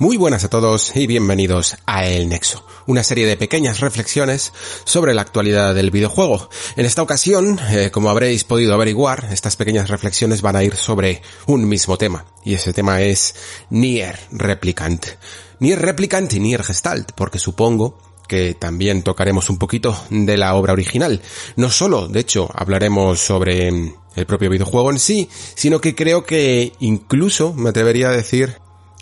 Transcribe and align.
Muy 0.00 0.16
buenas 0.16 0.44
a 0.44 0.48
todos 0.48 0.94
y 0.94 1.08
bienvenidos 1.08 1.76
a 1.84 2.06
El 2.06 2.28
Nexo, 2.28 2.64
una 2.86 3.02
serie 3.02 3.26
de 3.26 3.36
pequeñas 3.36 3.80
reflexiones 3.80 4.52
sobre 4.84 5.12
la 5.12 5.22
actualidad 5.22 5.74
del 5.74 5.90
videojuego. 5.90 6.48
En 6.76 6.86
esta 6.86 7.02
ocasión, 7.02 7.58
eh, 7.70 7.90
como 7.90 8.08
habréis 8.08 8.44
podido 8.44 8.74
averiguar, 8.74 9.26
estas 9.32 9.56
pequeñas 9.56 9.90
reflexiones 9.90 10.40
van 10.40 10.54
a 10.54 10.62
ir 10.62 10.76
sobre 10.76 11.20
un 11.46 11.68
mismo 11.68 11.98
tema, 11.98 12.26
y 12.44 12.54
ese 12.54 12.72
tema 12.72 13.02
es 13.02 13.34
Nier 13.70 14.16
Replicant. 14.30 15.04
Nier 15.58 15.80
Replicant 15.80 16.32
y 16.32 16.38
Nier 16.38 16.62
Gestalt, 16.62 17.10
porque 17.16 17.40
supongo 17.40 17.98
que 18.28 18.54
también 18.54 19.02
tocaremos 19.02 19.50
un 19.50 19.58
poquito 19.58 20.00
de 20.10 20.36
la 20.36 20.54
obra 20.54 20.74
original. 20.74 21.20
No 21.56 21.72
solo, 21.72 22.06
de 22.06 22.20
hecho, 22.20 22.48
hablaremos 22.54 23.18
sobre 23.18 23.66
el 23.66 24.26
propio 24.26 24.48
videojuego 24.48 24.92
en 24.92 25.00
sí, 25.00 25.28
sino 25.56 25.80
que 25.80 25.96
creo 25.96 26.22
que 26.22 26.72
incluso 26.78 27.52
me 27.52 27.70
atrevería 27.70 28.10
a 28.10 28.16
decir 28.16 28.58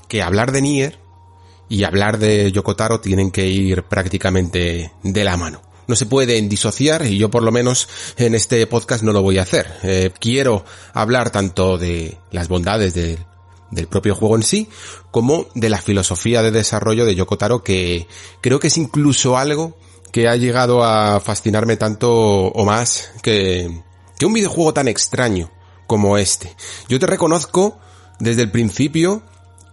que 0.08 0.22
hablar 0.22 0.52
de 0.52 0.62
Nier 0.62 0.98
y 1.68 1.84
hablar 1.84 2.18
de 2.18 2.52
Yokotaro 2.52 3.00
tienen 3.00 3.30
que 3.30 3.46
ir 3.46 3.82
prácticamente 3.84 4.92
de 5.02 5.24
la 5.24 5.36
mano. 5.36 5.62
No 5.88 5.94
se 5.94 6.06
pueden 6.06 6.48
disociar 6.48 7.06
y 7.06 7.18
yo 7.18 7.30
por 7.30 7.42
lo 7.42 7.52
menos 7.52 7.88
en 8.16 8.34
este 8.34 8.66
podcast 8.66 9.04
no 9.04 9.12
lo 9.12 9.22
voy 9.22 9.38
a 9.38 9.42
hacer. 9.42 9.72
Eh, 9.82 10.10
quiero 10.18 10.64
hablar 10.92 11.30
tanto 11.30 11.78
de 11.78 12.18
las 12.30 12.48
bondades 12.48 12.94
del 12.94 13.86
propio 13.88 14.14
juego 14.14 14.36
en 14.36 14.42
sí 14.42 14.68
como 15.10 15.46
de 15.54 15.68
la 15.68 15.80
filosofía 15.80 16.42
de 16.42 16.50
desarrollo 16.50 17.04
de 17.04 17.14
Yokotaro 17.14 17.62
que 17.62 18.08
creo 18.40 18.58
que 18.58 18.66
es 18.68 18.78
incluso 18.78 19.36
algo 19.36 19.76
que 20.12 20.28
ha 20.28 20.36
llegado 20.36 20.82
a 20.82 21.20
fascinarme 21.20 21.76
tanto 21.76 22.10
o 22.12 22.64
más 22.64 23.10
que, 23.22 23.82
que 24.18 24.26
un 24.26 24.32
videojuego 24.32 24.72
tan 24.72 24.88
extraño 24.88 25.50
como 25.86 26.18
este. 26.18 26.56
Yo 26.88 26.98
te 26.98 27.06
reconozco 27.06 27.78
desde 28.18 28.42
el 28.42 28.50
principio 28.50 29.22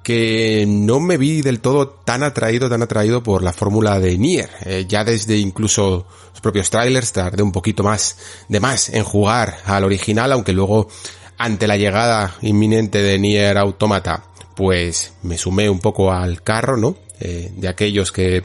que 0.04 0.66
no 0.68 1.00
me 1.00 1.18
vi 1.18 1.42
del 1.42 1.62
todo 1.62 1.88
tan 1.88 2.24
atraído, 2.24 2.70
tan 2.70 2.82
atraído 2.84 3.24
por 3.24 3.42
la 3.42 3.54
fórmula 3.54 4.00
de 4.00 4.18
Nier. 4.18 4.50
Eh, 4.66 4.86
ya 4.88 5.04
desde 5.06 5.38
incluso 5.38 6.06
los 6.32 6.42
propios 6.42 6.70
trailers 6.70 7.14
tardé 7.14 7.42
un 7.42 7.54
poquito 7.54 7.84
más 7.84 8.18
de 8.50 8.60
más 8.60 8.90
en 8.90 9.04
jugar 9.04 9.58
al 9.66 9.86
original, 9.86 10.34
aunque 10.34 10.52
luego 10.52 10.90
ante 11.38 11.68
la 11.68 11.78
llegada 11.78 12.36
inminente 12.42 13.02
de 13.02 13.18
Nier 13.18 13.58
Automata, 13.58 14.26
pues 14.56 15.14
me 15.24 15.38
sumé 15.38 15.70
un 15.70 15.80
poco 15.80 16.12
al 16.12 16.44
carro, 16.44 16.78
¿no? 16.78 16.96
Eh, 17.20 17.52
de 17.56 17.68
aquellos 17.70 18.12
que 18.12 18.44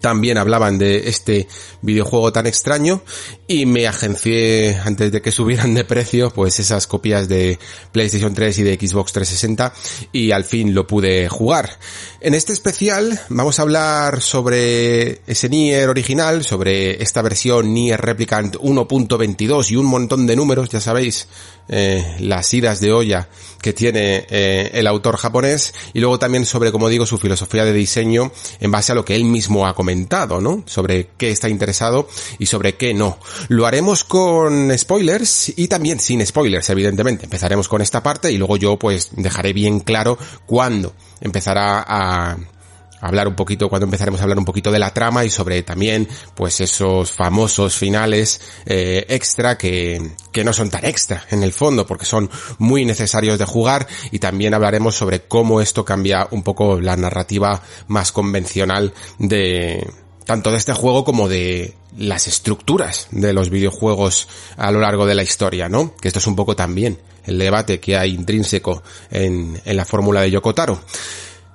también 0.00 0.38
hablaban 0.38 0.78
de 0.78 1.08
este 1.08 1.48
videojuego 1.82 2.32
tan 2.32 2.46
extraño 2.46 3.02
y 3.46 3.66
me 3.66 3.86
agencié 3.86 4.78
antes 4.84 5.12
de 5.12 5.20
que 5.20 5.30
subieran 5.36 5.74
de 5.74 5.84
precio 5.84 6.30
pues 6.30 6.58
esas 6.58 6.86
copias 6.86 7.28
de 7.28 7.58
PlayStation 7.92 8.32
3 8.34 8.58
y 8.58 8.62
de 8.62 8.74
Xbox 8.74 9.12
360 9.12 9.72
y 10.12 10.30
al 10.30 10.44
fin 10.44 10.74
lo 10.74 10.86
pude 10.86 11.28
jugar. 11.28 11.78
En 12.26 12.34
este 12.34 12.52
especial 12.52 13.20
vamos 13.28 13.60
a 13.60 13.62
hablar 13.62 14.20
sobre 14.20 15.20
ese 15.28 15.48
Nier 15.48 15.88
original, 15.88 16.42
sobre 16.42 17.00
esta 17.00 17.22
versión 17.22 17.72
Nier 17.72 18.00
Replicant 18.00 18.56
1.22 18.56 19.70
y 19.70 19.76
un 19.76 19.86
montón 19.86 20.26
de 20.26 20.34
números, 20.34 20.68
ya 20.68 20.80
sabéis, 20.80 21.28
eh, 21.68 22.16
las 22.18 22.52
idas 22.52 22.80
de 22.80 22.92
olla 22.92 23.28
que 23.62 23.72
tiene 23.72 24.26
eh, 24.28 24.72
el 24.74 24.88
autor 24.88 25.18
japonés 25.18 25.72
y 25.94 26.00
luego 26.00 26.18
también 26.18 26.46
sobre, 26.46 26.72
como 26.72 26.88
digo, 26.88 27.06
su 27.06 27.16
filosofía 27.16 27.64
de 27.64 27.72
diseño 27.72 28.32
en 28.58 28.72
base 28.72 28.90
a 28.90 28.96
lo 28.96 29.04
que 29.04 29.14
él 29.14 29.24
mismo 29.24 29.64
ha 29.64 29.76
comentado, 29.76 30.40
¿no? 30.40 30.64
Sobre 30.66 31.10
qué 31.16 31.30
está 31.30 31.48
interesado 31.48 32.08
y 32.40 32.46
sobre 32.46 32.74
qué 32.74 32.92
no. 32.92 33.20
Lo 33.46 33.66
haremos 33.66 34.02
con 34.02 34.76
spoilers 34.76 35.52
y 35.56 35.68
también 35.68 36.00
sin 36.00 36.26
spoilers, 36.26 36.70
evidentemente. 36.70 37.26
Empezaremos 37.26 37.68
con 37.68 37.82
esta 37.82 38.02
parte 38.02 38.32
y 38.32 38.36
luego 38.36 38.56
yo 38.56 38.76
pues 38.76 39.10
dejaré 39.12 39.52
bien 39.52 39.78
claro 39.78 40.18
cuándo 40.44 40.92
empezará 41.20 41.84
a 41.86 42.36
hablar 43.00 43.28
un 43.28 43.34
poquito, 43.34 43.68
cuando 43.68 43.84
empezaremos 43.84 44.20
a 44.20 44.24
hablar 44.24 44.38
un 44.38 44.44
poquito 44.44 44.70
de 44.70 44.78
la 44.78 44.92
trama 44.92 45.24
y 45.24 45.30
sobre 45.30 45.62
también, 45.62 46.08
pues 46.34 46.60
esos 46.60 47.10
famosos 47.12 47.76
finales 47.76 48.40
eh, 48.64 49.04
extra 49.08 49.58
que, 49.58 50.12
que 50.32 50.44
no 50.44 50.52
son 50.52 50.70
tan 50.70 50.84
extra 50.84 51.24
en 51.30 51.42
el 51.42 51.52
fondo, 51.52 51.86
porque 51.86 52.06
son 52.06 52.30
muy 52.58 52.84
necesarios 52.84 53.38
de 53.38 53.44
jugar 53.44 53.86
y 54.10 54.18
también 54.18 54.54
hablaremos 54.54 54.94
sobre 54.94 55.22
cómo 55.22 55.60
esto 55.60 55.84
cambia 55.84 56.26
un 56.30 56.42
poco 56.42 56.80
la 56.80 56.96
narrativa 56.96 57.62
más 57.88 58.12
convencional 58.12 58.92
de, 59.18 59.86
tanto 60.26 60.50
de 60.50 60.58
este 60.58 60.74
juego 60.74 61.04
como 61.04 61.28
de 61.28 61.74
las 61.96 62.26
estructuras 62.26 63.06
de 63.10 63.32
los 63.32 63.48
videojuegos 63.48 64.28
a 64.56 64.70
lo 64.72 64.80
largo 64.80 65.06
de 65.06 65.14
la 65.14 65.22
historia, 65.22 65.68
¿no? 65.68 65.94
Que 65.96 66.08
esto 66.08 66.18
es 66.18 66.26
un 66.26 66.36
poco 66.36 66.54
también 66.54 66.98
el 67.24 67.38
debate 67.38 67.80
que 67.80 67.96
hay 67.96 68.12
intrínseco 68.12 68.82
en, 69.10 69.60
en 69.64 69.76
la 69.76 69.84
fórmula 69.84 70.20
de 70.20 70.30
Yokotaro. 70.30 70.80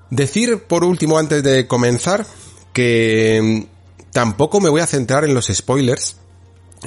Decir, 0.10 0.64
por 0.64 0.84
último, 0.84 1.18
antes 1.18 1.44
de 1.44 1.68
comenzar, 1.68 2.26
que 2.74 3.40
mm, 3.42 4.12
tampoco 4.12 4.60
me 4.60 4.70
voy 4.70 4.82
a 4.82 4.88
centrar 4.88 5.26
en 5.26 5.34
los 5.34 5.48
spoilers, 5.48 6.16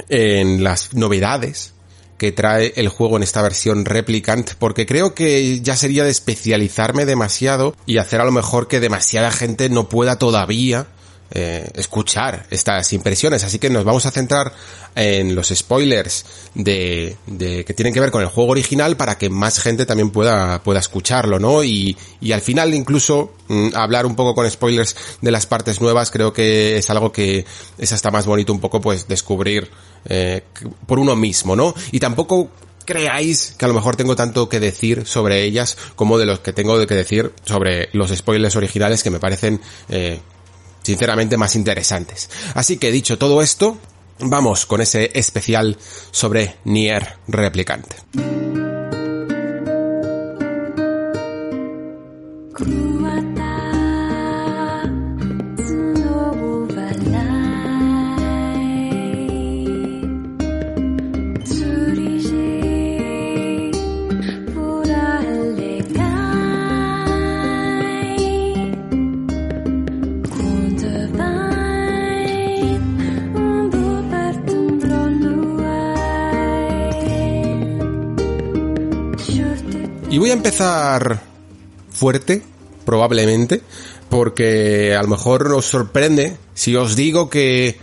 en 0.09 0.63
las 0.63 0.93
novedades 0.93 1.73
que 2.17 2.31
trae 2.31 2.73
el 2.77 2.89
juego 2.89 3.17
en 3.17 3.23
esta 3.23 3.41
versión 3.41 3.85
Replicant, 3.85 4.53
porque 4.57 4.85
creo 4.85 5.13
que 5.13 5.61
ya 5.61 5.75
sería 5.75 6.03
de 6.03 6.11
especializarme 6.11 7.05
demasiado 7.05 7.75
y 7.85 7.97
hacer 7.97 8.21
a 8.21 8.25
lo 8.25 8.31
mejor 8.31 8.67
que 8.67 8.79
demasiada 8.79 9.31
gente 9.31 9.69
no 9.69 9.89
pueda 9.89 10.17
todavía 10.17 10.87
eh, 11.31 11.69
escuchar 11.73 12.45
estas 12.49 12.93
impresiones. 12.93 13.43
Así 13.43 13.59
que 13.59 13.69
nos 13.69 13.83
vamos 13.83 14.05
a 14.05 14.11
centrar 14.11 14.53
en 14.95 15.35
los 15.35 15.49
spoilers 15.49 16.25
de, 16.53 17.17
de, 17.25 17.65
que 17.65 17.73
tienen 17.73 17.93
que 17.93 17.99
ver 17.99 18.11
con 18.11 18.21
el 18.21 18.27
juego 18.27 18.51
original 18.51 18.95
para 18.95 19.17
que 19.17 19.29
más 19.29 19.59
gente 19.59 19.85
también 19.85 20.11
pueda, 20.11 20.63
pueda 20.63 20.79
escucharlo, 20.79 21.39
¿no? 21.39 21.63
Y, 21.63 21.97
y 22.21 22.31
al 22.31 22.41
final 22.41 22.73
incluso 22.73 23.33
mm, 23.47 23.69
hablar 23.75 24.05
un 24.05 24.15
poco 24.15 24.35
con 24.35 24.49
spoilers 24.49 24.95
de 25.21 25.31
las 25.31 25.45
partes 25.45 25.81
nuevas 25.81 26.11
creo 26.11 26.31
que 26.31 26.77
es 26.77 26.89
algo 26.89 27.11
que 27.11 27.45
es 27.77 27.91
hasta 27.91 28.11
más 28.11 28.25
bonito 28.25 28.53
un 28.53 28.59
poco 28.59 28.79
pues 28.79 29.07
descubrir 29.07 29.69
eh, 30.05 30.43
por 30.85 30.99
uno 30.99 31.15
mismo, 31.15 31.55
¿no? 31.55 31.73
Y 31.91 31.99
tampoco 31.99 32.49
creáis 32.85 33.55
que 33.57 33.65
a 33.65 33.67
lo 33.67 33.73
mejor 33.73 33.95
tengo 33.95 34.15
tanto 34.15 34.47
que 34.47 34.59
decir 34.59 35.05
sobre 35.05 35.43
ellas 35.43 35.77
como 35.95 36.17
de 36.17 36.27
los 36.27 36.39
que 36.39 36.53
tengo 36.53 36.85
que 36.85 36.95
decir 36.95 37.33
sobre 37.43 37.89
los 37.93 38.15
spoilers 38.15 38.55
originales 38.55 39.03
que 39.03 39.09
me 39.09 39.19
parecen 39.19 39.59
eh, 39.89 40.19
sinceramente 40.85 41.37
más 41.37 41.55
interesantes. 41.55 42.29
Así 42.53 42.77
que 42.77 42.91
dicho 42.91 43.17
todo 43.17 43.41
esto, 43.41 43.77
vamos 44.19 44.65
con 44.65 44.81
ese 44.81 45.11
especial 45.13 45.77
sobre 46.11 46.55
Nier 46.63 47.17
Replicante. 47.27 47.95
Voy 80.25 80.31
a 80.31 80.33
empezar 80.33 81.21
fuerte, 81.91 82.41
probablemente, 82.83 83.61
porque 84.09 84.95
a 84.95 85.03
lo 85.03 85.07
mejor 85.07 85.53
os 85.53 85.67
sorprende 85.67 86.35
si 86.55 86.75
os 86.75 86.95
digo 86.95 87.29
que 87.29 87.77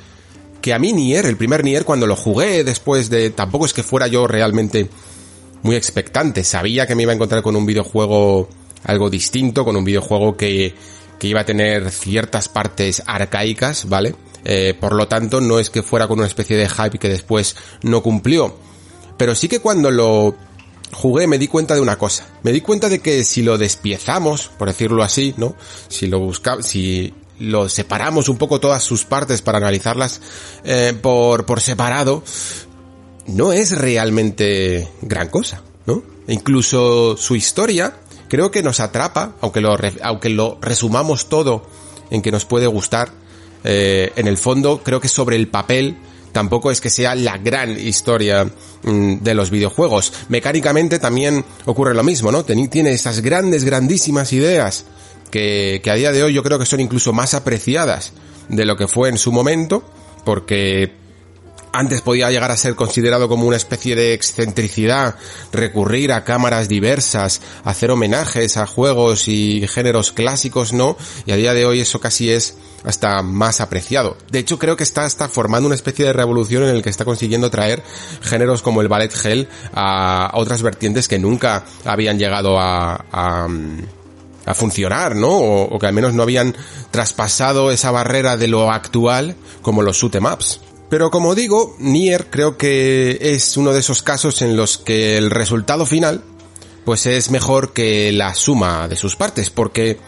que 0.61 0.75
a 0.75 0.81
mí 0.81 0.93
Nier, 0.93 1.27
el 1.27 1.37
primer 1.37 1.62
Nier, 1.62 1.85
cuando 1.85 2.09
lo 2.09 2.17
jugué 2.17 2.65
después 2.65 3.11
de... 3.11 3.31
Tampoco 3.31 3.65
es 3.65 3.73
que 3.73 3.85
fuera 3.85 4.09
yo 4.09 4.27
realmente 4.27 4.89
muy 5.62 5.77
expectante. 5.77 6.43
Sabía 6.43 6.85
que 6.85 6.97
me 6.97 7.05
iba 7.05 7.12
a 7.12 7.15
encontrar 7.15 7.43
con 7.43 7.55
un 7.55 7.65
videojuego 7.65 8.49
algo 8.83 9.09
distinto, 9.09 9.65
con 9.65 9.77
un 9.77 9.85
videojuego 9.85 10.37
que, 10.37 10.75
que 11.21 11.29
iba 11.29 11.43
a 11.43 11.47
tener 11.47 11.93
ciertas 11.93 12.49
partes 12.49 13.05
arcaicas, 13.06 13.89
¿vale? 13.89 14.17
Eh, 14.44 14.75
por 14.81 14.94
lo 14.94 15.06
tanto, 15.06 15.41
no 15.41 15.61
es 15.61 15.71
que 15.71 15.85
fuera 15.85 16.09
con 16.09 16.19
una 16.19 16.27
especie 16.27 16.56
de 16.56 16.69
hype 16.69 16.99
que 16.99 17.09
después 17.09 17.55
no 17.83 18.03
cumplió. 18.03 18.56
Pero 19.17 19.37
sí 19.37 19.47
que 19.47 19.61
cuando 19.61 19.93
lo 19.93 20.35
jugué 20.93 21.27
me 21.27 21.39
di 21.39 21.49
cuenta 21.49 21.75
de 21.75 21.81
una 21.81 21.97
cosa. 21.97 22.27
Me 22.43 22.53
di 22.53 22.61
cuenta 22.61 22.89
de 22.89 23.00
que 23.00 23.25
si 23.25 23.43
lo 23.43 23.59
despiezamos, 23.59 24.50
por 24.59 24.69
decirlo 24.69 25.03
así, 25.03 25.35
¿no? 25.37 25.56
Si 25.89 26.06
lo 26.06 26.21
buscamos, 26.21 26.67
si 26.67 27.12
lo 27.39 27.69
separamos 27.69 28.29
un 28.29 28.39
poco 28.39 28.61
todas 28.61 28.83
sus 28.83 29.05
partes 29.05 29.43
para 29.43 29.59
analizarlas 29.59 30.21
eh, 30.65 30.97
por, 31.00 31.44
por 31.47 31.61
separado, 31.61 32.23
no 33.27 33.53
es 33.53 33.77
realmente 33.77 34.89
gran 35.00 35.29
cosa, 35.29 35.62
¿no? 35.87 36.03
E 36.29 36.35
incluso 36.35 37.17
su 37.17 37.35
historia 37.35 37.97
creo 38.29 38.50
que 38.50 38.62
nos 38.62 38.81
atrapa, 38.81 39.35
aunque 39.41 39.61
lo, 39.61 39.77
aunque 40.03 40.29
lo 40.29 40.59
resumamos 40.61 41.29
todo 41.29 41.67
en 42.11 42.23
que 42.23 42.31
nos 42.31 42.44
puede 42.44 42.67
gustar, 42.67 43.11
eh, 43.65 44.12
en 44.17 44.27
el 44.27 44.37
fondo 44.37 44.83
creo 44.83 45.00
que 45.00 45.09
sobre 45.09 45.37
el 45.37 45.49
papel 45.49 45.97
tampoco 46.32 46.70
es 46.70 46.81
que 46.81 46.90
sea 46.90 47.14
la 47.14 47.38
gran 47.38 47.79
historia 47.79 48.44
mm, 48.82 49.17
de 49.20 49.34
los 49.34 49.50
videojuegos. 49.50 50.12
Mecánicamente 50.29 50.99
también 50.99 51.44
ocurre 51.67 51.94
lo 51.94 52.02
mismo, 52.02 52.32
¿no? 52.32 52.44
Tiene 52.44 52.93
esas 52.93 53.20
grandes, 53.20 53.64
grandísimas 53.64 54.32
ideas 54.32 54.84
que, 55.31 55.81
que 55.82 55.90
a 55.90 55.94
día 55.94 56.12
de 56.12 56.23
hoy 56.23 56.34
yo 56.34 56.43
creo 56.43 56.58
que 56.58 56.67
son 56.67 56.81
incluso 56.81 57.12
más 57.12 57.34
apreciadas 57.34 58.12
de 58.49 58.64
lo 58.64 58.76
que 58.76 58.88
fue 58.88 59.08
en 59.08 59.19
su 59.19 59.32
momento, 59.32 59.84
porque 60.25 61.02
antes 61.73 62.02
podía 62.02 62.31
llegar 62.31 62.50
a 62.50 62.56
ser 62.56 62.75
considerado 62.75 63.29
como 63.29 63.46
una 63.46 63.56
especie 63.56 63.96
de 63.96 64.12
excentricidad, 64.12 65.17
recurrir 65.52 66.12
a 66.12 66.23
cámaras 66.23 66.69
diversas, 66.69 67.40
hacer 67.64 67.90
homenajes 67.90 68.58
a 68.58 68.67
juegos 68.67 69.26
y 69.26 69.67
géneros 69.69 70.12
clásicos, 70.12 70.73
¿no? 70.73 70.96
Y 71.25 71.32
a 71.32 71.37
día 71.37 71.55
de 71.55 71.64
hoy 71.64 71.81
eso 71.81 71.99
casi 71.99 72.31
es 72.31 72.56
hasta 72.84 73.23
más 73.23 73.61
apreciado. 73.61 74.17
De 74.31 74.38
hecho, 74.38 74.58
creo 74.58 74.76
que 74.76 74.82
está 74.82 75.05
hasta 75.05 75.29
formando 75.29 75.67
una 75.67 75.75
especie 75.75 76.05
de 76.05 76.12
revolución 76.12 76.64
en 76.64 76.70
el 76.70 76.82
que 76.82 76.90
está 76.90 77.05
consiguiendo 77.05 77.50
traer 77.50 77.82
géneros 78.23 78.62
como 78.62 78.81
el 78.81 78.88
ballet 78.88 79.12
hell 79.25 79.49
a 79.75 80.31
otras 80.34 80.62
vertientes 80.62 81.08
que 81.08 81.19
nunca 81.19 81.64
habían 81.84 82.19
llegado 82.19 82.58
a, 82.58 83.05
a 84.44 84.55
funcionar, 84.55 85.14
¿no? 85.14 85.29
O, 85.29 85.62
o, 85.75 85.79
que 85.79 85.87
al 85.87 85.93
menos 85.93 86.14
no 86.14 86.23
habían 86.23 86.56
traspasado 86.90 87.70
esa 87.70 87.90
barrera 87.90 88.37
de 88.37 88.49
lo 88.49 88.70
actual 88.70 89.37
como 89.62 89.82
los 89.82 89.96
shoot 89.96 90.14
em 90.17 90.26
ups. 90.26 90.61
Pero 90.90 91.11
como 91.11 91.34
digo, 91.34 91.75
Nier 91.79 92.29
creo 92.29 92.58
que 92.58 93.19
es 93.20 93.56
uno 93.56 93.73
de 93.73 93.81
esos 93.81 94.02
casos 94.02 94.43
en 94.43 94.56
los 94.56 94.76
que 94.76 95.17
el 95.17 95.31
resultado 95.31 95.87
final 95.87 96.23
pues 96.84 97.06
es 97.06 97.31
mejor 97.31 97.73
que 97.73 98.12
la 98.12 98.34
suma 98.34 98.88
de 98.88 98.96
sus 98.96 99.17
partes, 99.17 99.50
porque 99.50 99.99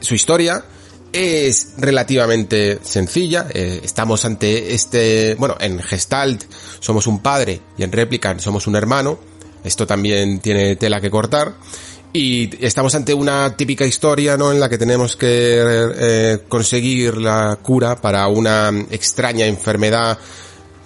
su 0.00 0.14
historia 0.14 0.64
es 1.12 1.74
relativamente 1.76 2.78
sencilla. 2.82 3.46
Eh, 3.52 3.80
estamos 3.84 4.24
ante 4.24 4.74
este, 4.74 5.34
bueno, 5.36 5.56
en 5.60 5.78
Gestalt 5.78 6.44
somos 6.80 7.06
un 7.06 7.20
padre 7.20 7.60
y 7.76 7.82
en 7.82 7.92
Replicant 7.92 8.40
somos 8.40 8.66
un 8.66 8.76
hermano. 8.76 9.18
Esto 9.62 9.86
también 9.86 10.40
tiene 10.40 10.76
tela 10.76 11.00
que 11.00 11.10
cortar. 11.10 11.54
Y 12.14 12.50
estamos 12.64 12.94
ante 12.94 13.14
una 13.14 13.56
típica 13.56 13.86
historia, 13.86 14.36
¿no? 14.36 14.52
En 14.52 14.60
la 14.60 14.68
que 14.68 14.76
tenemos 14.76 15.16
que 15.16 15.28
eh, 15.30 16.38
conseguir 16.46 17.16
la 17.16 17.58
cura 17.62 17.96
para 17.96 18.26
una 18.28 18.70
extraña 18.90 19.46
enfermedad 19.46 20.18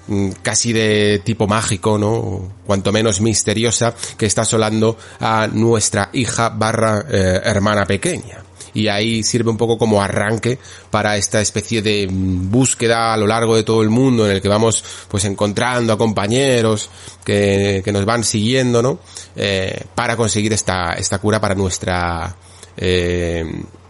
mm, 0.07 0.31
casi 0.43 0.73
de 0.73 1.21
tipo 1.25 1.49
mágico, 1.49 1.99
¿no? 1.99 2.53
Cuanto 2.65 2.93
menos 2.93 3.21
misteriosa, 3.21 3.93
que 4.17 4.27
está 4.27 4.43
asolando 4.43 4.97
a 5.19 5.49
nuestra 5.49 6.11
hija 6.13 6.51
barra 6.51 7.05
eh, 7.11 7.41
hermana 7.45 7.87
pequeña 7.87 8.46
y 8.77 8.89
ahí 8.89 9.23
sirve 9.23 9.51
un 9.51 9.57
poco 9.57 9.79
como 9.79 10.03
arranque 10.03 10.59
para 10.91 11.17
esta 11.17 11.41
especie 11.41 11.81
de 11.81 12.07
búsqueda 12.11 13.15
a 13.15 13.17
lo 13.17 13.27
largo 13.27 13.57
de 13.57 13.63
todo 13.63 13.83
el 13.83 13.89
mundo 13.89 14.27
en 14.27 14.33
el 14.33 14.43
que 14.43 14.49
vamos 14.49 14.85
pues 15.09 15.25
encontrando 15.25 15.95
a 15.95 15.99
compañeros 15.99 16.91
que, 17.25 17.81
que 17.83 17.91
nos 17.91 18.05
van 18.05 18.23
siguiendo, 18.23 18.83
¿no? 18.83 18.99
Eh, 19.35 19.85
para 19.95 20.15
conseguir 20.15 20.53
esta, 20.53 20.93
esta 20.93 21.19
cura 21.19 21.41
para 21.41 21.55
nuestra 21.55 22.37
eh, 22.77 23.45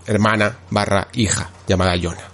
hermana 0.07 0.57
barra 0.71 1.09
hija 1.15 1.51
llamada 1.67 1.97
Yona. 1.97 2.31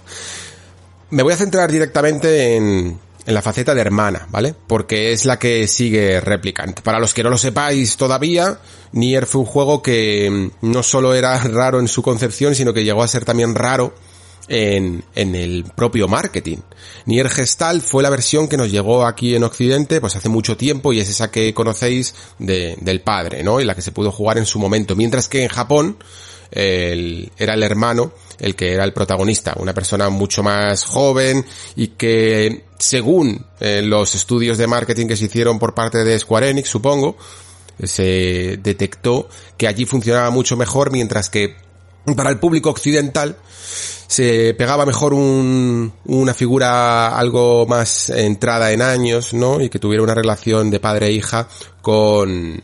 Me 1.09 1.23
voy 1.23 1.33
a 1.33 1.37
centrar 1.37 1.71
directamente 1.71 2.55
en, 2.55 2.99
en 3.25 3.33
la 3.33 3.41
faceta 3.41 3.73
de 3.73 3.81
hermana, 3.81 4.27
¿vale? 4.29 4.53
Porque 4.67 5.11
es 5.11 5.25
la 5.25 5.39
que 5.39 5.67
sigue 5.67 6.19
Replicant. 6.19 6.81
Para 6.81 6.99
los 6.99 7.13
que 7.13 7.23
no 7.23 7.29
lo 7.29 7.37
sepáis 7.37 7.97
todavía, 7.97 8.59
Nier 8.91 9.25
fue 9.25 9.41
un 9.41 9.47
juego 9.47 9.81
que 9.81 10.29
mm, 10.61 10.67
no 10.71 10.83
solo 10.83 11.13
era 11.13 11.37
raro 11.39 11.79
en 11.79 11.87
su 11.87 12.01
concepción, 12.01 12.55
sino 12.55 12.73
que 12.73 12.83
llegó 12.83 13.03
a 13.03 13.07
ser 13.07 13.25
también 13.25 13.55
raro 13.55 13.93
en, 14.47 15.03
en 15.15 15.35
el 15.35 15.63
propio 15.75 16.07
marketing. 16.07 16.57
Nier 17.05 17.29
Gestal 17.29 17.81
fue 17.81 18.03
la 18.03 18.09
versión 18.09 18.47
que 18.47 18.57
nos 18.57 18.71
llegó 18.71 19.05
aquí 19.05 19.35
en 19.35 19.43
Occidente 19.43 20.01
pues 20.01 20.15
hace 20.15 20.29
mucho 20.29 20.57
tiempo 20.57 20.93
y 20.93 20.99
es 20.99 21.09
esa 21.09 21.31
que 21.31 21.53
conocéis 21.53 22.13
de, 22.39 22.77
del 22.81 23.01
padre, 23.01 23.43
¿no? 23.43 23.59
Y 23.59 23.65
la 23.65 23.75
que 23.75 23.81
se 23.81 23.91
pudo 23.91 24.11
jugar 24.11 24.37
en 24.37 24.45
su 24.45 24.59
momento. 24.59 24.95
Mientras 24.95 25.29
que 25.29 25.43
en 25.43 25.49
Japón, 25.49 25.97
el, 26.53 27.31
era 27.37 27.53
el 27.55 27.63
hermano 27.63 28.13
el 28.39 28.55
que 28.55 28.73
era 28.73 28.83
el 28.83 28.93
protagonista, 28.93 29.53
una 29.57 29.73
persona 29.73 30.09
mucho 30.09 30.43
más 30.43 30.83
joven 30.83 31.45
y 31.75 31.89
que 31.89 32.65
según 32.77 33.45
eh, 33.59 33.81
los 33.81 34.15
estudios 34.15 34.57
de 34.57 34.67
marketing 34.67 35.07
que 35.07 35.15
se 35.15 35.25
hicieron 35.25 35.59
por 35.59 35.73
parte 35.73 36.03
de 36.03 36.19
Square 36.19 36.49
Enix, 36.49 36.69
supongo, 36.69 37.15
se 37.81 38.59
detectó 38.61 39.29
que 39.57 39.67
allí 39.67 39.85
funcionaba 39.85 40.29
mucho 40.29 40.57
mejor 40.57 40.91
mientras 40.91 41.29
que 41.29 41.55
para 42.17 42.29
el 42.29 42.39
público 42.39 42.69
occidental 42.69 43.37
se 44.07 44.53
pegaba 44.53 44.85
mejor 44.85 45.13
un, 45.13 45.93
una 46.05 46.33
figura 46.33 47.17
algo 47.17 47.65
más 47.65 48.09
entrada 48.09 48.71
en 48.71 48.81
años, 48.81 49.33
¿no? 49.33 49.61
Y 49.61 49.69
que 49.69 49.79
tuviera 49.79 50.03
una 50.03 50.13
relación 50.13 50.69
de 50.69 50.79
padre 50.79 51.07
e 51.07 51.11
hija 51.13 51.47
con, 51.81 52.61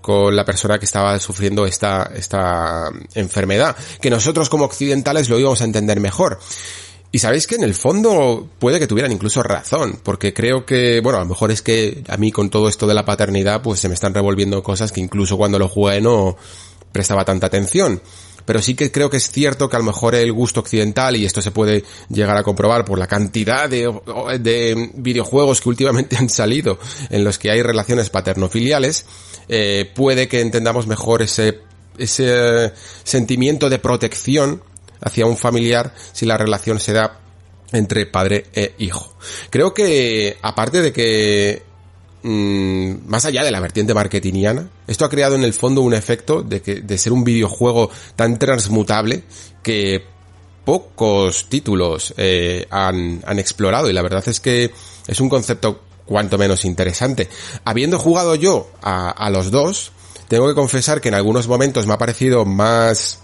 con 0.00 0.34
la 0.34 0.44
persona 0.44 0.78
que 0.78 0.84
estaba 0.84 1.18
sufriendo 1.18 1.66
esta, 1.66 2.10
esta 2.14 2.90
enfermedad, 3.14 3.76
que 4.00 4.10
nosotros 4.10 4.48
como 4.48 4.64
occidentales 4.64 5.28
lo 5.28 5.38
íbamos 5.38 5.60
a 5.60 5.64
entender 5.64 6.00
mejor. 6.00 6.38
Y 7.12 7.18
sabéis 7.18 7.48
que 7.48 7.56
en 7.56 7.64
el 7.64 7.74
fondo 7.74 8.48
puede 8.60 8.78
que 8.78 8.86
tuvieran 8.86 9.10
incluso 9.10 9.42
razón, 9.42 9.98
porque 10.02 10.32
creo 10.32 10.64
que, 10.64 11.00
bueno, 11.00 11.18
a 11.18 11.22
lo 11.22 11.28
mejor 11.28 11.50
es 11.50 11.60
que 11.60 12.04
a 12.08 12.16
mí 12.16 12.30
con 12.30 12.50
todo 12.50 12.68
esto 12.68 12.86
de 12.86 12.94
la 12.94 13.04
paternidad, 13.04 13.62
pues 13.62 13.80
se 13.80 13.88
me 13.88 13.94
están 13.94 14.14
revolviendo 14.14 14.62
cosas 14.62 14.92
que 14.92 15.00
incluso 15.00 15.36
cuando 15.36 15.58
lo 15.58 15.68
jugué 15.68 16.00
no 16.00 16.36
prestaba 16.92 17.24
tanta 17.24 17.48
atención 17.48 18.00
pero 18.50 18.62
sí 18.62 18.74
que 18.74 18.90
creo 18.90 19.08
que 19.08 19.18
es 19.18 19.30
cierto 19.30 19.68
que 19.68 19.76
a 19.76 19.78
lo 19.78 19.84
mejor 19.84 20.16
el 20.16 20.32
gusto 20.32 20.58
occidental, 20.58 21.14
y 21.14 21.24
esto 21.24 21.40
se 21.40 21.52
puede 21.52 21.84
llegar 22.08 22.36
a 22.36 22.42
comprobar 22.42 22.84
por 22.84 22.98
la 22.98 23.06
cantidad 23.06 23.68
de, 23.68 23.96
de 24.40 24.90
videojuegos 24.94 25.60
que 25.60 25.68
últimamente 25.68 26.16
han 26.18 26.28
salido 26.28 26.80
en 27.10 27.22
los 27.22 27.38
que 27.38 27.52
hay 27.52 27.62
relaciones 27.62 28.10
paternofiliales, 28.10 29.06
eh, 29.48 29.88
puede 29.94 30.26
que 30.26 30.40
entendamos 30.40 30.88
mejor 30.88 31.22
ese, 31.22 31.60
ese 31.96 32.72
sentimiento 33.04 33.70
de 33.70 33.78
protección 33.78 34.64
hacia 35.00 35.26
un 35.26 35.36
familiar 35.36 35.94
si 36.12 36.26
la 36.26 36.36
relación 36.36 36.80
se 36.80 36.92
da 36.92 37.20
entre 37.70 38.06
padre 38.06 38.46
e 38.52 38.74
hijo. 38.78 39.14
Creo 39.50 39.72
que, 39.72 40.38
aparte 40.42 40.82
de 40.82 40.92
que 40.92 41.69
Mm, 42.22 43.08
más 43.08 43.24
allá 43.24 43.42
de 43.42 43.50
la 43.50 43.60
vertiente 43.60 43.94
marketingiana, 43.94 44.68
esto 44.86 45.04
ha 45.04 45.10
creado 45.10 45.36
en 45.36 45.44
el 45.44 45.54
fondo 45.54 45.80
un 45.80 45.94
efecto 45.94 46.42
de 46.42 46.60
que, 46.60 46.82
de 46.82 46.98
ser 46.98 47.12
un 47.12 47.24
videojuego 47.24 47.90
tan 48.14 48.38
transmutable 48.38 49.24
que 49.62 50.04
pocos 50.64 51.48
títulos 51.48 52.12
eh, 52.18 52.66
han, 52.70 53.22
han 53.26 53.38
explorado 53.38 53.88
y 53.88 53.94
la 53.94 54.02
verdad 54.02 54.22
es 54.26 54.40
que 54.40 54.70
es 55.06 55.20
un 55.20 55.30
concepto 55.30 55.80
cuanto 56.10 56.38
menos 56.38 56.64
interesante. 56.64 57.28
Habiendo 57.64 57.96
jugado 57.96 58.34
yo 58.34 58.68
a, 58.82 59.30
los 59.30 59.52
dos, 59.52 59.92
tengo 60.26 60.48
que 60.48 60.56
confesar 60.56 61.00
que 61.00 61.08
en 61.08 61.14
algunos 61.14 61.46
momentos 61.46 61.86
me 61.86 61.94
ha 61.94 61.98
parecido 61.98 62.44
más 62.44 63.20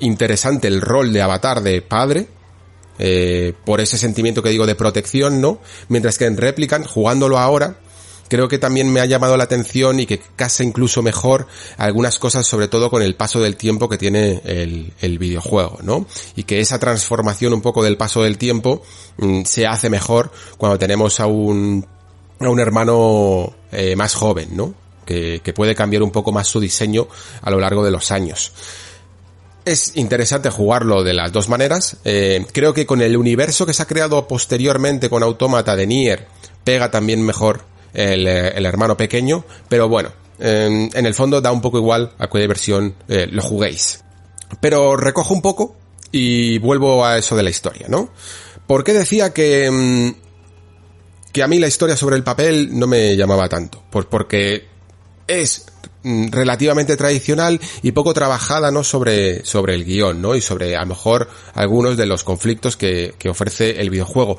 interesante 0.00 0.68
el 0.68 0.80
rol 0.80 1.12
de 1.12 1.20
avatar 1.20 1.62
de 1.62 1.82
padre, 1.82 2.28
eh, 2.98 3.52
por 3.66 3.82
ese 3.82 3.98
sentimiento 3.98 4.42
que 4.42 4.48
digo 4.48 4.66
de 4.66 4.74
protección, 4.74 5.42
¿no? 5.42 5.60
Mientras 5.88 6.16
que 6.16 6.24
en 6.24 6.38
Replicant, 6.38 6.86
jugándolo 6.86 7.38
ahora, 7.38 7.76
creo 8.32 8.48
que 8.48 8.58
también 8.58 8.90
me 8.90 9.00
ha 9.00 9.04
llamado 9.04 9.36
la 9.36 9.44
atención 9.44 10.00
y 10.00 10.06
que 10.06 10.18
casa 10.18 10.64
incluso 10.64 11.02
mejor 11.02 11.46
algunas 11.76 12.18
cosas, 12.18 12.46
sobre 12.46 12.66
todo 12.66 12.88
con 12.88 13.02
el 13.02 13.14
paso 13.14 13.42
del 13.42 13.56
tiempo 13.56 13.90
que 13.90 13.98
tiene 13.98 14.40
el, 14.46 15.18
videojuego, 15.18 15.80
¿no? 15.82 16.06
Y 16.34 16.44
que 16.44 16.58
esa 16.58 16.78
transformación 16.78 17.52
un 17.52 17.60
poco 17.60 17.84
del 17.84 17.98
paso 17.98 18.22
del 18.22 18.38
tiempo 18.38 18.80
mm, 19.18 19.42
se 19.44 19.66
hace 19.66 19.90
mejor 19.90 20.32
cuando 20.56 20.78
tenemos 20.78 21.20
a 21.20 21.26
un, 21.26 21.86
a 22.40 22.48
un 22.48 22.58
hermano 22.58 23.52
eh, 23.70 23.96
más 23.96 24.14
joven, 24.14 24.56
¿no? 24.56 24.72
Que, 25.04 25.42
que 25.44 25.52
puede 25.52 25.74
cambiar 25.74 26.02
un 26.02 26.10
poco 26.10 26.32
más 26.32 26.48
su 26.48 26.58
diseño 26.58 27.08
a 27.42 27.50
lo 27.50 27.60
largo 27.60 27.84
de 27.84 27.90
los 27.90 28.10
años. 28.12 28.54
es 29.66 29.94
interesante 29.98 30.48
jugarlo 30.48 31.04
de 31.04 31.12
las 31.12 31.32
dos 31.32 31.50
maneras. 31.50 31.98
Eh, 32.06 32.46
creo 32.54 32.72
que 32.72 32.86
con 32.86 33.02
el 33.02 33.14
universo 33.14 33.66
que 33.66 33.74
se 33.74 33.82
ha 33.82 33.86
creado 33.86 34.26
posteriormente 34.26 35.10
con 35.10 35.22
Autómata 35.22 35.76
de 35.76 35.86
Nier, 35.86 36.28
pega 36.64 36.90
también 36.90 37.20
mejor 37.22 37.70
el, 37.94 38.26
eh, 38.26 38.52
hermano 38.56 38.96
pequeño, 38.96 39.44
pero 39.68 39.88
bueno, 39.88 40.10
en 40.38 41.06
el 41.06 41.14
fondo 41.14 41.40
da 41.40 41.52
un 41.52 41.60
poco 41.60 41.78
igual 41.78 42.12
a 42.18 42.28
qué 42.28 42.46
versión 42.46 42.94
eh, 43.08 43.28
lo 43.30 43.42
juguéis. 43.42 44.02
Pero 44.60 44.96
recojo 44.96 45.34
un 45.34 45.42
poco 45.42 45.76
y 46.10 46.58
vuelvo 46.58 47.04
a 47.04 47.18
eso 47.18 47.36
de 47.36 47.42
la 47.42 47.50
historia, 47.50 47.86
¿no? 47.88 48.10
¿Por 48.66 48.84
qué 48.84 48.92
decía 48.92 49.32
que, 49.32 49.70
mm, 49.70 50.14
que 51.32 51.42
a 51.42 51.48
mí 51.48 51.58
la 51.58 51.68
historia 51.68 51.96
sobre 51.96 52.16
el 52.16 52.24
papel 52.24 52.78
no 52.78 52.86
me 52.86 53.16
llamaba 53.16 53.48
tanto? 53.48 53.82
Pues 53.90 54.06
porque 54.06 54.66
es 55.26 55.66
mm, 56.02 56.28
relativamente 56.30 56.96
tradicional 56.96 57.60
y 57.82 57.92
poco 57.92 58.12
trabajada, 58.12 58.70
¿no? 58.70 58.84
Sobre, 58.84 59.44
sobre 59.44 59.74
el 59.74 59.84
guion, 59.84 60.20
¿no? 60.20 60.34
Y 60.34 60.40
sobre, 60.40 60.76
a 60.76 60.80
lo 60.80 60.86
mejor, 60.86 61.28
algunos 61.54 61.96
de 61.96 62.06
los 62.06 62.24
conflictos 62.24 62.76
que, 62.76 63.14
que 63.18 63.28
ofrece 63.28 63.80
el 63.80 63.90
videojuego. 63.90 64.38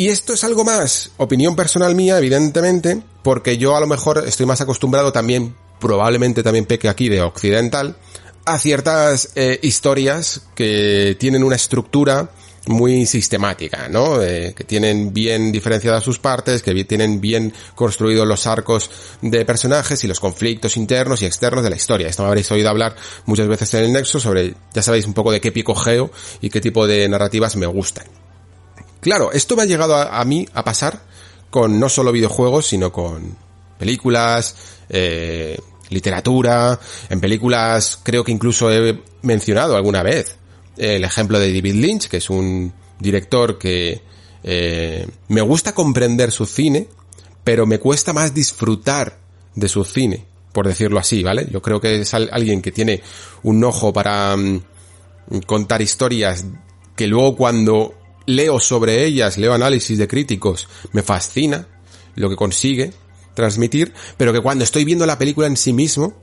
Y 0.00 0.08
esto 0.08 0.32
es 0.32 0.44
algo 0.44 0.64
más, 0.64 1.10
opinión 1.18 1.54
personal 1.54 1.94
mía, 1.94 2.16
evidentemente, 2.16 3.02
porque 3.22 3.58
yo 3.58 3.76
a 3.76 3.80
lo 3.80 3.86
mejor 3.86 4.24
estoy 4.26 4.46
más 4.46 4.62
acostumbrado 4.62 5.12
también, 5.12 5.54
probablemente 5.78 6.42
también 6.42 6.64
peque 6.64 6.88
aquí 6.88 7.10
de 7.10 7.20
occidental, 7.20 7.98
a 8.46 8.58
ciertas 8.58 9.32
eh, 9.34 9.60
historias 9.62 10.40
que 10.54 11.18
tienen 11.20 11.44
una 11.44 11.56
estructura 11.56 12.30
muy 12.66 13.04
sistemática, 13.04 13.90
¿no? 13.90 14.22
Eh, 14.22 14.54
que 14.56 14.64
tienen 14.64 15.12
bien 15.12 15.52
diferenciadas 15.52 16.02
sus 16.02 16.18
partes, 16.18 16.62
que 16.62 16.82
tienen 16.86 17.20
bien 17.20 17.52
construidos 17.74 18.26
los 18.26 18.46
arcos 18.46 18.90
de 19.20 19.44
personajes 19.44 20.02
y 20.02 20.08
los 20.08 20.18
conflictos 20.18 20.78
internos 20.78 21.20
y 21.20 21.26
externos 21.26 21.62
de 21.62 21.68
la 21.68 21.76
historia. 21.76 22.08
Esto 22.08 22.22
me 22.22 22.28
habréis 22.28 22.50
oído 22.50 22.70
hablar 22.70 22.96
muchas 23.26 23.48
veces 23.48 23.74
en 23.74 23.84
el 23.84 23.92
Nexo 23.92 24.18
sobre, 24.18 24.54
ya 24.72 24.80
sabéis 24.80 25.04
un 25.04 25.12
poco 25.12 25.30
de 25.30 25.42
qué 25.42 25.52
pico 25.52 25.74
geo 25.74 26.10
y 26.40 26.48
qué 26.48 26.62
tipo 26.62 26.86
de 26.86 27.06
narrativas 27.06 27.54
me 27.56 27.66
gustan. 27.66 28.06
Claro, 29.00 29.32
esto 29.32 29.56
me 29.56 29.62
ha 29.62 29.66
llegado 29.66 29.96
a, 29.96 30.24
mí 30.24 30.46
a 30.52 30.62
pasar 30.62 31.00
con 31.48 31.80
no 31.80 31.88
solo 31.88 32.12
videojuegos, 32.12 32.66
sino 32.66 32.92
con 32.92 33.36
películas, 33.78 34.54
eh, 34.88 35.58
literatura, 35.88 36.78
en 37.08 37.20
películas 37.20 37.98
creo 38.02 38.22
que 38.22 38.32
incluso 38.32 38.70
he 38.70 39.02
mencionado 39.22 39.74
alguna 39.76 40.02
vez 40.02 40.36
el 40.76 41.04
ejemplo 41.04 41.38
de 41.38 41.52
David 41.52 41.74
Lynch, 41.74 42.08
que 42.08 42.18
es 42.18 42.30
un 42.30 42.72
director 42.98 43.58
que 43.58 44.02
eh, 44.42 45.06
me 45.28 45.40
gusta 45.40 45.74
comprender 45.74 46.30
su 46.30 46.46
cine, 46.46 46.88
pero 47.44 47.66
me 47.66 47.78
cuesta 47.78 48.12
más 48.12 48.32
disfrutar 48.34 49.18
de 49.54 49.68
su 49.68 49.84
cine, 49.84 50.26
por 50.52 50.66
decirlo 50.66 50.98
así, 50.98 51.22
¿vale? 51.22 51.48
Yo 51.50 51.60
creo 51.60 51.80
que 51.80 52.00
es 52.00 52.14
alguien 52.14 52.62
que 52.62 52.72
tiene 52.72 53.02
un 53.42 53.62
ojo 53.64 53.92
para 53.92 54.36
mm, 54.36 54.60
contar 55.46 55.82
historias 55.82 56.44
que 56.96 57.06
luego 57.06 57.36
cuando 57.36 57.94
leo 58.26 58.58
sobre 58.60 59.04
ellas, 59.04 59.38
leo 59.38 59.52
análisis 59.52 59.98
de 59.98 60.08
críticos, 60.08 60.68
me 60.92 61.02
fascina 61.02 61.66
lo 62.16 62.28
que 62.28 62.36
consigue 62.36 62.92
transmitir, 63.34 63.92
pero 64.16 64.32
que 64.32 64.40
cuando 64.40 64.64
estoy 64.64 64.84
viendo 64.84 65.06
la 65.06 65.18
película 65.18 65.46
en 65.46 65.56
sí 65.56 65.72
mismo, 65.72 66.14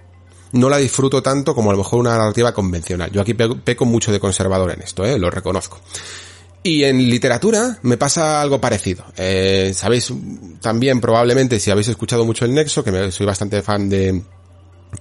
no 0.51 0.69
la 0.69 0.77
disfruto 0.77 1.21
tanto 1.21 1.53
como 1.53 1.69
a 1.69 1.73
lo 1.73 1.79
mejor 1.79 1.99
una 1.99 2.17
narrativa 2.17 2.53
convencional. 2.53 3.11
Yo 3.11 3.21
aquí 3.21 3.33
peco 3.33 3.85
mucho 3.85 4.11
de 4.11 4.19
conservador 4.19 4.71
en 4.71 4.81
esto, 4.81 5.05
¿eh? 5.05 5.17
lo 5.17 5.29
reconozco. 5.29 5.79
Y 6.63 6.83
en 6.83 7.09
literatura 7.09 7.79
me 7.83 7.97
pasa 7.97 8.41
algo 8.41 8.59
parecido. 8.59 9.05
Eh, 9.15 9.71
Sabéis 9.73 10.11
también 10.61 10.99
probablemente 10.99 11.59
si 11.59 11.71
habéis 11.71 11.87
escuchado 11.87 12.25
mucho 12.25 12.45
el 12.45 12.53
Nexo, 12.53 12.83
que 12.83 13.11
soy 13.11 13.25
bastante 13.25 13.61
fan 13.61 13.87
de, 13.87 14.21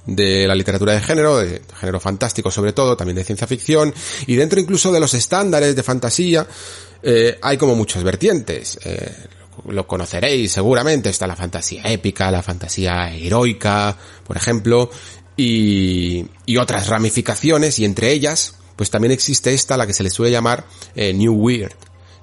de 0.06 0.46
la 0.46 0.54
literatura 0.54 0.92
de 0.92 1.00
género, 1.00 1.38
de 1.38 1.62
género 1.78 1.98
fantástico 2.00 2.50
sobre 2.50 2.72
todo, 2.72 2.96
también 2.96 3.16
de 3.16 3.24
ciencia 3.24 3.46
ficción, 3.46 3.92
y 4.26 4.36
dentro 4.36 4.60
incluso 4.60 4.92
de 4.92 5.00
los 5.00 5.14
estándares 5.14 5.74
de 5.74 5.82
fantasía, 5.82 6.46
eh, 7.08 7.38
hay 7.40 7.56
como 7.56 7.76
muchas 7.76 8.02
vertientes. 8.02 8.80
Eh, 8.84 9.14
lo 9.68 9.86
conoceréis 9.86 10.50
seguramente, 10.50 11.08
está 11.08 11.28
la 11.28 11.36
fantasía 11.36 11.84
épica, 11.84 12.32
la 12.32 12.42
fantasía 12.42 13.14
heroica, 13.14 13.96
por 14.26 14.36
ejemplo, 14.36 14.90
y, 15.36 16.26
y 16.46 16.56
otras 16.56 16.88
ramificaciones, 16.88 17.78
y 17.78 17.84
entre 17.84 18.10
ellas, 18.10 18.56
pues 18.74 18.90
también 18.90 19.12
existe 19.12 19.54
esta, 19.54 19.76
la 19.76 19.86
que 19.86 19.92
se 19.92 20.02
le 20.02 20.10
suele 20.10 20.32
llamar 20.32 20.66
eh, 20.96 21.12
New 21.14 21.34
Weird, 21.34 21.76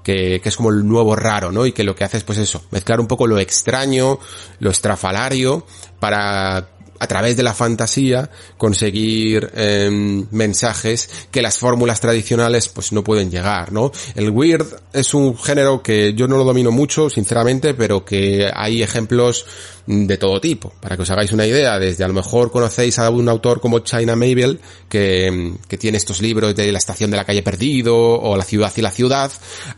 que, 0.04 0.42
que, 0.44 0.50
es 0.50 0.58
como 0.58 0.70
el 0.70 0.86
nuevo 0.86 1.16
raro, 1.16 1.50
¿no? 1.50 1.66
Y 1.66 1.72
que 1.72 1.86
lo 1.86 1.96
que 1.96 2.04
hace 2.04 2.18
es 2.18 2.25
pues 2.25 2.38
eso, 2.38 2.66
mezclar 2.72 3.00
un 3.00 3.08
poco 3.08 3.25
lo 3.25 3.40
extraño, 3.40 4.20
lo 4.60 4.70
estrafalario, 4.70 5.66
para 6.02 6.73
a 7.04 7.08
través 7.08 7.36
de 7.36 7.44
la 7.44 7.54
fantasía 7.54 8.30
conseguir 8.58 9.52
em, 9.56 10.26
mensajes 10.32 11.10
que 11.32 11.42
las 11.42 11.58
fórmulas 11.58 12.00
tradicionales 12.00 12.70
pues 12.70 12.94
no 12.94 13.04
pueden 13.04 13.30
llegar, 13.30 13.74
¿no? 13.74 13.92
El 14.16 14.30
weird 14.30 14.66
es 14.94 15.14
un 15.14 15.38
género 15.38 15.84
que 15.84 16.14
yo 16.14 16.30
no 16.30 16.38
lo 16.38 16.46
domino 16.46 16.72
mucho, 16.72 17.10
sinceramente, 17.10 17.74
pero 17.74 18.06
que 18.06 18.50
hay 18.54 18.82
ejemplos 18.82 19.46
de 19.86 20.18
todo 20.18 20.40
tipo. 20.40 20.72
Para 20.80 20.96
que 20.96 21.02
os 21.02 21.10
hagáis 21.10 21.34
una 21.34 21.46
idea, 21.46 21.78
desde 21.78 22.06
a 22.06 22.08
lo 22.08 22.14
mejor 22.14 22.52
conocéis 22.52 23.00
a 23.00 23.10
un 23.10 23.28
autor 23.28 23.60
como 23.60 23.80
China 23.80 24.16
Mabel, 24.16 24.62
que, 24.88 25.56
que 25.68 25.78
tiene 25.78 25.98
estos 25.98 26.22
libros 26.22 26.56
de 26.56 26.72
la 26.72 26.78
estación 26.78 27.12
de 27.12 27.18
la 27.18 27.26
calle 27.26 27.44
perdido, 27.44 27.98
o 27.98 28.38
la 28.38 28.46
ciudad 28.46 28.72
y 28.78 28.82
la 28.82 28.92
ciudad, 28.92 29.30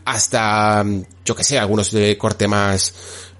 hasta, 0.04 0.84
yo 1.24 1.34
que 1.34 1.42
sé, 1.42 1.58
algunos 1.58 1.90
de 1.90 2.16
corte 2.16 2.46
más, 2.46 2.94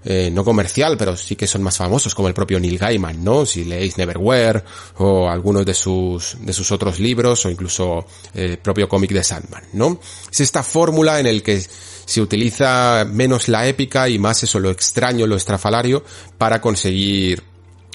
eh, 0.08 0.30
no 0.30 0.44
comercial, 0.44 0.96
pero 0.96 1.16
sí 1.16 1.34
que 1.34 1.48
son 1.48 1.64
más 1.64 1.76
famosos, 1.76 2.14
como 2.14 2.28
el 2.28 2.34
propio 2.34 2.60
Neil 2.60 2.78
Gaiman, 2.78 3.24
¿no? 3.24 3.44
Si 3.44 3.64
leéis 3.64 3.98
Neverwhere, 3.98 4.62
o 4.98 5.28
algunos 5.28 5.66
de 5.66 5.74
sus, 5.74 6.36
de 6.40 6.52
sus 6.52 6.70
otros 6.70 7.00
libros, 7.00 7.44
o 7.44 7.50
incluso 7.50 8.06
el 8.32 8.58
propio 8.58 8.88
cómic 8.88 9.10
de 9.10 9.24
Sandman, 9.24 9.64
¿no? 9.72 9.98
Es 10.30 10.40
esta 10.40 10.62
fórmula 10.62 11.18
en 11.18 11.26
el 11.26 11.42
que 11.42 11.60
se 11.60 12.20
utiliza 12.20 13.04
menos 13.04 13.48
la 13.48 13.66
épica 13.66 14.08
y 14.08 14.20
más 14.20 14.44
eso, 14.44 14.60
lo 14.60 14.70
extraño, 14.70 15.26
lo 15.26 15.34
estrafalario, 15.34 16.04
para 16.38 16.60
conseguir 16.60 17.42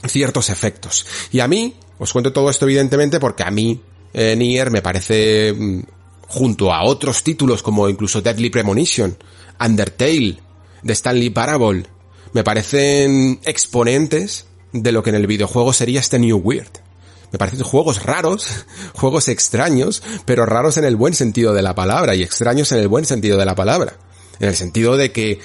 ciertos 0.06 0.50
efectos. 0.50 1.06
Y 1.32 1.40
a 1.40 1.48
mí, 1.48 1.76
os 1.98 2.12
cuento 2.12 2.34
todo 2.34 2.50
esto 2.50 2.66
evidentemente 2.66 3.22
porque 3.22 3.44
a 3.44 3.52
mí, 3.52 3.82
eh, 4.14 4.36
Nier 4.36 4.70
me 4.70 4.82
parece, 4.82 5.54
mm, 5.54 5.80
junto 6.28 6.74
a 6.74 6.84
otros 6.84 7.24
títulos 7.24 7.64
como 7.64 7.88
incluso 7.88 8.22
Deadly 8.22 8.50
Premonition, 8.50 9.18
Undertale, 9.62 10.38
The 10.84 10.94
Stanley 10.94 11.30
Parable, 11.30 11.86
me 12.34 12.44
parecen 12.44 13.40
exponentes 13.44 14.46
de 14.72 14.92
lo 14.92 15.04
que 15.04 15.10
en 15.10 15.18
el 15.18 15.28
videojuego 15.28 15.74
sería 15.74 16.00
este 16.00 16.20
New 16.20 16.38
Weird. 16.38 16.72
Me 17.32 17.38
parecen 17.38 17.64
juegos 17.64 18.04
raros, 18.04 18.66
juegos 18.94 19.28
extraños, 19.28 20.04
pero 20.26 20.46
raros 20.46 20.78
en 20.78 20.86
el 20.86 20.96
buen 20.96 21.14
sentido 21.14 21.54
de 21.54 21.62
la 21.62 21.76
palabra 21.76 22.16
y 22.16 22.24
extraños 22.24 22.72
en 22.72 22.80
el 22.80 22.88
buen 22.88 23.06
sentido 23.06 23.38
de 23.38 23.46
la 23.46 23.56
palabra. 23.56 23.94
En 24.40 24.50
el 24.50 24.56
sentido 24.56 24.98
de 24.98 25.12
que 25.12 25.40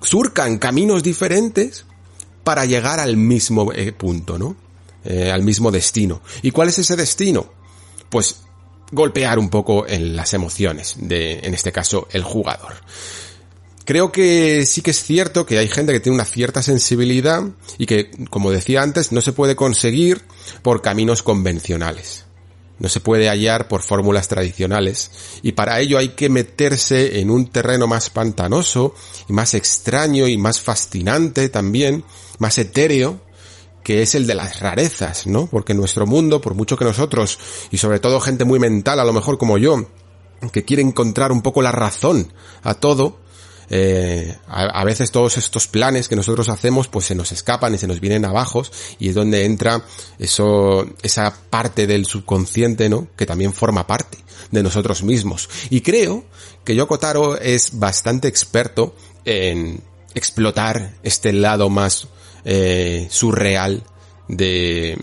surcan 0.00 0.58
caminos 0.58 1.02
diferentes 1.02 1.84
para 2.44 2.64
llegar 2.64 3.00
al 3.00 3.16
mismo 3.16 3.72
eh, 3.72 3.92
punto, 3.92 4.38
¿no? 4.38 4.56
Eh, 5.04 5.30
al 5.30 5.42
mismo 5.42 5.70
destino. 5.70 6.22
¿Y 6.42 6.52
cuál 6.52 6.68
es 6.68 6.78
ese 6.78 6.96
destino? 6.96 7.52
Pues 8.08 8.42
golpear 8.90 9.38
un 9.38 9.48
poco 9.48 9.86
en 9.86 10.14
las 10.14 10.34
emociones 10.34 10.94
de, 10.98 11.40
en 11.40 11.54
este 11.54 11.72
caso, 11.72 12.06
el 12.10 12.22
jugador. 12.22 12.74
Creo 13.84 14.12
que 14.12 14.64
sí 14.64 14.80
que 14.80 14.92
es 14.92 15.02
cierto 15.02 15.44
que 15.44 15.58
hay 15.58 15.68
gente 15.68 15.92
que 15.92 16.00
tiene 16.00 16.14
una 16.14 16.24
cierta 16.24 16.62
sensibilidad 16.62 17.42
y 17.78 17.86
que, 17.86 18.10
como 18.30 18.50
decía 18.50 18.82
antes, 18.82 19.12
no 19.12 19.20
se 19.20 19.32
puede 19.32 19.56
conseguir 19.56 20.22
por 20.62 20.82
caminos 20.82 21.22
convencionales. 21.22 22.26
No 22.78 22.88
se 22.88 23.00
puede 23.00 23.28
hallar 23.28 23.68
por 23.68 23.82
fórmulas 23.82 24.28
tradicionales 24.28 25.10
y 25.42 25.52
para 25.52 25.80
ello 25.80 25.98
hay 25.98 26.10
que 26.10 26.28
meterse 26.28 27.20
en 27.20 27.30
un 27.30 27.46
terreno 27.46 27.86
más 27.86 28.10
pantanoso 28.10 28.94
y 29.28 29.32
más 29.32 29.54
extraño 29.54 30.26
y 30.26 30.36
más 30.36 30.60
fascinante 30.60 31.48
también, 31.48 32.04
más 32.38 32.58
etéreo, 32.58 33.20
que 33.84 34.02
es 34.02 34.14
el 34.14 34.26
de 34.26 34.34
las 34.34 34.60
rarezas, 34.60 35.26
¿no? 35.26 35.46
Porque 35.46 35.74
nuestro 35.74 36.06
mundo, 36.06 36.40
por 36.40 36.54
mucho 36.54 36.76
que 36.76 36.84
nosotros, 36.84 37.38
y 37.70 37.78
sobre 37.78 38.00
todo 38.00 38.20
gente 38.20 38.44
muy 38.44 38.58
mental, 38.58 39.00
a 39.00 39.04
lo 39.04 39.12
mejor 39.12 39.38
como 39.38 39.58
yo, 39.58 39.88
que 40.52 40.64
quiere 40.64 40.82
encontrar 40.82 41.30
un 41.30 41.42
poco 41.42 41.62
la 41.62 41.72
razón 41.72 42.32
a 42.62 42.74
todo, 42.74 43.21
eh, 43.74 44.36
a, 44.48 44.84
veces 44.84 45.10
todos 45.12 45.38
estos 45.38 45.66
planes 45.66 46.06
que 46.06 46.14
nosotros 46.14 46.50
hacemos 46.50 46.88
pues 46.88 47.06
se 47.06 47.14
nos 47.14 47.32
escapan 47.32 47.74
y 47.74 47.78
se 47.78 47.86
nos 47.86 48.00
vienen 48.00 48.26
abajo 48.26 48.62
y 48.98 49.08
es 49.08 49.14
donde 49.14 49.46
entra 49.46 49.82
eso, 50.18 50.86
esa 51.02 51.34
parte 51.48 51.86
del 51.86 52.04
subconsciente, 52.04 52.90
¿no? 52.90 53.08
Que 53.16 53.24
también 53.24 53.54
forma 53.54 53.86
parte 53.86 54.18
de 54.50 54.62
nosotros 54.62 55.02
mismos. 55.02 55.48
Y 55.70 55.80
creo 55.80 56.26
que 56.64 56.76
Yoko 56.76 56.98
Taro 56.98 57.40
es 57.40 57.78
bastante 57.78 58.28
experto 58.28 58.94
en 59.24 59.82
explotar 60.14 60.92
este 61.02 61.32
lado 61.32 61.70
más 61.70 62.08
eh, 62.44 63.06
surreal 63.08 63.84
de, 64.28 64.98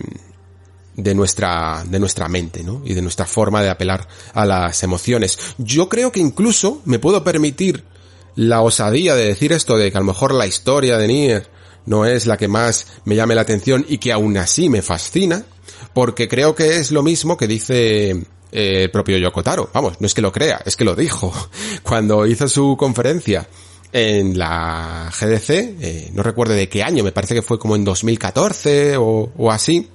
de 0.94 1.14
nuestra, 1.16 1.82
de 1.88 1.98
nuestra 1.98 2.28
mente, 2.28 2.62
¿no? 2.62 2.82
Y 2.84 2.94
de 2.94 3.02
nuestra 3.02 3.26
forma 3.26 3.62
de 3.62 3.70
apelar 3.70 4.06
a 4.32 4.46
las 4.46 4.80
emociones. 4.84 5.40
Yo 5.58 5.88
creo 5.88 6.12
que 6.12 6.20
incluso 6.20 6.82
me 6.84 7.00
puedo 7.00 7.24
permitir 7.24 7.90
la 8.36 8.62
osadía 8.62 9.14
de 9.14 9.26
decir 9.26 9.52
esto 9.52 9.76
de 9.76 9.90
que 9.90 9.98
a 9.98 10.00
lo 10.00 10.06
mejor 10.06 10.34
la 10.34 10.46
historia 10.46 10.98
de 10.98 11.08
Nier 11.08 11.48
no 11.86 12.06
es 12.06 12.26
la 12.26 12.36
que 12.36 12.48
más 12.48 12.86
me 13.04 13.16
llame 13.16 13.34
la 13.34 13.40
atención 13.42 13.84
y 13.88 13.98
que 13.98 14.12
aún 14.12 14.36
así 14.36 14.68
me 14.68 14.82
fascina, 14.82 15.44
porque 15.92 16.28
creo 16.28 16.54
que 16.54 16.76
es 16.76 16.92
lo 16.92 17.02
mismo 17.02 17.36
que 17.36 17.46
dice 17.46 18.10
eh, 18.10 18.24
el 18.52 18.90
propio 18.90 19.18
Yokotaro. 19.18 19.70
Vamos, 19.72 20.00
no 20.00 20.06
es 20.06 20.14
que 20.14 20.22
lo 20.22 20.32
crea, 20.32 20.60
es 20.64 20.76
que 20.76 20.84
lo 20.84 20.94
dijo. 20.94 21.32
Cuando 21.82 22.26
hizo 22.26 22.48
su 22.48 22.76
conferencia 22.78 23.48
en 23.92 24.38
la 24.38 25.10
GDC, 25.18 25.50
eh, 25.50 26.10
no 26.12 26.22
recuerdo 26.22 26.54
de 26.54 26.68
qué 26.68 26.82
año, 26.82 27.02
me 27.02 27.12
parece 27.12 27.34
que 27.34 27.42
fue 27.42 27.58
como 27.58 27.74
en 27.76 27.84
2014 27.84 28.96
o, 28.96 29.32
o 29.36 29.50
así, 29.50 29.88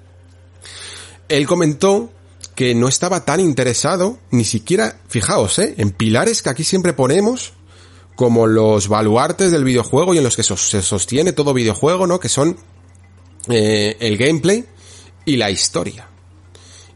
él 1.30 1.48
comentó 1.48 2.12
que 2.56 2.74
no 2.74 2.88
estaba 2.88 3.26
tan 3.26 3.40
interesado, 3.40 4.18
ni 4.32 4.46
siquiera, 4.46 5.00
fijaos, 5.08 5.60
¿eh? 5.60 5.76
en 5.78 5.92
pilares 5.92 6.42
que 6.42 6.50
aquí 6.50 6.64
siempre 6.64 6.94
ponemos 6.94 7.54
como 8.16 8.48
los 8.48 8.88
baluartes 8.88 9.52
del 9.52 9.64
videojuego 9.64 10.14
y 10.14 10.18
en 10.18 10.24
los 10.24 10.36
que 10.36 10.44
se 10.44 10.82
sostiene 10.82 11.34
todo 11.34 11.54
videojuego, 11.54 12.08
¿no? 12.08 12.20
Que 12.20 12.30
son 12.30 12.58
eh, 13.50 13.98
el 14.00 14.18
gameplay 14.18 14.66
y 15.26 15.38
la 15.38 15.52
historia. 15.52 16.10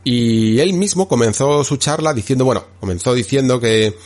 Y 0.03 0.59
él 0.59 0.73
mismo 0.73 1.07
comenzó 1.07 1.63
su 1.63 1.77
charla 1.77 2.13
diciendo, 2.13 2.45
bueno, 2.45 2.63
comenzó 2.79 3.13
diciendo 3.13 3.59
que 3.59 3.97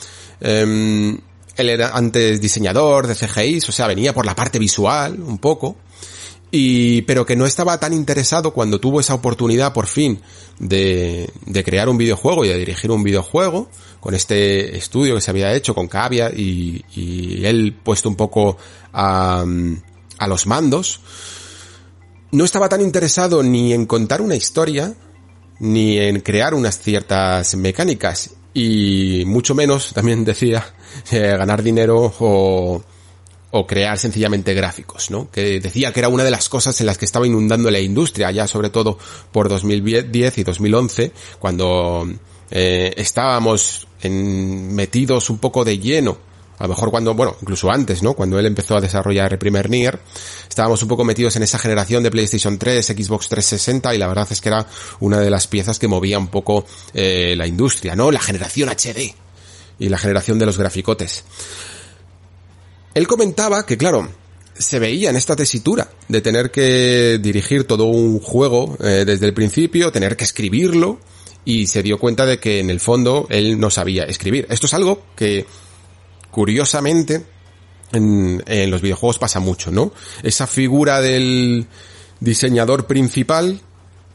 eh, 0.42 1.18
él 1.56 1.70
era 1.70 1.90
antes 1.90 2.42
diseñador 2.42 3.08
de 3.08 3.16
CGI, 3.16 3.58
o 3.58 3.72
sea, 3.72 3.88
venía 3.88 4.14
por 4.14 4.26
la 4.26 4.36
parte 4.36 4.58
visual 4.58 5.22
un 5.22 5.38
poco, 5.38 5.78
y 6.56 7.02
pero 7.02 7.26
que 7.26 7.36
no 7.36 7.48
estaba 7.48 7.80
tan 7.80 7.94
interesado 7.94 8.54
cuando 8.54 8.80
tuvo 8.80 9.00
esa 9.00 9.16
oportunidad 9.16 9.74
por 9.74 9.88
fin 9.88 10.22
de, 10.60 11.28
de 11.48 11.64
crear 11.64 11.90
un 11.90 11.98
videojuego 11.98 12.46
y 12.46 12.50
de 12.50 12.60
dirigir 12.60 12.92
un 12.92 13.02
videojuego 13.02 13.72
con 14.00 14.14
este 14.14 14.78
estudio 14.78 15.16
que 15.16 15.22
se 15.22 15.32
había 15.32 15.52
hecho 15.52 15.74
con 15.74 15.88
Cavia 15.88 16.30
y, 16.30 16.86
y 16.94 17.44
él 17.44 17.76
puesto 17.84 18.08
un 18.08 18.16
poco 18.16 18.56
a, 18.94 19.44
a 20.20 20.28
los 20.28 20.46
mandos 20.46 21.02
no 22.32 22.46
estaba 22.46 22.70
tan 22.70 22.82
interesado 22.82 23.42
ni 23.42 23.74
en 23.74 23.88
contar 23.88 24.22
una 24.22 24.36
historia 24.36 24.94
ni 25.58 25.98
en 25.98 26.20
crear 26.20 26.54
unas 26.54 26.80
ciertas 26.80 27.56
mecánicas 27.56 28.30
y 28.54 29.24
mucho 29.26 29.56
menos 29.56 29.92
también 29.92 30.24
decía 30.24 30.64
eh, 31.12 31.36
ganar 31.36 31.64
dinero 31.64 32.14
o 32.20 32.84
o 33.56 33.68
crear 33.68 34.00
sencillamente 34.00 34.56
gráficos, 34.56 35.12
¿no? 35.12 35.30
Que 35.30 35.60
decía 35.60 35.94
que 35.94 36.00
era 36.00 36.10
una 36.10 36.24
de 36.24 36.32
las 36.32 36.50
cosas 36.50 36.80
en 36.82 36.88
las 36.88 36.98
que 36.98 37.06
estaba 37.06 37.28
inundando 37.28 37.70
la 37.70 37.80
industria, 37.80 38.32
ya 38.32 38.48
sobre 38.48 38.72
todo 38.72 38.98
por 39.32 39.48
2010 39.48 40.40
y 40.40 40.44
2011, 40.44 41.12
cuando 41.38 42.12
eh, 42.50 42.94
estábamos 42.98 43.88
en, 44.02 44.74
metidos 44.74 45.30
un 45.30 45.38
poco 45.38 45.64
de 45.64 45.78
lleno 45.78 46.18
a 46.58 46.64
lo 46.64 46.70
mejor 46.70 46.92
cuando, 46.92 47.14
bueno, 47.14 47.36
incluso 47.42 47.70
antes, 47.70 48.02
¿no? 48.02 48.14
Cuando 48.14 48.40
él 48.40 48.46
empezó 48.46 48.76
a 48.76 48.82
desarrollar 48.82 49.34
el 49.34 49.40
primer 49.40 49.70
Nier, 49.70 50.00
estábamos 50.48 50.82
un 50.82 50.88
poco 50.88 51.04
metidos 51.04 51.36
en 51.36 51.44
esa 51.44 51.60
generación 51.60 52.02
de 52.02 52.10
PlayStation 52.10 52.58
3, 52.58 52.86
Xbox 52.86 53.28
360 53.28 53.94
y 53.94 53.98
la 53.98 54.08
verdad 54.08 54.28
es 54.32 54.42
que 54.42 54.50
era 54.50 54.66
una 55.00 55.20
de 55.20 55.30
las 55.30 55.46
piezas 55.48 55.78
que 55.78 55.88
movía 55.88 56.18
un 56.18 56.28
poco 56.28 56.66
eh, 56.94 57.36
la 57.38 57.46
industria, 57.46 57.96
¿no? 57.96 58.12
La 58.12 58.20
generación 58.20 58.70
HD 58.70 59.14
y 59.78 59.90
la 59.90 59.98
generación 59.98 60.40
de 60.40 60.46
los 60.46 60.58
graficotes. 60.58 61.24
Él 62.94 63.08
comentaba 63.08 63.66
que, 63.66 63.78
claro, 63.78 64.10
se 64.58 64.80
veía 64.80 65.10
en 65.10 65.16
esta 65.16 65.36
tesitura 65.36 65.90
de 66.08 66.22
tener 66.22 66.52
que 66.52 67.20
dirigir 67.22 67.66
todo 67.66 67.86
un 67.86 68.20
juego 68.20 68.78
eh, 68.80 69.04
desde 69.06 69.26
el 69.26 69.34
principio, 69.34 69.92
tener 69.92 70.16
que 70.16 70.24
escribirlo, 70.24 71.00
y 71.46 71.68
se 71.68 71.84
dio 71.84 72.00
cuenta 72.00 72.26
de 72.26 72.40
que 72.40 72.60
en 72.60 72.70
el 72.70 72.80
fondo 72.80 73.28
él 73.30 73.60
no 73.60 73.70
sabía 73.70 74.04
escribir. 74.04 74.48
Esto 74.50 74.68
es 74.68 74.74
algo 74.74 75.04
que, 75.16 75.46
curiosamente, 76.32 77.26
en, 77.92 78.44
en 78.46 78.72
los 78.72 78.82
videojuegos 78.82 79.20
pasa 79.20 79.40
mucho, 79.40 79.72
¿no? 79.72 79.92
Esa 80.22 80.48
figura 80.48 81.02
del 81.02 81.68
diseñador 82.20 82.88
principal 82.88 83.60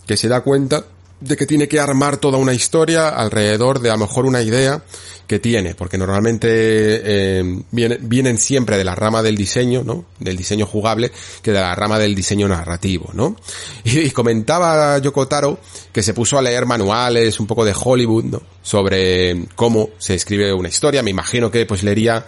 que 0.06 0.16
se 0.16 0.28
da 0.28 0.40
cuenta 0.40 0.86
de 1.20 1.36
que 1.36 1.46
tiene 1.46 1.68
que 1.68 1.80
armar 1.80 2.18
toda 2.18 2.38
una 2.38 2.54
historia 2.54 3.08
alrededor 3.08 3.80
de 3.80 3.90
a 3.90 3.94
lo 3.94 4.00
mejor 4.00 4.26
una 4.26 4.42
idea 4.42 4.82
que 5.26 5.38
tiene, 5.38 5.74
porque 5.74 5.98
normalmente 5.98 6.48
eh, 6.50 7.62
vienen, 7.70 8.38
siempre 8.38 8.78
de 8.78 8.84
la 8.84 8.94
rama 8.94 9.22
del 9.22 9.36
diseño, 9.36 9.82
¿no? 9.84 10.06
Del 10.18 10.36
diseño 10.36 10.64
jugable, 10.64 11.12
que 11.42 11.52
de 11.52 11.60
la 11.60 11.74
rama 11.74 11.98
del 11.98 12.14
diseño 12.14 12.48
narrativo, 12.48 13.10
¿no? 13.12 13.36
Y, 13.84 14.10
comentaba 14.10 14.98
Yokotaro 14.98 15.60
que 15.92 16.02
se 16.02 16.14
puso 16.14 16.38
a 16.38 16.42
leer 16.42 16.64
manuales 16.64 17.38
un 17.40 17.46
poco 17.46 17.64
de 17.64 17.74
Hollywood, 17.78 18.24
¿no? 18.24 18.42
Sobre 18.62 19.44
cómo 19.54 19.90
se 19.98 20.14
escribe 20.14 20.52
una 20.52 20.68
historia. 20.68 21.02
Me 21.02 21.10
imagino 21.10 21.50
que 21.50 21.66
pues 21.66 21.82
leería 21.82 22.24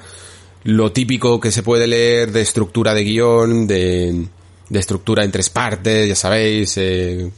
lo 0.64 0.92
típico 0.92 1.40
que 1.40 1.50
se 1.50 1.62
puede 1.62 1.86
leer 1.86 2.32
de 2.32 2.42
estructura 2.42 2.92
de 2.92 3.04
guion, 3.04 3.66
de, 3.66 4.26
de 4.68 4.78
estructura 4.78 5.24
en 5.24 5.32
tres 5.32 5.48
partes, 5.48 6.06
ya 6.06 6.14
sabéis, 6.14 6.76
eh, 6.76 7.30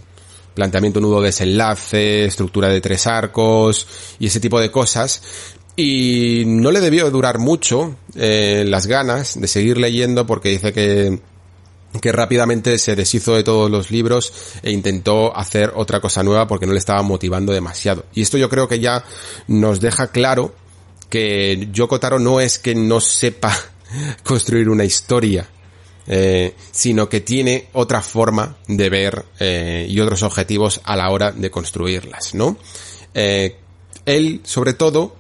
planteamiento 0.55 1.01
nudo 1.01 1.21
desenlace, 1.21 2.27
estructura 2.27 2.69
de 2.69 2.81
tres 2.81 3.07
arcos 3.07 3.87
y 4.19 4.27
ese 4.27 4.41
tipo 4.41 4.61
de 4.61 4.71
cosas. 4.71 5.23
Y 5.75 6.45
no 6.47 6.71
le 6.71 6.81
debió 6.81 7.11
durar 7.11 7.39
mucho 7.39 7.97
eh, 8.15 8.65
las 8.67 8.87
ganas 8.87 9.41
de 9.41 9.49
seguir 9.49 9.79
leyendo 9.79 10.27
porque 10.27 10.51
dice 10.51 10.73
que 10.73 11.21
que 12.01 12.13
rápidamente 12.13 12.79
se 12.79 12.97
deshizo 12.97 13.35
de 13.35 13.43
todos 13.43 13.71
los 13.71 13.91
libros 13.91 14.33
e 14.63 14.71
intentó 14.71 15.37
hacer 15.37 15.73
otra 15.75 16.01
cosa 16.01 16.23
nueva 16.23 16.47
porque 16.47 16.67
no 16.67 16.73
le 16.73 16.79
estaba 16.79 17.03
motivando 17.03 17.53
demasiado. 17.53 18.07
Y 18.15 18.23
esto 18.23 18.39
yo 18.39 18.49
creo 18.49 18.69
que 18.69 18.81
ya 18.81 19.05
nos 19.47 19.81
deja 19.81 20.07
claro 20.09 20.55
que 21.11 21.69
Yoko 21.73 22.01
Taro 22.01 22.19
no 22.19 22.41
es 22.41 22.59
que 22.59 22.75
no 22.75 23.01
sepa 23.01 23.55
construir 24.25 24.69
una 24.69 24.85
historia, 24.85 25.47
eh, 26.07 26.55
sino 26.71 27.09
que 27.09 27.21
tiene 27.21 27.69
otra 27.73 28.03
forma 28.03 28.57
de 28.67 28.91
ver 28.91 29.25
eh, 29.39 29.87
y 29.89 30.01
otros 30.01 30.23
objetivos 30.23 30.81
a 30.85 30.97
la 30.97 31.11
hora 31.11 31.33
de 31.33 31.51
construirlas, 31.51 32.35
¿no? 32.35 32.57
Eh, 33.15 33.57
él, 34.05 34.41
sobre 34.45 34.75
todo, 34.75 35.15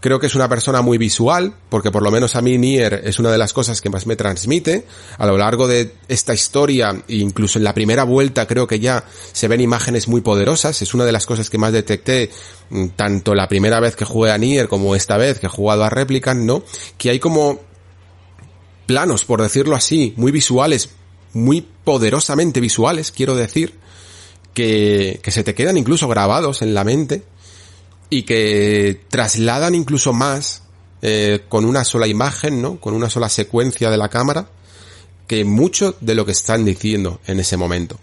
creo 0.00 0.20
que 0.20 0.26
es 0.26 0.34
una 0.34 0.48
persona 0.48 0.82
muy 0.82 0.98
visual, 0.98 1.54
porque 1.68 1.90
por 1.90 2.02
lo 2.02 2.10
menos 2.10 2.36
a 2.36 2.42
mí 2.42 2.58
Nier 2.58 3.02
es 3.04 3.18
una 3.18 3.30
de 3.30 3.38
las 3.38 3.52
cosas 3.52 3.80
que 3.80 3.90
más 3.90 4.06
me 4.06 4.16
transmite. 4.16 4.84
A 5.16 5.26
lo 5.26 5.38
largo 5.38 5.66
de 5.66 5.94
esta 6.08 6.34
historia, 6.34 7.02
incluso 7.08 7.58
en 7.58 7.64
la 7.64 7.74
primera 7.74 8.04
vuelta, 8.04 8.46
creo 8.46 8.66
que 8.66 8.80
ya 8.80 9.04
se 9.32 9.48
ven 9.48 9.60
imágenes 9.60 10.08
muy 10.08 10.20
poderosas. 10.20 10.82
Es 10.82 10.94
una 10.94 11.04
de 11.04 11.12
las 11.12 11.26
cosas 11.26 11.50
que 11.50 11.58
más 11.58 11.72
detecté, 11.72 12.30
mm, 12.70 12.88
tanto 12.88 13.34
la 13.34 13.48
primera 13.48 13.80
vez 13.80 13.96
que 13.96 14.04
jugué 14.04 14.30
a 14.30 14.38
Nier 14.38 14.68
como 14.68 14.94
esta 14.94 15.16
vez 15.16 15.40
que 15.40 15.46
he 15.46 15.50
jugado 15.50 15.84
a 15.84 15.90
Replicant, 15.90 16.42
¿no? 16.42 16.62
Que 16.96 17.10
hay 17.10 17.18
como 17.18 17.67
planos, 18.88 19.26
por 19.26 19.42
decirlo 19.42 19.76
así, 19.76 20.14
muy 20.16 20.32
visuales, 20.32 20.88
muy 21.34 21.60
poderosamente 21.84 22.58
visuales, 22.58 23.12
quiero 23.12 23.36
decir, 23.36 23.74
que, 24.54 25.20
que 25.22 25.30
se 25.30 25.44
te 25.44 25.54
quedan 25.54 25.76
incluso 25.76 26.08
grabados 26.08 26.62
en 26.62 26.72
la 26.72 26.82
mente 26.84 27.22
y 28.08 28.22
que 28.22 29.02
trasladan 29.10 29.74
incluso 29.74 30.14
más 30.14 30.62
eh, 31.02 31.44
con 31.50 31.66
una 31.66 31.84
sola 31.84 32.06
imagen, 32.06 32.62
¿no? 32.62 32.80
Con 32.80 32.94
una 32.94 33.10
sola 33.10 33.28
secuencia 33.28 33.90
de 33.90 33.98
la 33.98 34.08
cámara 34.08 34.48
que 35.26 35.44
mucho 35.44 35.94
de 36.00 36.14
lo 36.14 36.24
que 36.24 36.32
están 36.32 36.64
diciendo 36.64 37.20
en 37.26 37.38
ese 37.38 37.58
momento. 37.58 38.00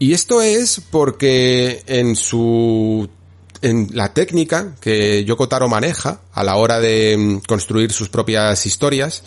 Y 0.00 0.12
esto 0.12 0.42
es 0.42 0.82
porque 0.90 1.84
en 1.86 2.16
su 2.16 3.08
en 3.62 3.88
la 3.92 4.12
técnica 4.12 4.74
que 4.80 5.24
Yoko 5.24 5.48
Taro 5.48 5.68
maneja 5.68 6.20
a 6.32 6.44
la 6.44 6.56
hora 6.56 6.80
de 6.80 7.16
mm, 7.16 7.38
construir 7.46 7.92
sus 7.92 8.08
propias 8.08 8.66
historias, 8.66 9.22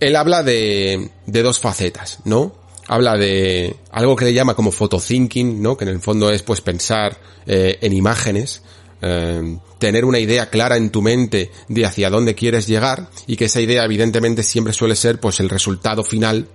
él 0.00 0.16
habla 0.16 0.42
de, 0.42 1.10
de 1.26 1.42
dos 1.42 1.60
facetas, 1.60 2.18
¿no? 2.24 2.54
Habla 2.88 3.16
de 3.16 3.76
algo 3.92 4.16
que 4.16 4.24
le 4.24 4.34
llama 4.34 4.54
como 4.54 4.72
photothinking, 4.72 5.62
¿no? 5.62 5.76
Que 5.76 5.84
en 5.84 5.90
el 5.90 6.00
fondo 6.00 6.30
es 6.30 6.42
pues 6.42 6.60
pensar 6.60 7.18
eh, 7.46 7.78
en 7.80 7.92
imágenes, 7.92 8.62
eh, 9.02 9.58
tener 9.78 10.04
una 10.04 10.18
idea 10.18 10.50
clara 10.50 10.76
en 10.76 10.90
tu 10.90 11.00
mente 11.00 11.50
de 11.68 11.86
hacia 11.86 12.10
dónde 12.10 12.34
quieres 12.34 12.66
llegar 12.66 13.08
y 13.26 13.36
que 13.36 13.44
esa 13.44 13.60
idea 13.60 13.84
evidentemente 13.84 14.42
siempre 14.42 14.72
suele 14.72 14.96
ser 14.96 15.20
pues 15.20 15.38
el 15.40 15.48
resultado 15.48 16.02
final, 16.02 16.48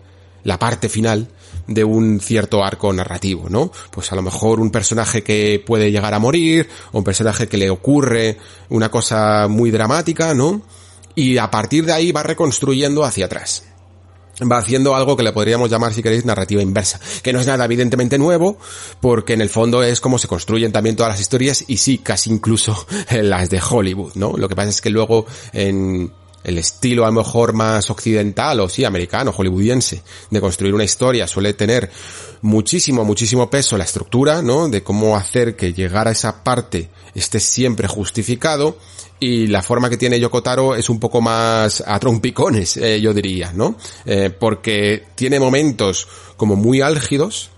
la 0.43 0.59
parte 0.59 0.89
final 0.89 1.29
de 1.67 1.83
un 1.83 2.19
cierto 2.19 2.63
arco 2.63 2.91
narrativo, 2.91 3.49
¿no? 3.49 3.71
Pues 3.91 4.11
a 4.11 4.15
lo 4.15 4.21
mejor 4.21 4.59
un 4.59 4.71
personaje 4.71 5.23
que 5.23 5.63
puede 5.65 5.91
llegar 5.91 6.13
a 6.13 6.19
morir, 6.19 6.67
o 6.91 6.97
un 6.99 7.03
personaje 7.03 7.47
que 7.47 7.57
le 7.57 7.69
ocurre 7.69 8.37
una 8.69 8.89
cosa 8.89 9.47
muy 9.47 9.71
dramática, 9.71 10.33
¿no? 10.33 10.61
Y 11.15 11.37
a 11.37 11.49
partir 11.49 11.85
de 11.85 11.93
ahí 11.93 12.11
va 12.11 12.23
reconstruyendo 12.23 13.03
hacia 13.03 13.25
atrás. 13.25 13.63
Va 14.41 14.57
haciendo 14.57 14.95
algo 14.95 15.15
que 15.15 15.23
le 15.23 15.31
podríamos 15.31 15.69
llamar, 15.69 15.93
si 15.93 16.03
queréis, 16.03 16.25
narrativa 16.25 16.61
inversa, 16.61 16.99
que 17.23 17.31
no 17.31 17.39
es 17.39 17.47
nada 17.47 17.63
evidentemente 17.63 18.17
nuevo, 18.17 18.57
porque 18.99 19.33
en 19.33 19.39
el 19.39 19.49
fondo 19.49 19.81
es 19.81 20.01
como 20.01 20.19
se 20.19 20.27
construyen 20.27 20.73
también 20.73 20.97
todas 20.97 21.13
las 21.13 21.21
historias 21.21 21.63
y 21.67 21.77
sí, 21.77 21.99
casi 21.99 22.31
incluso 22.31 22.85
las 23.11 23.49
de 23.49 23.61
Hollywood, 23.61 24.15
¿no? 24.15 24.33
Lo 24.35 24.49
que 24.49 24.55
pasa 24.55 24.69
es 24.69 24.81
que 24.81 24.89
luego 24.89 25.25
en 25.53 26.11
el 26.43 26.57
estilo 26.57 27.03
a 27.03 27.07
lo 27.07 27.13
mejor 27.13 27.53
más 27.53 27.89
occidental 27.89 28.59
o 28.59 28.69
sí, 28.69 28.83
americano, 28.83 29.31
hollywoodiense, 29.31 30.03
de 30.29 30.41
construir 30.41 30.73
una 30.73 30.83
historia 30.83 31.27
suele 31.27 31.53
tener 31.53 31.89
muchísimo, 32.41 33.03
muchísimo 33.03 33.49
peso 33.49 33.77
la 33.77 33.85
estructura, 33.85 34.41
¿no? 34.41 34.67
De 34.67 34.83
cómo 34.83 35.15
hacer 35.15 35.55
que 35.55 35.73
llegar 35.73 36.07
a 36.07 36.11
esa 36.11 36.43
parte 36.43 36.89
esté 37.15 37.39
siempre 37.39 37.87
justificado 37.87 38.77
y 39.19 39.47
la 39.47 39.63
forma 39.63 39.89
que 39.89 39.97
tiene 39.97 40.19
Yokotaro 40.19 40.75
es 40.75 40.89
un 40.89 40.99
poco 40.99 41.21
más 41.21 41.81
a 41.85 41.97
trompicones, 41.99 42.77
eh, 42.77 42.99
yo 42.99 43.13
diría, 43.13 43.53
¿no? 43.53 43.77
Eh, 44.05 44.29
porque 44.29 45.07
tiene 45.15 45.39
momentos 45.39 46.07
como 46.37 46.55
muy 46.55 46.81
álgidos, 46.81 47.49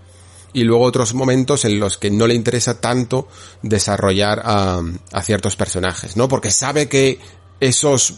y 0.54 0.64
luego 0.64 0.84
otros 0.84 1.12
momentos 1.12 1.64
en 1.66 1.78
los 1.78 1.98
que 1.98 2.10
no 2.10 2.26
le 2.26 2.34
interesa 2.34 2.80
tanto 2.80 3.28
desarrollar 3.62 4.40
a, 4.44 4.80
a 5.12 5.22
ciertos 5.22 5.56
personajes, 5.56 6.16
¿no? 6.16 6.26
Porque 6.26 6.50
sabe 6.50 6.88
que 6.88 7.20
esos 7.60 8.14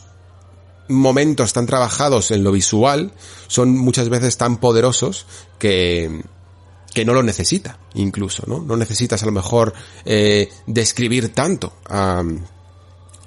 momentos 0.89 1.53
tan 1.53 1.67
trabajados 1.67 2.31
en 2.31 2.45
lo 2.45 2.53
visual 2.53 3.13
son 3.47 3.77
muchas 3.77 4.09
veces 4.09 4.37
tan 4.37 4.59
poderosos 4.59 5.27
que, 5.59 6.23
que 6.93 7.05
no 7.05 7.15
lo 7.15 7.23
necesita, 7.23 7.79
incluso, 7.95 8.45
¿no? 8.47 8.61
No 8.61 8.77
necesitas 8.77 9.23
a 9.23 9.27
lo 9.27 9.33
mejor 9.33 9.73
eh, 10.05 10.49
describir 10.67 11.33
tanto 11.33 11.75
a, 11.89 12.23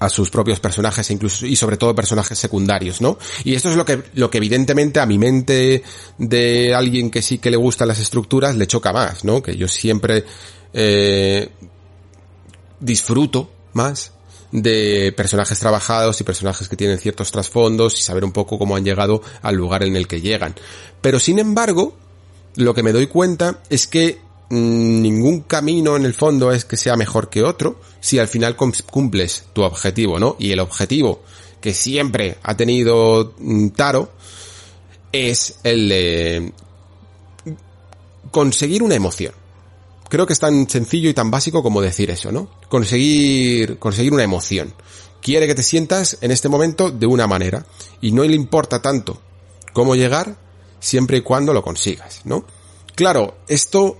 a 0.03 0.09
sus 0.09 0.29
propios 0.29 0.59
personajes 0.59 1.09
e 1.09 1.13
incluso 1.13 1.45
y 1.45 1.55
sobre 1.55 1.77
todo 1.77 1.95
personajes 1.95 2.37
secundarios, 2.37 2.99
¿no? 2.99 3.17
Y 3.45 3.55
esto 3.55 3.69
es 3.69 3.77
lo 3.77 3.85
que 3.85 4.03
lo 4.15 4.29
que 4.29 4.37
evidentemente 4.37 4.99
a 4.99 5.05
mi 5.05 5.17
mente 5.17 5.83
de 6.17 6.75
alguien 6.75 7.09
que 7.09 7.21
sí 7.21 7.37
que 7.37 7.51
le 7.51 7.57
gustan 7.57 7.87
las 7.87 7.99
estructuras 7.99 8.57
le 8.57 8.67
choca 8.67 8.91
más, 8.91 9.23
¿no? 9.23 9.41
Que 9.41 9.55
yo 9.55 9.67
siempre 9.67 10.25
eh, 10.73 11.49
disfruto 12.81 13.49
más 13.71 14.11
de 14.51 15.13
personajes 15.15 15.57
trabajados 15.57 16.19
y 16.19 16.23
personajes 16.23 16.67
que 16.67 16.75
tienen 16.75 16.99
ciertos 16.99 17.31
trasfondos 17.31 17.97
y 17.97 18.01
saber 18.03 18.25
un 18.25 18.33
poco 18.33 18.59
cómo 18.59 18.75
han 18.75 18.83
llegado 18.83 19.21
al 19.41 19.55
lugar 19.55 19.83
en 19.83 19.95
el 19.95 20.07
que 20.07 20.21
llegan. 20.21 20.53
Pero 21.01 21.17
sin 21.17 21.39
embargo, 21.39 21.97
lo 22.55 22.73
que 22.73 22.83
me 22.83 22.91
doy 22.91 23.07
cuenta 23.07 23.59
es 23.69 23.87
que 23.87 24.19
mm, 24.49 25.01
ningún 25.01 25.41
camino 25.41 25.95
en 25.95 26.05
el 26.05 26.13
fondo 26.13 26.51
es 26.51 26.65
que 26.65 26.77
sea 26.77 26.95
mejor 26.95 27.29
que 27.29 27.43
otro 27.43 27.79
si 27.99 28.19
al 28.19 28.27
final 28.27 28.55
cumples 28.55 29.45
tu 29.53 29.63
objetivo, 29.63 30.19
¿no? 30.19 30.35
Y 30.39 30.51
el 30.51 30.59
objetivo 30.59 31.23
que 31.61 31.73
siempre 31.73 32.37
ha 32.43 32.57
tenido 32.57 33.33
mm, 33.39 33.69
Taro 33.69 34.11
es 35.11 35.55
el 35.63 35.89
de 35.89 36.53
conseguir 38.31 38.81
una 38.83 38.95
emoción 38.95 39.33
creo 40.13 40.27
que 40.27 40.33
es 40.33 40.39
tan 40.39 40.69
sencillo 40.69 41.09
y 41.09 41.15
tan 41.15 41.31
básico 41.31 41.63
como 41.63 41.81
decir 41.81 42.11
eso, 42.11 42.31
¿no? 42.31 42.47
Conseguir, 42.69 43.79
conseguir 43.79 44.13
una 44.13 44.21
emoción. 44.21 44.71
Quiere 45.23 45.47
que 45.47 45.55
te 45.55 45.63
sientas 45.63 46.19
en 46.21 46.29
este 46.29 46.49
momento 46.49 46.91
de 46.91 47.07
una 47.07 47.25
manera 47.25 47.65
y 47.99 48.11
no 48.11 48.23
le 48.23 48.35
importa 48.35 48.79
tanto 48.79 49.19
cómo 49.73 49.95
llegar 49.95 50.35
siempre 50.83 51.17
y 51.17 51.21
cuando 51.21 51.53
lo 51.53 51.63
consigas, 51.63 52.21
¿no? 52.25 52.45
Claro, 52.95 53.37
esto 53.47 53.97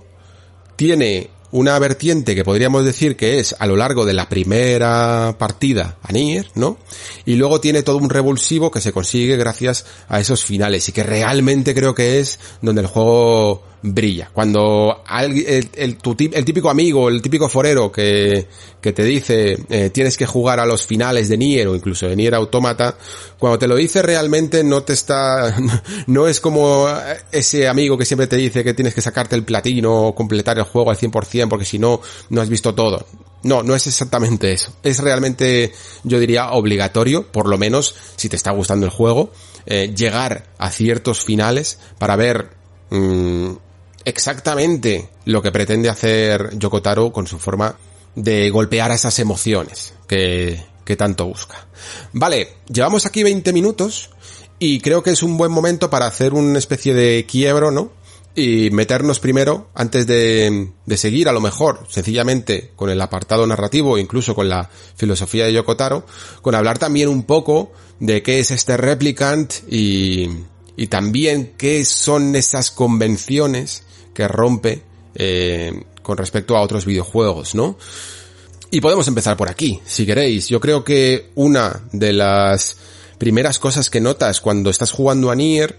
tiene 0.76 1.30
una 1.50 1.78
vertiente 1.78 2.34
que 2.34 2.44
podríamos 2.44 2.84
decir 2.84 3.16
que 3.16 3.38
es 3.38 3.54
a 3.58 3.66
lo 3.66 3.76
largo 3.76 4.04
de 4.04 4.12
la 4.12 4.28
primera 4.28 5.36
partida 5.38 5.96
a 6.02 6.12
Nier, 6.12 6.50
¿no? 6.54 6.78
Y 7.24 7.36
luego 7.36 7.60
tiene 7.60 7.82
todo 7.82 7.96
un 7.96 8.10
revulsivo 8.10 8.70
que 8.70 8.80
se 8.80 8.92
consigue 8.92 9.36
gracias 9.36 9.86
a 10.08 10.20
esos 10.20 10.44
finales 10.44 10.88
y 10.88 10.92
que 10.92 11.04
realmente 11.04 11.74
creo 11.74 11.94
que 11.94 12.20
es 12.20 12.38
donde 12.60 12.82
el 12.82 12.88
juego 12.88 13.62
brilla. 13.86 14.30
Cuando 14.32 15.04
el, 15.20 15.68
el, 15.74 15.98
típico 15.98 16.70
amigo, 16.70 17.10
el 17.10 17.20
típico 17.20 17.50
forero 17.50 17.92
que, 17.92 18.48
que 18.80 18.94
te 18.94 19.04
dice 19.04 19.58
eh, 19.68 19.90
tienes 19.90 20.16
que 20.16 20.24
jugar 20.24 20.58
a 20.58 20.64
los 20.64 20.86
finales 20.86 21.28
de 21.28 21.36
Nier 21.36 21.68
o 21.68 21.74
incluso 21.74 22.08
de 22.08 22.16
Nier 22.16 22.34
Automata, 22.34 22.96
cuando 23.38 23.58
te 23.58 23.68
lo 23.68 23.76
dice 23.76 24.00
realmente 24.00 24.64
no 24.64 24.84
te 24.84 24.94
está, 24.94 25.54
no 26.06 26.26
es 26.26 26.40
como 26.40 26.88
ese 27.30 27.68
amigo 27.68 27.98
que 27.98 28.06
siempre 28.06 28.26
te 28.26 28.36
dice 28.36 28.64
que 28.64 28.72
tienes 28.72 28.94
que 28.94 29.02
sacarte 29.02 29.36
el 29.36 29.44
platino 29.44 30.06
o 30.06 30.14
completar 30.14 30.56
el 30.56 30.64
juego 30.64 30.90
al 30.90 30.96
100% 30.96 31.48
porque 31.50 31.66
si 31.66 31.78
no, 31.78 32.00
no 32.30 32.40
has 32.40 32.48
visto 32.48 32.74
todo. 32.74 33.06
No, 33.42 33.62
no 33.62 33.74
es 33.74 33.86
exactamente 33.86 34.50
eso. 34.50 34.72
Es 34.82 35.00
realmente, 35.00 35.74
yo 36.04 36.18
diría, 36.18 36.52
obligatorio, 36.52 37.30
por 37.30 37.50
lo 37.50 37.58
menos 37.58 37.94
si 38.16 38.30
te 38.30 38.36
está 38.36 38.52
gustando 38.52 38.86
el 38.86 38.92
juego, 38.92 39.30
eh, 39.66 39.92
llegar 39.94 40.46
a 40.56 40.70
ciertos 40.70 41.22
finales 41.22 41.78
para 41.98 42.16
ver 42.16 42.48
mmm, 42.88 43.52
exactamente 44.04 45.08
lo 45.24 45.42
que 45.42 45.52
pretende 45.52 45.88
hacer 45.88 46.56
Yokotaro 46.58 47.12
con 47.12 47.26
su 47.26 47.38
forma 47.38 47.76
de 48.14 48.50
golpear 48.50 48.90
a 48.90 48.94
esas 48.94 49.18
emociones 49.18 49.94
que, 50.06 50.62
que 50.84 50.96
tanto 50.96 51.26
busca. 51.26 51.66
Vale, 52.12 52.48
llevamos 52.68 53.06
aquí 53.06 53.22
20 53.22 53.52
minutos 53.52 54.10
y 54.58 54.80
creo 54.80 55.02
que 55.02 55.10
es 55.10 55.22
un 55.22 55.36
buen 55.36 55.50
momento 55.50 55.90
para 55.90 56.06
hacer 56.06 56.32
una 56.34 56.58
especie 56.58 56.94
de 56.94 57.26
quiebro, 57.26 57.70
¿no? 57.70 57.92
Y 58.36 58.70
meternos 58.70 59.20
primero, 59.20 59.68
antes 59.74 60.08
de, 60.08 60.72
de 60.86 60.96
seguir 60.96 61.28
a 61.28 61.32
lo 61.32 61.40
mejor, 61.40 61.86
sencillamente 61.88 62.72
con 62.74 62.90
el 62.90 63.00
apartado 63.00 63.46
narrativo, 63.46 63.96
incluso 63.96 64.34
con 64.34 64.48
la 64.48 64.70
filosofía 64.96 65.44
de 65.44 65.52
Yokotaro, 65.52 66.04
con 66.42 66.56
hablar 66.56 66.78
también 66.78 67.08
un 67.08 67.22
poco 67.22 67.72
de 68.00 68.22
qué 68.22 68.40
es 68.40 68.50
este 68.50 68.76
replicant 68.76 69.52
y, 69.70 70.28
y 70.76 70.88
también 70.88 71.54
qué 71.56 71.84
son 71.84 72.34
esas 72.34 72.72
convenciones 72.72 73.84
que 74.14 74.28
rompe 74.28 74.82
eh, 75.14 75.84
con 76.02 76.16
respecto 76.16 76.56
a 76.56 76.62
otros 76.62 76.86
videojuegos, 76.86 77.54
¿no? 77.54 77.76
Y 78.70 78.80
podemos 78.80 79.06
empezar 79.08 79.36
por 79.36 79.48
aquí, 79.48 79.80
si 79.84 80.06
queréis. 80.06 80.48
Yo 80.48 80.60
creo 80.60 80.84
que 80.84 81.30
una 81.34 81.82
de 81.92 82.12
las 82.12 82.76
primeras 83.18 83.58
cosas 83.58 83.90
que 83.90 84.00
notas 84.00 84.40
cuando 84.40 84.70
estás 84.70 84.90
jugando 84.90 85.30
a 85.30 85.36
Nier 85.36 85.78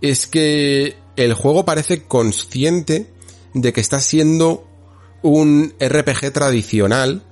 es 0.00 0.26
que 0.26 0.96
el 1.16 1.34
juego 1.34 1.64
parece 1.64 2.02
consciente 2.02 3.10
de 3.54 3.72
que 3.72 3.80
está 3.80 4.00
siendo 4.00 4.66
un 5.22 5.74
RPG 5.80 6.32
tradicional 6.32 7.22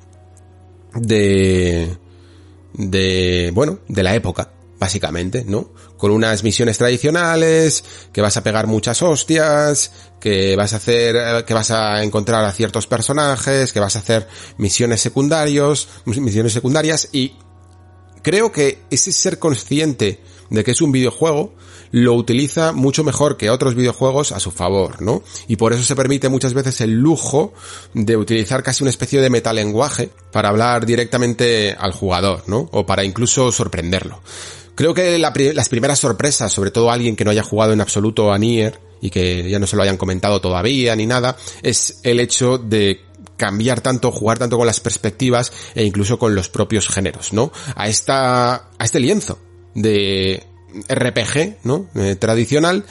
de 0.95 1.97
de 2.75 3.51
bueno, 3.55 3.81
de 3.89 4.03
la 4.03 4.15
época 4.15 4.53
básicamente, 4.79 5.45
¿no? 5.47 5.71
Con 6.03 6.11
unas 6.11 6.43
misiones 6.43 6.79
tradicionales, 6.79 7.85
que 8.13 8.21
vas 8.21 8.37
a 8.37 8.43
pegar 8.43 8.67
muchas 8.67 9.03
hostias, 9.03 9.93
que 10.19 10.57
vas 10.57 10.73
a 10.73 10.79
hacer, 10.79 11.15
eh, 11.15 11.45
que 11.47 11.55
vas 11.55 11.71
a 11.71 12.03
encontrar 12.03 12.45
a 12.45 12.51
ciertos 12.51 12.89
personajes, 12.89 13.73
que 13.73 13.79
vas 13.79 13.95
a 13.95 14.01
hacer 14.01 14.27
misiones 14.59 15.01
secundarios, 15.01 15.87
misiones 16.05 16.55
secundarias 16.55 17.09
y 17.13 17.37
creo 18.21 18.51
que 18.51 18.81
ese 18.91 19.13
ser 19.13 19.39
consciente 19.39 20.21
de 20.51 20.65
que 20.65 20.73
es 20.73 20.81
un 20.81 20.91
videojuego 20.91 21.55
lo 21.93 22.15
utiliza 22.15 22.73
mucho 22.73 23.05
mejor 23.05 23.37
que 23.37 23.51
otros 23.51 23.77
videojuegos 23.77 24.33
a 24.33 24.41
su 24.41 24.51
favor, 24.51 25.01
¿no? 25.03 25.23
Y 25.47 25.55
por 25.55 25.73
eso 25.73 25.85
se 25.85 25.95
permite 25.95 26.29
muchas 26.29 26.53
veces 26.53 26.81
el 26.81 26.99
lujo 26.99 27.55
de 27.95 28.17
utilizar 28.17 28.65
casi 28.65 28.83
una 28.83 28.91
especie 28.91 29.21
de 29.21 29.31
metalenguaje 29.31 30.11
para 30.33 30.49
hablar 30.49 30.85
directamente 30.85 31.77
al 31.79 31.93
jugador, 31.93 32.43
¿no? 32.49 32.69
O 32.73 32.87
para 32.87 33.05
incluso 33.05 33.53
sorprenderlo. 33.53 34.21
Creo 34.75 34.95
que 34.95 35.19
las 35.19 35.69
primeras 35.69 35.99
sorpresas, 35.99 36.53
sobre 36.53 36.71
todo 36.71 36.91
alguien 36.91 37.17
que 37.17 37.25
no 37.25 37.31
haya 37.31 37.43
jugado 37.43 37.73
en 37.73 37.81
absoluto 37.81 38.33
a 38.33 38.39
Nier 38.39 38.81
y 39.01 39.11
que 39.11 39.49
ya 39.51 39.59
no 39.59 39.67
se 39.67 39.77
lo 39.77 39.83
hayan 39.83 39.97
comentado 39.97 40.41
todavía 40.41 40.97
ni 40.97 41.07
nada, 41.07 41.37
es 41.63 42.01
el 42.05 42.21
hecho 42.21 42.59
de 42.59 43.01
cambiar 43.37 43.81
tanto, 43.81 44.13
jugar 44.13 44.39
tanto 44.39 44.57
con 44.57 44.67
las 44.67 44.81
perspectivas 44.81 45.53
e 45.75 45.85
incluso 45.85 46.19
con 46.19 46.35
los 46.35 46.49
propios 46.49 46.89
géneros, 46.89 47.33
¿no? 47.33 47.53
A 47.75 47.89
esta, 47.89 48.55
a 48.55 48.85
este 48.85 49.01
lienzo 49.01 49.39
de 49.75 50.47
RPG, 50.89 51.59
¿no? 51.65 51.89
Eh, 51.95 52.17
tradicional, 52.17 52.85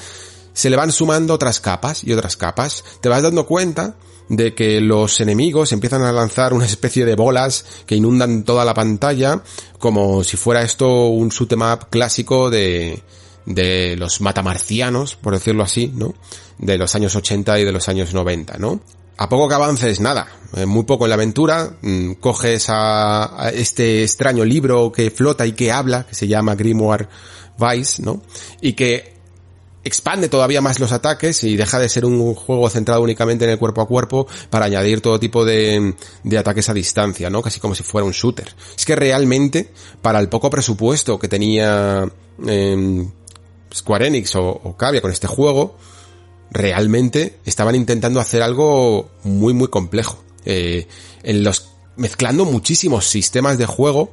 se 0.54 0.70
le 0.70 0.76
van 0.76 0.92
sumando 0.92 1.34
otras 1.34 1.60
capas 1.60 2.04
y 2.04 2.14
otras 2.14 2.36
capas. 2.36 2.84
Te 3.02 3.10
vas 3.10 3.24
dando 3.24 3.46
cuenta 3.46 3.96
de 4.32 4.56
que 4.56 4.80
los 4.80 5.20
enemigos 5.20 5.74
empiezan 5.74 6.04
a 6.04 6.12
lanzar 6.14 6.54
una 6.54 6.66
especie 6.66 7.04
de 7.04 7.16
bolas 7.16 7.66
que 7.86 7.96
inundan 7.96 8.44
toda 8.44 8.64
la 8.64 8.74
pantalla, 8.74 9.44
como 9.78 10.24
si 10.24 10.38
fuera 10.38 10.62
esto 10.62 11.08
un 11.08 11.30
shoot'em 11.30 11.62
clásico 11.90 12.50
de, 12.50 13.04
de 13.46 13.98
los 13.98 14.22
matamarcianos, 14.22 15.18
por 15.18 15.34
decirlo 15.34 15.64
así, 15.64 15.92
¿no? 15.94 16.14
De 16.58 16.78
los 16.78 16.96
años 16.96 17.14
80 17.14 17.60
y 17.60 17.66
de 17.66 17.74
los 17.74 17.90
años 17.90 18.14
90, 18.14 18.58
¿no? 18.58 18.80
A 19.18 19.28
poco 19.28 19.50
que 19.50 19.56
avances, 19.56 20.00
nada, 20.00 20.28
eh, 20.56 20.66
muy 20.66 20.84
poco 20.86 21.06
en 21.06 21.10
la 21.10 21.16
aventura, 21.16 21.76
mm, 21.82 22.14
coges 22.14 22.70
a, 22.70 23.48
a, 23.48 23.50
este 23.50 24.04
extraño 24.04 24.46
libro 24.46 24.94
que 24.94 25.12
flota 25.12 25.46
y 25.46 25.52
que 25.52 25.74
habla, 25.74 26.06
que 26.08 26.16
se 26.16 26.30
llama 26.30 26.56
Grimoire 26.56 27.10
Vice, 27.60 28.02
¿no? 28.02 28.22
Y 28.62 28.74
que 28.74 29.11
expande 29.84 30.30
todavía 30.30 30.62
más 30.62 30.80
los 30.80 30.92
ataques 30.92 31.44
y 31.44 31.56
deja 31.58 31.80
de 31.80 31.90
ser 31.90 32.06
un 32.06 32.34
juego 32.36 32.70
centrado 32.70 33.02
únicamente 33.02 33.46
en 33.46 33.52
el 33.52 33.58
cuerpo 33.58 33.82
a 33.82 33.88
cuerpo 33.88 34.28
para 34.50 34.66
añadir 34.66 35.02
todo 35.02 35.20
tipo 35.20 35.44
de, 35.46 35.96
de 36.24 36.38
ataques 36.38 36.70
a 36.70 36.74
distancia, 36.74 37.30
¿no? 37.30 37.42
Casi 37.42 37.60
como 37.60 37.76
si 37.76 37.84
fuera 37.84 38.06
un 38.06 38.12
shooter. 38.12 38.54
Es 38.78 38.86
que 38.86 38.96
realmente, 38.96 39.72
para 40.02 40.20
el 40.20 40.30
poco 40.30 40.50
presupuesto 40.50 41.18
que 41.18 41.28
tenía 41.28 42.08
eh, 42.48 43.08
Square 43.74 44.08
Enix 44.08 44.36
o, 44.36 44.50
o 44.50 44.76
con 44.78 45.12
este 45.12 45.28
juego, 45.28 45.78
realmente 46.52 47.40
estaban 47.46 47.76
intentando 47.76 48.20
hacer 48.20 48.42
algo 48.42 49.10
muy 49.24 49.54
muy 49.54 49.70
complejo. 49.70 50.24
Eh, 50.46 50.88
en 51.24 51.44
los 51.44 51.70
mezclando 51.96 52.46
muchísimos 52.46 53.08
sistemas 53.08 53.58
de 53.58 53.66
juego 53.66 54.12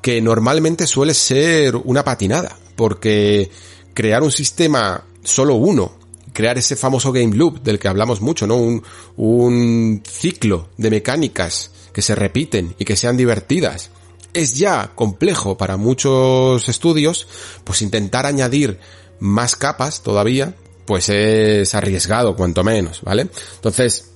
que 0.00 0.20
normalmente 0.20 0.86
suele 0.86 1.14
ser 1.14 1.76
una 1.76 2.04
patinada, 2.04 2.58
porque 2.76 3.50
crear 3.94 4.22
un 4.22 4.30
sistema 4.30 5.04
solo 5.22 5.54
uno, 5.54 5.92
crear 6.32 6.58
ese 6.58 6.76
famoso 6.76 7.12
game 7.12 7.34
loop 7.34 7.62
del 7.62 7.78
que 7.78 7.88
hablamos 7.88 8.20
mucho, 8.20 8.46
¿no? 8.46 8.56
Un, 8.56 8.82
un 9.16 10.02
ciclo 10.06 10.68
de 10.76 10.90
mecánicas 10.90 11.70
que 11.92 12.02
se 12.02 12.14
repiten 12.14 12.74
y 12.78 12.84
que 12.84 12.96
sean 12.96 13.16
divertidas. 13.16 13.90
Es 14.32 14.54
ya 14.54 14.92
complejo 14.94 15.56
para 15.58 15.76
muchos 15.76 16.68
estudios, 16.68 17.28
pues 17.64 17.82
intentar 17.82 18.24
añadir 18.24 18.78
más 19.20 19.56
capas 19.56 20.02
todavía, 20.02 20.54
pues 20.86 21.08
es 21.08 21.74
arriesgado, 21.74 22.34
cuanto 22.34 22.64
menos, 22.64 23.02
¿vale? 23.02 23.28
Entonces, 23.56 24.10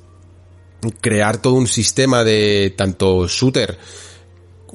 crear 1.01 1.41
todo 1.41 1.55
un 1.55 1.67
sistema 1.67 2.25
de 2.25 2.75
tanto 2.77 3.29
shooter, 3.29 3.79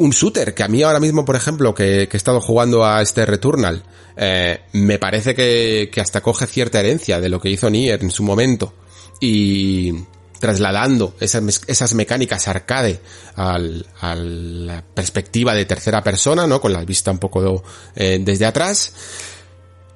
un 0.01 0.11
shooter 0.11 0.53
que 0.53 0.63
a 0.63 0.67
mí 0.67 0.83
ahora 0.83 0.99
mismo, 0.99 1.25
por 1.25 1.35
ejemplo, 1.35 1.73
que, 1.73 2.03
he 2.03 2.17
estado 2.17 2.41
jugando 2.41 2.85
a 2.85 3.01
este 3.01 3.25
Returnal, 3.25 3.83
eh, 4.17 4.61
me 4.73 4.99
parece 4.99 5.35
que, 5.35 5.89
que 5.91 6.01
hasta 6.01 6.21
coge 6.21 6.47
cierta 6.47 6.79
herencia 6.79 7.19
de 7.19 7.29
lo 7.29 7.39
que 7.39 7.49
hizo 7.49 7.69
Nier 7.69 8.01
en 8.03 8.11
su 8.11 8.23
momento. 8.23 8.73
Y 9.19 9.93
trasladando 10.41 11.15
esas, 11.19 11.61
esas 11.67 11.93
mecánicas 11.93 12.47
arcade 12.49 12.99
a 13.35 13.57
la 13.59 14.83
perspectiva 14.83 15.53
de 15.53 15.65
tercera 15.65 16.03
persona, 16.03 16.47
¿no? 16.47 16.59
Con 16.59 16.73
la 16.73 16.83
vista 16.83 17.11
un 17.11 17.19
poco 17.19 17.63
eh, 17.95 18.19
desde 18.21 18.45
atrás. 18.45 18.91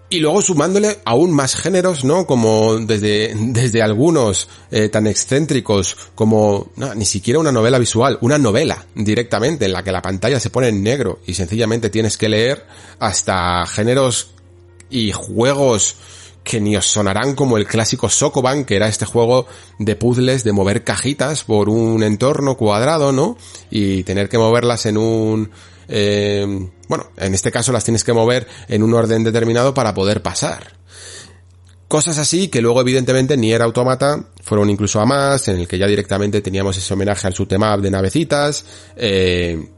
Y 0.08 0.20
luego 0.20 0.42
sumándole 0.42 1.00
aún 1.04 1.32
más 1.32 1.56
géneros, 1.56 2.04
¿no? 2.04 2.28
Como 2.28 2.78
desde, 2.78 3.34
desde 3.36 3.82
algunos 3.82 4.48
eh, 4.70 4.90
tan 4.90 5.08
excéntricos 5.08 5.98
como 6.14 6.70
no, 6.76 6.94
ni 6.94 7.06
siquiera 7.06 7.40
una 7.40 7.52
novela 7.52 7.80
visual, 7.80 8.20
una 8.22 8.38
novela 8.38 8.86
directamente 8.94 9.66
en 9.66 9.74
la 9.74 9.84
que 9.84 9.92
la 9.92 10.04
pantalla 10.04 10.40
se 10.40 10.52
pone 10.52 10.68
en 10.68 10.84
negro 10.84 11.20
y 11.26 11.34
sencillamente 11.34 11.90
tienes 11.90 12.18
que 12.18 12.30
leer 12.30 12.66
hasta 13.00 13.66
géneros 13.66 14.30
y 14.92 15.12
juegos 15.12 15.96
que 16.44 16.62
ni 16.62 16.78
os 16.78 16.86
sonarán 16.86 17.34
como 17.34 17.58
el 17.58 17.66
clásico 17.66 18.08
Sokoban, 18.08 18.66
que 18.66 18.76
era 18.76 18.88
este 18.88 19.06
juego 19.06 19.48
de 19.80 19.96
puzzles 19.96 20.44
de 20.44 20.52
mover 20.52 20.84
cajitas 20.84 21.44
por 21.44 21.68
un 21.68 22.04
entorno 22.04 22.56
cuadrado, 22.56 23.12
¿no? 23.12 23.36
Y 23.72 24.04
tener 24.04 24.30
que 24.30 24.38
moverlas 24.38 24.86
en 24.86 24.98
un 24.98 25.50
eh, 25.88 26.70
bueno, 26.88 27.12
en 27.18 27.34
este 27.34 27.52
caso 27.52 27.72
las 27.72 27.84
tienes 27.84 28.04
que 28.04 28.14
mover 28.14 28.48
en 28.68 28.84
un 28.84 28.94
orden 28.94 29.24
determinado 29.24 29.74
para 29.74 29.94
poder 29.94 30.22
pasar. 30.22 30.74
Cosas 31.88 32.18
así 32.18 32.48
que 32.48 32.62
luego 32.62 32.82
evidentemente 32.82 33.38
ni 33.38 33.52
era 33.54 33.66
automata, 33.66 34.30
fueron 34.44 34.70
incluso 34.70 35.00
a 35.00 35.06
más, 35.06 35.48
en 35.48 35.60
el 35.60 35.68
que 35.68 35.78
ya 35.78 35.86
directamente 35.86 36.42
teníamos 36.42 36.76
ese 36.78 36.94
homenaje 36.94 37.28
al 37.28 37.34
shoot'em 37.34 37.82
de 37.82 37.92
navecitas, 37.92 38.66
eh, 38.96 39.70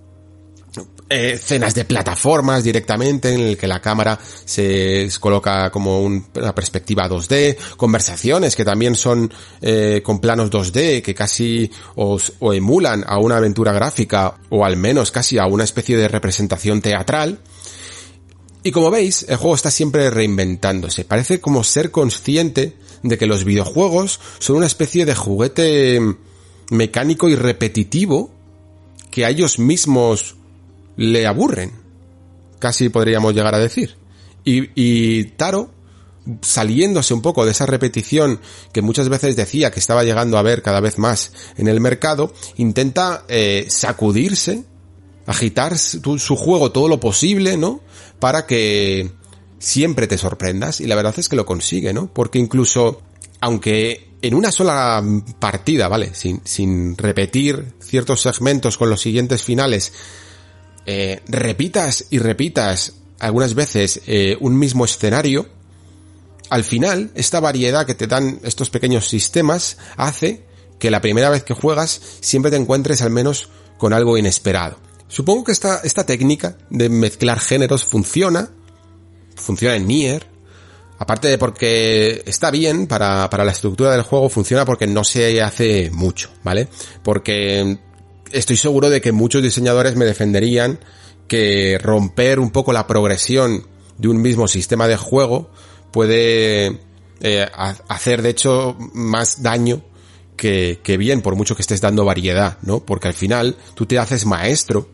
eh, 1.10 1.34
escenas 1.36 1.74
de 1.74 1.86
plataformas 1.86 2.63
directamente 2.63 3.34
en 3.34 3.39
el 3.39 3.58
que 3.58 3.67
la 3.67 3.80
cámara 3.80 4.20
se 4.43 5.10
coloca 5.20 5.70
como 5.72 6.02
una 6.02 6.54
perspectiva 6.54 7.08
2D, 7.08 7.56
conversaciones 7.78 8.56
que 8.56 8.65
también 8.65 8.96
son 8.96 9.32
eh, 9.62 10.02
con 10.04 10.20
planos 10.20 10.52
2D 10.52 11.02
que 11.02 11.15
casi 11.15 11.72
os, 11.96 12.34
o 12.39 12.54
emulan 12.54 13.06
a 13.08 13.20
una 13.20 13.38
aventura 13.38 13.72
gráfica 13.72 14.36
o 14.50 14.65
al 14.65 14.76
menos 14.76 15.12
casi 15.12 15.38
a 15.38 15.46
una 15.46 15.63
especie 15.63 15.96
de 15.96 16.10
representación 16.10 16.82
teatral. 16.82 17.39
Y 18.63 18.72
como 18.72 18.91
veis, 18.91 19.26
el 19.30 19.38
juego 19.38 19.56
está 19.56 19.72
siempre 19.72 20.10
reinventándose. 20.10 21.06
Parece 21.06 21.39
como 21.39 21.63
ser 21.63 21.89
consciente 21.89 22.76
de 23.02 23.17
que 23.17 23.28
los 23.28 23.46
videojuegos 23.46 24.20
son 24.39 24.58
una 24.58 24.65
especie 24.65 25.06
de 25.06 25.15
juguete 25.15 26.02
mecánico 26.70 27.30
y 27.30 27.36
repetitivo 27.36 28.30
que 29.10 29.24
a 29.24 29.30
ellos 29.30 29.58
mismos 29.58 30.36
le 30.98 31.26
aburren. 31.26 31.72
Casi 32.60 32.90
podríamos 32.90 33.34
llegar 33.34 33.56
a 33.56 33.60
decir. 33.60 33.96
Y, 34.44 34.70
y 34.76 35.24
Taro, 35.36 35.72
saliéndose 36.42 37.14
un 37.14 37.22
poco 37.22 37.46
de 37.46 37.52
esa 37.52 37.66
repetición 37.66 38.40
que 38.74 38.82
muchas 38.82 39.10
veces 39.10 39.36
decía 39.36 39.72
que 39.72 39.80
estaba 39.80 40.04
llegando 40.04 40.38
a 40.38 40.42
ver 40.42 40.62
cada 40.62 40.80
vez 40.80 40.98
más 40.98 41.32
en 41.58 41.68
el 41.68 41.80
mercado, 41.80 42.34
intenta 42.58 43.24
eh, 43.28 43.68
sacudirse, 43.70 44.66
agitar 45.26 45.78
su, 45.78 46.20
su 46.20 46.36
juego 46.36 46.72
todo 46.72 46.88
lo 46.88 47.00
posible, 47.00 47.58
¿no? 47.58 47.82
Para 48.20 48.46
que 48.46 49.12
siempre 49.60 50.08
te 50.08 50.18
sorprendas 50.18 50.82
y 50.82 50.88
la 50.88 50.96
verdad 50.96 51.16
es 51.18 51.30
que 51.30 51.36
lo 51.36 51.46
consigue, 51.46 51.94
¿no? 51.94 52.12
Porque 52.14 52.40
incluso, 52.40 53.02
aunque 53.40 54.08
en 54.22 54.34
una 54.34 54.52
sola 54.52 55.04
partida, 55.40 55.88
¿vale? 55.88 56.14
Sin, 56.14 56.42
sin 56.44 56.98
repetir 56.98 57.74
ciertos 57.80 58.22
segmentos 58.22 58.78
con 58.78 58.90
los 58.90 59.02
siguientes 59.02 59.44
finales, 59.44 59.94
eh, 60.89 61.21
repitas 61.28 62.06
y 62.10 62.19
repitas 62.19 62.93
algunas 63.19 63.56
veces 63.56 64.02
eh, 64.08 64.38
un 64.39 64.58
mismo 64.58 64.86
escenario, 64.86 65.45
al 66.50 66.63
final 66.63 67.12
esta 67.13 67.41
variedad 67.41 67.86
que 67.86 67.93
te 67.93 68.08
dan 68.08 68.39
estos 68.43 68.69
pequeños 68.69 69.06
sistemas 69.06 69.78
hace 69.97 70.45
que 70.80 70.89
la 70.89 71.02
primera 71.02 71.30
vez 71.30 71.43
que 71.43 71.54
juegas 71.54 72.00
siempre 72.21 72.52
te 72.52 72.58
encuentres 72.58 73.02
al 73.02 73.10
menos 73.10 73.50
con 73.78 73.91
algo 73.91 74.17
inesperado. 74.17 74.80
Supongo 75.10 75.43
que 75.43 75.52
esta, 75.52 75.82
esta 75.84 76.06
técnica 76.06 76.58
de 76.69 76.88
mezclar 76.88 77.39
géneros 77.39 77.84
funciona, 77.84 78.50
funciona 79.36 79.76
en 79.76 79.88
Nier, 79.88 80.26
aparte 81.00 81.28
de 81.28 81.38
porque 81.38 82.23
está 82.26 82.50
bien 82.50 82.88
para, 82.88 83.30
para 83.30 83.43
la 83.43 83.52
estructura 83.52 83.91
del 83.91 84.04
juego, 84.04 84.30
funciona 84.30 84.63
porque 84.63 84.88
no 84.88 85.04
se 85.04 85.41
hace 85.41 85.91
mucho, 85.91 86.30
¿vale? 86.43 86.69
Porque 87.04 87.78
estoy 88.32 88.58
seguro 88.58 88.90
de 88.90 89.02
que 89.02 89.12
muchos 89.12 89.44
diseñadores 89.44 89.96
me 89.96 90.06
defenderían 90.06 90.80
que 91.28 91.78
romper 91.82 92.40
un 92.40 92.52
poco 92.52 92.74
la 92.74 92.88
progresión 92.88 93.68
de 93.98 94.08
un 94.08 94.22
mismo 94.22 94.48
sistema 94.48 94.88
de 94.88 94.98
juego 94.98 95.50
puede 95.92 96.80
eh, 97.20 97.48
hacer 97.88 98.22
de 98.22 98.30
hecho 98.30 98.78
más 98.94 99.42
daño 99.42 99.82
que, 100.36 100.98
bien, 101.00 101.22
por 101.22 101.36
mucho 101.36 101.56
que 101.56 101.63
estés 101.63 101.82
dando 101.82 102.06
variedad, 102.06 102.60
¿no? 102.62 102.82
Porque 102.86 103.08
al 103.08 103.16
final 103.16 103.58
tú 103.74 103.88
te 103.88 103.98
haces 103.98 104.26
maestro 104.26 104.88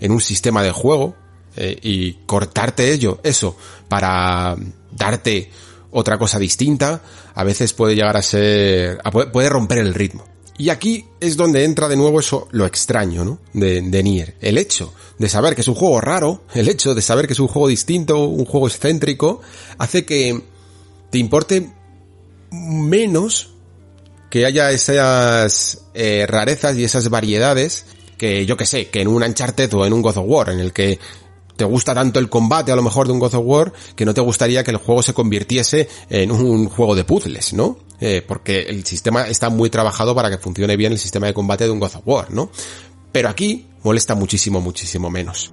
en 0.00 0.12
un 0.12 0.20
sistema 0.20 0.62
de 0.62 0.70
juego 0.70 1.16
eh, 1.56 1.76
y 1.82 2.12
cortarte 2.26 2.92
ello, 2.92 3.18
eso, 3.24 3.56
para 3.88 4.56
darte 4.92 5.50
otra 5.90 6.16
cosa 6.16 6.38
distinta, 6.38 7.02
a 7.34 7.44
veces 7.44 7.72
puede 7.72 7.96
llegar 7.96 8.16
a 8.16 8.22
ser, 8.22 9.00
puede 9.32 9.48
romper 9.48 9.78
el 9.78 9.94
ritmo. 9.94 10.24
Y 10.56 10.68
aquí 10.68 11.06
es 11.20 11.36
donde 11.36 11.64
entra 11.64 11.88
de 11.88 11.96
nuevo 11.96 12.20
eso, 12.20 12.46
lo 12.52 12.64
extraño, 12.64 13.24
¿no? 13.24 13.38
De, 13.52 13.80
de, 13.82 14.02
Nier. 14.02 14.36
El 14.40 14.56
hecho 14.56 14.92
de 15.18 15.28
saber 15.28 15.54
que 15.54 15.62
es 15.62 15.68
un 15.68 15.74
juego 15.74 16.00
raro, 16.00 16.42
el 16.54 16.68
hecho 16.68 16.94
de 16.94 17.02
saber 17.02 17.26
que 17.26 17.32
es 17.32 17.40
un 17.40 17.48
juego 17.48 17.68
distinto, 17.68 18.24
un 18.24 18.44
juego 18.44 18.68
excéntrico, 18.68 19.40
hace 19.78 20.04
que 20.04 20.40
te 21.10 21.18
importe 21.18 21.72
menos 22.52 23.50
que 24.30 24.46
haya 24.46 24.70
esas 24.70 25.86
eh, 25.94 26.26
rarezas 26.28 26.76
y 26.76 26.84
esas 26.84 27.08
variedades 27.08 27.86
que 28.16 28.46
yo 28.46 28.56
que 28.56 28.66
sé, 28.66 28.88
que 28.88 29.00
en 29.00 29.08
un 29.08 29.22
Uncharted 29.22 29.72
o 29.74 29.86
en 29.86 29.92
un 29.92 30.02
God 30.02 30.18
of 30.18 30.24
War, 30.26 30.50
en 30.50 30.60
el 30.60 30.72
que 30.72 30.98
te 31.56 31.64
gusta 31.64 31.94
tanto 31.94 32.18
el 32.18 32.28
combate 32.28 32.72
a 32.72 32.76
lo 32.76 32.82
mejor 32.82 33.06
de 33.06 33.12
un 33.12 33.18
God 33.18 33.34
of 33.34 33.44
War 33.44 33.72
que 33.94 34.04
no 34.04 34.14
te 34.14 34.20
gustaría 34.20 34.64
que 34.64 34.70
el 34.70 34.78
juego 34.78 35.02
se 35.02 35.14
convirtiese 35.14 35.88
en 36.10 36.30
un 36.30 36.68
juego 36.68 36.94
de 36.94 37.04
puzzles, 37.04 37.52
¿no? 37.52 37.78
Eh, 38.00 38.22
porque 38.26 38.62
el 38.62 38.84
sistema 38.84 39.28
está 39.28 39.50
muy 39.50 39.70
trabajado 39.70 40.14
para 40.14 40.30
que 40.30 40.38
funcione 40.38 40.76
bien 40.76 40.92
el 40.92 40.98
sistema 40.98 41.26
de 41.26 41.34
combate 41.34 41.64
de 41.64 41.70
un 41.70 41.80
God 41.80 41.94
of 41.94 42.02
War, 42.04 42.30
¿no? 42.30 42.50
Pero 43.12 43.28
aquí 43.28 43.66
molesta 43.82 44.14
muchísimo, 44.14 44.60
muchísimo 44.60 45.10
menos. 45.10 45.52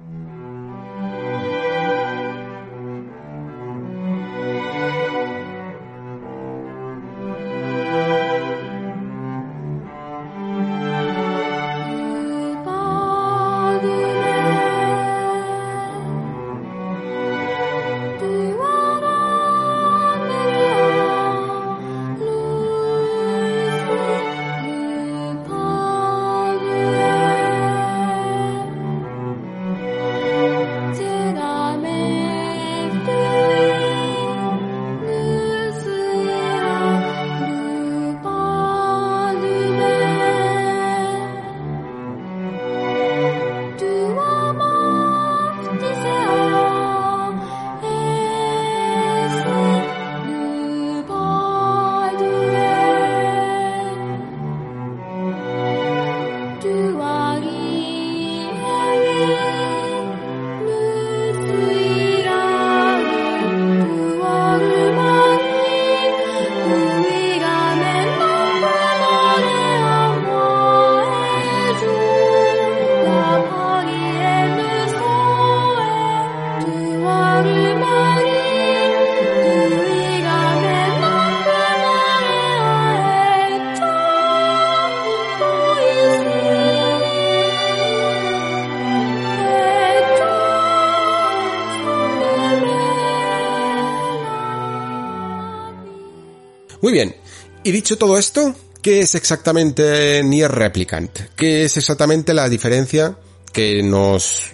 Todo 97.96 98.18
esto, 98.18 98.54
¿qué 98.80 99.00
es 99.00 99.14
exactamente 99.14 100.22
Nier 100.24 100.50
Replicant? 100.50 101.10
¿Qué 101.36 101.64
es 101.64 101.76
exactamente 101.76 102.34
la 102.34 102.48
diferencia 102.48 103.16
que 103.52 103.82
nos 103.82 104.52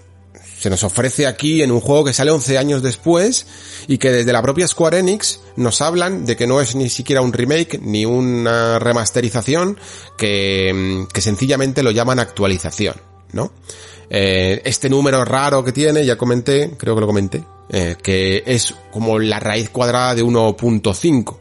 se 0.59 0.71
nos 0.71 0.83
ofrece 0.83 1.27
aquí 1.27 1.63
en 1.63 1.71
un 1.71 1.81
juego 1.81 2.05
que 2.05 2.13
sale 2.13 2.33
11 2.33 2.59
años 2.59 2.83
después 2.83 3.47
y 3.87 3.99
que 3.99 4.11
desde 4.11 4.33
la 4.33 4.43
propia 4.43 4.67
Square 4.67 4.99
Enix 4.99 5.41
nos 5.55 5.81
hablan 5.81 6.27
de 6.27 6.37
que 6.37 6.49
no 6.49 6.61
es 6.61 6.75
ni 6.75 6.89
siquiera 6.89 7.23
un 7.23 7.33
remake 7.33 7.79
ni 7.81 8.05
una 8.05 8.81
remasterización, 8.81 9.79
que, 10.17 11.07
que 11.13 11.21
sencillamente 11.21 11.85
lo 11.85 11.93
llaman 11.93 12.19
actualización, 12.19 12.97
¿no? 13.33 13.53
Eh, 14.11 14.61
este 14.65 14.91
número 14.91 15.25
raro 15.25 15.63
que 15.63 15.71
tiene, 15.71 16.05
ya 16.05 16.17
comenté, 16.17 16.73
creo 16.77 16.97
que 16.97 17.01
lo 17.03 17.07
comenté, 17.07 17.45
eh, 17.71 17.95
que 18.03 18.43
es 18.45 18.75
como 18.91 19.21
la 19.21 19.39
raíz 19.39 19.71
cuadrada 19.71 20.17
de 20.17 20.25
1.5 20.25 21.37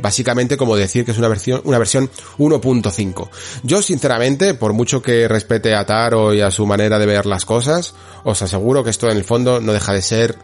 básicamente 0.00 0.56
como 0.56 0.76
decir 0.76 1.04
que 1.04 1.12
es 1.12 1.18
una 1.18 1.28
versión, 1.28 1.60
una 1.64 1.78
versión 1.78 2.10
1.5. 2.38 3.28
Yo 3.62 3.82
sinceramente, 3.82 4.54
por 4.54 4.72
mucho 4.72 5.02
que 5.02 5.28
respete 5.28 5.74
a 5.74 5.86
Taro 5.86 6.34
y 6.34 6.40
a 6.40 6.50
su 6.50 6.66
manera 6.66 6.98
de 6.98 7.06
ver 7.06 7.26
las 7.26 7.44
cosas, 7.44 7.94
os 8.24 8.42
aseguro 8.42 8.84
que 8.84 8.90
esto 8.90 9.10
en 9.10 9.16
el 9.16 9.24
fondo 9.24 9.60
no 9.60 9.72
deja 9.72 9.92
de 9.92 10.02
ser 10.02 10.36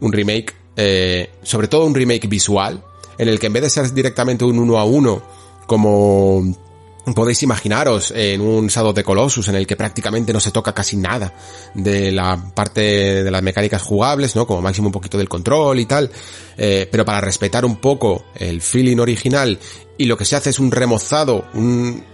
un 0.00 0.12
remake, 0.12 0.54
eh, 0.76 1.30
sobre 1.42 1.68
todo 1.68 1.86
un 1.86 1.94
remake 1.94 2.28
visual, 2.28 2.82
en 3.18 3.28
el 3.28 3.38
que 3.38 3.46
en 3.46 3.52
vez 3.54 3.62
de 3.62 3.70
ser 3.70 3.92
directamente 3.92 4.44
un 4.44 4.58
1 4.58 4.78
a 4.78 4.84
1, 4.84 5.22
como 5.66 6.67
podéis 7.14 7.42
imaginaros 7.42 8.12
en 8.14 8.40
un 8.40 8.68
Shadow 8.68 8.92
de 8.92 9.04
Colossus 9.04 9.48
en 9.48 9.54
el 9.54 9.66
que 9.66 9.76
prácticamente 9.76 10.32
no 10.32 10.40
se 10.40 10.50
toca 10.50 10.72
casi 10.72 10.96
nada 10.96 11.32
de 11.74 12.12
la 12.12 12.52
parte 12.54 13.22
de 13.24 13.30
las 13.30 13.42
mecánicas 13.42 13.82
jugables, 13.82 14.34
¿no? 14.36 14.46
Como 14.46 14.62
máximo 14.62 14.88
un 14.88 14.92
poquito 14.92 15.18
del 15.18 15.28
control 15.28 15.80
y 15.80 15.86
tal, 15.86 16.10
eh, 16.56 16.88
pero 16.90 17.04
para 17.04 17.20
respetar 17.20 17.64
un 17.64 17.76
poco 17.76 18.26
el 18.34 18.60
feeling 18.60 18.98
original 18.98 19.58
y 19.96 20.04
lo 20.06 20.16
que 20.16 20.24
se 20.24 20.36
hace 20.36 20.50
es 20.50 20.58
un 20.58 20.70
remozado, 20.70 21.46
un, 21.54 22.04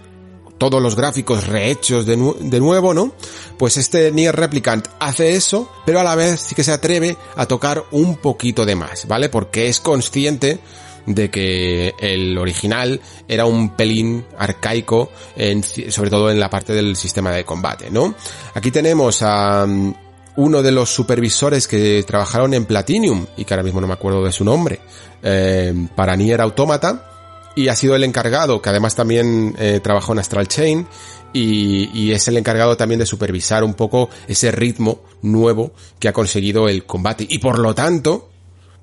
todos 0.57 0.81
los 0.81 0.95
gráficos 0.95 1.47
rehechos 1.47 2.05
de, 2.05 2.15
de, 2.39 2.59
nuevo, 2.59 2.93
¿no? 2.93 3.13
Pues 3.57 3.77
este 3.77 4.11
Nier 4.11 4.35
Replicant 4.35 4.87
hace 4.99 5.35
eso, 5.35 5.69
pero 5.85 5.99
a 5.99 6.03
la 6.03 6.15
vez 6.15 6.39
sí 6.39 6.55
que 6.55 6.63
se 6.63 6.71
atreve 6.71 7.17
a 7.35 7.45
tocar 7.45 7.83
un 7.91 8.17
poquito 8.17 8.65
de 8.65 8.75
más, 8.75 9.07
¿vale? 9.07 9.29
Porque 9.29 9.67
es 9.67 9.79
consciente 9.79 10.59
de 11.05 11.29
que 11.29 11.93
el 11.99 12.37
original 12.37 12.99
era 13.27 13.45
un 13.45 13.75
pelín 13.75 14.25
arcaico, 14.37 15.11
en, 15.35 15.63
sobre 15.63 16.09
todo 16.09 16.31
en 16.31 16.39
la 16.39 16.49
parte 16.49 16.73
del 16.73 16.95
sistema 16.95 17.31
de 17.31 17.43
combate, 17.43 17.89
¿no? 17.91 18.15
Aquí 18.53 18.71
tenemos 18.71 19.21
a 19.21 19.65
um, 19.65 19.93
uno 20.37 20.61
de 20.61 20.71
los 20.71 20.89
supervisores 20.89 21.67
que 21.67 22.03
trabajaron 22.03 22.53
en 22.53 22.65
Platinum, 22.65 23.25
y 23.37 23.45
que 23.45 23.53
ahora 23.53 23.63
mismo 23.63 23.81
no 23.81 23.87
me 23.87 23.93
acuerdo 23.93 24.23
de 24.23 24.31
su 24.31 24.43
nombre, 24.43 24.79
eh, 25.23 25.73
para 25.95 26.15
Nier 26.15 26.41
Automata, 26.41 27.11
y 27.55 27.69
ha 27.69 27.75
sido 27.75 27.95
el 27.95 28.03
encargado, 28.03 28.61
que 28.61 28.69
además 28.69 28.95
también 28.95 29.55
eh, 29.57 29.79
trabajó 29.81 30.13
en 30.13 30.19
Astral 30.19 30.47
Chain, 30.47 30.87
y, 31.31 31.89
y, 31.93 32.13
es 32.13 32.29
el 32.29 32.37
encargado 32.37 32.77
también 32.77 32.99
de 32.99 33.05
supervisar 33.05 33.65
un 33.65 33.73
poco 33.73 34.09
ese 34.25 34.51
ritmo 34.51 35.01
nuevo 35.21 35.73
que 35.99 36.07
ha 36.07 36.13
conseguido 36.13 36.69
el 36.69 36.85
combate. 36.85 37.27
Y 37.29 37.39
por 37.39 37.59
lo 37.59 37.75
tanto, 37.75 38.29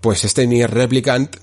pues 0.03 0.25
este 0.25 0.47
Nier 0.47 0.71
Replicant 0.71 1.35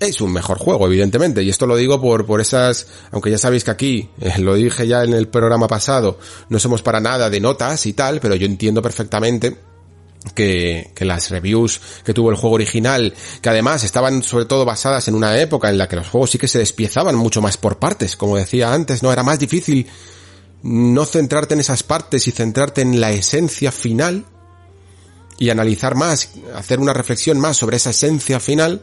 es 0.00 0.20
un 0.22 0.32
mejor 0.32 0.58
juego, 0.58 0.86
evidentemente, 0.86 1.42
y 1.42 1.50
esto 1.50 1.66
lo 1.66 1.76
digo 1.76 2.00
por, 2.00 2.24
por 2.24 2.40
esas, 2.40 2.86
aunque 3.12 3.30
ya 3.30 3.38
sabéis 3.38 3.64
que 3.64 3.70
aquí, 3.70 4.08
eh, 4.20 4.38
lo 4.38 4.54
dije 4.54 4.86
ya 4.86 5.04
en 5.04 5.12
el 5.12 5.28
programa 5.28 5.68
pasado, 5.68 6.18
no 6.48 6.58
somos 6.58 6.82
para 6.82 7.00
nada 7.00 7.28
de 7.28 7.38
notas 7.38 7.84
y 7.84 7.92
tal, 7.92 8.18
pero 8.18 8.34
yo 8.34 8.46
entiendo 8.46 8.80
perfectamente 8.80 9.58
que, 10.34 10.90
que 10.94 11.04
las 11.04 11.30
reviews 11.30 11.80
que 12.02 12.14
tuvo 12.14 12.30
el 12.30 12.36
juego 12.36 12.56
original, 12.56 13.12
que 13.42 13.48
además 13.50 13.84
estaban 13.84 14.22
sobre 14.22 14.46
todo 14.46 14.64
basadas 14.64 15.06
en 15.08 15.14
una 15.14 15.38
época 15.38 15.68
en 15.68 15.76
la 15.76 15.86
que 15.86 15.96
los 15.96 16.08
juegos 16.08 16.30
sí 16.30 16.38
que 16.38 16.48
se 16.48 16.58
despiezaban 16.58 17.14
mucho 17.14 17.42
más 17.42 17.58
por 17.58 17.78
partes, 17.78 18.16
como 18.16 18.36
decía 18.36 18.72
antes, 18.72 19.02
no 19.02 19.12
era 19.12 19.22
más 19.22 19.38
difícil 19.38 19.86
no 20.62 21.04
centrarte 21.04 21.54
en 21.54 21.60
esas 21.60 21.82
partes 21.82 22.26
y 22.26 22.32
centrarte 22.32 22.82
en 22.82 23.00
la 23.00 23.12
esencia 23.12 23.72
final 23.72 24.24
y 25.38 25.48
analizar 25.48 25.94
más, 25.94 26.30
hacer 26.54 26.80
una 26.80 26.92
reflexión 26.92 27.38
más 27.38 27.56
sobre 27.56 27.78
esa 27.78 27.90
esencia 27.90 28.40
final, 28.40 28.82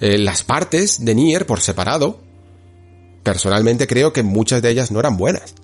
eh, 0.00 0.18
las 0.18 0.44
partes 0.44 1.04
de 1.04 1.14
Nier 1.14 1.46
por 1.46 1.60
separado, 1.60 2.20
personalmente 3.22 3.86
creo 3.86 4.12
que 4.12 4.22
muchas 4.22 4.62
de 4.62 4.70
ellas 4.70 4.90
no 4.90 5.00
eran 5.00 5.16
buenas. 5.16 5.54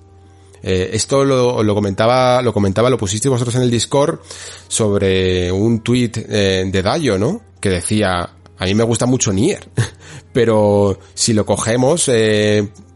Eh, 0.62 0.90
esto 0.92 1.24
lo, 1.24 1.74
comentaba, 1.74 2.40
lo 2.40 2.52
comentaba, 2.52 2.88
lo 2.88 2.96
pusisteis 2.96 3.30
vosotros 3.30 3.56
en 3.56 3.62
el 3.62 3.70
Discord 3.70 4.20
sobre 4.68 5.50
un 5.50 5.80
tweet 5.80 6.12
eh, 6.16 6.64
de 6.66 6.82
Dayo, 6.82 7.18
¿no? 7.18 7.42
Que 7.60 7.68
decía, 7.68 8.30
a 8.56 8.64
mí 8.64 8.74
me 8.74 8.84
gusta 8.84 9.06
mucho 9.06 9.32
Nier, 9.32 9.68
pero 10.32 10.98
si 11.14 11.32
lo 11.32 11.44
cogemos 11.44 12.10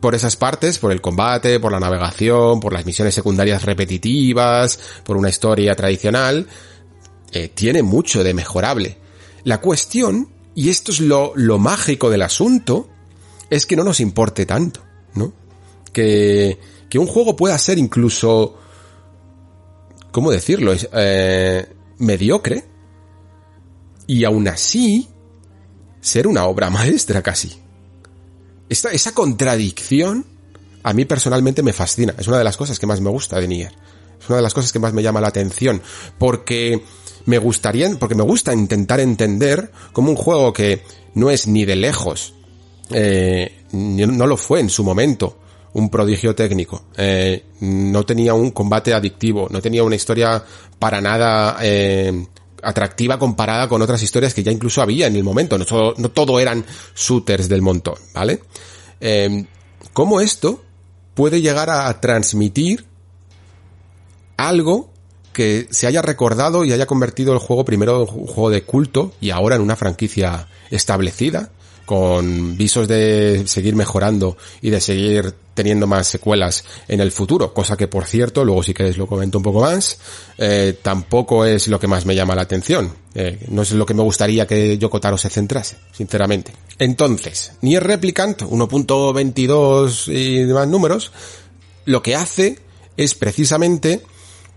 por 0.01 0.14
esas 0.14 0.37
partes, 0.37 0.79
por 0.79 0.92
el 0.92 1.01
combate, 1.01 1.61
por 1.61 1.72
la 1.72 1.81
navegación, 1.81 2.61
por 2.61 2.72
las 2.72 2.87
misiones 2.87 3.14
secundarias 3.14 3.64
repetitivas, 3.64 4.79
por 5.05 5.16
una 5.16 5.29
historia 5.29 5.75
tradicional, 5.75 6.46
tiene 7.55 7.83
mucho 7.83 8.25
de 8.25 8.33
mejorable. 8.33 8.99
La 9.44 9.61
cuestión 9.61 10.36
y 10.57 10.71
esto 10.71 10.90
es 10.90 11.01
lo, 11.01 11.33
lo 11.37 11.59
mágico 11.59 12.09
del 12.09 12.23
asunto, 12.23 12.88
es 13.51 13.66
que 13.66 13.77
no 13.77 13.85
nos 13.85 14.01
importe 14.01 14.47
tanto, 14.47 14.81
¿no? 15.14 15.35
Que, 15.92 16.59
que 16.88 16.99
un 16.99 17.07
juego 17.07 17.37
pueda 17.37 17.59
ser 17.59 17.77
incluso, 17.77 18.57
¿cómo 20.11 20.31
decirlo? 20.31 20.73
Eh, 20.75 21.69
mediocre. 21.99 22.64
Y 24.07 24.25
aún 24.25 24.49
así, 24.49 25.07
ser 26.01 26.27
una 26.27 26.47
obra 26.47 26.71
maestra 26.71 27.23
casi. 27.23 27.53
Esta, 28.71 28.90
esa 28.92 29.12
contradicción, 29.12 30.25
a 30.83 30.95
mí 30.95 31.05
personalmente 31.05 31.62
me 31.62 31.75
fascina. 31.75 32.14
Es 32.19 32.29
una 32.29 32.38
de 32.38 32.45
las 32.45 32.57
cosas 32.57 32.79
que 32.79 32.87
más 32.87 33.03
me 33.03 33.11
gusta 33.11 33.38
de 33.38 33.47
Nier. 33.47 33.75
Es 34.19 34.27
una 34.31 34.37
de 34.37 34.42
las 34.42 34.55
cosas 34.55 34.73
que 34.73 34.79
más 34.79 34.95
me 34.95 35.03
llama 35.03 35.21
la 35.21 35.29
atención. 35.29 35.83
Porque 36.19 36.83
me 37.27 37.39
gustaría, 37.39 37.91
porque 37.99 38.15
me 38.15 38.23
gusta 38.23 38.53
intentar 38.55 39.01
entender 39.01 39.71
como 39.93 40.11
un 40.11 40.17
juego 40.17 40.53
que 40.53 40.83
no 41.15 41.31
es 41.31 41.47
ni 41.47 41.65
de 41.65 41.77
lejos, 41.77 42.35
eh, 42.91 43.65
no 43.73 44.27
lo 44.27 44.37
fue 44.37 44.61
en 44.61 44.71
su 44.71 44.85
momento, 44.85 45.39
un 45.75 45.91
prodigio 45.91 46.35
técnico, 46.35 46.85
eh, 46.97 47.45
no 47.61 48.05
tenía 48.05 48.33
un 48.33 48.51
combate 48.51 48.95
adictivo, 48.95 49.49
no 49.51 49.61
tenía 49.61 49.85
una 49.85 49.97
historia 49.97 50.43
para 50.79 51.01
nada 51.01 51.59
eh, 51.61 52.27
atractiva 52.62 53.19
comparada 53.19 53.69
con 53.69 53.83
otras 53.83 54.03
historias 54.03 54.33
que 54.33 54.43
ya 54.43 54.53
incluso 54.53 54.81
había 54.81 55.07
en 55.07 55.17
el 55.17 55.25
momento, 55.25 55.59
no 55.59 55.67
todo, 55.67 55.95
no 55.99 56.11
todo 56.11 56.41
eran 56.41 56.65
shooters 56.95 57.49
del 57.49 57.61
montón, 57.61 57.97
¿vale? 58.15 58.41
Eh, 59.01 59.45
¿Cómo 59.93 60.21
esto 60.21 60.62
puede 61.15 61.41
llegar 61.41 61.71
a 61.71 62.01
transmitir 62.01 62.87
algo 64.37 64.91
que 65.37 65.66
se 65.70 65.87
haya 65.87 66.01
recordado 66.01 66.64
y 66.64 66.72
haya 66.72 66.87
convertido 66.87 67.35
el 67.35 67.38
juego 67.38 67.66
primero 67.66 67.96
en 67.96 68.09
un 68.09 68.27
juego 68.27 68.49
de 68.49 68.62
culto 68.62 69.12
y 69.20 69.29
ahora 69.29 69.57
en 69.57 69.61
una 69.61 69.77
franquicia 69.77 70.49
establecida 70.70 71.51
con 71.85 72.57
visos 72.57 72.88
de 72.88 73.46
seguir 73.46 73.77
mejorando 73.77 74.38
y 74.62 74.70
de 74.70 74.81
seguir 74.81 75.35
teniendo 75.53 75.87
más 75.87 76.07
secuelas 76.09 76.64
en 76.88 77.01
el 77.01 77.12
futuro, 77.12 77.53
cosa 77.53 77.77
que 77.77 77.87
por 77.87 78.07
cierto, 78.07 78.46
luego 78.46 78.62
si 78.62 78.72
queréis 78.72 78.96
lo 78.96 79.07
comento 79.07 79.37
un 79.37 79.44
poco 79.44 79.61
más, 79.61 79.99
eh, 80.38 80.79
tampoco 80.81 81.44
es 81.44 81.68
lo 81.68 81.79
que 81.79 81.87
más 81.87 82.07
me 82.07 82.14
llama 82.14 82.35
la 82.35 82.42
atención, 82.42 82.94
eh, 83.14 83.38
no 83.51 83.61
es 83.61 83.72
lo 83.72 83.85
que 83.85 83.92
me 83.92 84.03
gustaría 84.03 84.46
que 84.46 84.79
Yokotaro 84.79 85.18
se 85.18 85.29
centrase, 85.29 85.77
sinceramente. 85.92 86.53
Entonces, 86.79 87.53
Nier 87.61 87.85
Replicant 87.85 88.40
1.22 88.40 90.09
y 90.09 90.44
demás 90.44 90.66
números, 90.66 91.12
lo 91.85 92.03
que 92.03 92.16
hace 92.16 92.59
es 92.96 93.14
precisamente 93.14 94.01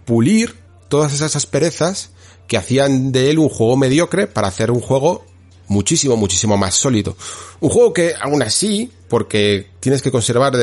pulir 0.06 0.59
todas 0.90 1.14
esas 1.14 1.36
asperezas 1.36 2.12
que 2.48 2.58
hacían 2.58 3.12
de 3.12 3.30
él 3.30 3.40
un 3.40 3.50
juego 3.50 3.78
mediocre 3.78 4.28
para 4.28 4.48
hacer 4.48 4.72
un 4.72 4.82
juego 4.82 5.24
muchísimo, 5.68 6.18
muchísimo 6.18 6.58
más 6.58 6.76
sólido. 6.76 7.16
Un 7.62 7.70
juego 7.70 7.94
que 7.94 8.14
aún 8.20 8.42
así, 8.42 8.92
porque 9.08 9.68
tienes 9.80 10.02
que 10.02 10.12
conservar 10.12 10.54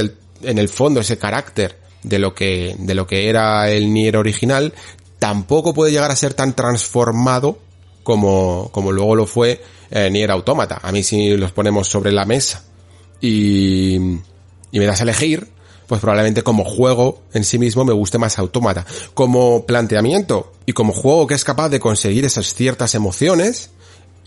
en 0.42 0.58
el 0.58 0.68
fondo 0.68 1.00
ese 1.00 1.16
carácter 1.16 1.78
de 2.02 2.18
lo 2.18 2.34
que, 2.34 2.76
de 2.78 2.94
lo 2.94 3.06
que 3.06 3.28
era 3.28 3.70
el 3.70 3.92
Nier 3.92 4.16
original, 4.16 4.74
tampoco 5.18 5.72
puede 5.72 5.92
llegar 5.92 6.10
a 6.10 6.16
ser 6.16 6.34
tan 6.34 6.54
transformado 6.54 7.58
como, 8.02 8.68
como 8.72 8.92
luego 8.92 9.16
lo 9.16 9.26
fue 9.26 9.62
eh, 9.90 10.10
Nier 10.10 10.30
Automata. 10.30 10.80
A 10.82 10.92
mí 10.92 11.02
si 11.02 11.36
los 11.36 11.52
ponemos 11.52 11.88
sobre 11.88 12.12
la 12.12 12.24
mesa 12.24 12.64
y, 13.20 13.96
y 13.96 14.78
me 14.78 14.86
das 14.86 15.00
a 15.00 15.04
elegir, 15.04 15.48
pues 15.86 16.00
probablemente 16.00 16.42
como 16.42 16.64
juego 16.64 17.22
en 17.32 17.44
sí 17.44 17.58
mismo 17.58 17.84
me 17.84 17.92
guste 17.92 18.18
más 18.18 18.38
Automata. 18.38 18.84
Como 19.14 19.66
planteamiento 19.66 20.52
y 20.66 20.72
como 20.72 20.92
juego 20.92 21.26
que 21.26 21.34
es 21.34 21.44
capaz 21.44 21.68
de 21.68 21.80
conseguir 21.80 22.24
esas 22.24 22.54
ciertas 22.54 22.94
emociones, 22.94 23.70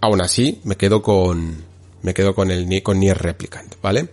aún 0.02 0.22
así 0.22 0.62
me 0.64 0.78
quedo 0.78 1.02
con, 1.02 1.64
me 2.02 2.14
quedo 2.14 2.34
con 2.34 2.52
el 2.52 2.82
con 2.84 3.00
Nier 3.00 3.18
Replicant, 3.18 3.76
¿vale? 3.82 4.10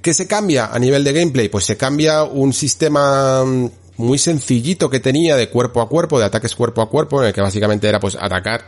¿Qué 0.00 0.14
se 0.14 0.26
cambia 0.26 0.66
a 0.66 0.78
nivel 0.78 1.04
de 1.04 1.12
gameplay? 1.12 1.48
Pues 1.48 1.64
se 1.64 1.76
cambia 1.76 2.24
un 2.24 2.52
sistema 2.52 3.44
mm, 3.44 3.70
muy 3.96 4.18
sencillito 4.18 4.90
que 4.90 5.00
tenía 5.00 5.36
de 5.36 5.48
cuerpo 5.48 5.80
a 5.80 5.88
cuerpo, 5.88 6.18
de 6.18 6.26
ataques 6.26 6.54
cuerpo 6.54 6.82
a 6.82 6.88
cuerpo, 6.88 7.20
en 7.20 7.28
el 7.28 7.34
que 7.34 7.40
básicamente 7.40 7.88
era 7.88 8.00
pues 8.00 8.16
atacar 8.20 8.64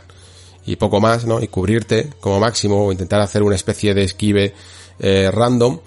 y 0.65 0.77
poco 0.77 0.99
más, 0.99 1.25
¿no? 1.25 1.41
Y 1.41 1.47
cubrirte 1.47 2.09
como 2.19 2.39
máximo 2.39 2.87
o 2.87 2.91
intentar 2.91 3.21
hacer 3.21 3.43
una 3.43 3.55
especie 3.55 3.93
de 3.93 4.03
esquive 4.03 4.53
eh, 4.99 5.29
random, 5.31 5.79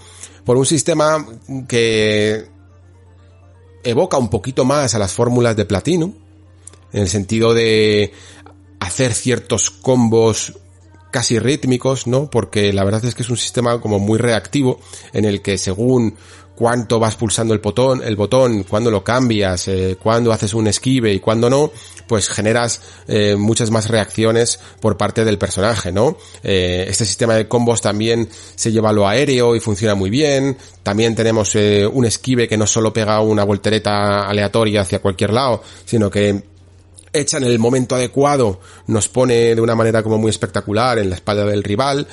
por 0.48 0.56
un 0.56 0.64
sistema 0.64 1.26
que 1.68 2.46
evoca 3.84 4.16
un 4.16 4.30
poquito 4.30 4.64
más 4.64 4.94
a 4.94 4.98
las 4.98 5.12
fórmulas 5.12 5.54
de 5.56 5.66
Platinum, 5.66 6.14
en 6.90 7.02
el 7.02 7.08
sentido 7.10 7.52
de 7.52 8.14
hacer 8.80 9.12
ciertos 9.12 9.70
combos 9.70 10.58
casi 11.10 11.38
rítmicos, 11.38 12.06
¿no? 12.06 12.30
Porque 12.30 12.72
la 12.72 12.84
verdad 12.84 13.04
es 13.04 13.14
que 13.14 13.24
es 13.24 13.28
un 13.28 13.36
sistema 13.36 13.78
como 13.82 13.98
muy 13.98 14.16
reactivo 14.16 14.80
en 15.12 15.26
el 15.26 15.42
que 15.42 15.58
según 15.58 16.14
cuánto 16.58 16.98
vas 16.98 17.14
pulsando 17.14 17.54
el 17.54 17.60
botón, 17.60 18.02
el 18.02 18.16
botón, 18.16 18.64
cuándo 18.64 18.90
lo 18.90 19.04
cambias, 19.04 19.68
eh, 19.68 19.96
cuándo 20.02 20.32
haces 20.32 20.54
un 20.54 20.66
esquive 20.66 21.12
y 21.12 21.20
cuándo 21.20 21.48
no, 21.48 21.70
pues 22.08 22.28
generas 22.28 22.80
eh, 23.06 23.36
muchas 23.36 23.70
más 23.70 23.88
reacciones 23.88 24.58
por 24.80 24.96
parte 24.96 25.24
del 25.24 25.38
personaje, 25.38 25.92
¿no? 25.92 26.16
Eh, 26.42 26.84
este 26.88 27.04
sistema 27.04 27.36
de 27.36 27.46
combos 27.46 27.80
también 27.80 28.28
se 28.56 28.72
lleva 28.72 28.90
a 28.90 28.92
lo 28.92 29.06
aéreo 29.06 29.54
y 29.54 29.60
funciona 29.60 29.94
muy 29.94 30.10
bien. 30.10 30.56
También 30.82 31.14
tenemos 31.14 31.54
eh, 31.54 31.86
un 31.86 32.04
esquive 32.04 32.48
que 32.48 32.56
no 32.56 32.66
solo 32.66 32.92
pega 32.92 33.20
una 33.20 33.44
voltereta 33.44 34.28
aleatoria 34.28 34.80
hacia 34.80 34.98
cualquier 34.98 35.32
lado, 35.32 35.62
sino 35.84 36.10
que 36.10 36.42
hecha 37.12 37.36
en 37.36 37.44
el 37.44 37.60
momento 37.60 37.94
adecuado 37.94 38.60
nos 38.88 39.08
pone 39.08 39.54
de 39.54 39.60
una 39.60 39.76
manera 39.76 40.02
como 40.02 40.18
muy 40.18 40.30
espectacular 40.30 40.98
en 40.98 41.10
la 41.10 41.14
espalda 41.14 41.44
del 41.44 41.62
rival 41.62 42.08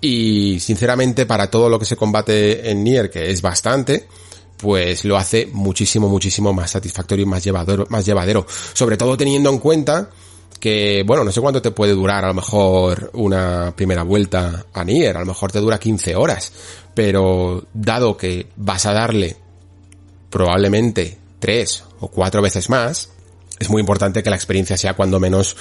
y 0.00 0.60
sinceramente 0.60 1.26
para 1.26 1.50
todo 1.50 1.68
lo 1.68 1.78
que 1.78 1.84
se 1.84 1.96
combate 1.96 2.70
en 2.70 2.84
Nier, 2.84 3.10
que 3.10 3.30
es 3.30 3.42
bastante, 3.42 4.06
pues 4.56 5.04
lo 5.04 5.16
hace 5.16 5.48
muchísimo, 5.52 6.08
muchísimo 6.08 6.52
más 6.52 6.70
satisfactorio 6.70 7.24
y 7.24 7.28
más 7.28 7.44
llevadero, 7.44 7.86
más 7.88 8.04
llevadero. 8.04 8.46
Sobre 8.72 8.96
todo 8.96 9.16
teniendo 9.16 9.50
en 9.50 9.58
cuenta 9.58 10.10
que, 10.60 11.02
bueno, 11.06 11.24
no 11.24 11.32
sé 11.32 11.40
cuánto 11.40 11.62
te 11.62 11.70
puede 11.70 11.92
durar 11.92 12.24
a 12.24 12.28
lo 12.28 12.34
mejor 12.34 13.10
una 13.14 13.74
primera 13.76 14.02
vuelta 14.02 14.66
a 14.72 14.84
Nier, 14.84 15.16
a 15.16 15.20
lo 15.20 15.26
mejor 15.26 15.52
te 15.52 15.60
dura 15.60 15.78
15 15.78 16.16
horas, 16.16 16.52
pero 16.94 17.66
dado 17.74 18.16
que 18.16 18.48
vas 18.56 18.86
a 18.86 18.92
darle 18.92 19.36
probablemente 20.30 21.18
tres 21.38 21.84
o 22.00 22.08
cuatro 22.08 22.42
veces 22.42 22.68
más, 22.70 23.10
es 23.58 23.70
muy 23.70 23.80
importante 23.80 24.22
que 24.22 24.30
la 24.30 24.36
experiencia 24.36 24.76
sea 24.76 24.94
cuando 24.94 25.20
menos 25.20 25.56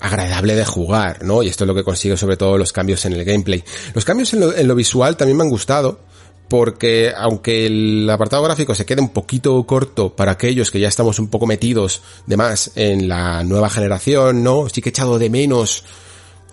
agradable 0.00 0.54
de 0.54 0.64
jugar, 0.64 1.24
¿no? 1.24 1.42
Y 1.42 1.48
esto 1.48 1.64
es 1.64 1.68
lo 1.68 1.74
que 1.74 1.84
consigue 1.84 2.16
sobre 2.16 2.36
todo 2.36 2.58
los 2.58 2.72
cambios 2.72 3.04
en 3.06 3.14
el 3.14 3.24
gameplay. 3.24 3.64
Los 3.94 4.04
cambios 4.04 4.32
en 4.34 4.40
lo, 4.40 4.54
en 4.54 4.68
lo 4.68 4.74
visual 4.74 5.16
también 5.16 5.36
me 5.36 5.44
han 5.44 5.50
gustado, 5.50 6.00
porque 6.48 7.12
aunque 7.16 7.66
el 7.66 8.08
apartado 8.08 8.42
gráfico 8.42 8.74
se 8.74 8.86
quede 8.86 9.00
un 9.00 9.10
poquito 9.10 9.62
corto 9.64 10.14
para 10.14 10.32
aquellos 10.32 10.70
que 10.70 10.80
ya 10.80 10.88
estamos 10.88 11.18
un 11.18 11.28
poco 11.28 11.46
metidos 11.46 12.02
de 12.26 12.36
más 12.36 12.72
en 12.76 13.08
la 13.08 13.42
nueva 13.44 13.70
generación, 13.70 14.42
¿no? 14.42 14.68
Sí 14.68 14.80
que 14.80 14.90
he 14.90 14.90
echado 14.90 15.18
de 15.18 15.30
menos 15.30 15.84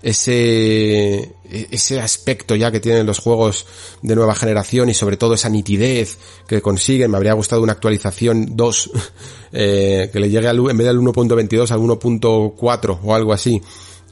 ese, 0.04 1.34
ese 1.48 1.98
aspecto 1.98 2.54
ya 2.54 2.70
que 2.70 2.78
tienen 2.78 3.06
los 3.06 3.20
juegos 3.20 3.64
de 4.02 4.14
nueva 4.14 4.34
generación 4.34 4.90
y 4.90 4.94
sobre 4.94 5.16
todo 5.16 5.32
esa 5.32 5.48
nitidez 5.48 6.18
que 6.46 6.60
consiguen. 6.60 7.10
Me 7.10 7.16
habría 7.16 7.32
gustado 7.32 7.62
una 7.62 7.72
actualización 7.72 8.54
2 8.54 8.90
eh, 9.52 10.10
que 10.12 10.20
le 10.20 10.28
llegue 10.28 10.46
al, 10.46 10.58
en 10.58 10.76
vez 10.76 10.86
del 10.86 10.98
1.22 10.98 11.70
al 11.70 11.80
1.4 11.80 12.98
o 13.02 13.14
algo 13.14 13.32
así 13.32 13.62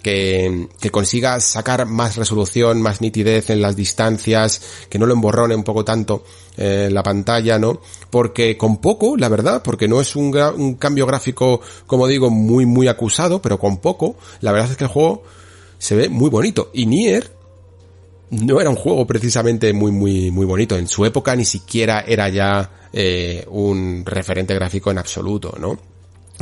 que, 0.03 0.69
que 0.81 0.91
consiga 0.91 1.39
sacar 1.41 1.85
más 1.85 2.17
resolución, 2.17 2.81
más 2.81 3.03
nitidez 3.03 3.51
en 3.51 3.61
las 3.61 3.77
distancias, 3.77 4.63
que 4.89 4.99
no 4.99 5.05
lo 5.05 5.13
emborrone 5.13 5.55
un 5.55 5.63
poco 5.63 5.85
tanto 5.85 6.25
eh, 6.57 6.89
la 6.91 7.03
pantalla, 7.03 7.59
¿no? 7.59 7.81
Porque 8.09 8.57
con 8.57 8.79
poco, 8.79 9.17
la 9.19 9.29
verdad, 9.29 9.63
porque 9.63 9.89
no 9.89 10.01
es 10.01 10.17
un, 10.17 10.35
un 10.57 10.75
cambio 10.75 11.07
gráfico, 11.07 11.61
como 11.87 12.09
digo, 12.09 12.31
muy, 12.31 12.65
muy 12.65 12.89
acusado, 12.89 13.43
pero 13.43 13.59
con 13.59 13.77
poco, 13.77 14.17
la 14.41 14.53
verdad 14.53 14.71
es 14.71 14.77
que 14.79 14.85
el 14.85 14.91
juego 14.91 15.23
se 15.83 15.97
ve 15.97 16.09
muy 16.09 16.31
bonito. 16.31 16.71
Y 16.73 16.87
Nier 16.87 17.29
no 18.31 18.61
era 18.61 18.71
un 18.71 18.77
juego 18.77 19.05
precisamente 19.05 19.73
muy, 19.73 19.91
muy, 19.91 20.31
muy 20.31 20.47
bonito. 20.47 20.77
En 20.77 20.87
su 20.87 21.05
época 21.05 21.35
ni 21.35 21.45
siquiera 21.45 22.05
era 22.07 22.29
ya 22.29 22.71
eh, 22.93 23.45
un 23.51 24.05
referente 24.07 24.55
gráfico 24.55 24.93
en 24.93 24.99
absoluto, 24.99 25.57
¿no? 25.59 25.91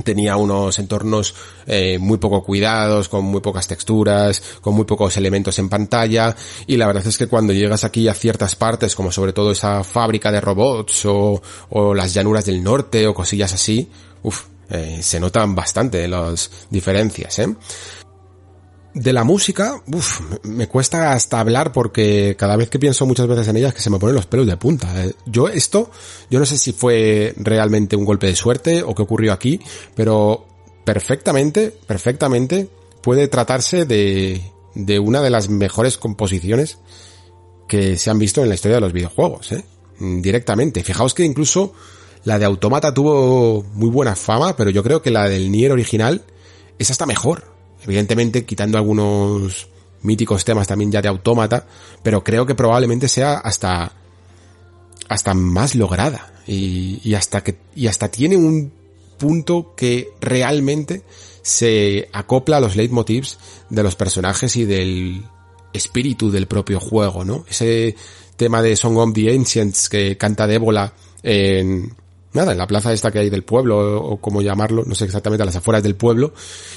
tenía 0.04 0.36
unos 0.36 0.78
entornos 0.78 1.34
eh, 1.66 1.98
muy 1.98 2.16
poco 2.16 2.42
cuidados, 2.42 3.08
con 3.08 3.24
muy 3.24 3.40
pocas 3.40 3.66
texturas, 3.66 4.42
con 4.60 4.74
muy 4.74 4.84
pocos 4.84 5.16
elementos 5.16 5.58
en 5.58 5.68
pantalla 5.68 6.34
y 6.66 6.76
la 6.78 6.86
verdad 6.86 7.06
es 7.06 7.18
que 7.18 7.26
cuando 7.26 7.52
llegas 7.52 7.84
aquí 7.84 8.08
a 8.08 8.14
ciertas 8.14 8.54
partes, 8.54 8.94
como 8.94 9.12
sobre 9.12 9.34
todo 9.34 9.50
esa 9.50 9.84
fábrica 9.84 10.32
de 10.32 10.40
robots 10.40 11.04
o, 11.04 11.42
o 11.70 11.94
las 11.94 12.14
llanuras 12.14 12.46
del 12.46 12.62
norte 12.62 13.06
o 13.06 13.12
cosillas 13.12 13.52
así, 13.52 13.90
uff, 14.22 14.44
eh, 14.70 15.00
se 15.02 15.18
notan 15.18 15.56
bastante 15.56 16.06
las 16.06 16.48
diferencias, 16.70 17.40
¿eh? 17.40 17.56
De 18.92 19.12
la 19.12 19.22
música, 19.22 19.80
uff, 19.86 20.20
me 20.42 20.66
cuesta 20.66 21.12
hasta 21.12 21.38
hablar 21.38 21.70
porque 21.70 22.34
cada 22.36 22.56
vez 22.56 22.68
que 22.68 22.80
pienso 22.80 23.06
muchas 23.06 23.28
veces 23.28 23.46
en 23.46 23.56
ella 23.56 23.68
es 23.68 23.74
que 23.74 23.80
se 23.80 23.90
me 23.90 24.00
ponen 24.00 24.16
los 24.16 24.26
pelos 24.26 24.48
de 24.48 24.56
punta. 24.56 25.04
Eh. 25.04 25.14
Yo 25.26 25.48
esto, 25.48 25.90
yo 26.28 26.40
no 26.40 26.46
sé 26.46 26.58
si 26.58 26.72
fue 26.72 27.32
realmente 27.36 27.94
un 27.94 28.04
golpe 28.04 28.26
de 28.26 28.34
suerte 28.34 28.82
o 28.82 28.94
qué 28.94 29.02
ocurrió 29.02 29.32
aquí, 29.32 29.60
pero 29.94 30.44
perfectamente, 30.84 31.70
perfectamente 31.86 32.68
puede 33.00 33.28
tratarse 33.28 33.84
de, 33.84 34.40
de 34.74 34.98
una 34.98 35.20
de 35.20 35.30
las 35.30 35.48
mejores 35.48 35.96
composiciones 35.96 36.78
que 37.68 37.96
se 37.96 38.10
han 38.10 38.18
visto 38.18 38.42
en 38.42 38.48
la 38.48 38.56
historia 38.56 38.78
de 38.78 38.80
los 38.80 38.92
videojuegos, 38.92 39.52
¿eh? 39.52 39.64
directamente. 40.00 40.82
Fijaos 40.82 41.14
que 41.14 41.24
incluso 41.24 41.74
la 42.24 42.40
de 42.40 42.44
Automata 42.44 42.92
tuvo 42.92 43.62
muy 43.74 43.88
buena 43.88 44.16
fama, 44.16 44.56
pero 44.56 44.70
yo 44.70 44.82
creo 44.82 45.00
que 45.00 45.12
la 45.12 45.28
del 45.28 45.52
Nier 45.52 45.70
original 45.70 46.24
es 46.78 46.90
hasta 46.90 47.06
mejor 47.06 47.49
Evidentemente 47.84 48.44
quitando 48.44 48.78
algunos 48.78 49.68
míticos 50.02 50.44
temas 50.44 50.66
también 50.66 50.92
ya 50.92 51.02
de 51.02 51.08
autómata, 51.08 51.66
pero 52.02 52.24
creo 52.24 52.46
que 52.46 52.54
probablemente 52.54 53.08
sea 53.08 53.34
hasta 53.34 53.92
hasta 55.08 55.34
más 55.34 55.74
lograda 55.74 56.32
y, 56.46 57.00
y 57.02 57.14
hasta 57.14 57.42
que 57.42 57.58
y 57.74 57.88
hasta 57.88 58.08
tiene 58.08 58.36
un 58.36 58.72
punto 59.18 59.74
que 59.76 60.08
realmente 60.20 61.02
se 61.42 62.08
acopla 62.12 62.56
a 62.56 62.60
los 62.60 62.76
leitmotivs 62.76 63.38
de 63.68 63.82
los 63.82 63.96
personajes 63.96 64.56
y 64.56 64.64
del 64.64 65.22
espíritu 65.72 66.30
del 66.30 66.46
propio 66.46 66.80
juego, 66.80 67.24
¿no? 67.24 67.44
Ese 67.48 67.94
tema 68.36 68.62
de 68.62 68.76
Song 68.76 68.96
of 68.96 69.12
the 69.12 69.32
Ancients 69.34 69.88
que 69.88 70.16
canta 70.16 70.46
Débola 70.46 70.94
en, 71.22 71.94
nada, 72.32 72.52
en 72.52 72.58
la 72.58 72.66
plaza 72.66 72.92
esta 72.92 73.10
que 73.10 73.18
hay 73.18 73.30
del 73.30 73.42
pueblo, 73.42 74.02
o 74.02 74.20
como 74.20 74.42
llamarlo, 74.42 74.84
no 74.84 74.94
sé 74.94 75.04
exactamente, 75.04 75.42
a 75.42 75.46
las 75.46 75.56
afueras 75.56 75.82
del 75.82 75.96
pueblo, 75.96 76.32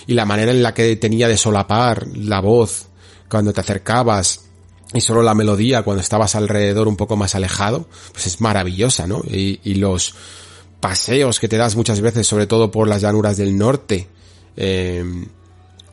y 0.07 0.13
la 0.13 0.25
manera 0.25 0.51
en 0.51 0.63
la 0.63 0.73
que 0.73 0.95
tenía 0.95 1.27
de 1.27 1.37
solapar 1.37 2.07
la 2.15 2.41
voz 2.41 2.87
cuando 3.29 3.53
te 3.53 3.61
acercabas 3.61 4.41
y 4.93 5.01
solo 5.01 5.23
la 5.23 5.33
melodía 5.33 5.81
cuando 5.81 6.01
estabas 6.01 6.35
alrededor 6.35 6.87
un 6.87 6.95
poco 6.95 7.15
más 7.15 7.35
alejado, 7.35 7.87
pues 8.11 8.27
es 8.27 8.41
maravillosa, 8.41 9.07
¿no? 9.07 9.21
Y, 9.27 9.75
los 9.75 10.13
paseos 10.79 11.39
que 11.39 11.47
te 11.47 11.57
das 11.57 11.75
muchas 11.75 12.01
veces, 12.01 12.27
sobre 12.27 12.45
todo 12.45 12.69
por 12.69 12.87
las 12.87 13.01
llanuras 13.01 13.37
del 13.37 13.57
norte, 13.57 14.07
eh, 14.55 15.03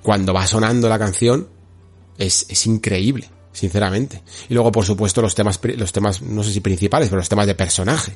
cuando 0.02 0.34
va 0.34 0.46
sonando 0.46 0.88
la 0.88 0.98
canción, 0.98 1.48
es, 2.18 2.44
es 2.48 2.66
increíble, 2.66 3.30
sinceramente. 3.52 4.22
Y 4.48 4.54
luego, 4.54 4.70
por 4.72 4.84
supuesto, 4.84 5.22
los 5.22 5.34
temas, 5.34 5.60
los 5.62 5.92
temas, 5.92 6.20
no 6.20 6.42
sé 6.42 6.52
si 6.52 6.60
principales, 6.60 7.08
pero 7.08 7.20
los 7.20 7.28
temas 7.28 7.46
de 7.46 7.54
personaje 7.54 8.12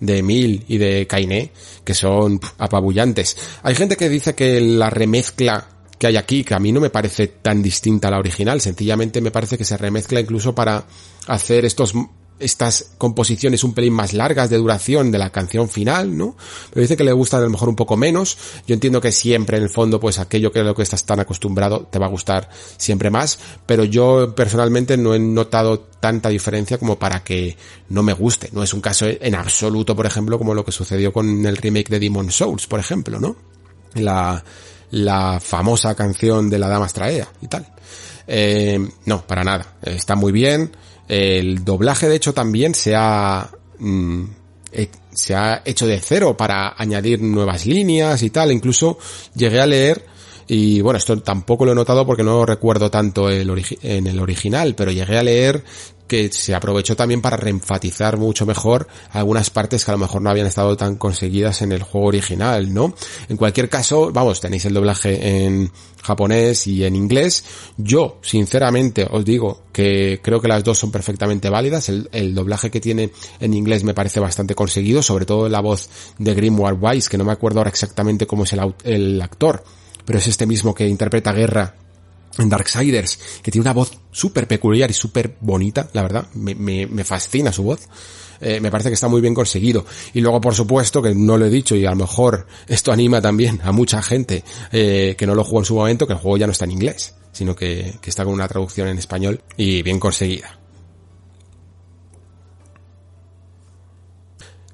de 0.00 0.18
Emil 0.18 0.64
y 0.68 0.78
de 0.78 1.06
Kainé, 1.06 1.52
que 1.84 1.94
son 1.94 2.40
apabullantes. 2.58 3.36
Hay 3.62 3.74
gente 3.74 3.96
que 3.96 4.08
dice 4.08 4.34
que 4.34 4.60
la 4.60 4.90
remezcla 4.90 5.68
que 5.98 6.06
hay 6.06 6.16
aquí, 6.16 6.44
que 6.44 6.54
a 6.54 6.60
mí 6.60 6.70
no 6.70 6.80
me 6.80 6.90
parece 6.90 7.26
tan 7.26 7.60
distinta 7.60 8.08
a 8.08 8.12
la 8.12 8.18
original, 8.18 8.60
sencillamente 8.60 9.20
me 9.20 9.32
parece 9.32 9.58
que 9.58 9.64
se 9.64 9.76
remezcla 9.76 10.20
incluso 10.20 10.54
para 10.54 10.84
hacer 11.26 11.64
estos 11.64 11.92
estas 12.40 12.90
composiciones 12.98 13.64
un 13.64 13.74
pelín 13.74 13.92
más 13.92 14.12
largas 14.12 14.50
de 14.50 14.56
duración 14.56 15.10
de 15.10 15.18
la 15.18 15.30
canción 15.30 15.68
final, 15.68 16.16
¿no? 16.16 16.36
Pero 16.70 16.82
dice 16.82 16.96
que 16.96 17.04
le 17.04 17.12
gustan 17.12 17.40
a 17.40 17.44
lo 17.44 17.50
mejor 17.50 17.68
un 17.68 17.76
poco 17.76 17.96
menos. 17.96 18.38
Yo 18.66 18.74
entiendo 18.74 19.00
que 19.00 19.12
siempre 19.12 19.56
en 19.56 19.64
el 19.64 19.70
fondo, 19.70 19.98
pues 19.98 20.18
aquello 20.18 20.52
que 20.52 20.60
es 20.60 20.64
lo 20.64 20.74
que 20.74 20.82
estás 20.82 21.04
tan 21.04 21.20
acostumbrado 21.20 21.88
te 21.90 21.98
va 21.98 22.06
a 22.06 22.10
gustar 22.10 22.48
siempre 22.76 23.10
más, 23.10 23.38
pero 23.66 23.84
yo 23.84 24.34
personalmente 24.34 24.96
no 24.96 25.14
he 25.14 25.18
notado 25.18 25.80
tanta 26.00 26.28
diferencia 26.28 26.78
como 26.78 26.98
para 26.98 27.24
que 27.24 27.56
no 27.88 28.02
me 28.02 28.12
guste. 28.12 28.50
No 28.52 28.62
es 28.62 28.72
un 28.72 28.80
caso 28.80 29.06
en 29.08 29.34
absoluto, 29.34 29.96
por 29.96 30.06
ejemplo, 30.06 30.38
como 30.38 30.54
lo 30.54 30.64
que 30.64 30.72
sucedió 30.72 31.12
con 31.12 31.44
el 31.44 31.56
remake 31.56 31.88
de 31.88 31.98
Demon 31.98 32.30
Souls, 32.30 32.66
por 32.66 32.80
ejemplo, 32.80 33.18
¿no? 33.18 33.36
La, 33.94 34.42
famosa 35.40 35.94
canción 35.94 36.48
de 36.48 36.58
la 36.58 36.68
Dama 36.68 36.86
Estraea 36.86 37.28
y 37.42 37.48
tal. 37.48 37.66
Eh, 38.26 38.78
no, 39.06 39.26
para 39.26 39.42
nada. 39.42 39.76
Está 39.82 40.14
muy 40.14 40.32
bien 40.32 40.70
el 41.08 41.64
doblaje, 41.64 42.08
de 42.08 42.16
hecho, 42.16 42.34
también 42.34 42.74
se 42.74 42.94
ha, 42.94 43.50
mm, 43.78 44.24
se 45.10 45.34
ha 45.34 45.62
hecho 45.64 45.86
de 45.86 45.98
cero 46.00 46.36
para 46.36 46.74
añadir 46.76 47.20
nuevas 47.22 47.66
líneas 47.66 48.22
y 48.22 48.30
tal. 48.30 48.52
Incluso 48.52 48.98
llegué 49.34 49.60
a 49.60 49.66
leer 49.66 50.04
Y 50.48 50.80
bueno, 50.80 50.96
esto 50.96 51.18
tampoco 51.20 51.66
lo 51.66 51.72
he 51.72 51.74
notado 51.74 52.06
porque 52.06 52.24
no 52.24 52.46
recuerdo 52.46 52.90
tanto 52.90 53.28
el 53.28 53.48
en 53.82 54.06
el 54.06 54.18
original, 54.18 54.74
pero 54.74 54.90
llegué 54.90 55.18
a 55.18 55.22
leer 55.22 55.62
que 56.08 56.32
se 56.32 56.54
aprovechó 56.54 56.96
también 56.96 57.20
para 57.20 57.36
reenfatizar 57.36 58.16
mucho 58.16 58.46
mejor 58.46 58.88
algunas 59.10 59.50
partes 59.50 59.84
que 59.84 59.90
a 59.90 59.94
lo 59.94 59.98
mejor 59.98 60.22
no 60.22 60.30
habían 60.30 60.46
estado 60.46 60.76
tan 60.76 60.96
conseguidas 60.96 61.62
en 61.62 61.70
el 61.70 61.82
juego 61.82 62.08
original, 62.08 62.72
¿no? 62.72 62.94
En 63.28 63.36
cualquier 63.36 63.68
caso, 63.68 64.10
vamos, 64.10 64.40
tenéis 64.40 64.64
el 64.64 64.72
doblaje 64.72 65.44
en 65.44 65.70
japonés 66.02 66.66
y 66.66 66.84
en 66.84 66.96
inglés. 66.96 67.44
Yo, 67.76 68.18
sinceramente, 68.22 69.06
os 69.08 69.24
digo 69.24 69.64
que 69.70 70.20
creo 70.22 70.40
que 70.40 70.48
las 70.48 70.64
dos 70.64 70.78
son 70.78 70.90
perfectamente 70.90 71.50
válidas. 71.50 71.90
El, 71.90 72.34
doblaje 72.34 72.70
que 72.70 72.80
tiene 72.80 73.12
en 73.38 73.52
inglés 73.52 73.84
me 73.84 73.94
parece 73.94 74.18
bastante 74.18 74.54
conseguido, 74.54 75.02
sobre 75.02 75.26
todo 75.26 75.48
la 75.48 75.60
voz 75.60 75.90
de 76.18 76.34
Grimoire 76.34 76.76
Weiss, 76.76 77.08
que 77.08 77.18
no 77.18 77.24
me 77.24 77.32
acuerdo 77.32 77.60
ahora 77.60 77.70
exactamente 77.70 78.26
cómo 78.26 78.44
es 78.44 78.52
el, 78.54 78.74
el 78.84 79.20
actor, 79.20 79.62
pero 80.08 80.20
es 80.20 80.26
este 80.26 80.46
mismo 80.46 80.74
que 80.74 80.88
interpreta 80.88 81.34
Guerra 81.34 81.74
en 82.38 82.48
Darksiders, 82.48 83.18
que 83.42 83.50
tiene 83.50 83.64
una 83.64 83.74
voz 83.74 83.92
súper 84.10 84.48
peculiar 84.48 84.90
y 84.90 84.94
súper 84.94 85.36
bonita, 85.38 85.90
la 85.92 86.00
verdad, 86.00 86.28
me, 86.32 86.54
me, 86.54 86.86
me 86.86 87.04
fascina 87.04 87.52
su 87.52 87.62
voz. 87.62 87.86
Eh, 88.40 88.58
me 88.58 88.70
parece 88.70 88.88
que 88.88 88.94
está 88.94 89.08
muy 89.08 89.20
bien 89.20 89.34
conseguido. 89.34 89.84
Y 90.14 90.22
luego, 90.22 90.40
por 90.40 90.54
supuesto, 90.54 91.02
que 91.02 91.14
no 91.14 91.36
lo 91.36 91.44
he 91.44 91.50
dicho 91.50 91.76
y 91.76 91.84
a 91.84 91.90
lo 91.90 91.96
mejor 91.96 92.46
esto 92.68 92.90
anima 92.90 93.20
también 93.20 93.60
a 93.62 93.70
mucha 93.70 94.00
gente 94.00 94.44
eh, 94.72 95.14
que 95.18 95.26
no 95.26 95.34
lo 95.34 95.44
jugó 95.44 95.58
en 95.58 95.66
su 95.66 95.74
momento, 95.74 96.06
que 96.06 96.14
el 96.14 96.20
juego 96.20 96.38
ya 96.38 96.46
no 96.46 96.52
está 96.52 96.64
en 96.64 96.70
inglés, 96.70 97.14
sino 97.32 97.54
que, 97.54 97.98
que 98.00 98.08
está 98.08 98.24
con 98.24 98.32
una 98.32 98.48
traducción 98.48 98.88
en 98.88 98.96
español 98.96 99.42
y 99.58 99.82
bien 99.82 100.00
conseguida. 100.00 100.58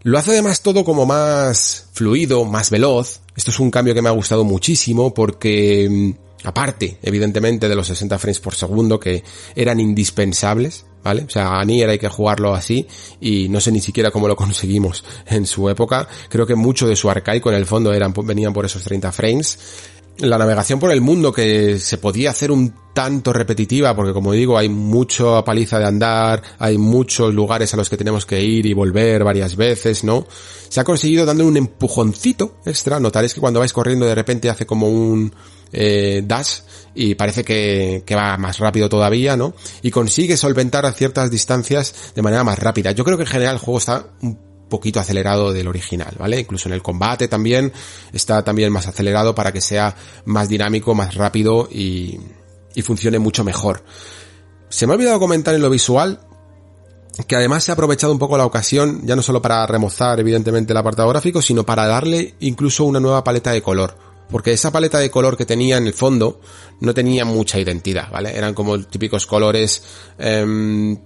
Lo 0.04 0.16
hace 0.16 0.30
además 0.30 0.60
todo 0.60 0.84
como 0.84 1.06
más 1.06 1.88
fluido, 1.92 2.44
más 2.44 2.70
veloz. 2.70 3.23
Esto 3.36 3.50
es 3.50 3.58
un 3.58 3.70
cambio 3.70 3.94
que 3.94 4.02
me 4.02 4.08
ha 4.08 4.12
gustado 4.12 4.44
muchísimo 4.44 5.12
porque 5.12 5.88
mm, 5.90 6.24
aparte, 6.44 6.98
evidentemente, 7.02 7.68
de 7.68 7.74
los 7.74 7.86
60 7.88 8.18
frames 8.18 8.40
por 8.40 8.54
segundo 8.54 9.00
que 9.00 9.24
eran 9.56 9.80
indispensables, 9.80 10.86
¿vale? 11.02 11.24
O 11.24 11.30
sea, 11.30 11.58
a 11.58 11.64
Nier 11.64 11.90
hay 11.90 11.98
que 11.98 12.08
jugarlo 12.08 12.54
así 12.54 12.86
y 13.20 13.48
no 13.48 13.60
sé 13.60 13.72
ni 13.72 13.80
siquiera 13.80 14.10
cómo 14.10 14.28
lo 14.28 14.36
conseguimos 14.36 15.04
en 15.26 15.46
su 15.46 15.68
época. 15.68 16.08
Creo 16.28 16.46
que 16.46 16.54
mucho 16.54 16.86
de 16.86 16.96
su 16.96 17.10
arcaico 17.10 17.50
en 17.50 17.56
el 17.56 17.66
fondo 17.66 17.92
eran, 17.92 18.14
venían 18.24 18.52
por 18.52 18.64
esos 18.64 18.82
30 18.84 19.12
frames. 19.12 19.58
La 20.18 20.38
navegación 20.38 20.78
por 20.78 20.92
el 20.92 21.00
mundo 21.00 21.32
que 21.32 21.78
se 21.78 21.98
podía 21.98 22.30
hacer 22.30 22.52
un 22.52 22.72
tanto 22.94 23.32
repetitiva 23.32 23.96
porque 23.96 24.12
como 24.12 24.32
digo 24.32 24.56
hay 24.56 24.68
mucha 24.68 25.42
paliza 25.44 25.80
de 25.80 25.86
andar, 25.86 26.40
hay 26.60 26.78
muchos 26.78 27.34
lugares 27.34 27.74
a 27.74 27.76
los 27.76 27.90
que 27.90 27.96
tenemos 27.96 28.24
que 28.24 28.40
ir 28.40 28.64
y 28.66 28.74
volver 28.74 29.24
varias 29.24 29.56
veces, 29.56 30.04
¿no? 30.04 30.26
Se 30.68 30.80
ha 30.80 30.84
conseguido 30.84 31.26
dando 31.26 31.44
un 31.44 31.56
empujoncito 31.56 32.58
extra, 32.64 33.00
notaréis 33.00 33.34
que 33.34 33.40
cuando 33.40 33.58
vais 33.58 33.72
corriendo 33.72 34.06
de 34.06 34.14
repente 34.14 34.48
hace 34.48 34.64
como 34.66 34.88
un, 34.88 35.34
eh, 35.72 36.22
dash 36.24 36.60
y 36.94 37.16
parece 37.16 37.42
que, 37.42 38.04
que, 38.06 38.14
va 38.14 38.36
más 38.38 38.60
rápido 38.60 38.88
todavía, 38.88 39.36
¿no? 39.36 39.54
Y 39.82 39.90
consigue 39.90 40.36
solventar 40.36 40.86
a 40.86 40.92
ciertas 40.92 41.32
distancias 41.32 42.12
de 42.14 42.22
manera 42.22 42.44
más 42.44 42.60
rápida. 42.60 42.92
Yo 42.92 43.04
creo 43.04 43.16
que 43.16 43.24
en 43.24 43.30
general 43.30 43.54
el 43.54 43.60
juego 43.60 43.78
está 43.78 44.06
un 44.22 44.53
poquito 44.68 45.00
acelerado 45.00 45.52
del 45.52 45.68
original, 45.68 46.14
¿vale? 46.18 46.40
Incluso 46.40 46.68
en 46.68 46.74
el 46.74 46.82
combate 46.82 47.28
también 47.28 47.72
está 48.12 48.42
también 48.42 48.72
más 48.72 48.86
acelerado 48.86 49.34
para 49.34 49.52
que 49.52 49.60
sea 49.60 49.94
más 50.24 50.48
dinámico, 50.48 50.94
más 50.94 51.14
rápido 51.14 51.68
y, 51.70 52.18
y 52.74 52.82
funcione 52.82 53.18
mucho 53.18 53.44
mejor. 53.44 53.84
Se 54.68 54.86
me 54.86 54.92
ha 54.92 54.96
olvidado 54.96 55.20
comentar 55.20 55.54
en 55.54 55.62
lo 55.62 55.70
visual, 55.70 56.20
que 57.28 57.36
además 57.36 57.64
se 57.64 57.70
ha 57.70 57.74
aprovechado 57.74 58.12
un 58.12 58.18
poco 58.18 58.36
la 58.36 58.46
ocasión, 58.46 59.02
ya 59.04 59.14
no 59.14 59.22
solo 59.22 59.40
para 59.40 59.66
remozar 59.66 60.18
evidentemente 60.18 60.72
el 60.72 60.76
apartado 60.76 61.08
gráfico, 61.08 61.40
sino 61.40 61.64
para 61.64 61.86
darle 61.86 62.34
incluso 62.40 62.84
una 62.84 63.00
nueva 63.00 63.22
paleta 63.22 63.52
de 63.52 63.62
color 63.62 64.14
porque 64.30 64.52
esa 64.52 64.72
paleta 64.72 64.98
de 64.98 65.10
color 65.10 65.36
que 65.36 65.44
tenía 65.44 65.76
en 65.76 65.86
el 65.86 65.92
fondo 65.92 66.40
no 66.80 66.94
tenía 66.94 67.24
mucha 67.24 67.58
identidad, 67.58 68.10
¿vale? 68.10 68.36
Eran 68.36 68.54
como 68.54 68.80
típicos 68.80 69.26
colores, 69.26 69.82
eh, 70.18 70.96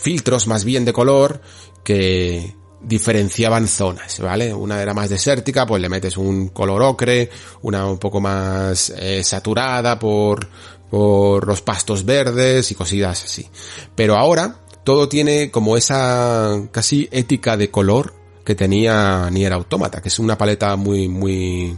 filtros 0.00 0.46
más 0.46 0.64
bien 0.64 0.84
de 0.84 0.92
color 0.92 1.40
que 1.82 2.54
diferenciaban 2.86 3.66
zonas, 3.66 4.18
¿vale? 4.20 4.52
Una 4.52 4.80
era 4.80 4.94
más 4.94 5.10
desértica, 5.10 5.66
pues 5.66 5.80
le 5.80 5.88
metes 5.88 6.16
un 6.16 6.48
color 6.48 6.82
ocre, 6.82 7.30
una 7.62 7.86
un 7.86 7.98
poco 7.98 8.20
más 8.20 8.90
eh, 8.96 9.22
saturada 9.24 9.98
por, 9.98 10.48
por 10.90 11.46
los 11.46 11.62
pastos 11.62 12.04
verdes 12.04 12.70
y 12.70 12.74
cosillas 12.74 13.24
así. 13.24 13.48
Pero 13.94 14.16
ahora 14.16 14.56
todo 14.84 15.08
tiene 15.08 15.50
como 15.50 15.76
esa 15.76 16.60
casi 16.70 17.08
ética 17.10 17.56
de 17.56 17.70
color 17.70 18.14
que 18.44 18.54
tenía 18.54 19.28
Nier 19.30 19.54
Automata, 19.54 20.02
que 20.02 20.08
es 20.08 20.18
una 20.18 20.36
paleta 20.36 20.76
muy, 20.76 21.08
muy, 21.08 21.76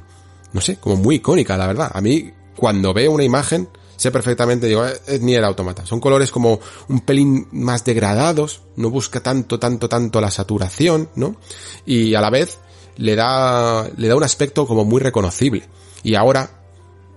no 0.52 0.60
sé, 0.60 0.76
como 0.76 0.96
muy 0.96 1.16
icónica, 1.16 1.56
la 1.56 1.68
verdad. 1.68 1.90
A 1.94 2.00
mí, 2.00 2.32
cuando 2.56 2.92
veo 2.92 3.12
una 3.12 3.22
imagen, 3.22 3.68
sé 3.96 4.10
perfectamente, 4.10 4.66
digo, 4.66 4.86
eh, 4.86 5.00
es 5.06 5.20
ni 5.20 5.34
el 5.34 5.44
automata. 5.44 5.86
Son 5.86 6.00
colores 6.00 6.30
como 6.30 6.60
un 6.88 7.00
pelín 7.00 7.48
más 7.52 7.84
degradados, 7.84 8.62
no 8.76 8.90
busca 8.90 9.20
tanto, 9.20 9.58
tanto, 9.58 9.88
tanto 9.88 10.20
la 10.20 10.30
saturación, 10.30 11.10
¿no? 11.14 11.36
Y 11.84 12.14
a 12.14 12.20
la 12.20 12.30
vez 12.30 12.58
le 12.96 13.14
da, 13.16 13.88
le 13.96 14.08
da 14.08 14.16
un 14.16 14.24
aspecto 14.24 14.66
como 14.66 14.84
muy 14.84 15.00
reconocible. 15.00 15.68
Y 16.02 16.14
ahora, 16.14 16.50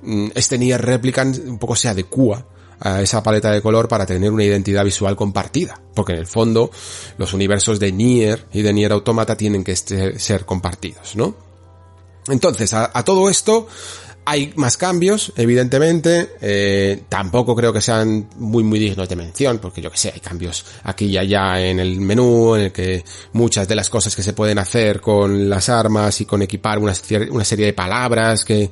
mm, 0.01 0.29
este 0.35 0.57
Nier 0.57 0.81
Replicant 0.81 1.37
un 1.47 1.59
poco 1.59 1.75
se 1.75 1.89
adecua 1.89 2.45
a 2.79 3.01
esa 3.01 3.21
paleta 3.21 3.51
de 3.51 3.61
color 3.61 3.87
para 3.87 4.05
tener 4.05 4.31
una 4.31 4.43
identidad 4.43 4.85
visual 4.85 5.15
compartida. 5.15 5.81
Porque 5.93 6.13
en 6.13 6.19
el 6.19 6.27
fondo, 6.27 6.71
los 7.17 7.33
universos 7.33 7.79
de 7.79 7.91
Nier 7.91 8.45
y 8.53 8.61
de 8.61 8.73
Nier 8.73 8.93
Automata 8.93 9.35
tienen 9.35 9.63
que 9.63 9.73
este, 9.73 10.17
ser 10.19 10.45
compartidos, 10.45 11.15
¿no? 11.15 11.35
Entonces, 12.27 12.73
a, 12.73 12.91
todo 13.03 13.29
esto 13.29 13.67
hay 14.29 14.53
más 14.57 14.77
cambios, 14.77 15.33
evidentemente, 15.35 16.35
eh, 16.39 17.05
tampoco 17.09 17.55
creo 17.55 17.73
que 17.73 17.81
sean 17.81 18.29
muy 18.35 18.63
muy 18.63 18.77
dignos 18.77 19.09
de 19.09 19.15
mención, 19.15 19.57
porque 19.57 19.81
yo 19.81 19.89
que 19.89 19.97
sé, 19.97 20.11
hay 20.13 20.19
cambios 20.19 20.67
aquí 20.83 21.05
y 21.05 21.17
allá 21.17 21.59
en 21.59 21.79
el 21.79 21.99
menú, 21.99 22.55
en 22.55 22.65
el 22.65 22.71
que 22.71 23.03
muchas 23.33 23.67
de 23.67 23.73
las 23.73 23.89
cosas 23.89 24.15
que 24.15 24.21
se 24.21 24.33
pueden 24.33 24.59
hacer 24.59 25.01
con 25.01 25.49
las 25.49 25.67
armas 25.69 26.21
y 26.21 26.25
con 26.25 26.43
equipar 26.43 26.77
una, 26.77 26.93
serie 26.93 27.65
de 27.65 27.73
palabras 27.73 28.45
que, 28.45 28.69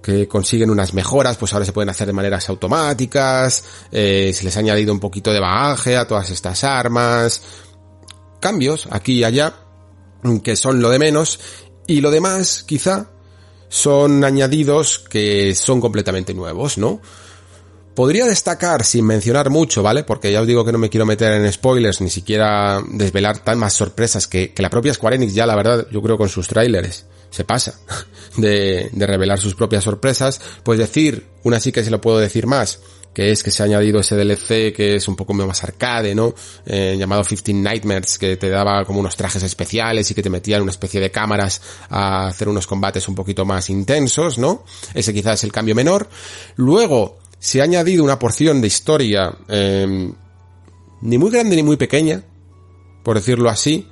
que 0.00 0.28
consiguen 0.28 0.70
unas 0.70 0.94
mejoras, 0.94 1.36
pues 1.38 1.52
ahora 1.54 1.66
se 1.66 1.72
pueden 1.72 1.88
hacer 1.88 2.06
de 2.06 2.12
maneras 2.12 2.48
automáticas, 2.48 3.64
eh, 3.90 4.30
se 4.32 4.44
les 4.44 4.56
ha 4.56 4.60
añadido 4.60 4.92
un 4.92 5.00
poquito 5.00 5.32
de 5.32 5.40
bagaje 5.40 5.96
a 5.96 6.06
todas 6.06 6.30
estas 6.30 6.62
armas, 6.62 7.42
cambios 8.38 8.86
aquí 8.92 9.14
y 9.14 9.24
allá, 9.24 9.56
que 10.44 10.54
son 10.54 10.80
lo 10.80 10.88
de 10.90 11.00
menos, 11.00 11.40
y 11.88 12.00
lo 12.00 12.12
demás, 12.12 12.62
quizá, 12.62 13.10
son 13.74 14.22
añadidos 14.22 15.00
que 15.00 15.52
son 15.56 15.80
completamente 15.80 16.32
nuevos, 16.32 16.78
¿no? 16.78 17.00
Podría 17.96 18.24
destacar, 18.24 18.84
sin 18.84 19.04
mencionar 19.04 19.50
mucho, 19.50 19.82
¿vale? 19.82 20.04
Porque 20.04 20.30
ya 20.30 20.40
os 20.40 20.46
digo 20.46 20.64
que 20.64 20.70
no 20.70 20.78
me 20.78 20.90
quiero 20.90 21.06
meter 21.06 21.32
en 21.32 21.52
spoilers, 21.52 22.00
ni 22.00 22.08
siquiera 22.08 22.80
desvelar 22.88 23.38
tan 23.40 23.58
más 23.58 23.72
sorpresas 23.72 24.28
que, 24.28 24.52
que 24.52 24.62
la 24.62 24.70
propia 24.70 24.94
Square 24.94 25.16
Enix 25.16 25.34
ya, 25.34 25.44
la 25.44 25.56
verdad, 25.56 25.88
yo 25.90 26.00
creo 26.02 26.16
con 26.16 26.28
sus 26.28 26.46
trailers 26.46 27.06
se 27.30 27.42
pasa 27.42 27.74
de, 28.36 28.90
de 28.92 29.06
revelar 29.08 29.40
sus 29.40 29.56
propias 29.56 29.82
sorpresas. 29.82 30.40
Pues 30.62 30.78
decir, 30.78 31.26
una 31.42 31.58
sí 31.58 31.72
que 31.72 31.82
se 31.82 31.90
lo 31.90 32.00
puedo 32.00 32.18
decir 32.18 32.46
más, 32.46 32.78
que 33.14 33.30
es 33.30 33.42
que 33.42 33.50
se 33.50 33.62
ha 33.62 33.66
añadido 33.66 34.00
ese 34.00 34.16
DLC 34.16 34.74
que 34.74 34.96
es 34.96 35.06
un 35.06 35.14
poco 35.14 35.32
más 35.32 35.62
arcade, 35.62 36.14
¿no? 36.14 36.34
Eh, 36.66 36.96
llamado 36.98 37.22
15 37.22 37.54
Nightmares, 37.54 38.18
que 38.18 38.36
te 38.36 38.50
daba 38.50 38.84
como 38.84 38.98
unos 38.98 39.16
trajes 39.16 39.42
especiales 39.44 40.10
y 40.10 40.14
que 40.14 40.22
te 40.22 40.28
metían 40.28 40.62
una 40.62 40.72
especie 40.72 41.00
de 41.00 41.10
cámaras 41.10 41.62
a 41.88 42.26
hacer 42.26 42.48
unos 42.48 42.66
combates 42.66 43.08
un 43.08 43.14
poquito 43.14 43.44
más 43.44 43.70
intensos, 43.70 44.36
¿no? 44.36 44.64
Ese 44.92 45.14
quizás 45.14 45.40
es 45.40 45.44
el 45.44 45.52
cambio 45.52 45.76
menor. 45.76 46.08
Luego, 46.56 47.18
se 47.38 47.60
ha 47.60 47.64
añadido 47.64 48.02
una 48.02 48.18
porción 48.18 48.60
de 48.60 48.66
historia, 48.66 49.32
eh, 49.48 50.12
ni 51.02 51.18
muy 51.18 51.30
grande 51.30 51.54
ni 51.54 51.62
muy 51.62 51.76
pequeña, 51.76 52.22
por 53.04 53.16
decirlo 53.16 53.48
así, 53.48 53.86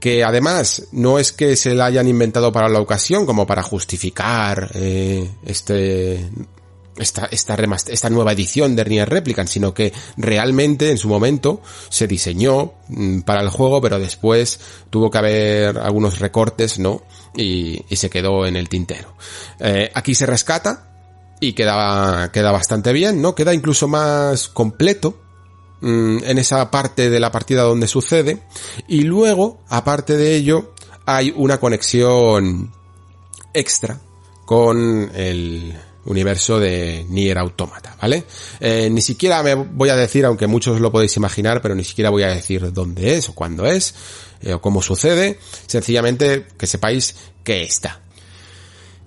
que 0.00 0.22
además 0.22 0.88
no 0.92 1.18
es 1.18 1.32
que 1.32 1.56
se 1.56 1.74
la 1.74 1.86
hayan 1.86 2.08
inventado 2.08 2.52
para 2.52 2.68
la 2.68 2.80
ocasión 2.80 3.26
como 3.26 3.46
para 3.46 3.62
justificar 3.62 4.70
eh, 4.74 5.30
este 5.44 6.30
esta, 6.96 7.26
esta, 7.30 7.56
esta 7.88 8.10
nueva 8.10 8.32
edición 8.32 8.76
de 8.76 8.84
Nier 8.84 9.08
Replicant, 9.08 9.48
sino 9.48 9.74
que 9.74 9.92
realmente 10.16 10.90
en 10.90 10.98
su 10.98 11.08
momento 11.08 11.60
se 11.88 12.06
diseñó 12.06 12.74
mm, 12.88 13.20
para 13.20 13.42
el 13.42 13.48
juego, 13.50 13.80
pero 13.80 13.98
después 13.98 14.60
tuvo 14.90 15.10
que 15.10 15.18
haber 15.18 15.78
algunos 15.78 16.18
recortes, 16.18 16.78
¿no? 16.78 17.02
Y, 17.36 17.84
se 17.94 18.10
quedó 18.10 18.44
en 18.46 18.56
el 18.56 18.68
tintero. 18.68 19.14
Eh, 19.60 19.90
aquí 19.94 20.14
se 20.14 20.26
rescata 20.26 20.90
y 21.40 21.52
queda, 21.52 22.30
queda 22.32 22.52
bastante 22.52 22.92
bien, 22.92 23.22
¿no? 23.22 23.34
Queda 23.34 23.54
incluso 23.54 23.88
más 23.88 24.48
completo 24.48 25.20
mm, 25.80 26.18
en 26.24 26.38
esa 26.38 26.70
parte 26.70 27.10
de 27.10 27.20
la 27.20 27.30
partida 27.32 27.62
donde 27.62 27.86
sucede. 27.86 28.42
Y 28.88 29.02
luego, 29.02 29.62
aparte 29.68 30.16
de 30.16 30.34
ello, 30.34 30.74
hay 31.06 31.32
una 31.36 31.58
conexión 31.58 32.72
extra 33.52 34.00
con 34.44 35.10
el, 35.14 35.74
universo 36.06 36.58
de 36.58 37.04
Nier 37.08 37.38
Automata, 37.38 37.96
¿vale? 38.00 38.24
Eh, 38.60 38.88
ni 38.90 39.00
siquiera 39.00 39.42
me 39.42 39.54
voy 39.54 39.88
a 39.88 39.96
decir, 39.96 40.24
aunque 40.24 40.46
muchos 40.46 40.80
lo 40.80 40.92
podéis 40.92 41.16
imaginar, 41.16 41.62
pero 41.62 41.74
ni 41.74 41.84
siquiera 41.84 42.10
voy 42.10 42.22
a 42.22 42.28
decir 42.28 42.72
dónde 42.72 43.16
es 43.16 43.28
o 43.28 43.34
cuándo 43.34 43.66
es 43.66 43.94
eh, 44.42 44.54
o 44.54 44.60
cómo 44.60 44.82
sucede, 44.82 45.38
sencillamente 45.66 46.46
que 46.58 46.66
sepáis 46.66 47.14
que 47.42 47.62
está. 47.62 48.00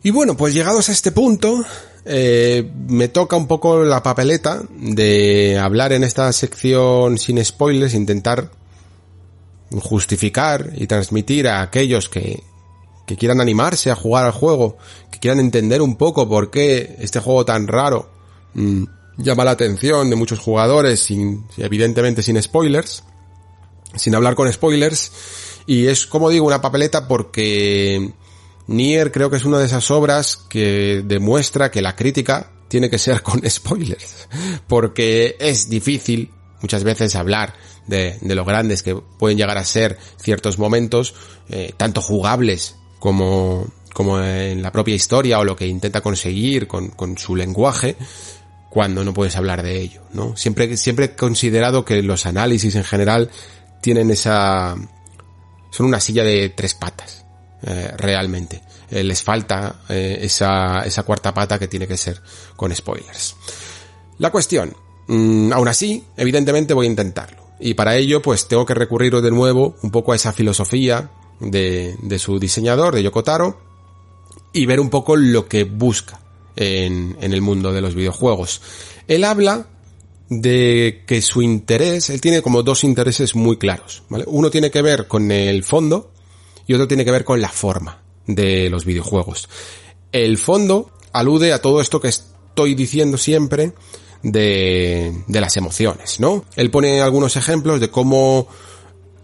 Y 0.03 0.11
bueno, 0.11 0.37
pues 0.37 0.53
llegados 0.53 0.89
a 0.89 0.91
este 0.91 1.11
punto, 1.11 1.63
eh, 2.05 2.71
me 2.87 3.09
toca 3.09 3.35
un 3.35 3.47
poco 3.47 3.83
la 3.83 4.01
papeleta 4.01 4.63
de 4.71 5.59
hablar 5.59 5.91
en 5.91 6.03
esta 6.03 6.31
sección 6.31 7.17
sin 7.17 7.43
spoilers, 7.43 7.93
intentar 7.93 8.51
justificar 9.69 10.71
y 10.75 10.87
transmitir 10.87 11.47
a 11.47 11.61
aquellos 11.61 12.07
que, 12.07 12.41
que 13.07 13.15
quieran 13.15 13.39
animarse 13.41 13.89
a 13.89 13.95
jugar 13.95 14.25
al 14.25 14.33
juego, 14.33 14.77
que 15.09 15.19
quieran 15.19 15.39
entender 15.39 15.81
un 15.81 15.95
poco 15.95 16.27
por 16.27 16.51
qué 16.51 16.97
este 16.99 17.21
juego 17.21 17.45
tan 17.45 17.67
raro 17.67 18.11
mm, 18.53 18.83
llama 19.17 19.45
la 19.45 19.51
atención 19.51 20.09
de 20.09 20.17
muchos 20.17 20.39
jugadores, 20.39 20.99
sin, 20.99 21.45
evidentemente 21.55 22.21
sin 22.21 22.39
spoilers, 22.39 23.03
sin 23.95 24.13
hablar 24.13 24.35
con 24.35 24.51
spoilers, 24.51 25.11
y 25.65 25.87
es 25.87 26.05
como 26.05 26.29
digo 26.29 26.45
una 26.45 26.61
papeleta 26.61 27.07
porque 27.07 28.11
Nier 28.67 29.11
creo 29.13 29.29
que 29.29 29.37
es 29.37 29.45
una 29.45 29.59
de 29.59 29.65
esas 29.65 29.89
obras 29.89 30.37
que 30.49 31.01
demuestra 31.05 31.71
que 31.71 31.81
la 31.81 31.95
crítica 31.95 32.51
tiene 32.67 32.89
que 32.89 32.99
ser 32.99 33.21
con 33.23 33.41
spoilers, 33.49 34.27
porque 34.67 35.37
es 35.39 35.69
difícil 35.69 36.33
muchas 36.61 36.83
veces 36.83 37.15
hablar 37.15 37.53
de, 37.87 38.17
de 38.19 38.35
lo 38.35 38.43
grandes 38.43 38.83
que 38.83 38.95
pueden 38.95 39.37
llegar 39.37 39.57
a 39.57 39.63
ser 39.63 39.97
ciertos 40.21 40.59
momentos, 40.59 41.15
eh, 41.47 41.73
tanto 41.77 42.01
jugables 42.01 42.75
como, 42.99 43.67
como 43.93 44.19
en 44.21 44.61
la 44.61 44.71
propia 44.71 44.95
historia 44.95 45.39
o 45.39 45.43
lo 45.43 45.55
que 45.55 45.67
intenta 45.67 46.01
conseguir 46.01 46.67
con, 46.67 46.89
con 46.89 47.17
su 47.17 47.35
lenguaje, 47.35 47.95
cuando 48.69 49.03
no 49.03 49.13
puedes 49.13 49.35
hablar 49.35 49.63
de 49.63 49.79
ello, 49.79 50.01
¿no? 50.13 50.35
Siempre, 50.37 50.77
siempre 50.77 51.05
he 51.05 51.15
considerado 51.15 51.85
que 51.85 52.01
los 52.03 52.25
análisis 52.25 52.75
en 52.75 52.83
general 52.83 53.29
tienen 53.81 54.11
esa, 54.11 54.75
son 55.71 55.85
una 55.85 55.99
silla 55.99 56.23
de 56.23 56.49
tres 56.49 56.73
patas, 56.73 57.25
eh, 57.63 57.91
realmente. 57.97 58.61
Eh, 58.89 59.03
les 59.03 59.21
falta 59.21 59.81
eh, 59.89 60.19
esa, 60.21 60.81
esa 60.81 61.03
cuarta 61.03 61.33
pata 61.33 61.59
que 61.59 61.67
tiene 61.67 61.87
que 61.87 61.97
ser 61.97 62.21
con 62.55 62.73
spoilers. 62.75 63.35
La 64.19 64.31
cuestión, 64.31 64.75
mm, 65.07 65.51
aún 65.53 65.67
así, 65.67 66.03
evidentemente 66.15 66.73
voy 66.73 66.87
a 66.87 66.89
intentarlo. 66.89 67.47
Y 67.59 67.73
para 67.73 67.95
ello, 67.95 68.21
pues 68.21 68.47
tengo 68.47 68.65
que 68.65 68.75
recurrir 68.75 69.15
de 69.21 69.31
nuevo 69.31 69.75
un 69.81 69.91
poco 69.91 70.13
a 70.13 70.15
esa 70.15 70.31
filosofía 70.33 71.09
de, 71.39 71.95
de 72.01 72.19
su 72.19 72.39
diseñador, 72.39 72.95
de 72.95 73.03
Yokotaro, 73.03 73.59
y 74.53 74.65
ver 74.65 74.79
un 74.79 74.89
poco 74.89 75.15
lo 75.15 75.47
que 75.47 75.63
busca 75.63 76.19
en, 76.55 77.17
en 77.21 77.33
el 77.33 77.41
mundo 77.41 77.71
de 77.71 77.81
los 77.81 77.95
videojuegos. 77.95 78.61
Él 79.07 79.23
habla 79.23 79.67
de 80.29 81.03
que 81.07 81.21
su 81.21 81.41
interés, 81.41 82.09
él 82.09 82.19
tiene 82.19 82.41
como 82.41 82.63
dos 82.63 82.83
intereses 82.83 83.35
muy 83.35 83.57
claros, 83.57 84.03
¿vale? 84.09 84.25
Uno 84.27 84.49
tiene 84.49 84.71
que 84.71 84.81
ver 84.81 85.07
con 85.07 85.31
el 85.31 85.63
fondo 85.63 86.11
y 86.65 86.73
otro 86.73 86.87
tiene 86.87 87.05
que 87.05 87.11
ver 87.11 87.23
con 87.23 87.39
la 87.39 87.49
forma 87.49 88.01
de 88.25 88.69
los 88.69 88.83
videojuegos. 88.83 89.47
El 90.11 90.37
fondo 90.37 90.91
alude 91.13 91.53
a 91.53 91.61
todo 91.61 91.79
esto 91.79 92.01
que 92.01 92.09
estoy 92.09 92.75
diciendo 92.75 93.17
siempre 93.17 93.73
de, 94.23 95.23
de 95.27 95.41
las 95.41 95.55
emociones, 95.55 96.19
¿no? 96.19 96.43
Él 96.55 96.71
pone 96.71 97.01
algunos 97.01 97.37
ejemplos 97.37 97.79
de 97.79 97.89
cómo 97.89 98.47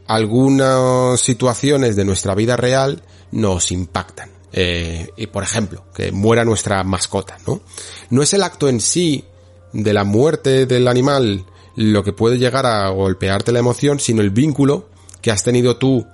algunas 0.08 1.20
situaciones 1.20 1.96
de 1.96 2.06
nuestra 2.06 2.36
vida 2.36 2.58
real 2.58 3.04
nos 3.32 3.72
impactan. 3.72 4.30
Eh, 4.52 5.10
y 5.18 5.28
por 5.28 5.44
ejemplo, 5.44 5.84
que 5.96 6.12
muera 6.12 6.46
nuestra 6.46 6.84
mascota, 6.84 7.38
¿no? 7.48 7.62
No 8.10 8.22
es 8.22 8.34
el 8.34 8.44
acto 8.44 8.70
en 8.70 8.80
sí 8.80 9.26
de 9.72 9.94
la 9.94 10.04
muerte 10.04 10.68
del 10.68 10.88
animal 10.88 11.46
lo 11.76 12.04
que 12.04 12.14
puede 12.14 12.38
llegar 12.38 12.66
a 12.68 12.90
golpearte 12.90 13.52
la 13.52 13.60
emoción, 13.60 14.00
sino 14.00 14.22
el 14.22 14.30
vínculo 14.30 14.90
que 15.22 15.32
has 15.32 15.44
tenido 15.44 15.78
tú 15.78 16.06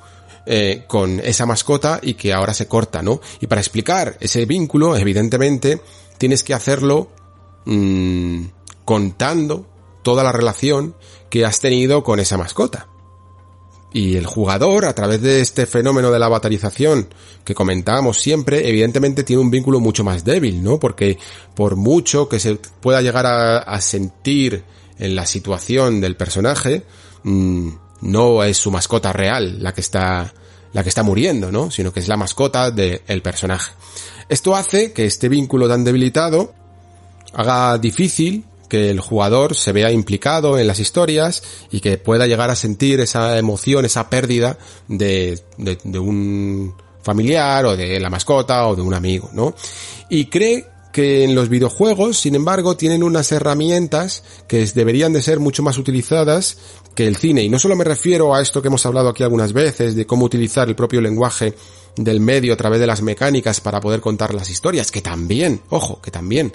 eh, 0.46 0.86
con 0.88 1.20
esa 1.20 1.46
mascota 1.46 2.00
y 2.02 2.14
que 2.14 2.34
ahora 2.34 2.54
se 2.54 2.68
corta, 2.68 3.02
¿no? 3.02 3.20
Y 3.42 3.48
para 3.48 3.60
explicar 3.60 4.18
ese 4.22 4.46
vínculo, 4.46 4.96
evidentemente, 4.96 5.82
tienes 6.18 6.44
que 6.44 6.54
hacerlo 6.54 7.10
mmm, 7.66 8.46
contando 8.86 9.68
toda 10.02 10.24
la 10.24 10.32
relación 10.32 10.96
que 11.30 11.46
has 11.46 11.60
tenido 11.60 12.04
con 12.04 12.20
esa 12.20 12.38
mascota. 12.38 12.88
Y 13.92 14.18
el 14.18 14.26
jugador, 14.26 14.86
a 14.86 14.94
través 14.94 15.22
de 15.22 15.42
este 15.42 15.66
fenómeno 15.66 16.12
de 16.12 16.20
la 16.20 16.28
batalización 16.28 17.08
que 17.44 17.56
comentábamos 17.56 18.22
siempre, 18.22 18.70
evidentemente 18.70 19.24
tiene 19.24 19.42
un 19.42 19.50
vínculo 19.50 19.80
mucho 19.80 20.04
más 20.04 20.24
débil, 20.24 20.64
¿no? 20.64 20.80
Porque 20.80 21.18
por 21.56 21.76
mucho 21.76 22.30
que 22.30 22.40
se 22.40 22.56
pueda 22.56 23.02
llegar 23.02 23.26
a, 23.26 23.58
a 23.58 23.82
sentir 23.82 24.64
en 25.00 25.16
la 25.16 25.26
situación 25.26 26.02
del 26.02 26.16
personaje, 26.16 26.84
mmm, 27.24 27.70
no 28.02 28.44
es 28.44 28.58
su 28.58 28.72
mascota 28.72 29.12
real 29.14 29.62
la 29.62 29.74
que 29.74 29.82
está, 29.82 30.34
la 30.74 30.84
que 30.84 30.90
está 30.90 31.04
muriendo, 31.04 31.52
¿no? 31.52 31.72
Sino 31.72 31.92
que 31.92 32.00
es 32.00 32.08
la 32.08 32.18
mascota 32.18 32.72
del 32.72 33.22
personaje. 33.22 33.74
Esto 34.28 34.56
hace 34.56 34.94
que 34.94 35.06
este 35.06 35.30
vínculo 35.30 35.68
tan 35.68 35.84
debilitado 35.84 36.54
haga 37.34 37.78
difícil 37.78 38.46
que 38.70 38.90
el 38.90 39.00
jugador 39.00 39.56
se 39.56 39.74
vea 39.74 39.92
implicado 39.92 40.58
en 40.58 40.68
las 40.68 40.80
historias 40.80 41.44
y 41.72 41.82
que 41.82 41.98
pueda 41.98 42.28
llegar 42.28 42.50
a 42.50 42.56
sentir 42.56 43.02
esa 43.02 43.38
emoción, 43.38 43.84
esa 43.84 44.10
pérdida 44.10 44.58
de, 44.88 45.40
de, 45.58 45.78
de 45.84 46.00
un 46.00 46.74
familiar 47.02 47.66
o 47.66 47.76
de 47.76 48.00
la 48.00 48.10
mascota 48.10 48.68
o 48.68 48.76
de 48.76 48.82
un 48.82 48.94
amigo, 48.94 49.30
¿no? 49.34 49.56
Y 50.10 50.26
cree 50.26 50.66
que 50.92 51.24
en 51.24 51.36
los 51.36 51.50
videojuegos, 51.50 52.18
sin 52.20 52.36
embargo, 52.36 52.76
tienen 52.76 53.04
unas 53.04 53.32
herramientas 53.32 54.24
que 54.48 54.66
deberían 54.66 55.14
de 55.14 55.22
ser 55.22 55.40
mucho 55.40 55.64
más 55.64 55.78
utilizadas 55.78 56.58
que 56.96 57.08
el 57.08 57.16
cine. 57.16 57.44
Y 57.44 57.50
no 57.50 57.60
solo 57.60 57.76
me 57.76 57.84
refiero 57.84 58.34
a 58.34 58.42
esto 58.42 58.62
que 58.62 58.70
hemos 58.70 58.86
hablado 58.86 59.10
aquí 59.10 59.24
algunas 59.24 59.54
veces, 59.54 59.96
de 59.96 60.06
cómo 60.06 60.26
utilizar 60.26 60.68
el 60.68 60.76
propio 60.76 61.02
lenguaje 61.02 61.54
del 61.96 62.20
medio 62.20 62.54
a 62.54 62.58
través 62.58 62.80
de 62.80 62.88
las 62.88 63.02
mecánicas 63.02 63.62
para 63.62 63.80
poder 63.80 64.02
contar 64.02 64.34
las 64.34 64.50
historias, 64.50 64.92
que 64.92 65.02
también, 65.02 65.62
ojo, 65.70 66.02
que 66.02 66.12
también, 66.12 66.54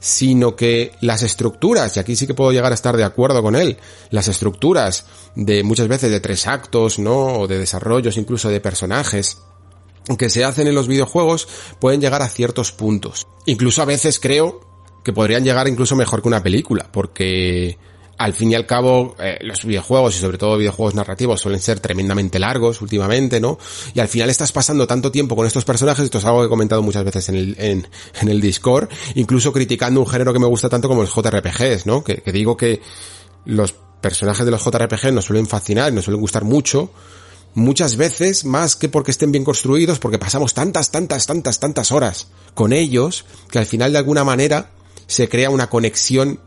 sino 0.00 0.56
que 0.56 0.92
las 1.00 1.22
estructuras, 1.22 1.96
y 1.96 2.00
aquí 2.00 2.16
sí 2.16 2.26
que 2.26 2.34
puedo 2.34 2.52
llegar 2.52 2.72
a 2.72 2.74
estar 2.74 2.96
de 2.96 3.04
acuerdo 3.04 3.42
con 3.42 3.56
él, 3.56 3.78
las 4.10 4.28
estructuras 4.28 5.06
de 5.34 5.62
muchas 5.62 5.88
veces 5.88 6.10
de 6.10 6.20
tres 6.20 6.46
actos, 6.46 6.98
¿no? 6.98 7.40
O 7.40 7.46
de 7.46 7.58
desarrollos 7.58 8.16
incluso 8.16 8.48
de 8.48 8.60
personajes, 8.60 9.38
que 10.16 10.30
se 10.30 10.44
hacen 10.44 10.66
en 10.66 10.74
los 10.74 10.88
videojuegos 10.88 11.48
pueden 11.80 12.00
llegar 12.00 12.22
a 12.22 12.28
ciertos 12.28 12.72
puntos. 12.72 13.26
Incluso 13.46 13.82
a 13.82 13.86
veces 13.86 14.18
creo 14.18 14.60
que 15.04 15.12
podrían 15.12 15.44
llegar 15.44 15.68
incluso 15.68 15.96
mejor 15.96 16.22
que 16.22 16.28
una 16.28 16.42
película, 16.42 16.88
porque 16.90 17.78
al 18.18 18.34
fin 18.34 18.50
y 18.50 18.56
al 18.56 18.66
cabo, 18.66 19.14
eh, 19.20 19.38
los 19.42 19.64
videojuegos 19.64 20.16
y 20.16 20.20
sobre 20.20 20.38
todo 20.38 20.58
videojuegos 20.58 20.94
narrativos 20.94 21.40
suelen 21.40 21.60
ser 21.60 21.78
tremendamente 21.78 22.40
largos 22.40 22.82
últimamente, 22.82 23.40
¿no? 23.40 23.58
Y 23.94 24.00
al 24.00 24.08
final 24.08 24.28
estás 24.28 24.50
pasando 24.50 24.88
tanto 24.88 25.12
tiempo 25.12 25.36
con 25.36 25.46
estos 25.46 25.64
personajes, 25.64 26.04
esto 26.04 26.18
es 26.18 26.24
algo 26.24 26.40
que 26.40 26.46
he 26.46 26.48
comentado 26.48 26.82
muchas 26.82 27.04
veces 27.04 27.28
en 27.28 27.36
el, 27.36 27.56
en, 27.58 28.28
el 28.28 28.40
Discord, 28.40 28.88
incluso 29.14 29.52
criticando 29.52 30.00
un 30.00 30.06
género 30.06 30.32
que 30.32 30.40
me 30.40 30.46
gusta 30.46 30.68
tanto 30.68 30.88
como 30.88 31.02
los 31.02 31.14
JRPGs, 31.14 31.86
¿no? 31.86 32.02
Que, 32.02 32.16
que 32.16 32.32
digo 32.32 32.56
que 32.56 32.82
los 33.44 33.72
personajes 34.00 34.44
de 34.44 34.50
los 34.50 34.64
JRPG 34.64 35.12
nos 35.12 35.24
suelen 35.24 35.46
fascinar, 35.46 35.92
nos 35.92 36.04
suelen 36.04 36.20
gustar 36.20 36.42
mucho, 36.42 36.90
muchas 37.54 37.96
veces 37.96 38.44
más 38.44 38.74
que 38.74 38.88
porque 38.88 39.12
estén 39.12 39.30
bien 39.30 39.44
construidos, 39.44 40.00
porque 40.00 40.18
pasamos 40.18 40.54
tantas, 40.54 40.90
tantas, 40.90 41.26
tantas, 41.26 41.60
tantas 41.60 41.92
horas 41.92 42.28
con 42.54 42.72
ellos, 42.72 43.24
que 43.50 43.60
al 43.60 43.66
final 43.66 43.92
de 43.92 43.98
alguna 43.98 44.24
manera 44.24 44.72
se 45.06 45.28
crea 45.28 45.50
una 45.50 45.70
conexión 45.70 46.40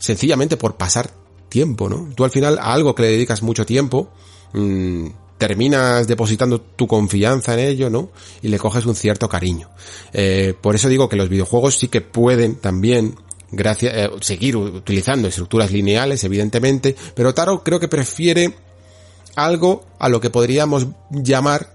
sencillamente 0.00 0.56
por 0.56 0.76
pasar 0.76 1.12
tiempo, 1.48 1.88
¿no? 1.88 2.08
Tú 2.16 2.24
al 2.24 2.30
final 2.32 2.58
a 2.58 2.72
algo 2.72 2.96
que 2.96 3.02
le 3.02 3.10
dedicas 3.10 3.42
mucho 3.42 3.64
tiempo, 3.64 4.10
mmm, 4.52 5.06
terminas 5.38 6.08
depositando 6.08 6.60
tu 6.60 6.86
confianza 6.86 7.54
en 7.54 7.60
ello, 7.60 7.88
¿no? 7.88 8.10
Y 8.42 8.48
le 8.48 8.58
coges 8.58 8.84
un 8.86 8.96
cierto 8.96 9.28
cariño. 9.28 9.70
Eh, 10.12 10.54
por 10.60 10.74
eso 10.74 10.88
digo 10.88 11.08
que 11.08 11.16
los 11.16 11.28
videojuegos 11.28 11.78
sí 11.78 11.88
que 11.88 12.00
pueden 12.00 12.56
también 12.56 13.14
gracias, 13.52 13.94
eh, 13.94 14.10
seguir 14.20 14.56
utilizando 14.56 15.28
estructuras 15.28 15.70
lineales, 15.70 16.24
evidentemente, 16.24 16.96
pero 17.14 17.34
Taro 17.34 17.62
creo 17.62 17.80
que 17.80 17.88
prefiere 17.88 18.54
algo 19.36 19.84
a 19.98 20.08
lo 20.08 20.20
que 20.20 20.30
podríamos 20.30 20.88
llamar 21.10 21.74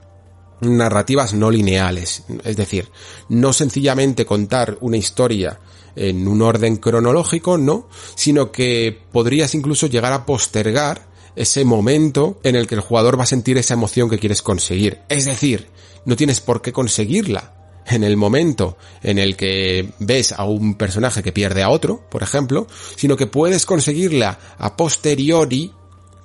narrativas 0.61 1.33
no 1.33 1.51
lineales. 1.51 2.23
Es 2.43 2.55
decir, 2.55 2.89
no 3.29 3.53
sencillamente 3.53 4.25
contar 4.25 4.77
una 4.81 4.97
historia 4.97 5.59
en 5.95 6.27
un 6.27 6.41
orden 6.41 6.77
cronológico, 6.77 7.57
no, 7.57 7.87
sino 8.15 8.51
que 8.51 8.97
podrías 9.11 9.55
incluso 9.55 9.87
llegar 9.87 10.13
a 10.13 10.25
postergar 10.25 11.07
ese 11.35 11.65
momento 11.65 12.39
en 12.43 12.55
el 12.55 12.67
que 12.67 12.75
el 12.75 12.81
jugador 12.81 13.19
va 13.19 13.23
a 13.23 13.27
sentir 13.27 13.57
esa 13.57 13.73
emoción 13.73 14.09
que 14.09 14.19
quieres 14.19 14.41
conseguir. 14.41 14.99
Es 15.09 15.25
decir, 15.25 15.67
no 16.05 16.15
tienes 16.15 16.39
por 16.39 16.61
qué 16.61 16.71
conseguirla 16.71 17.53
en 17.87 18.03
el 18.03 18.17
momento 18.17 18.77
en 19.03 19.19
el 19.19 19.35
que 19.35 19.93
ves 19.99 20.31
a 20.31 20.45
un 20.45 20.75
personaje 20.75 21.21
que 21.21 21.31
pierde 21.31 21.61
a 21.61 21.69
otro, 21.69 22.03
por 22.09 22.23
ejemplo, 22.23 22.67
sino 22.95 23.15
que 23.15 23.27
puedes 23.27 23.65
conseguirla 23.65 24.39
a 24.57 24.75
posteriori 24.75 25.71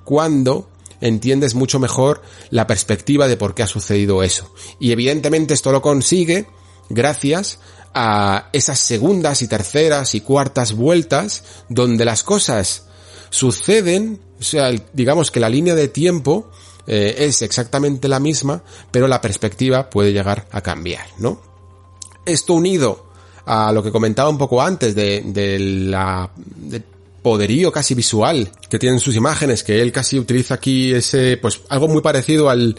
cuando 0.03 0.69
entiendes 1.01 1.55
mucho 1.55 1.79
mejor 1.79 2.21
la 2.49 2.67
perspectiva 2.67 3.27
de 3.27 3.37
por 3.37 3.53
qué 3.53 3.63
ha 3.63 3.67
sucedido 3.67 4.23
eso. 4.23 4.53
Y 4.79 4.91
evidentemente 4.91 5.53
esto 5.53 5.71
lo 5.71 5.81
consigue 5.81 6.47
gracias 6.89 7.59
a 7.93 8.49
esas 8.53 8.79
segundas 8.79 9.41
y 9.41 9.47
terceras 9.47 10.15
y 10.15 10.21
cuartas 10.21 10.73
vueltas 10.73 11.43
donde 11.69 12.05
las 12.05 12.23
cosas 12.23 12.85
suceden, 13.29 14.21
o 14.39 14.43
sea, 14.43 14.71
digamos 14.93 15.31
que 15.31 15.39
la 15.39 15.49
línea 15.49 15.75
de 15.75 15.87
tiempo 15.87 16.49
eh, 16.87 17.15
es 17.19 17.41
exactamente 17.41 18.07
la 18.07 18.19
misma, 18.19 18.63
pero 18.91 19.07
la 19.07 19.21
perspectiva 19.21 19.89
puede 19.89 20.13
llegar 20.13 20.47
a 20.51 20.61
cambiar, 20.61 21.05
¿no? 21.17 21.41
Esto 22.25 22.53
unido 22.53 23.11
a 23.45 23.71
lo 23.71 23.83
que 23.83 23.91
comentaba 23.91 24.29
un 24.29 24.37
poco 24.37 24.61
antes 24.61 24.93
de, 24.95 25.21
de 25.25 25.59
la 25.59 26.29
poderío 27.21 27.71
casi 27.71 27.93
visual 27.93 28.51
que 28.69 28.79
tienen 28.79 28.99
sus 28.99 29.15
imágenes, 29.15 29.63
que 29.63 29.81
él 29.81 29.91
casi 29.91 30.17
utiliza 30.17 30.55
aquí 30.55 30.93
ese, 30.93 31.37
pues 31.37 31.61
algo 31.69 31.87
muy 31.87 32.01
parecido 32.01 32.49
al, 32.49 32.75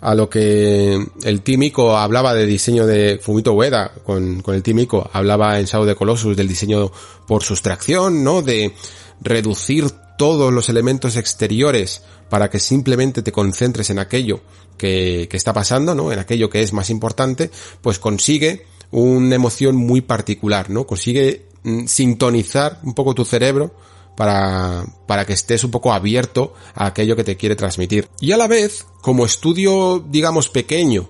a 0.00 0.14
lo 0.14 0.30
que 0.30 0.98
el 1.22 1.42
Tímico 1.42 1.96
hablaba 1.96 2.34
de 2.34 2.46
diseño 2.46 2.86
de 2.86 3.18
Fumito 3.22 3.52
Ueda 3.52 3.92
con, 4.04 4.40
con 4.40 4.54
el 4.54 4.62
Tímico, 4.62 5.08
hablaba 5.12 5.58
en 5.58 5.66
Shadow 5.66 5.86
de 5.86 5.94
Colossus 5.94 6.36
del 6.36 6.48
diseño 6.48 6.90
por 7.26 7.42
sustracción, 7.42 8.24
¿no? 8.24 8.42
De 8.42 8.72
reducir 9.20 9.90
todos 10.16 10.52
los 10.52 10.68
elementos 10.68 11.16
exteriores 11.16 12.02
para 12.28 12.50
que 12.50 12.60
simplemente 12.60 13.22
te 13.22 13.32
concentres 13.32 13.90
en 13.90 13.98
aquello 13.98 14.40
que, 14.76 15.28
que 15.30 15.36
está 15.36 15.52
pasando, 15.52 15.94
¿no? 15.94 16.12
En 16.12 16.18
aquello 16.18 16.48
que 16.48 16.62
es 16.62 16.72
más 16.72 16.90
importante, 16.90 17.50
pues 17.82 17.98
consigue 17.98 18.64
una 18.90 19.34
emoción 19.34 19.76
muy 19.76 20.00
particular, 20.00 20.70
¿no? 20.70 20.86
Consigue 20.86 21.46
mm, 21.62 21.86
sintonizar 21.86 22.80
un 22.82 22.94
poco 22.94 23.14
tu 23.14 23.24
cerebro 23.24 23.72
para, 24.20 24.84
para 25.06 25.24
que 25.24 25.32
estés 25.32 25.64
un 25.64 25.70
poco 25.70 25.94
abierto 25.94 26.52
a 26.74 26.84
aquello 26.84 27.16
que 27.16 27.24
te 27.24 27.38
quiere 27.38 27.56
transmitir. 27.56 28.10
Y 28.20 28.32
a 28.32 28.36
la 28.36 28.48
vez, 28.48 28.84
como 29.00 29.24
estudio, 29.24 30.04
digamos, 30.10 30.50
pequeño, 30.50 31.08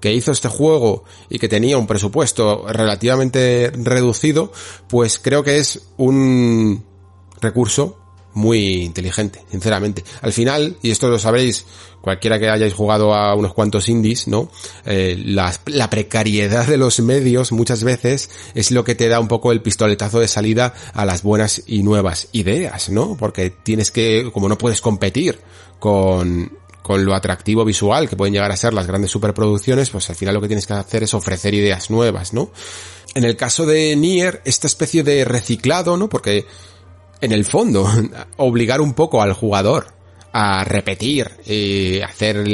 que 0.00 0.14
hizo 0.14 0.32
este 0.32 0.48
juego 0.48 1.04
y 1.28 1.38
que 1.38 1.50
tenía 1.50 1.76
un 1.76 1.86
presupuesto 1.86 2.64
relativamente 2.66 3.70
reducido, 3.74 4.52
pues 4.88 5.18
creo 5.18 5.44
que 5.44 5.58
es 5.58 5.82
un 5.98 6.82
recurso 7.42 7.98
muy 8.36 8.82
inteligente, 8.82 9.42
sinceramente. 9.50 10.04
Al 10.20 10.32
final, 10.32 10.76
y 10.82 10.90
esto 10.90 11.08
lo 11.08 11.18
sabréis, 11.18 11.64
cualquiera 12.02 12.38
que 12.38 12.50
hayáis 12.50 12.74
jugado 12.74 13.14
a 13.14 13.34
unos 13.34 13.54
cuantos 13.54 13.88
indies, 13.88 14.28
¿no? 14.28 14.50
Eh, 14.84 15.16
la, 15.24 15.58
la, 15.64 15.88
precariedad 15.88 16.66
de 16.66 16.76
los 16.76 17.00
medios 17.00 17.50
muchas 17.50 17.82
veces 17.82 18.28
es 18.54 18.70
lo 18.72 18.84
que 18.84 18.94
te 18.94 19.08
da 19.08 19.20
un 19.20 19.28
poco 19.28 19.52
el 19.52 19.62
pistoletazo 19.62 20.20
de 20.20 20.28
salida 20.28 20.74
a 20.92 21.06
las 21.06 21.22
buenas 21.22 21.62
y 21.66 21.82
nuevas 21.82 22.28
ideas, 22.32 22.90
¿no? 22.90 23.16
Porque 23.18 23.48
tienes 23.48 23.90
que, 23.90 24.30
como 24.34 24.50
no 24.50 24.58
puedes 24.58 24.82
competir 24.82 25.40
con, 25.78 26.52
con 26.82 27.06
lo 27.06 27.14
atractivo 27.14 27.64
visual 27.64 28.06
que 28.06 28.16
pueden 28.16 28.34
llegar 28.34 28.52
a 28.52 28.56
ser 28.58 28.74
las 28.74 28.86
grandes 28.86 29.10
superproducciones, 29.10 29.88
pues 29.88 30.10
al 30.10 30.16
final 30.16 30.34
lo 30.34 30.42
que 30.42 30.48
tienes 30.48 30.66
que 30.66 30.74
hacer 30.74 31.04
es 31.04 31.14
ofrecer 31.14 31.54
ideas 31.54 31.88
nuevas, 31.88 32.34
¿no? 32.34 32.50
En 33.14 33.24
el 33.24 33.34
caso 33.34 33.64
de 33.64 33.96
Nier, 33.96 34.42
esta 34.44 34.66
especie 34.66 35.02
de 35.02 35.24
reciclado, 35.24 35.96
¿no? 35.96 36.10
Porque 36.10 36.44
en 37.20 37.32
el 37.32 37.44
fondo, 37.44 37.88
obligar 38.36 38.80
un 38.80 38.94
poco 38.94 39.22
al 39.22 39.32
jugador 39.32 39.94
a 40.32 40.64
repetir, 40.64 41.30
y 41.46 42.00
hacer 42.00 42.44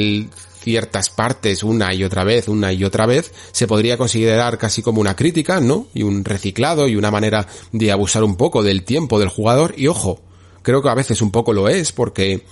ciertas 0.62 1.10
partes 1.10 1.64
una 1.64 1.92
y 1.92 2.04
otra 2.04 2.22
vez, 2.22 2.46
una 2.46 2.72
y 2.72 2.84
otra 2.84 3.06
vez, 3.06 3.32
se 3.50 3.66
podría 3.66 3.98
considerar 3.98 4.58
casi 4.58 4.82
como 4.82 5.00
una 5.00 5.16
crítica, 5.16 5.60
¿no? 5.60 5.88
Y 5.92 6.04
un 6.04 6.24
reciclado 6.24 6.86
y 6.86 6.94
una 6.94 7.10
manera 7.10 7.48
de 7.72 7.90
abusar 7.90 8.22
un 8.22 8.36
poco 8.36 8.62
del 8.62 8.84
tiempo 8.84 9.18
del 9.18 9.28
jugador. 9.28 9.74
Y 9.76 9.88
ojo, 9.88 10.20
creo 10.62 10.82
que 10.82 10.88
a 10.88 10.94
veces 10.94 11.20
un 11.20 11.32
poco 11.32 11.52
lo 11.52 11.68
es 11.68 11.90
porque 11.90 12.44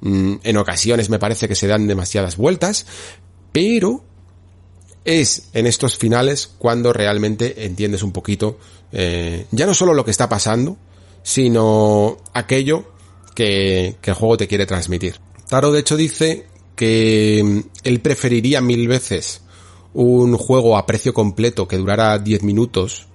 mmm, 0.00 0.34
en 0.44 0.56
ocasiones 0.56 1.10
me 1.10 1.18
parece 1.18 1.48
que 1.48 1.56
se 1.56 1.66
dan 1.66 1.88
demasiadas 1.88 2.36
vueltas, 2.36 2.86
pero 3.50 4.04
es 5.04 5.48
en 5.52 5.66
estos 5.66 5.96
finales 5.96 6.48
cuando 6.58 6.92
realmente 6.92 7.64
entiendes 7.66 8.02
un 8.02 8.12
poquito 8.12 8.58
eh, 8.92 9.46
ya 9.50 9.66
no 9.66 9.74
solo 9.74 9.94
lo 9.94 10.04
que 10.04 10.10
está 10.10 10.28
pasando, 10.28 10.76
sino 11.26 12.18
aquello 12.34 12.84
que, 13.34 13.96
que 14.00 14.10
el 14.12 14.16
juego 14.16 14.36
te 14.36 14.46
quiere 14.46 14.64
transmitir. 14.64 15.16
Taro 15.48 15.72
de 15.72 15.80
hecho 15.80 15.96
dice 15.96 16.46
que 16.76 17.42
mm, 17.44 17.60
él 17.82 18.00
preferiría 18.00 18.60
mil 18.60 18.86
veces 18.86 19.40
un 19.92 20.36
juego 20.36 20.76
a 20.76 20.86
precio 20.86 21.12
completo 21.12 21.66
que 21.66 21.78
durara 21.78 22.20
10 22.20 22.44
minutos 22.44 23.08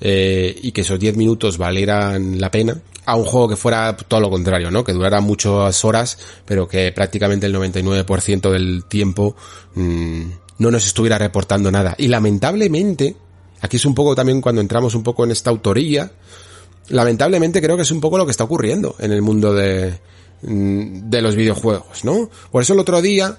eh, 0.00 0.58
y 0.62 0.72
que 0.72 0.80
esos 0.80 0.98
10 0.98 1.16
minutos 1.16 1.56
valieran 1.56 2.40
la 2.40 2.50
pena 2.50 2.82
a 3.06 3.14
un 3.14 3.24
juego 3.24 3.50
que 3.50 3.56
fuera 3.56 3.96
todo 3.96 4.18
lo 4.18 4.30
contrario, 4.30 4.72
¿no? 4.72 4.82
Que 4.82 4.92
durara 4.92 5.20
muchas 5.20 5.84
horas, 5.84 6.18
pero 6.44 6.66
que 6.66 6.90
prácticamente 6.90 7.46
el 7.46 7.54
99% 7.54 8.50
del 8.50 8.84
tiempo 8.86 9.36
mmm, 9.76 10.24
no 10.58 10.70
nos 10.72 10.86
estuviera 10.86 11.18
reportando 11.18 11.70
nada. 11.70 11.94
Y 11.98 12.08
lamentablemente, 12.08 13.14
aquí 13.60 13.76
es 13.76 13.84
un 13.84 13.94
poco 13.94 14.16
también 14.16 14.40
cuando 14.40 14.60
entramos 14.60 14.96
un 14.96 15.04
poco 15.04 15.22
en 15.22 15.30
esta 15.30 15.50
autoría, 15.50 16.10
lamentablemente 16.88 17.62
creo 17.62 17.76
que 17.76 17.82
es 17.82 17.90
un 17.90 18.00
poco 18.00 18.18
lo 18.18 18.24
que 18.24 18.30
está 18.30 18.44
ocurriendo 18.44 18.96
en 18.98 19.12
el 19.12 19.22
mundo 19.22 19.54
de, 19.54 19.98
mm, 20.42 21.10
de 21.10 21.22
los 21.22 21.36
videojuegos, 21.36 22.04
¿no? 22.04 22.30
Por 22.50 22.62
eso 22.62 22.74
el 22.74 22.80
otro 22.80 23.00
día, 23.00 23.38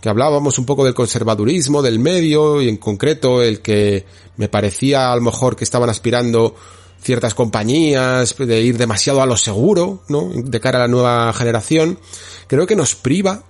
que 0.00 0.08
hablábamos 0.08 0.58
un 0.58 0.66
poco 0.66 0.84
del 0.84 0.94
conservadurismo 0.94 1.82
del 1.82 1.98
medio 1.98 2.60
y 2.60 2.68
en 2.68 2.76
concreto 2.76 3.42
el 3.42 3.60
que 3.60 4.04
me 4.36 4.48
parecía 4.48 5.12
a 5.12 5.16
lo 5.16 5.22
mejor 5.22 5.56
que 5.56 5.64
estaban 5.64 5.88
aspirando 5.88 6.54
ciertas 7.02 7.34
compañías 7.34 8.36
de 8.38 8.60
ir 8.60 8.78
demasiado 8.78 9.22
a 9.22 9.26
lo 9.26 9.36
seguro, 9.36 10.02
¿no? 10.08 10.30
De 10.32 10.60
cara 10.60 10.78
a 10.78 10.82
la 10.82 10.88
nueva 10.88 11.32
generación, 11.32 11.98
creo 12.46 12.66
que 12.66 12.76
nos 12.76 12.94
priva 12.94 13.44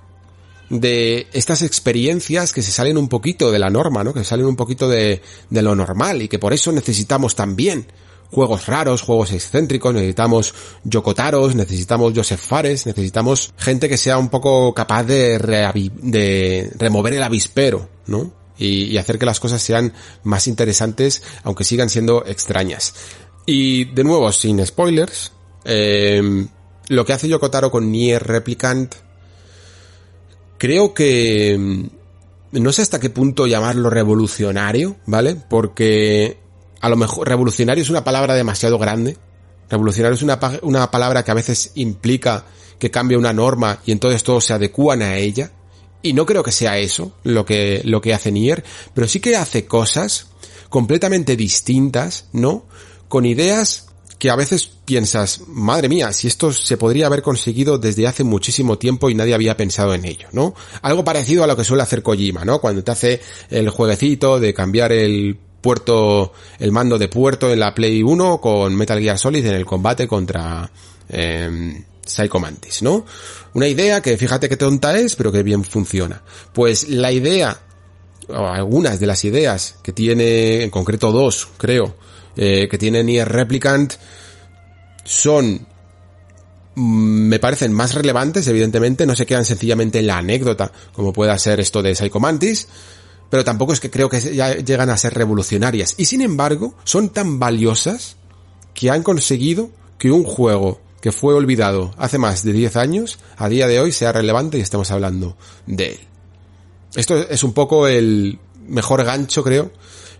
de 0.71 1.27
estas 1.35 1.61
experiencias 1.61 2.53
que 2.55 2.63
se 2.63 2.71
salen 2.71 2.97
un 2.97 3.09
poquito 3.09 3.51
de 3.51 3.59
la 3.59 3.69
norma, 3.69 4.03
¿no? 4.03 4.15
Que 4.15 4.25
salen 4.25 4.47
un 4.47 4.57
poquito 4.57 4.89
de, 4.89 5.21
de 5.51 5.63
lo 5.63 5.75
normal 5.75 6.23
y 6.23 6.29
que 6.29 6.39
por 6.39 6.55
eso 6.55 6.73
necesitamos 6.73 7.35
también 7.35 7.87
juegos 8.33 8.67
raros, 8.67 9.03
juegos 9.03 9.33
excéntricos, 9.33 9.95
necesitamos 9.95 10.55
Yokotaros, 10.85 11.55
necesitamos 11.55 12.13
Joseph 12.17 12.41
Fares, 12.41 12.87
necesitamos 12.87 13.53
gente 13.59 13.89
que 13.89 13.99
sea 13.99 14.19
un 14.19 14.31
poco 14.31 14.73
capaz 14.75 15.05
de, 15.05 15.39
de 15.39 16.73
remover 16.79 17.13
el 17.13 17.23
avispero, 17.23 17.89
¿no? 18.07 18.33
Y, 18.59 18.97
hacer 18.97 19.19
que 19.19 19.27
las 19.27 19.41
cosas 19.41 19.61
sean 19.61 19.93
más 20.23 20.47
interesantes, 20.47 21.23
aunque 21.43 21.65
sigan 21.65 21.89
siendo 21.89 22.25
extrañas. 22.27 22.95
Y 23.45 23.87
de 23.87 24.05
nuevo, 24.05 24.31
sin 24.31 24.65
spoilers, 24.65 25.33
eh, 25.65 26.47
lo 26.89 27.05
que 27.05 27.13
hace 27.13 27.29
Yokotaro 27.29 27.71
con 27.71 27.91
Nier 27.91 28.23
Replicant, 28.23 28.95
creo 30.59 30.95
que 30.95 31.89
no 32.53 32.73
sé 32.73 32.83
hasta 32.83 33.01
qué 33.01 33.11
punto 33.11 33.47
llamarlo 33.47 33.91
revolucionario, 33.91 34.97
¿vale? 35.07 35.37
Porque 35.49 36.42
a 36.83 36.89
lo 36.89 36.97
mejor 36.97 37.29
revolucionario 37.29 37.83
es 37.83 37.91
una 37.91 38.05
palabra 38.05 38.35
demasiado 38.35 38.77
grande. 38.77 39.17
Revolucionario 39.71 40.17
es 40.17 40.23
una, 40.23 40.39
una 40.63 40.91
palabra 40.91 41.25
que 41.25 41.31
a 41.31 41.35
veces 41.35 41.71
implica 41.77 42.45
que 42.79 42.91
cambia 42.91 43.17
una 43.17 43.33
norma 43.33 43.79
y 43.87 43.93
entonces 43.93 44.25
todos 44.25 44.45
se 44.45 44.53
adecúan 44.53 45.01
a 45.01 45.17
ella. 45.17 45.53
Y 46.03 46.13
no 46.13 46.27
creo 46.27 46.43
que 46.43 46.51
sea 46.51 46.79
eso 46.79 47.15
lo 47.23 47.47
que, 47.47 47.83
lo 47.85 48.01
que 48.01 48.13
hace 48.13 48.33
Nier, 48.33 48.65
pero 48.93 49.07
sí 49.07 49.21
que 49.21 49.37
hace 49.37 49.65
cosas 49.65 50.27
completamente 50.69 51.37
distintas, 51.37 52.27
¿no? 52.33 52.67
Con 53.09 53.27
ideas 53.27 53.87
que 54.19 54.31
a 54.31 54.37
veces 54.37 54.69
piensas, 54.85 55.43
madre 55.47 55.89
mía, 55.89 56.13
si 56.13 56.27
esto 56.27 56.53
se 56.53 56.77
podría 56.77 57.07
haber 57.07 57.23
conseguido 57.23 57.79
desde 57.79 58.09
hace 58.09 58.25
muchísimo 58.25 58.79
tiempo 58.79 59.09
y 59.09 59.15
nadie 59.15 59.35
había 59.35 59.57
pensado 59.57 59.95
en 59.95 60.05
ello, 60.05 60.27
¿no? 60.33 60.55
Algo 60.81 61.05
parecido 61.05 61.45
a 61.45 61.47
lo 61.47 61.57
que 61.57 61.63
suele 61.63 61.85
hacer 61.85 62.03
Kojima, 62.03 62.45
¿no? 62.45 62.61
Cuando 62.61 62.83
te 62.83 62.91
hace 62.91 63.21
el 63.51 63.71
jueguecito 63.71 64.41
de 64.41 64.53
cambiar 64.53 64.91
el 64.91 65.39
puerto, 65.63 66.33
el 66.59 66.73
mando 66.73 66.99
de 66.99 67.09
puerto 67.09 67.51
en 67.51 67.61
la 67.61 67.75
Play 67.75 68.03
1 68.03 68.41
con 68.41 68.75
Metal 68.75 69.01
Gear 69.01 69.19
Solid 69.19 69.47
en 69.47 69.55
el 69.55 69.65
combate 69.65 70.07
contra 70.07 70.71
eh, 71.09 71.83
Psycho 72.05 72.41
Mantis, 72.41 72.83
¿no? 72.83 73.07
Una 73.55 73.69
idea 73.69 74.01
que 74.01 74.19
fíjate 74.19 74.49
qué 74.49 74.57
tonta 74.57 74.99
es, 74.99 75.15
pero 75.17 75.31
que 75.31 75.43
bien 75.43 75.65
funciona. 75.65 76.23
Pues 76.53 76.89
la 76.89 77.13
idea, 77.13 77.59
o 78.29 78.47
algunas 78.47 78.99
de 78.99 79.07
las 79.07 79.25
ideas 79.25 79.77
que 79.83 79.93
tiene, 79.93 80.63
en 80.63 80.71
concreto 80.71 81.13
dos, 81.13 81.49
creo, 81.57 81.95
eh, 82.37 82.67
que 82.69 82.79
tiene 82.79 83.05
Nier 83.05 83.29
Replicant, 83.29 83.95
son 85.05 85.67
mm, 86.75 87.29
me 87.29 87.39
parecen 87.39 87.73
más 87.73 87.95
relevantes, 87.95 88.49
evidentemente, 88.49 89.07
no 89.07 89.15
se 89.15 89.27
quedan 89.27 89.45
sencillamente 89.45 90.01
en 90.01 90.09
la 90.09 90.19
anécdota, 90.19 90.73
como 90.93 91.13
pueda 91.13 91.39
ser 91.39 91.61
esto 91.61 91.83
de 91.83 91.95
Psycho 91.95 92.19
Mantis, 92.21 92.67
pero 93.33 93.45
tampoco 93.45 93.73
es 93.73 93.81
que 93.81 93.91
creo 93.91 94.11
que 94.11 94.21
ya 94.21 94.57
llegan 94.57 94.91
a 94.91 94.99
ser 94.99 95.15
revolucionarias. 95.15 95.95
Y 95.97 96.05
sin 96.05 96.21
embargo, 96.21 96.75
son 96.85 97.09
tan 97.09 97.39
valiosas 97.39 98.17
que 98.75 98.91
han 98.91 99.03
conseguido 99.03 99.71
que 99.97 100.11
un 100.11 100.23
juego 100.23 100.83
que 101.01 101.13
fue 101.13 101.33
olvidado 101.33 101.95
hace 101.97 102.19
más 102.19 102.45
de 102.45 102.53
10 102.53 102.77
años, 102.77 103.19
a 103.39 103.49
día 103.49 103.67
de 103.69 103.81
hoy 103.81 103.91
sea 103.91 104.13
relevante 104.13 104.59
y 104.59 104.61
estemos 104.61 104.91
hablando 104.91 105.35
de 105.65 105.93
él. 105.93 106.01
Esto 106.95 107.17
es 107.17 107.43
un 107.43 107.55
poco 107.55 107.89
el 107.89 108.39
mejor 108.69 109.03
gancho, 109.03 109.43
creo, 109.43 109.73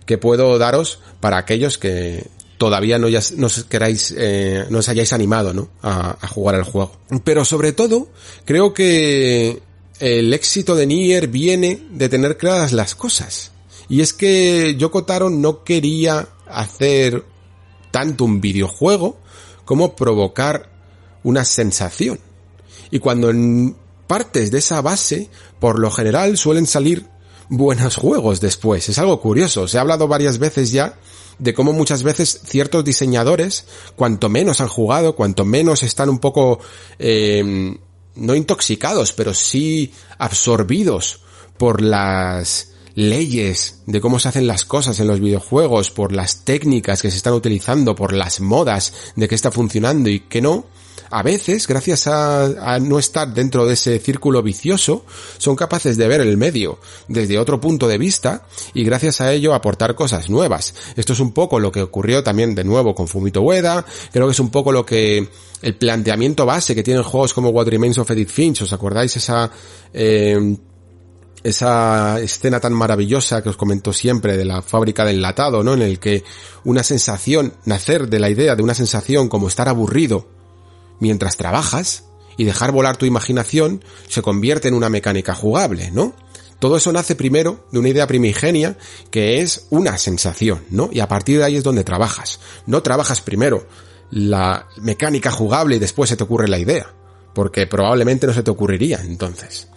que 0.07 0.17
puedo 0.17 0.57
daros 0.57 0.99
para 1.19 1.37
aquellos 1.37 1.77
que 1.77 2.25
todavía 2.57 2.97
no, 2.97 3.09
ya, 3.09 3.19
no 3.37 3.47
queráis, 3.69 4.11
eh, 4.17 4.65
no 4.71 4.79
os 4.79 4.89
hayáis 4.89 5.13
animado, 5.13 5.53
¿no? 5.53 5.69
A, 5.83 6.17
a 6.19 6.27
jugar 6.29 6.55
al 6.55 6.63
juego. 6.63 6.97
Pero 7.23 7.45
sobre 7.45 7.73
todo, 7.73 8.07
creo 8.43 8.73
que 8.73 9.61
el 9.99 10.33
éxito 10.33 10.75
de 10.75 10.87
Nier 10.87 11.27
viene 11.27 11.87
de 11.91 12.09
tener 12.09 12.37
claras 12.37 12.73
las 12.73 12.95
cosas. 12.95 13.51
Y 13.89 14.01
es 14.01 14.13
que 14.13 14.75
Yoko 14.77 15.03
Taro 15.03 15.29
no 15.29 15.63
quería 15.63 16.29
hacer 16.47 17.25
tanto 17.91 18.25
un 18.25 18.41
videojuego 18.41 19.17
como 19.65 19.95
provocar 19.95 20.69
una 21.23 21.45
sensación. 21.45 22.19
Y 22.91 22.99
cuando 22.99 23.31
partes 24.07 24.51
de 24.51 24.59
esa 24.59 24.81
base, 24.81 25.29
por 25.59 25.79
lo 25.79 25.91
general 25.91 26.37
suelen 26.37 26.67
salir 26.67 27.07
buenos 27.49 27.95
juegos 27.95 28.41
después. 28.41 28.87
Es 28.89 28.97
algo 28.97 29.19
curioso. 29.19 29.67
Se 29.67 29.77
ha 29.77 29.81
hablado 29.81 30.07
varias 30.07 30.37
veces 30.37 30.71
ya 30.71 30.97
de 31.39 31.53
cómo 31.53 31.73
muchas 31.73 32.03
veces 32.03 32.41
ciertos 32.45 32.83
diseñadores, 32.83 33.65
cuanto 33.95 34.29
menos 34.29 34.61
han 34.61 34.67
jugado, 34.67 35.15
cuanto 35.15 35.45
menos 35.45 35.83
están 35.83 36.09
un 36.09 36.19
poco, 36.19 36.59
eh, 36.99 37.75
no 38.15 38.35
intoxicados, 38.35 39.13
pero 39.13 39.33
sí 39.33 39.93
absorbidos 40.17 41.21
por 41.57 41.81
las 41.81 42.73
leyes 42.95 43.81
de 43.85 44.01
cómo 44.01 44.19
se 44.19 44.29
hacen 44.29 44.47
las 44.47 44.65
cosas 44.65 44.99
en 44.99 45.07
los 45.07 45.19
videojuegos, 45.19 45.91
por 45.91 46.11
las 46.11 46.43
técnicas 46.45 47.01
que 47.01 47.09
se 47.09 47.17
están 47.17 47.33
utilizando, 47.33 47.95
por 47.95 48.13
las 48.13 48.39
modas 48.39 48.93
de 49.15 49.27
qué 49.27 49.35
está 49.35 49.51
funcionando 49.51 50.09
y 50.09 50.21
qué 50.21 50.41
no, 50.41 50.65
a 51.09 51.21
veces, 51.21 51.67
gracias 51.67 52.07
a, 52.07 52.79
no 52.81 52.97
estar 52.97 53.33
dentro 53.33 53.65
de 53.65 53.73
ese 53.73 53.99
círculo 53.99 54.41
vicioso, 54.41 55.05
son 55.37 55.55
capaces 55.55 55.97
de 55.97 56.07
ver 56.07 56.21
el 56.21 56.37
medio 56.37 56.79
desde 57.07 57.37
otro 57.37 57.59
punto 57.59 57.87
de 57.87 57.97
vista 57.97 58.47
y 58.73 58.83
gracias 58.83 59.21
a 59.21 59.31
ello 59.31 59.53
aportar 59.53 59.95
cosas 59.95 60.29
nuevas. 60.29 60.73
Esto 60.95 61.13
es 61.13 61.19
un 61.19 61.31
poco 61.31 61.59
lo 61.59 61.71
que 61.71 61.81
ocurrió 61.81 62.23
también 62.23 62.55
de 62.55 62.63
nuevo 62.63 62.95
con 62.95 63.07
Fumito 63.07 63.41
Ueda, 63.41 63.85
creo 64.11 64.25
que 64.25 64.31
es 64.31 64.39
un 64.39 64.49
poco 64.49 64.71
lo 64.71 64.85
que 64.85 65.29
el 65.61 65.75
planteamiento 65.75 66.45
base 66.45 66.75
que 66.75 66.83
tienen 66.83 67.03
juegos 67.03 67.33
como 67.33 67.49
What 67.49 67.67
Remains 67.67 67.97
of 67.97 68.09
Edith 68.11 68.29
Finch, 68.29 68.63
¿os 68.63 68.73
acordáis 68.73 69.15
esa 69.15 69.51
eh, 69.93 70.57
esa 71.43 72.19
escena 72.21 72.59
tan 72.59 72.73
maravillosa 72.73 73.43
que 73.43 73.49
os 73.49 73.57
comento 73.57 73.91
siempre 73.91 74.37
de 74.37 74.45
la 74.45 74.61
fábrica 74.61 75.03
de 75.03 75.11
enlatado, 75.11 75.61
¿no? 75.61 75.73
En 75.73 75.81
el 75.81 75.99
que 75.99 76.23
una 76.63 76.83
sensación, 76.83 77.53
nacer 77.65 78.07
de 78.07 78.19
la 78.19 78.29
idea 78.29 78.55
de 78.55 78.63
una 78.63 78.73
sensación 78.73 79.27
como 79.27 79.49
estar 79.49 79.67
aburrido 79.67 80.27
mientras 81.03 81.35
trabajas 81.35 82.05
y 82.37 82.45
dejar 82.45 82.71
volar 82.71 82.97
tu 82.97 83.05
imaginación 83.05 83.83
se 84.07 84.21
convierte 84.21 84.69
en 84.69 84.73
una 84.73 84.89
mecánica 84.89 85.35
jugable, 85.35 85.91
¿no? 85.91 86.15
Todo 86.59 86.77
eso 86.77 86.93
nace 86.93 87.15
primero 87.15 87.67
de 87.71 87.79
una 87.79 87.89
idea 87.89 88.07
primigenia 88.07 88.77
que 89.11 89.41
es 89.41 89.67
una 89.69 89.97
sensación, 89.97 90.63
¿no? 90.69 90.89
Y 90.93 91.01
a 91.01 91.09
partir 91.09 91.39
de 91.39 91.43
ahí 91.43 91.57
es 91.57 91.63
donde 91.63 91.83
trabajas. 91.83 92.39
No 92.65 92.81
trabajas 92.81 93.19
primero 93.19 93.67
la 94.11 94.69
mecánica 94.77 95.29
jugable 95.29 95.75
y 95.75 95.79
después 95.79 96.09
se 96.09 96.15
te 96.15 96.23
ocurre 96.23 96.47
la 96.47 96.59
idea, 96.59 96.87
porque 97.35 97.67
probablemente 97.67 98.27
no 98.27 98.33
se 98.33 98.43
te 98.43 98.51
ocurriría 98.51 99.01
entonces. 99.01 99.67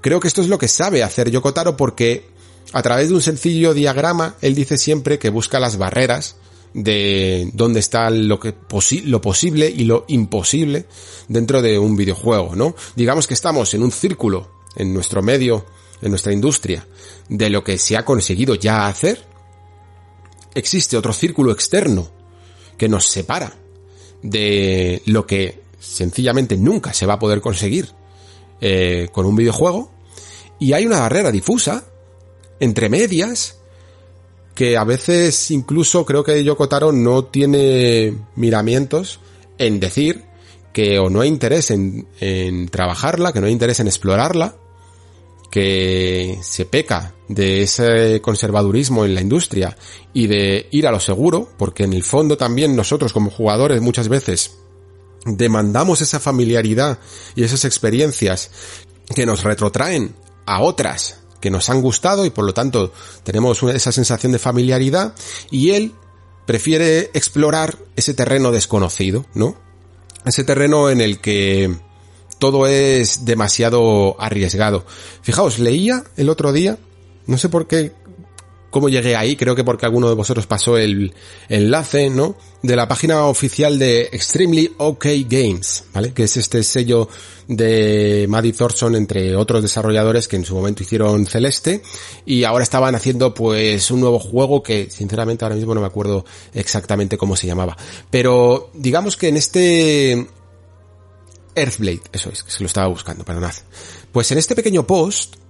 Creo 0.00 0.18
que 0.18 0.28
esto 0.28 0.40
es 0.40 0.48
lo 0.48 0.56
que 0.56 0.68
sabe 0.68 1.02
hacer 1.02 1.30
Yokotaro 1.30 1.76
porque 1.76 2.30
a 2.72 2.80
través 2.80 3.10
de 3.10 3.16
un 3.16 3.22
sencillo 3.22 3.74
diagrama 3.74 4.36
él 4.40 4.54
dice 4.54 4.78
siempre 4.78 5.18
que 5.18 5.28
busca 5.28 5.60
las 5.60 5.76
barreras 5.76 6.36
de 6.74 7.50
dónde 7.52 7.80
está 7.80 8.10
lo 8.10 8.38
que 8.40 8.54
lo 9.04 9.20
posible 9.20 9.72
y 9.74 9.84
lo 9.84 10.04
imposible 10.08 10.86
dentro 11.28 11.62
de 11.62 11.78
un 11.78 11.96
videojuego, 11.96 12.54
¿no? 12.56 12.74
Digamos 12.96 13.26
que 13.26 13.34
estamos 13.34 13.72
en 13.74 13.82
un 13.82 13.92
círculo 13.92 14.50
en 14.76 14.92
nuestro 14.92 15.22
medio, 15.22 15.64
en 16.02 16.10
nuestra 16.10 16.32
industria, 16.32 16.86
de 17.28 17.48
lo 17.48 17.62
que 17.62 17.78
se 17.78 17.96
ha 17.96 18.04
conseguido 18.04 18.56
ya 18.56 18.88
hacer. 18.88 19.24
Existe 20.54 20.96
otro 20.96 21.12
círculo 21.12 21.52
externo 21.52 22.10
que 22.76 22.88
nos 22.88 23.06
separa 23.06 23.52
de 24.22 25.00
lo 25.06 25.26
que 25.26 25.62
sencillamente 25.78 26.56
nunca 26.56 26.92
se 26.92 27.06
va 27.06 27.14
a 27.14 27.18
poder 27.18 27.40
conseguir 27.40 27.88
eh, 28.60 29.08
con 29.12 29.26
un 29.26 29.36
videojuego. 29.36 29.92
Y 30.58 30.72
hay 30.72 30.86
una 30.86 31.00
barrera 31.00 31.30
difusa 31.30 31.84
entre 32.58 32.88
medias 32.88 33.60
que 34.54 34.76
a 34.76 34.84
veces 34.84 35.50
incluso 35.50 36.04
creo 36.04 36.22
que 36.22 36.44
Yoko 36.44 36.68
Taro 36.68 36.92
no 36.92 37.24
tiene 37.24 38.14
miramientos 38.36 39.20
en 39.58 39.80
decir 39.80 40.24
que 40.72 40.98
o 40.98 41.10
no 41.10 41.20
hay 41.20 41.28
interés 41.28 41.70
en, 41.70 42.06
en 42.20 42.68
trabajarla, 42.68 43.32
que 43.32 43.40
no 43.40 43.46
hay 43.46 43.52
interés 43.52 43.80
en 43.80 43.86
explorarla, 43.86 44.56
que 45.50 46.38
se 46.42 46.64
peca 46.64 47.14
de 47.28 47.62
ese 47.62 48.20
conservadurismo 48.20 49.04
en 49.04 49.14
la 49.14 49.20
industria 49.20 49.76
y 50.12 50.26
de 50.26 50.68
ir 50.72 50.86
a 50.86 50.90
lo 50.90 50.98
seguro, 50.98 51.48
porque 51.56 51.84
en 51.84 51.92
el 51.92 52.02
fondo 52.02 52.36
también 52.36 52.74
nosotros 52.74 53.12
como 53.12 53.30
jugadores 53.30 53.80
muchas 53.80 54.08
veces 54.08 54.56
demandamos 55.24 56.00
esa 56.00 56.20
familiaridad 56.20 56.98
y 57.34 57.44
esas 57.44 57.64
experiencias 57.64 58.50
que 59.14 59.26
nos 59.26 59.44
retrotraen 59.44 60.14
a 60.44 60.60
otras 60.60 61.23
que 61.44 61.50
nos 61.50 61.68
han 61.68 61.82
gustado 61.82 62.24
y 62.24 62.30
por 62.30 62.46
lo 62.46 62.54
tanto 62.54 62.90
tenemos 63.22 63.62
esa 63.64 63.92
sensación 63.92 64.32
de 64.32 64.38
familiaridad 64.38 65.14
y 65.50 65.72
él 65.72 65.92
prefiere 66.46 67.10
explorar 67.12 67.76
ese 67.96 68.14
terreno 68.14 68.50
desconocido, 68.50 69.26
¿no? 69.34 69.54
Ese 70.24 70.42
terreno 70.42 70.88
en 70.88 71.02
el 71.02 71.20
que 71.20 71.76
todo 72.38 72.66
es 72.66 73.26
demasiado 73.26 74.16
arriesgado. 74.18 74.86
Fijaos, 75.20 75.58
leía 75.58 76.04
el 76.16 76.30
otro 76.30 76.50
día, 76.50 76.78
no 77.26 77.36
sé 77.36 77.50
por 77.50 77.66
qué 77.66 77.92
cómo 78.74 78.88
llegué 78.88 79.14
ahí, 79.14 79.36
creo 79.36 79.54
que 79.54 79.62
porque 79.62 79.86
alguno 79.86 80.08
de 80.08 80.16
vosotros 80.16 80.48
pasó 80.48 80.76
el 80.76 81.14
enlace, 81.48 82.10
¿no? 82.10 82.34
De 82.60 82.74
la 82.74 82.88
página 82.88 83.26
oficial 83.26 83.78
de 83.78 84.08
Extremely 84.10 84.72
OK 84.78 85.06
Games, 85.28 85.84
¿vale? 85.94 86.12
Que 86.12 86.24
es 86.24 86.36
este 86.36 86.60
sello 86.64 87.08
de 87.46 88.26
Maddie 88.28 88.52
Thorson 88.52 88.96
entre 88.96 89.36
otros 89.36 89.62
desarrolladores 89.62 90.26
que 90.26 90.34
en 90.34 90.44
su 90.44 90.56
momento 90.56 90.82
hicieron 90.82 91.24
Celeste 91.24 91.82
y 92.26 92.42
ahora 92.42 92.64
estaban 92.64 92.96
haciendo 92.96 93.32
pues 93.32 93.92
un 93.92 94.00
nuevo 94.00 94.18
juego 94.18 94.60
que 94.60 94.90
sinceramente 94.90 95.44
ahora 95.44 95.54
mismo 95.54 95.72
no 95.72 95.80
me 95.80 95.86
acuerdo 95.86 96.24
exactamente 96.52 97.16
cómo 97.16 97.36
se 97.36 97.46
llamaba. 97.46 97.76
Pero 98.10 98.70
digamos 98.74 99.16
que 99.16 99.28
en 99.28 99.36
este 99.36 100.26
Earthblade, 101.54 102.02
eso 102.12 102.28
es, 102.28 102.42
que 102.42 102.50
se 102.50 102.58
lo 102.58 102.66
estaba 102.66 102.88
buscando, 102.88 103.24
perdonad. 103.24 103.54
Pues 104.10 104.32
en 104.32 104.38
este 104.38 104.56
pequeño 104.56 104.84
post 104.84 105.43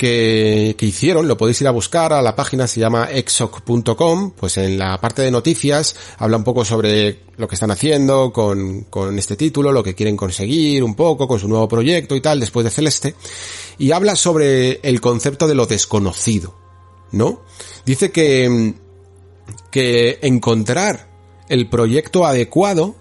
que, 0.00 0.74
hicieron, 0.80 1.28
lo 1.28 1.36
podéis 1.36 1.60
ir 1.60 1.68
a 1.68 1.72
buscar, 1.72 2.14
a 2.14 2.22
la 2.22 2.34
página 2.34 2.66
se 2.66 2.80
llama 2.80 3.10
exoc.com, 3.12 4.30
pues 4.30 4.56
en 4.56 4.78
la 4.78 4.98
parte 4.98 5.20
de 5.20 5.30
noticias 5.30 5.94
habla 6.16 6.38
un 6.38 6.42
poco 6.42 6.64
sobre 6.64 7.18
lo 7.36 7.46
que 7.46 7.54
están 7.54 7.70
haciendo 7.70 8.32
con, 8.32 8.84
con 8.84 9.18
este 9.18 9.36
título, 9.36 9.72
lo 9.72 9.82
que 9.84 9.94
quieren 9.94 10.16
conseguir 10.16 10.82
un 10.82 10.94
poco 10.94 11.28
con 11.28 11.38
su 11.38 11.48
nuevo 11.48 11.68
proyecto 11.68 12.16
y 12.16 12.22
tal, 12.22 12.40
después 12.40 12.64
de 12.64 12.70
Celeste, 12.70 13.14
y 13.76 13.92
habla 13.92 14.16
sobre 14.16 14.80
el 14.82 15.02
concepto 15.02 15.46
de 15.46 15.54
lo 15.54 15.66
desconocido, 15.66 16.54
¿no? 17.12 17.42
Dice 17.84 18.10
que, 18.10 18.72
que 19.70 20.18
encontrar 20.22 21.10
el 21.50 21.68
proyecto 21.68 22.24
adecuado 22.24 22.94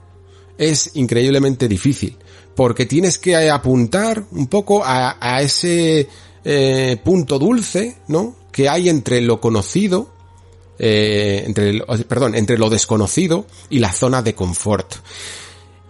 es 0.58 0.92
increíblemente 0.96 1.70
difícil, 1.70 2.18
porque 2.58 2.86
tienes 2.86 3.18
que 3.20 3.50
apuntar 3.50 4.26
un 4.32 4.48
poco 4.48 4.84
a, 4.84 5.16
a 5.22 5.42
ese 5.42 6.10
eh, 6.44 6.98
punto 7.04 7.40
dulce, 7.40 7.98
¿no? 8.08 8.36
Que 8.52 8.70
hay 8.70 8.90
entre 8.90 9.22
lo 9.22 9.40
conocido, 9.40 10.10
eh, 10.78 11.44
entre, 11.46 11.82
perdón, 12.08 12.36
entre 12.36 12.58
lo 12.58 12.70
desconocido 12.70 13.46
y 13.70 13.80
la 13.80 13.92
zona 13.92 14.22
de 14.22 14.36
confort. 14.36 14.96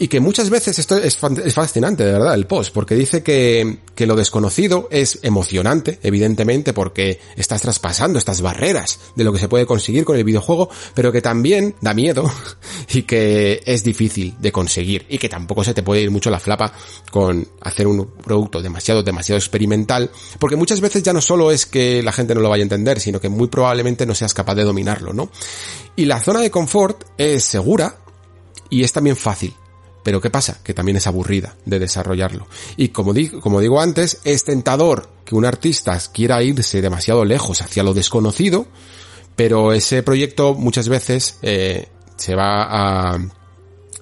Y 0.01 0.07
que 0.07 0.21
muchas 0.21 0.49
veces 0.49 0.79
esto 0.79 0.95
es, 0.95 1.17
fascinante, 1.17 2.05
de 2.05 2.13
verdad, 2.13 2.33
el 2.33 2.47
post, 2.47 2.73
porque 2.73 2.95
dice 2.95 3.21
que, 3.21 3.79
que 3.95 4.07
lo 4.07 4.15
desconocido 4.15 4.87
es 4.91 5.19
emocionante, 5.23 5.99
evidentemente, 6.01 6.71
porque 6.71 7.19
estás 7.35 7.61
traspasando 7.61 8.17
estas 8.17 8.41
barreras 8.41 8.97
de 9.17 9.25
lo 9.25 9.33
que 9.33 9.39
se 9.39 9.49
puede 9.49 9.65
conseguir 9.65 10.05
con 10.05 10.15
el 10.15 10.23
videojuego, 10.23 10.69
pero 10.93 11.11
que 11.11 11.21
también 11.21 11.75
da 11.81 11.93
miedo 11.93 12.31
y 12.93 13.03
que 13.03 13.61
es 13.65 13.83
difícil 13.83 14.35
de 14.39 14.53
conseguir 14.53 15.05
y 15.09 15.17
que 15.17 15.27
tampoco 15.27 15.65
se 15.65 15.73
te 15.73 15.83
puede 15.83 16.01
ir 16.01 16.11
mucho 16.11 16.29
la 16.29 16.39
flapa 16.39 16.71
con 17.11 17.45
hacer 17.59 17.85
un 17.85 18.07
producto 18.23 18.61
demasiado, 18.61 19.03
demasiado 19.03 19.37
experimental, 19.37 20.09
porque 20.39 20.55
muchas 20.55 20.79
veces 20.79 21.03
ya 21.03 21.11
no 21.11 21.19
solo 21.19 21.51
es 21.51 21.65
que 21.65 22.01
la 22.01 22.13
gente 22.13 22.33
no 22.33 22.39
lo 22.39 22.49
vaya 22.49 22.61
a 22.61 22.63
entender, 22.63 23.01
sino 23.01 23.19
que 23.19 23.27
muy 23.27 23.49
probablemente 23.49 24.05
no 24.05 24.15
seas 24.15 24.33
capaz 24.33 24.55
de 24.55 24.63
dominarlo, 24.63 25.11
¿no? 25.11 25.29
Y 25.97 26.05
la 26.05 26.21
zona 26.21 26.39
de 26.39 26.49
confort 26.49 27.03
es 27.17 27.43
segura 27.43 27.97
y 28.69 28.85
es 28.85 28.93
también 28.93 29.17
fácil 29.17 29.53
pero 30.09 30.21
¿qué 30.21 30.31
pasa? 30.31 30.57
Que 30.63 30.73
también 30.73 30.97
es 30.97 31.05
aburrida 31.05 31.55
de 31.65 31.77
desarrollarlo. 31.77 32.47
Y 32.77 32.87
como, 32.87 33.13
como 33.43 33.61
digo 33.61 33.79
antes, 33.79 34.21
es 34.23 34.43
tentador 34.43 35.07
que 35.23 35.35
un 35.35 35.45
artista 35.45 36.01
quiera 36.11 36.41
irse 36.41 36.81
demasiado 36.81 37.25
lejos 37.25 37.61
hacia 37.61 37.83
lo 37.83 37.93
desconocido, 37.93 38.65
pero 39.35 39.71
ese 39.71 40.01
proyecto 40.01 40.55
muchas 40.55 40.89
veces 40.89 41.37
eh, 41.43 41.89
se 42.15 42.33
va 42.33 42.63
a 42.63 43.19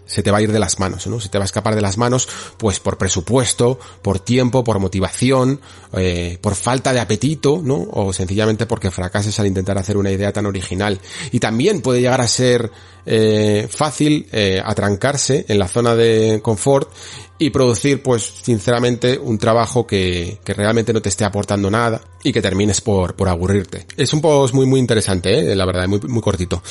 se 0.07 0.23
te 0.23 0.31
va 0.31 0.39
a 0.39 0.41
ir 0.41 0.51
de 0.51 0.59
las 0.59 0.79
manos, 0.79 1.05
¿no? 1.07 1.19
Se 1.19 1.29
te 1.29 1.37
va 1.37 1.43
a 1.43 1.45
escapar 1.45 1.75
de 1.75 1.81
las 1.81 1.97
manos, 1.97 2.27
pues 2.57 2.79
por 2.79 2.97
presupuesto, 2.97 3.79
por 4.01 4.19
tiempo, 4.19 4.63
por 4.63 4.79
motivación, 4.79 5.61
eh, 5.93 6.37
por 6.41 6.55
falta 6.55 6.93
de 6.93 6.99
apetito, 6.99 7.61
¿no? 7.63 7.87
O 7.91 8.13
sencillamente 8.13 8.65
porque 8.65 8.91
fracases 8.91 9.39
al 9.39 9.47
intentar 9.47 9.77
hacer 9.77 9.97
una 9.97 10.11
idea 10.11 10.33
tan 10.33 10.45
original. 10.45 10.99
Y 11.31 11.39
también 11.39 11.81
puede 11.81 12.01
llegar 12.01 12.21
a 12.21 12.27
ser 12.27 12.71
eh, 13.05 13.67
fácil 13.69 14.27
eh, 14.31 14.61
atrancarse 14.63 15.45
en 15.47 15.59
la 15.59 15.67
zona 15.67 15.95
de 15.95 16.41
confort 16.41 16.89
y 17.39 17.51
producir, 17.51 18.01
pues, 18.01 18.33
sinceramente, 18.41 19.17
un 19.17 19.37
trabajo 19.37 19.85
que, 19.85 20.39
que 20.43 20.53
realmente 20.53 20.91
no 20.91 21.01
te 21.01 21.09
esté 21.09 21.23
aportando 21.23 21.69
nada 21.69 22.01
y 22.23 22.33
que 22.33 22.41
termines 22.41 22.81
por, 22.81 23.15
por 23.15 23.29
aburrirte. 23.29 23.85
Es 23.95 24.13
un 24.13 24.21
post 24.21 24.53
muy, 24.53 24.65
muy 24.65 24.79
interesante, 24.79 25.51
¿eh? 25.51 25.55
la 25.55 25.65
verdad, 25.65 25.87
muy, 25.87 25.99
muy 26.01 26.21
cortito. 26.21 26.61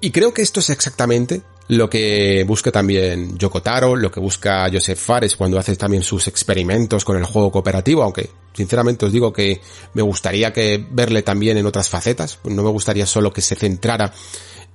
Y 0.00 0.10
creo 0.10 0.34
que 0.34 0.42
esto 0.42 0.60
es 0.60 0.70
exactamente 0.70 1.42
lo 1.70 1.88
que 1.88 2.44
busca 2.48 2.72
también 2.72 3.38
Yoko 3.38 3.62
Taro, 3.62 3.94
lo 3.94 4.10
que 4.10 4.18
busca 4.18 4.68
Joseph 4.72 4.98
Fares 4.98 5.36
cuando 5.36 5.56
hace 5.56 5.76
también 5.76 6.02
sus 6.02 6.26
experimentos 6.26 7.04
con 7.04 7.16
el 7.16 7.24
juego 7.24 7.52
cooperativo, 7.52 8.02
aunque 8.02 8.28
sinceramente 8.52 9.06
os 9.06 9.12
digo 9.12 9.32
que 9.32 9.60
me 9.94 10.02
gustaría 10.02 10.52
que 10.52 10.84
verle 10.90 11.22
también 11.22 11.58
en 11.58 11.66
otras 11.66 11.88
facetas, 11.88 12.40
no 12.42 12.64
me 12.64 12.70
gustaría 12.70 13.06
solo 13.06 13.32
que 13.32 13.40
se 13.40 13.54
centrara 13.54 14.12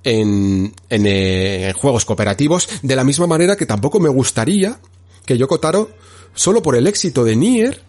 en, 0.04 0.74
en, 0.88 1.06
eh, 1.06 1.74
juegos 1.76 2.06
cooperativos, 2.06 2.66
de 2.80 2.96
la 2.96 3.04
misma 3.04 3.26
manera 3.26 3.56
que 3.56 3.66
tampoco 3.66 4.00
me 4.00 4.08
gustaría 4.08 4.80
que 5.26 5.36
Yoko 5.36 5.60
Taro, 5.60 5.90
solo 6.34 6.62
por 6.62 6.76
el 6.76 6.86
éxito 6.86 7.24
de 7.24 7.36
Nier, 7.36 7.82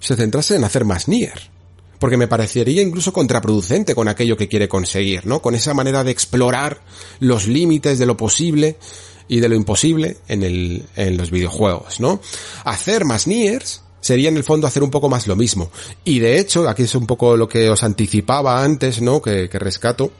se 0.00 0.16
centrase 0.16 0.56
en 0.56 0.64
hacer 0.64 0.84
más 0.84 1.06
Nier 1.06 1.57
porque 1.98 2.16
me 2.16 2.28
parecería 2.28 2.82
incluso 2.82 3.12
contraproducente 3.12 3.94
con 3.94 4.08
aquello 4.08 4.36
que 4.36 4.48
quiere 4.48 4.68
conseguir, 4.68 5.26
¿no? 5.26 5.42
Con 5.42 5.54
esa 5.54 5.74
manera 5.74 6.04
de 6.04 6.10
explorar 6.10 6.80
los 7.20 7.46
límites 7.46 7.98
de 7.98 8.06
lo 8.06 8.16
posible 8.16 8.76
y 9.28 9.40
de 9.40 9.48
lo 9.48 9.54
imposible 9.54 10.16
en, 10.28 10.42
el, 10.42 10.84
en 10.96 11.16
los 11.16 11.30
videojuegos, 11.30 12.00
¿no? 12.00 12.20
Hacer 12.64 13.04
más 13.04 13.26
Niers 13.26 13.82
sería 14.00 14.28
en 14.28 14.36
el 14.36 14.44
fondo 14.44 14.66
hacer 14.66 14.82
un 14.82 14.90
poco 14.90 15.08
más 15.08 15.26
lo 15.26 15.36
mismo. 15.36 15.70
Y 16.04 16.20
de 16.20 16.38
hecho, 16.38 16.68
aquí 16.68 16.84
es 16.84 16.94
un 16.94 17.06
poco 17.06 17.36
lo 17.36 17.48
que 17.48 17.68
os 17.68 17.82
anticipaba 17.82 18.62
antes, 18.62 19.02
¿no? 19.02 19.20
Que, 19.20 19.48
que 19.48 19.58
rescato. 19.58 20.10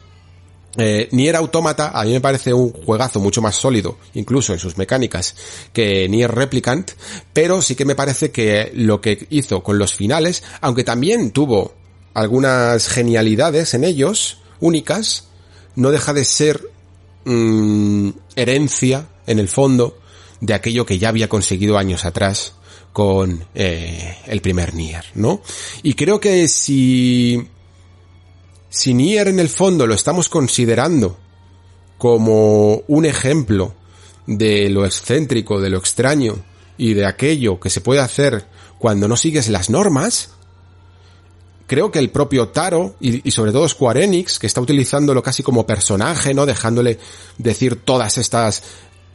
Eh, 0.77 1.09
Nier 1.12 1.35
Automata 1.37 1.91
a 1.95 2.05
mí 2.05 2.12
me 2.12 2.21
parece 2.21 2.53
un 2.53 2.73
juegazo 2.73 3.21
mucho 3.21 3.41
más 3.41 3.57
sólido, 3.57 3.97
incluso 4.14 4.53
en 4.53 4.59
sus 4.59 4.77
mecánicas, 4.77 5.35
que 5.73 6.09
Nier 6.09 6.31
Replicant, 6.31 6.93
pero 7.33 7.62
sí 7.62 7.75
que 7.75 7.85
me 7.85 7.95
parece 7.95 8.31
que 8.31 8.71
lo 8.75 9.01
que 9.01 9.27
hizo 9.31 9.62
con 9.62 9.79
los 9.79 9.95
finales, 9.95 10.45
aunque 10.61 10.85
también 10.85 11.31
tuvo 11.31 11.75
algunas 12.14 12.89
genialidades 12.89 13.75
en 13.75 13.85
ellos, 13.85 14.39
únicas, 14.61 15.29
no 15.75 15.91
deja 15.91 16.12
de 16.12 16.25
ser 16.25 16.71
mm, 17.25 18.11
herencia, 18.37 19.09
en 19.27 19.39
el 19.39 19.49
fondo, 19.49 19.99
de 20.41 20.55
aquello 20.55 20.87
que 20.87 20.99
ya 20.99 21.09
había 21.09 21.29
conseguido 21.29 21.79
años 21.79 22.05
atrás 22.05 22.55
con 22.93 23.45
eh, 23.55 24.16
el 24.27 24.41
primer 24.41 24.75
Nier, 24.75 25.05
¿no? 25.14 25.41
Y 25.83 25.95
creo 25.95 26.19
que 26.19 26.49
si 26.49 27.49
si 28.71 28.95
Nier 28.95 29.29
en 29.29 29.41
el 29.41 29.49
fondo 29.49 29.87
lo 29.87 29.95
estamos 29.95 30.29
considerando 30.29 31.16
como 31.97 32.83
un 32.87 33.05
ejemplo 33.05 33.75
de 34.27 34.69
lo 34.69 34.85
excéntrico, 34.85 35.61
de 35.61 35.71
lo 35.71 35.79
extraño 35.79 36.37
y 36.77 36.95
de 36.95 37.07
aquello 37.07 37.59
que 37.59 37.71
se 37.71 37.81
puede 37.81 38.01
hacer 38.01 38.47
cuando 38.79 39.09
no 39.09 39.16
sigues 39.16 39.49
las 39.49 39.71
normas, 39.71 40.31
creo 41.66 41.91
que 41.91 41.99
el 41.99 42.11
propio 42.11 42.49
Taro 42.49 42.95
y, 43.01 43.31
sobre 43.31 43.53
todo 43.53 43.69
Square 43.69 44.05
Enix, 44.05 44.39
que 44.39 44.47
está 44.47 44.61
utilizándolo 44.61 45.23
casi 45.23 45.43
como 45.43 45.66
personaje, 45.66 46.35
¿no? 46.35 46.47
Dejándole 46.47 46.99
decir 47.37 47.77
todas 47.85 48.19
estas 48.19 48.62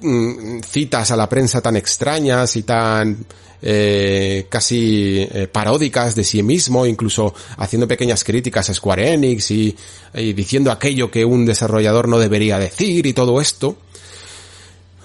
mm, 0.01 0.59
citas 0.59 1.11
a 1.11 1.15
la 1.15 1.29
prensa 1.29 1.61
tan 1.61 1.75
extrañas 1.75 2.55
y 2.55 2.63
tan 2.63 3.25
eh, 3.65 4.47
casi 4.49 5.21
eh, 5.21 5.47
paródicas 5.49 6.15
de 6.15 6.25
sí 6.25 6.43
mismo, 6.43 6.85
incluso 6.85 7.33
haciendo 7.57 7.87
pequeñas 7.87 8.25
críticas 8.25 8.69
a 8.69 8.73
Square 8.73 9.13
Enix 9.13 9.51
y, 9.51 9.75
diciendo 10.13 10.69
aquello 10.69 11.09
que 11.09 11.23
un 11.23 11.45
desarrollador 11.45 12.09
no 12.09 12.19
debería 12.19 12.59
decir 12.59 13.05
y 13.05 13.13
todo 13.13 13.39
esto, 13.39 13.77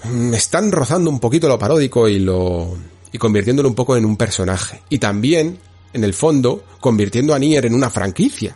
mm, 0.03 0.33
están 0.33 0.73
rozando 0.73 1.09
un 1.09 1.21
poquito 1.21 1.47
lo 1.47 1.57
paródico 1.57 2.09
y 2.09 2.19
lo 2.19 2.77
y 3.11 3.17
convirtiéndolo 3.17 3.69
un 3.69 3.75
poco 3.75 3.95
en 3.95 4.05
un 4.05 4.17
personaje. 4.17 4.81
Y 4.89 4.99
también, 4.99 5.57
en 5.93 6.03
el 6.03 6.13
fondo, 6.13 6.65
convirtiendo 6.79 7.33
a 7.33 7.39
Nier 7.39 7.65
en 7.65 7.73
una 7.73 7.89
franquicia. 7.89 8.55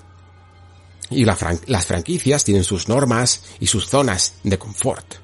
Y 1.10 1.26
las 1.26 1.86
franquicias 1.86 2.44
tienen 2.44 2.64
sus 2.64 2.88
normas 2.88 3.42
y 3.60 3.68
sus 3.68 3.88
zonas 3.88 4.36
de 4.44 4.58
confort. 4.58 5.23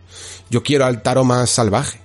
Yo 0.49 0.63
quiero 0.63 0.85
al 0.85 1.01
Taro 1.01 1.23
más 1.23 1.49
salvaje. 1.49 1.99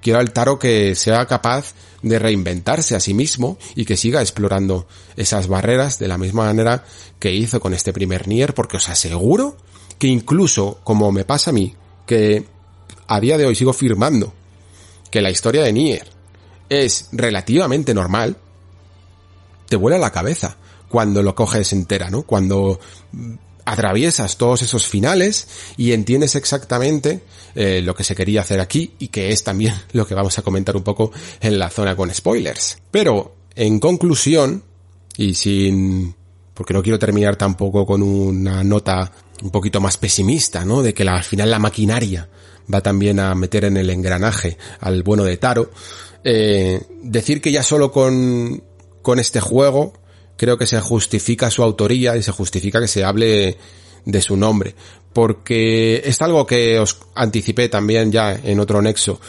Quiero 0.00 0.18
al 0.18 0.32
Taro 0.32 0.58
que 0.58 0.94
sea 0.94 1.26
capaz 1.26 1.74
de 2.02 2.18
reinventarse 2.18 2.96
a 2.96 3.00
sí 3.00 3.12
mismo 3.12 3.58
y 3.74 3.84
que 3.84 3.96
siga 3.96 4.22
explorando 4.22 4.86
esas 5.16 5.48
barreras 5.48 5.98
de 5.98 6.08
la 6.08 6.16
misma 6.16 6.44
manera 6.44 6.84
que 7.18 7.34
hizo 7.34 7.60
con 7.60 7.74
este 7.74 7.92
primer 7.92 8.26
Nier, 8.26 8.54
porque 8.54 8.78
os 8.78 8.88
aseguro 8.88 9.56
que 9.98 10.06
incluso, 10.06 10.80
como 10.82 11.12
me 11.12 11.24
pasa 11.24 11.50
a 11.50 11.52
mí, 11.52 11.74
que 12.06 12.46
a 13.06 13.20
día 13.20 13.36
de 13.36 13.44
hoy 13.44 13.54
sigo 13.54 13.74
firmando 13.74 14.32
que 15.10 15.20
la 15.20 15.30
historia 15.30 15.62
de 15.62 15.72
Nier 15.72 16.06
es 16.70 17.08
relativamente 17.12 17.92
normal, 17.92 18.36
te 19.68 19.76
vuela 19.76 19.98
la 19.98 20.12
cabeza 20.12 20.56
cuando 20.88 21.22
lo 21.22 21.34
coges 21.34 21.72
entera, 21.72 22.10
¿no? 22.10 22.22
Cuando 22.22 22.80
atraviesas 23.70 24.36
todos 24.36 24.62
esos 24.62 24.86
finales 24.86 25.46
y 25.76 25.92
entiendes 25.92 26.34
exactamente 26.34 27.20
eh, 27.54 27.80
lo 27.82 27.94
que 27.94 28.04
se 28.04 28.16
quería 28.16 28.40
hacer 28.40 28.60
aquí 28.60 28.94
y 28.98 29.08
que 29.08 29.30
es 29.30 29.44
también 29.44 29.74
lo 29.92 30.06
que 30.06 30.14
vamos 30.14 30.38
a 30.38 30.42
comentar 30.42 30.76
un 30.76 30.82
poco 30.82 31.12
en 31.40 31.58
la 31.58 31.70
zona 31.70 31.94
con 31.94 32.12
spoilers. 32.12 32.78
Pero, 32.90 33.36
en 33.54 33.78
conclusión, 33.78 34.64
y 35.16 35.34
sin... 35.34 36.14
porque 36.54 36.74
no 36.74 36.82
quiero 36.82 36.98
terminar 36.98 37.36
tampoco 37.36 37.86
con 37.86 38.02
una 38.02 38.64
nota 38.64 39.12
un 39.42 39.50
poquito 39.50 39.80
más 39.80 39.96
pesimista, 39.96 40.64
¿no? 40.64 40.82
De 40.82 40.92
que 40.92 41.04
al 41.04 41.24
final 41.24 41.50
la 41.50 41.58
maquinaria 41.58 42.28
va 42.72 42.80
también 42.82 43.20
a 43.20 43.34
meter 43.34 43.64
en 43.64 43.76
el 43.76 43.88
engranaje 43.90 44.58
al 44.80 45.02
bueno 45.02 45.24
de 45.24 45.36
Taro. 45.36 45.70
Eh, 46.24 46.82
decir 47.02 47.40
que 47.40 47.52
ya 47.52 47.62
solo 47.62 47.90
con, 47.90 48.62
con 49.00 49.18
este 49.18 49.40
juego 49.40 49.94
creo 50.40 50.56
que 50.56 50.66
se 50.66 50.80
justifica 50.80 51.50
su 51.50 51.62
autoría 51.62 52.16
y 52.16 52.22
se 52.22 52.32
justifica 52.32 52.80
que 52.80 52.88
se 52.88 53.04
hable 53.04 53.58
de 54.06 54.22
su 54.22 54.38
nombre. 54.38 54.74
Porque 55.12 56.00
es 56.02 56.22
algo 56.22 56.46
que 56.46 56.78
os 56.78 56.96
anticipé 57.14 57.68
también 57.68 58.10
ya 58.10 58.32
en 58.32 58.58
otro 58.58 58.80
nexo. 58.80 59.20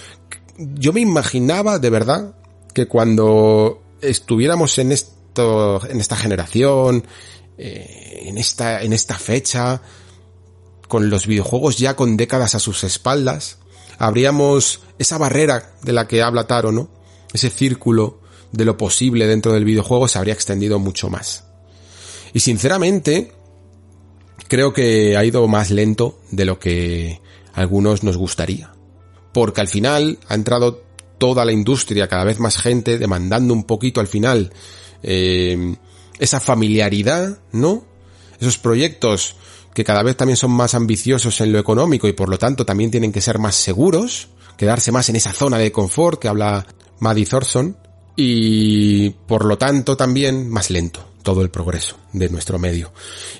Yo 0.57 0.93
me 0.93 1.01
imaginaba 1.01 1.79
de 1.79 1.89
verdad 1.89 2.33
que 2.73 2.87
cuando 2.87 3.81
estuviéramos 3.99 4.77
en 4.77 4.93
esto, 4.93 5.85
en 5.85 5.99
esta 5.99 6.15
generación, 6.15 7.05
eh, 7.57 8.23
en 8.27 8.37
esta, 8.37 8.81
en 8.81 8.93
esta 8.93 9.15
fecha, 9.15 9.81
con 10.87 11.09
los 11.09 11.27
videojuegos 11.27 11.77
ya 11.77 11.97
con 11.97 12.15
décadas 12.15 12.55
a 12.55 12.59
sus 12.59 12.85
espaldas, 12.85 13.57
habríamos 13.97 14.79
esa 14.97 15.17
barrera 15.17 15.73
de 15.83 15.91
la 15.91 16.07
que 16.07 16.21
habla 16.21 16.47
Taro, 16.47 16.71
¿no? 16.71 16.89
Ese 17.33 17.49
círculo 17.49 18.20
de 18.51 18.65
lo 18.65 18.77
posible 18.77 19.27
dentro 19.27 19.53
del 19.53 19.65
videojuego 19.65 20.07
se 20.07 20.17
habría 20.17 20.33
extendido 20.33 20.79
mucho 20.79 21.09
más. 21.09 21.45
Y 22.33 22.39
sinceramente, 22.39 23.31
creo 24.47 24.73
que 24.73 25.17
ha 25.17 25.25
ido 25.25 25.47
más 25.47 25.71
lento 25.71 26.19
de 26.31 26.45
lo 26.45 26.59
que 26.59 27.21
algunos 27.53 28.03
nos 28.03 28.17
gustaría. 28.17 28.71
Porque 29.33 29.61
al 29.61 29.67
final 29.67 30.19
ha 30.27 30.35
entrado 30.35 30.83
toda 31.17 31.45
la 31.45 31.51
industria, 31.51 32.07
cada 32.07 32.23
vez 32.23 32.39
más 32.39 32.57
gente, 32.57 32.97
demandando 32.97 33.53
un 33.53 33.63
poquito 33.65 33.99
al 33.99 34.07
final 34.07 34.51
eh, 35.03 35.75
esa 36.19 36.39
familiaridad, 36.39 37.39
¿no? 37.51 37.85
Esos 38.39 38.57
proyectos 38.57 39.35
que 39.73 39.83
cada 39.83 40.03
vez 40.03 40.17
también 40.17 40.37
son 40.37 40.51
más 40.51 40.73
ambiciosos 40.73 41.39
en 41.41 41.51
lo 41.51 41.59
económico 41.59 42.07
y 42.07 42.13
por 42.13 42.29
lo 42.29 42.37
tanto 42.37 42.65
también 42.65 42.91
tienen 42.91 43.11
que 43.11 43.21
ser 43.21 43.39
más 43.39 43.55
seguros, 43.55 44.29
quedarse 44.57 44.91
más 44.91 45.09
en 45.09 45.15
esa 45.15 45.31
zona 45.31 45.57
de 45.57 45.71
confort 45.71 46.19
que 46.19 46.27
habla 46.27 46.65
Maddie 46.99 47.25
Thorson, 47.25 47.77
y 48.15 49.09
por 49.09 49.45
lo 49.45 49.57
tanto 49.57 49.95
también 49.95 50.49
más 50.49 50.69
lento 50.69 51.05
todo 51.23 51.41
el 51.41 51.49
progreso 51.49 51.97
de 52.13 52.29
nuestro 52.29 52.59
medio. 52.59 52.91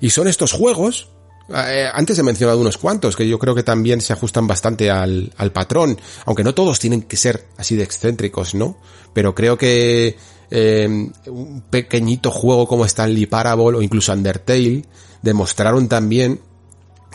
Y 0.02 0.12
son 0.12 0.28
estos 0.28 0.52
juegos, 0.52 1.10
eh, 1.50 1.90
antes 1.92 2.18
he 2.20 2.24
mencionado 2.24 2.60
unos 2.60 2.78
cuantos 2.78 3.16
que 3.16 3.28
yo 3.28 3.40
creo 3.40 3.56
que 3.56 3.64
también 3.64 4.02
se 4.02 4.14
ajustan 4.14 4.48
bastante 4.48 4.90
al, 4.90 5.34
al 5.38 5.52
patrón, 5.52 6.00
aunque 6.26 6.44
no 6.44 6.54
todos 6.54 6.80
tienen 6.80 7.02
que 7.02 7.18
ser 7.18 7.48
así 7.58 7.76
de 7.76 7.84
excéntricos, 7.84 8.54
¿no? 8.56 8.78
Pero 9.14 9.36
creo 9.36 9.58
que 9.58 10.16
eh, 10.54 11.10
un 11.28 11.64
pequeñito 11.70 12.30
juego 12.30 12.68
como 12.68 12.86
Stanley 12.86 13.26
Parable 13.26 13.78
o 13.78 13.82
incluso 13.82 14.12
Undertale 14.12 14.84
demostraron 15.22 15.88
también 15.88 16.42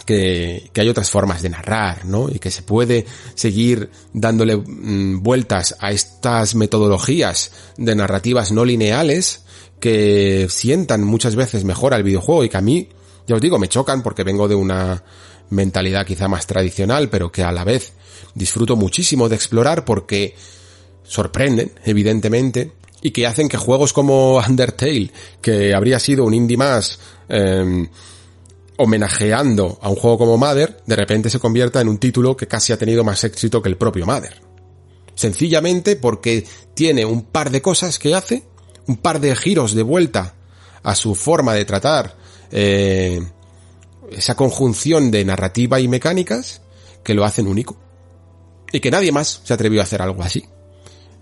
que, 0.05 0.71
hay 0.75 0.89
otras 0.89 1.11
formas 1.11 1.43
de 1.43 1.49
narrar, 1.49 2.05
¿no? 2.05 2.29
Y 2.29 2.39
que 2.39 2.51
se 2.51 2.63
puede 2.63 3.07
seguir 3.35 3.91
dándole 4.13 4.57
mm, 4.57 5.23
vueltas 5.23 5.77
a 5.81 5.91
estas 5.91 6.55
metodologías 6.55 7.53
de 7.77 7.95
narrativas 7.95 8.53
no 8.53 8.65
lineales 8.65 9.43
que 9.81 10.47
sientan 10.51 11.05
muchas 11.05 11.37
veces 11.37 11.65
mejor 11.65 11.95
al 11.95 12.03
videojuego 12.03 12.45
y 12.45 12.49
que 12.49 12.57
a 12.57 12.63
mí, 12.63 12.89
ya 13.27 13.35
os 13.35 13.41
digo, 13.41 13.59
me 13.59 13.69
chocan 13.69 14.03
porque 14.03 14.25
vengo 14.25 14.49
de 14.49 14.55
una 14.55 15.03
mentalidad 15.51 16.07
quizá 16.07 16.29
más 16.29 16.47
tradicional, 16.47 17.09
pero 17.09 17.31
que 17.31 17.43
a 17.43 17.53
la 17.53 17.65
vez 17.65 17.93
disfruto 18.35 18.77
muchísimo 18.77 19.29
de 19.29 19.37
explorar 19.37 19.85
porque 19.85 20.35
sorprenden, 21.05 21.73
evidentemente, 21.85 22.73
y 23.03 23.11
que 23.11 23.27
hacen 23.27 23.49
que 23.49 23.57
juegos 23.57 23.93
como 23.93 24.39
Undertale, 24.49 25.11
que 25.41 25.75
habría 25.75 25.99
sido 25.99 26.25
un 26.25 26.35
indie 26.35 26.57
más, 26.57 26.99
eh, 27.29 27.89
homenajeando 28.77 29.79
a 29.81 29.89
un 29.89 29.97
juego 29.97 30.19
como 30.19 30.37
Mother, 30.37 30.83
de 30.87 30.97
repente 30.97 31.31
se 31.31 31.39
convierta 31.39 31.81
en 31.81 31.89
un 31.89 31.99
título 31.99 32.37
que 32.37 32.47
casi 32.47 32.73
ha 32.73 32.79
tenido 32.79 33.05
más 33.05 33.25
éxito 33.25 33.63
que 33.63 33.69
el 33.69 33.77
propio 33.77 34.07
Mother. 34.07 34.41
Sencillamente 35.15 35.97
porque 35.97 36.47
tiene 36.75 37.05
un 37.05 37.23
par 37.23 37.51
de 37.51 37.63
cosas 37.63 37.99
que 37.99 38.15
hace, 38.15 38.45
un 38.87 38.97
par 38.97 39.21
de 39.21 39.35
giros 39.35 39.75
de 39.75 39.83
vuelta 39.83 40.35
a 40.83 40.95
su 40.95 41.15
forma 41.15 41.55
de 41.55 41.65
tratar 41.65 42.17
eh, 42.51 43.21
esa 44.11 44.37
conjunción 44.37 45.11
de 45.11 45.25
narrativa 45.25 45.81
y 45.81 45.89
mecánicas 45.89 46.61
que 47.03 47.15
lo 47.15 47.25
hacen 47.25 47.47
único. 47.47 47.77
y 48.73 48.81
que 48.81 48.91
nadie 48.91 49.13
más 49.13 49.41
se 49.45 49.55
atrevió 49.55 49.81
a 49.81 49.85
hacer 49.85 50.03
algo 50.03 50.23
así. 50.23 50.45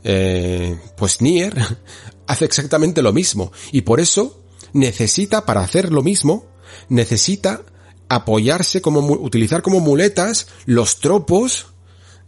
Eh, 0.03 0.79
pues 0.97 1.21
Nier 1.21 1.55
hace 2.27 2.45
exactamente 2.45 3.01
lo 3.01 3.13
mismo 3.13 3.53
y 3.71 3.83
por 3.83 4.01
eso 4.01 4.43
necesita 4.73 5.47
para 5.47 5.63
hacer 5.63 5.93
lo 5.93 6.03
mismo 6.03 6.47
necesita 6.89 7.63
apoyarse 8.09 8.81
como 8.81 9.01
utilizar 9.01 9.63
como 9.63 9.81
muletas 9.81 10.49
los 10.67 11.01
tropos 11.01 11.67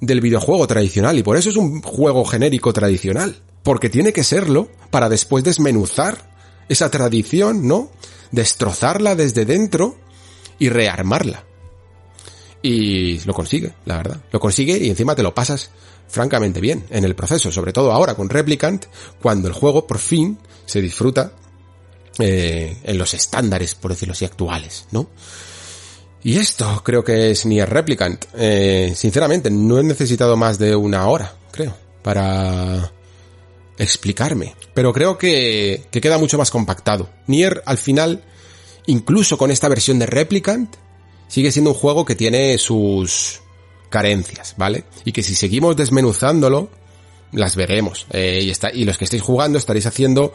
del 0.01 0.21
videojuego 0.21 0.67
tradicional 0.67 1.19
y 1.19 1.23
por 1.23 1.37
eso 1.37 1.51
es 1.51 1.57
un 1.57 1.83
juego 1.83 2.25
genérico 2.25 2.73
tradicional 2.73 3.37
porque 3.63 3.91
tiene 3.91 4.13
que 4.13 4.25
serlo 4.25 4.69
para 4.91 5.09
después 5.09 5.43
desmenuzar 5.43 6.31
esa 6.69 6.91
tradición, 6.91 7.67
¿no? 7.67 7.91
Destrozarla 8.31 9.15
desde 9.15 9.45
dentro 9.45 9.97
y 10.59 10.69
rearmarla. 10.69 11.45
Y 12.63 13.19
lo 13.25 13.35
consigue, 13.35 13.73
la 13.85 13.97
verdad. 13.97 14.21
Lo 14.33 14.41
consigue 14.41 14.79
y 14.79 14.89
encima 14.89 15.15
te 15.15 15.23
lo 15.23 15.35
pasas 15.35 15.71
francamente 16.09 16.61
bien 16.61 16.85
en 16.91 17.05
el 17.05 17.15
proceso, 17.15 17.51
sobre 17.51 17.73
todo 17.73 17.93
ahora 17.93 18.15
con 18.15 18.29
Replicant, 18.29 18.87
cuando 19.21 19.49
el 19.49 19.55
juego 19.55 19.87
por 19.87 19.99
fin 19.99 20.39
se 20.65 20.81
disfruta 20.81 21.33
eh, 22.19 22.77
en 22.85 22.99
los 22.99 23.15
estándares, 23.15 23.75
por 23.75 23.91
decirlo 23.91 24.13
así, 24.13 24.25
actuales, 24.25 24.87
¿no? 24.91 25.09
Y 26.23 26.39
esto 26.39 26.83
creo 26.85 27.05
que 27.05 27.31
es 27.31 27.47
Nier 27.47 27.69
Replicant. 27.71 28.25
Eh, 28.37 28.93
sinceramente, 28.97 29.51
no 29.51 29.79
he 29.79 29.85
necesitado 29.85 30.37
más 30.37 30.59
de 30.59 30.75
una 30.75 31.07
hora, 31.07 31.35
creo, 31.53 31.77
para 32.03 32.93
explicarme. 33.79 34.57
Pero 34.75 34.93
creo 34.93 35.19
que, 35.19 35.85
que 35.91 36.01
queda 36.01 36.19
mucho 36.19 36.39
más 36.39 36.51
compactado. 36.51 37.09
Nier, 37.27 37.63
al 37.65 37.79
final, 37.79 38.25
incluso 38.87 39.39
con 39.39 39.51
esta 39.51 39.69
versión 39.69 39.99
de 39.99 40.07
Replicant, 40.07 40.75
sigue 41.29 41.53
siendo 41.53 41.71
un 41.71 41.77
juego 41.77 42.05
que 42.05 42.17
tiene 42.17 42.59
sus 42.59 43.41
carencias, 43.89 44.55
¿vale? 44.57 44.85
Y 45.05 45.13
que 45.13 45.23
si 45.23 45.35
seguimos 45.35 45.77
desmenuzándolo, 45.77 46.71
las 47.33 47.57
veremos. 47.57 48.07
Eh, 48.11 48.41
y, 48.43 48.81
y 48.81 48.85
los 48.85 48.99
que 48.99 49.05
estéis 49.05 49.23
jugando 49.23 49.59
estaréis 49.59 49.87
haciendo 49.87 50.33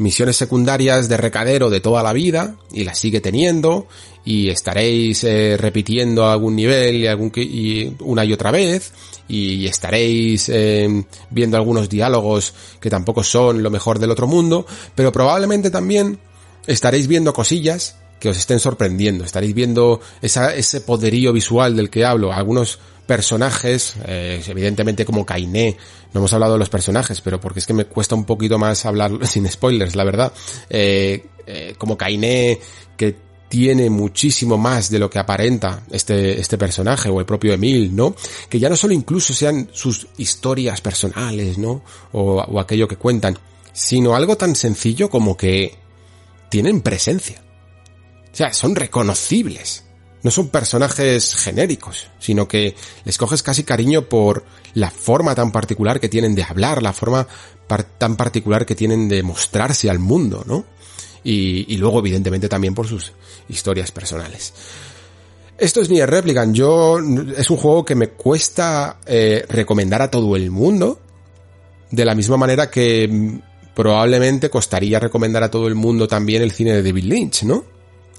misiones 0.00 0.36
secundarias 0.36 1.08
de 1.10 1.18
recadero 1.18 1.68
de 1.68 1.80
toda 1.80 2.02
la 2.02 2.14
vida 2.14 2.56
y 2.72 2.84
las 2.84 2.98
sigue 2.98 3.20
teniendo 3.20 3.86
y 4.24 4.48
estaréis 4.48 5.24
eh, 5.24 5.58
repitiendo 5.58 6.26
algún 6.26 6.56
nivel 6.56 6.96
y, 6.96 7.06
algún, 7.06 7.30
y 7.36 7.94
una 8.00 8.24
y 8.24 8.32
otra 8.32 8.50
vez 8.50 8.92
y 9.28 9.66
estaréis 9.66 10.48
eh, 10.48 11.04
viendo 11.28 11.58
algunos 11.58 11.90
diálogos 11.90 12.54
que 12.80 12.88
tampoco 12.88 13.22
son 13.22 13.62
lo 13.62 13.70
mejor 13.70 13.98
del 13.98 14.10
otro 14.10 14.26
mundo, 14.26 14.66
pero 14.94 15.12
probablemente 15.12 15.70
también 15.70 16.18
estaréis 16.66 17.06
viendo 17.06 17.34
cosillas 17.34 17.96
que 18.18 18.30
os 18.30 18.38
estén 18.38 18.58
sorprendiendo, 18.58 19.24
estaréis 19.24 19.54
viendo 19.54 20.00
esa, 20.22 20.54
ese 20.54 20.80
poderío 20.80 21.32
visual 21.32 21.76
del 21.76 21.90
que 21.90 22.06
hablo, 22.06 22.32
algunos 22.32 22.78
personajes, 23.10 23.96
eh, 24.06 24.40
evidentemente 24.46 25.04
como 25.04 25.26
Kainé, 25.26 25.76
no 26.12 26.20
hemos 26.20 26.32
hablado 26.32 26.52
de 26.52 26.60
los 26.60 26.68
personajes, 26.68 27.20
pero 27.20 27.40
porque 27.40 27.58
es 27.58 27.66
que 27.66 27.74
me 27.74 27.86
cuesta 27.86 28.14
un 28.14 28.24
poquito 28.24 28.56
más 28.56 28.86
hablar 28.86 29.10
sin 29.26 29.50
spoilers, 29.50 29.96
la 29.96 30.04
verdad, 30.04 30.32
eh, 30.68 31.26
eh, 31.44 31.74
como 31.76 31.98
Kainé, 31.98 32.60
que 32.96 33.16
tiene 33.48 33.90
muchísimo 33.90 34.56
más 34.58 34.90
de 34.90 35.00
lo 35.00 35.10
que 35.10 35.18
aparenta 35.18 35.82
este, 35.90 36.40
este 36.40 36.56
personaje 36.56 37.08
o 37.08 37.18
el 37.18 37.26
propio 37.26 37.52
Emil, 37.52 37.96
¿no? 37.96 38.14
Que 38.48 38.60
ya 38.60 38.68
no 38.68 38.76
solo 38.76 38.94
incluso 38.94 39.34
sean 39.34 39.68
sus 39.72 40.06
historias 40.16 40.80
personales, 40.80 41.58
¿no? 41.58 41.82
O, 42.12 42.34
o 42.34 42.60
aquello 42.60 42.86
que 42.86 42.94
cuentan, 42.94 43.36
sino 43.72 44.14
algo 44.14 44.36
tan 44.36 44.54
sencillo 44.54 45.10
como 45.10 45.36
que 45.36 45.76
tienen 46.48 46.80
presencia. 46.80 47.42
O 48.32 48.36
sea, 48.36 48.52
son 48.52 48.76
reconocibles 48.76 49.89
no 50.22 50.30
son 50.30 50.48
personajes 50.48 51.34
genéricos, 51.34 52.08
sino 52.18 52.46
que 52.46 52.74
les 53.04 53.16
coges 53.16 53.42
casi 53.42 53.64
cariño 53.64 54.08
por 54.08 54.44
la 54.74 54.90
forma 54.90 55.34
tan 55.34 55.52
particular 55.52 56.00
que 56.00 56.08
tienen 56.08 56.34
de 56.34 56.42
hablar, 56.42 56.82
la 56.82 56.92
forma 56.92 57.26
tan 57.98 58.16
particular 58.16 58.66
que 58.66 58.74
tienen 58.74 59.08
de 59.08 59.22
mostrarse 59.22 59.88
al 59.88 59.98
mundo, 59.98 60.44
¿no? 60.46 60.64
Y, 61.22 61.76
luego, 61.76 61.98
evidentemente, 61.98 62.48
también 62.48 62.74
por 62.74 62.88
sus 62.88 63.12
historias 63.48 63.92
personales. 63.92 64.54
Esto 65.58 65.82
es 65.82 65.90
Nier 65.90 66.08
Replicant. 66.08 66.54
Yo, 66.54 66.98
es 67.36 67.50
un 67.50 67.58
juego 67.58 67.84
que 67.84 67.94
me 67.94 68.08
cuesta 68.08 68.98
eh, 69.04 69.44
recomendar 69.48 70.00
a 70.00 70.10
todo 70.10 70.34
el 70.34 70.50
mundo, 70.50 70.98
de 71.90 72.04
la 72.06 72.14
misma 72.14 72.38
manera 72.38 72.70
que 72.70 73.06
mm, 73.06 73.74
probablemente 73.74 74.48
costaría 74.48 74.98
recomendar 74.98 75.42
a 75.42 75.50
todo 75.50 75.68
el 75.68 75.74
mundo 75.74 76.08
también 76.08 76.40
el 76.40 76.52
cine 76.52 76.72
de 76.72 76.82
David 76.82 77.04
Lynch, 77.04 77.42
¿no? 77.42 77.64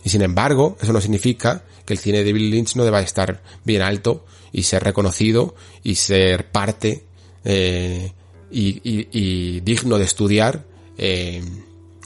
Y 0.03 0.09
sin 0.09 0.21
embargo, 0.21 0.77
eso 0.81 0.93
no 0.93 1.01
significa 1.01 1.63
que 1.85 1.93
el 1.93 1.99
cine 1.99 2.23
de 2.23 2.33
Bill 2.33 2.49
Lynch 2.49 2.75
no 2.75 2.83
deba 2.83 3.01
estar 3.01 3.41
bien 3.63 3.81
alto 3.81 4.25
y 4.51 4.63
ser 4.63 4.83
reconocido 4.83 5.55
y 5.83 5.95
ser 5.95 6.51
parte 6.51 7.05
eh, 7.43 8.11
y, 8.51 9.59
digno 9.61 9.97
de 9.97 10.03
estudiar 10.03 10.65
eh, 10.97 11.41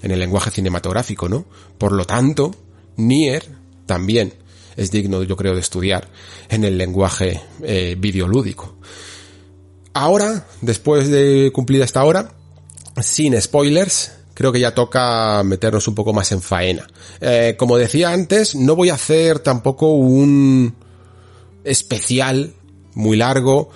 en 0.02 0.12
el 0.12 0.20
lenguaje 0.20 0.52
cinematográfico, 0.52 1.28
¿no? 1.28 1.46
Por 1.78 1.92
lo 1.92 2.06
tanto, 2.06 2.56
Nier 2.98 3.44
también 3.86 4.34
es 4.78 4.92
digno, 4.92 5.24
yo 5.24 5.36
creo, 5.36 5.54
de 5.54 5.62
estudiar 5.62 6.08
en 6.50 6.64
el 6.64 6.78
lenguaje 6.78 7.42
eh, 7.64 7.96
videolúdico. 7.98 8.76
Ahora, 9.94 10.46
después 10.62 11.10
de 11.10 11.52
cumplida 11.54 11.86
esta 11.86 12.04
hora, 12.04 12.34
sin 13.02 13.40
spoilers, 13.42 14.12
creo 14.36 14.52
que 14.52 14.60
ya 14.60 14.76
toca 14.76 15.42
meternos 15.44 15.88
un 15.88 15.96
poco 15.96 16.14
más 16.14 16.32
en 16.32 16.42
faena. 16.42 16.86
Eh, 17.20 17.56
como 17.58 17.78
decía 17.78 18.12
antes, 18.12 18.54
no 18.54 18.76
voy 18.76 18.90
a 18.90 18.94
hacer 18.96 19.40
tampoco 19.40 19.94
un 19.94 20.76
especial 21.64 22.54
muy 22.94 23.18
largo 23.18 23.70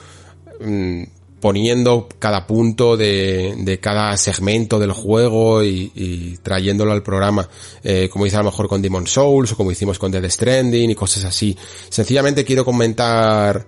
mm, 0.60 1.03
poniendo 1.39 2.10
cada 2.20 2.45
punto 2.45 2.97
de, 2.97 3.55
de, 3.57 3.80
cada 3.80 4.16
segmento 4.18 4.78
del 4.78 4.91
juego 4.91 5.64
y, 5.64 6.38
trayéndolo 6.43 6.91
al 6.91 7.03
programa, 7.03 7.47
eh, 7.82 8.10
como 8.12 8.26
hice 8.26 8.36
a 8.36 8.39
lo 8.39 8.45
mejor 8.45 8.68
con 8.68 8.82
Demon 8.82 9.07
Souls 9.07 9.53
o 9.53 9.55
como 9.55 9.72
hicimos 9.72 9.97
con 9.97 10.12
Dead 10.12 10.30
Stranding 10.30 10.91
y 10.91 10.95
cosas 10.95 11.24
así. 11.24 11.57
Sencillamente 11.89 12.43
quiero 12.43 12.66
comentar 12.66 13.66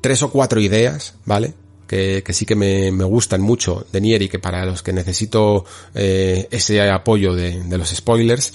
tres 0.00 0.22
o 0.22 0.30
cuatro 0.30 0.60
ideas, 0.60 1.14
¿vale? 1.26 1.52
Que, 1.90 2.32
sí 2.32 2.46
que 2.46 2.54
me, 2.54 2.90
gustan 3.04 3.40
mucho 3.40 3.84
de 3.90 4.00
Nier 4.00 4.22
y 4.22 4.28
que 4.28 4.38
para 4.38 4.64
los 4.64 4.80
que 4.80 4.92
necesito 4.92 5.64
eh, 5.92 6.46
ese 6.52 6.80
apoyo 6.88 7.34
de, 7.34 7.64
de, 7.64 7.78
los 7.78 7.88
spoilers 7.88 8.52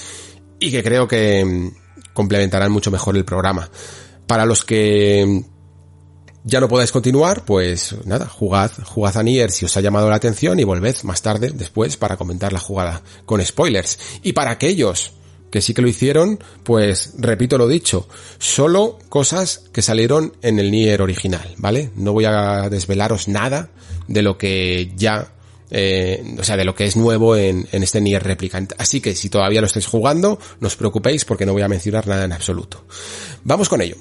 y 0.58 0.72
que 0.72 0.82
creo 0.82 1.06
que 1.06 1.44
mm, 1.44 2.14
complementarán 2.14 2.72
mucho 2.72 2.92
mejor 2.92 3.18
el 3.18 3.26
programa. 3.26 3.70
Para 4.26 4.46
los 4.46 4.64
que 4.64 5.26
mm, 5.28 5.40
ya 6.46 6.62
no 6.62 6.70
podáis 6.70 6.94
continuar, 6.94 7.44
pues 7.44 7.96
nada, 8.06 8.26
jugad, 8.26 8.72
jugad 8.86 9.18
a 9.18 9.24
Nier 9.24 9.52
si 9.52 9.66
os 9.66 9.76
ha 9.76 9.82
llamado 9.82 10.10
la 10.10 10.16
atención 10.16 10.58
y 10.62 10.64
volved 10.64 10.96
más 11.04 11.22
tarde, 11.22 11.52
después, 11.54 11.98
para 11.98 12.16
comentar 12.16 12.54
la 12.54 12.60
jugada 12.60 13.04
con 13.26 13.46
spoilers. 13.46 14.00
Y 14.24 14.32
para 14.32 14.52
aquellos 14.52 15.12
que 15.56 15.62
sí 15.62 15.74
que 15.74 15.82
lo 15.82 15.88
hicieron, 15.88 16.38
pues 16.64 17.14
repito 17.18 17.58
lo 17.58 17.66
dicho, 17.66 18.10
solo 18.40 19.00
cosas 19.08 19.64
que 19.72 19.82
salieron 19.82 20.34
en 20.42 20.60
el 20.60 20.70
Nier 20.70 21.02
original, 21.02 21.54
¿vale? 21.56 21.92
No 21.96 22.12
voy 22.12 22.26
a 22.26 22.68
desvelaros 22.70 23.30
nada 23.30 23.70
de 24.10 24.22
lo 24.22 24.38
que 24.38 24.92
ya 24.98 25.32
eh, 25.72 26.36
o 26.38 26.44
sea, 26.44 26.58
de 26.58 26.66
lo 26.66 26.76
que 26.76 26.84
es 26.84 26.98
nuevo 26.98 27.38
en, 27.38 27.70
en, 27.72 27.84
este 27.84 28.02
Nier 28.02 28.22
Replicant. 28.22 28.74
Así 28.78 29.00
que 29.00 29.16
si 29.16 29.30
todavía 29.30 29.62
lo 29.62 29.68
estáis 29.68 29.88
jugando, 29.88 30.40
no 30.60 30.68
os 30.68 30.76
preocupéis 30.76 31.24
porque 31.24 31.46
no 31.46 31.54
voy 31.54 31.62
a 31.62 31.70
mencionar 31.70 32.06
nada 32.06 32.26
en 32.26 32.34
absoluto. 32.34 32.84
Vamos 33.46 33.70
con 33.70 33.82
ello. 33.82 33.96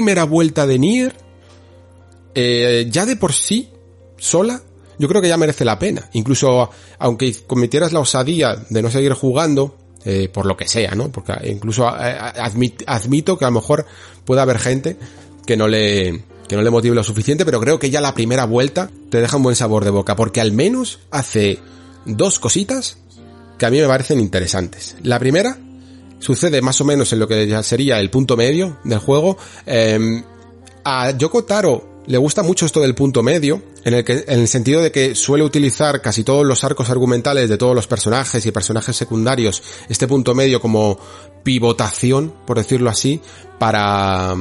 Primera 0.00 0.24
vuelta 0.24 0.66
de 0.66 0.78
Nier, 0.78 1.12
eh, 2.34 2.86
ya 2.90 3.04
de 3.04 3.16
por 3.16 3.34
sí, 3.34 3.68
sola, 4.16 4.62
yo 4.98 5.08
creo 5.08 5.20
que 5.20 5.28
ya 5.28 5.36
merece 5.36 5.62
la 5.62 5.78
pena. 5.78 6.08
Incluso, 6.14 6.70
aunque 6.98 7.34
cometieras 7.46 7.92
la 7.92 8.00
osadía 8.00 8.56
de 8.70 8.80
no 8.80 8.90
seguir 8.90 9.12
jugando, 9.12 9.76
eh, 10.06 10.30
por 10.32 10.46
lo 10.46 10.56
que 10.56 10.66
sea, 10.66 10.94
¿no? 10.94 11.12
Porque 11.12 11.34
incluso 11.50 11.86
eh, 12.00 12.16
admito 12.86 13.36
que 13.36 13.44
a 13.44 13.48
lo 13.48 13.56
mejor 13.56 13.84
puede 14.24 14.40
haber 14.40 14.58
gente 14.58 14.96
que 15.44 15.58
no 15.58 15.68
le, 15.68 16.24
que 16.48 16.56
no 16.56 16.62
le 16.62 16.70
motive 16.70 16.94
lo 16.94 17.04
suficiente, 17.04 17.44
pero 17.44 17.60
creo 17.60 17.78
que 17.78 17.90
ya 17.90 18.00
la 18.00 18.14
primera 18.14 18.46
vuelta 18.46 18.90
te 19.10 19.20
deja 19.20 19.36
un 19.36 19.42
buen 19.42 19.56
sabor 19.56 19.84
de 19.84 19.90
boca, 19.90 20.16
porque 20.16 20.40
al 20.40 20.52
menos 20.52 21.00
hace 21.10 21.58
dos 22.06 22.38
cositas 22.38 22.96
que 23.58 23.66
a 23.66 23.70
mí 23.70 23.78
me 23.78 23.86
parecen 23.86 24.18
interesantes. 24.18 24.96
La 25.02 25.18
primera 25.18 25.58
sucede 26.20 26.62
más 26.62 26.80
o 26.80 26.84
menos 26.84 27.12
en 27.12 27.18
lo 27.18 27.26
que 27.26 27.48
ya 27.48 27.62
sería 27.64 27.98
el 27.98 28.10
punto 28.10 28.36
medio 28.36 28.78
del 28.84 29.00
juego. 29.00 29.36
Em, 29.66 30.22
a 30.84 31.10
Yoko 31.10 31.42
Taro 31.44 32.02
le 32.06 32.18
gusta 32.18 32.42
mucho 32.42 32.66
esto 32.66 32.80
del 32.80 32.94
punto 32.94 33.22
medio, 33.22 33.62
en 33.84 33.94
el 33.94 34.04
que, 34.04 34.24
en 34.26 34.40
el 34.40 34.48
sentido 34.48 34.82
de 34.82 34.90
que 34.92 35.14
suele 35.14 35.44
utilizar 35.44 36.00
casi 36.00 36.24
todos 36.24 36.46
los 36.46 36.64
arcos 36.64 36.90
argumentales 36.90 37.48
de 37.48 37.56
todos 37.58 37.74
los 37.74 37.86
personajes 37.86 38.44
y 38.46 38.52
personajes 38.52 38.96
secundarios, 38.96 39.62
este 39.88 40.08
punto 40.08 40.34
medio 40.34 40.60
como 40.60 40.98
pivotación, 41.42 42.32
por 42.46 42.58
decirlo 42.58 42.90
así, 42.90 43.20
para, 43.58 44.34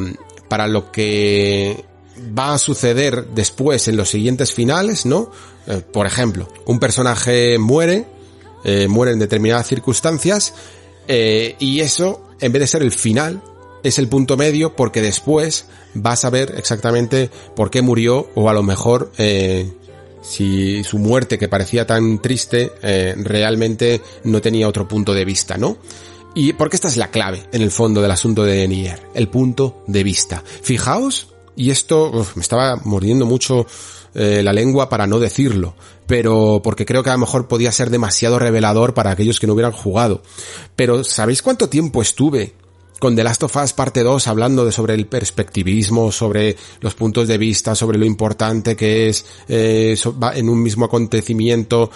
para 0.47 0.67
lo 0.67 0.91
que 0.91 1.85
va 2.37 2.53
a 2.53 2.57
suceder 2.57 3.27
después 3.35 3.87
en 3.87 3.97
los 3.97 4.09
siguientes 4.09 4.53
finales, 4.53 5.05
¿no? 5.05 5.31
Eh, 5.67 5.81
por 5.93 6.05
ejemplo, 6.05 6.47
un 6.65 6.79
personaje 6.79 7.57
muere, 7.59 8.05
eh, 8.63 8.87
muere 8.87 9.13
en 9.13 9.19
determinadas 9.19 9.67
circunstancias, 9.67 10.53
eh, 11.11 11.55
y 11.57 11.79
eso, 11.79 12.21
en 12.39 12.51
vez 12.51 12.59
de 12.61 12.67
ser 12.67 12.83
el 12.83 12.91
final, 12.91 13.41
es 13.83 13.97
el 13.97 14.07
punto 14.07 14.37
medio 14.37 14.75
porque 14.75 15.01
después 15.01 15.65
vas 15.95 16.23
a 16.23 16.29
ver 16.29 16.53
exactamente 16.55 17.31
por 17.55 17.71
qué 17.71 17.81
murió 17.81 18.29
o 18.35 18.47
a 18.47 18.53
lo 18.53 18.61
mejor 18.61 19.11
eh, 19.17 19.73
si 20.21 20.83
su 20.83 20.99
muerte 20.99 21.39
que 21.39 21.47
parecía 21.47 21.87
tan 21.87 22.21
triste 22.21 22.73
eh, 22.83 23.15
realmente 23.17 24.01
no 24.23 24.39
tenía 24.39 24.67
otro 24.67 24.87
punto 24.87 25.15
de 25.15 25.25
vista, 25.25 25.57
¿no? 25.57 25.77
Y 26.35 26.53
porque 26.53 26.75
esta 26.75 26.87
es 26.87 26.95
la 26.97 27.09
clave 27.09 27.43
en 27.51 27.63
el 27.63 27.71
fondo 27.71 28.03
del 28.03 28.11
asunto 28.11 28.43
de 28.43 28.67
Nier, 28.67 29.01
el 29.15 29.29
punto 29.29 29.83
de 29.87 30.03
vista. 30.03 30.43
Fijaos, 30.61 31.29
y 31.55 31.71
esto 31.71 32.23
me 32.35 32.41
estaba 32.43 32.75
mordiendo 32.83 33.25
mucho 33.25 33.65
eh, 34.13 34.41
la 34.43 34.53
lengua 34.53 34.89
para 34.89 35.07
no 35.07 35.19
decirlo, 35.19 35.75
pero 36.07 36.61
porque 36.63 36.85
creo 36.85 37.03
que 37.03 37.09
a 37.09 37.13
lo 37.13 37.19
mejor 37.19 37.47
podía 37.47 37.71
ser 37.71 37.89
demasiado 37.89 38.39
revelador 38.39 38.93
para 38.93 39.11
aquellos 39.11 39.39
que 39.39 39.47
no 39.47 39.53
hubieran 39.53 39.71
jugado. 39.71 40.21
Pero 40.75 41.03
¿sabéis 41.03 41.41
cuánto 41.41 41.69
tiempo 41.69 42.01
estuve 42.01 42.53
con 42.99 43.15
The 43.15 43.23
Last 43.23 43.43
of 43.43 43.55
Us 43.55 43.73
parte 43.73 44.03
2 44.03 44.27
hablando 44.27 44.65
de 44.65 44.71
sobre 44.71 44.93
el 44.93 45.07
perspectivismo, 45.07 46.11
sobre 46.11 46.57
los 46.81 46.95
puntos 46.95 47.27
de 47.27 47.37
vista, 47.37 47.73
sobre 47.75 47.97
lo 47.97 48.05
importante 48.05 48.75
que 48.75 49.09
es 49.09 49.25
eh, 49.47 49.97
en 50.35 50.49
un 50.49 50.61
mismo 50.61 50.85
acontecimiento 50.85 51.91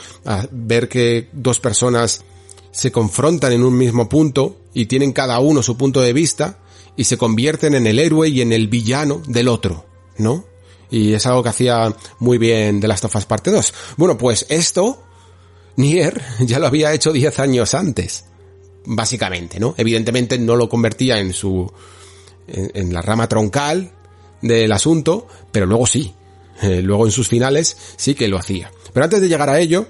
ver 0.51 0.87
que 0.87 1.29
dos 1.33 1.59
personas 1.59 2.23
se 2.71 2.91
confrontan 2.91 3.53
en 3.53 3.63
un 3.63 3.77
mismo 3.77 4.09
punto 4.09 4.57
y 4.73 4.87
tienen 4.87 5.13
cada 5.13 5.39
uno 5.39 5.61
su 5.61 5.77
punto 5.77 6.01
de 6.01 6.13
vista 6.13 6.59
y 6.95 7.03
se 7.05 7.17
convierten 7.17 7.75
en 7.75 7.87
el 7.87 7.99
héroe 7.99 8.29
y 8.29 8.41
en 8.41 8.51
el 8.51 8.67
villano 8.67 9.21
del 9.27 9.47
otro, 9.47 9.85
¿no? 10.17 10.45
Y 10.93 11.13
es 11.13 11.25
algo 11.25 11.41
que 11.41 11.49
hacía 11.49 11.91
muy 12.19 12.37
bien 12.37 12.79
The 12.79 12.87
Last 12.87 13.05
of 13.05 13.15
Us 13.15 13.25
parte 13.25 13.49
2. 13.49 13.73
Bueno, 13.97 14.15
pues 14.15 14.45
esto 14.49 15.03
Nier 15.75 16.21
ya 16.41 16.59
lo 16.59 16.67
había 16.67 16.93
hecho 16.93 17.11
10 17.11 17.39
años 17.39 17.73
antes 17.73 18.25
básicamente, 18.85 19.59
¿no? 19.59 19.73
Evidentemente 19.77 20.37
no 20.37 20.55
lo 20.55 20.69
convertía 20.69 21.19
en 21.19 21.33
su, 21.33 21.71
en, 22.47 22.93
la 22.93 23.01
rama 23.01 23.27
troncal 23.27 23.91
del 24.41 24.71
asunto, 24.71 25.27
pero 25.51 25.65
luego 25.65 25.87
sí. 25.87 26.13
Eh, 26.61 26.81
luego 26.81 27.05
en 27.05 27.11
sus 27.11 27.27
finales 27.27 27.75
sí 27.95 28.13
que 28.13 28.27
lo 28.27 28.37
hacía. 28.37 28.71
Pero 28.93 29.05
antes 29.05 29.21
de 29.21 29.27
llegar 29.27 29.49
a 29.49 29.59
ello, 29.59 29.87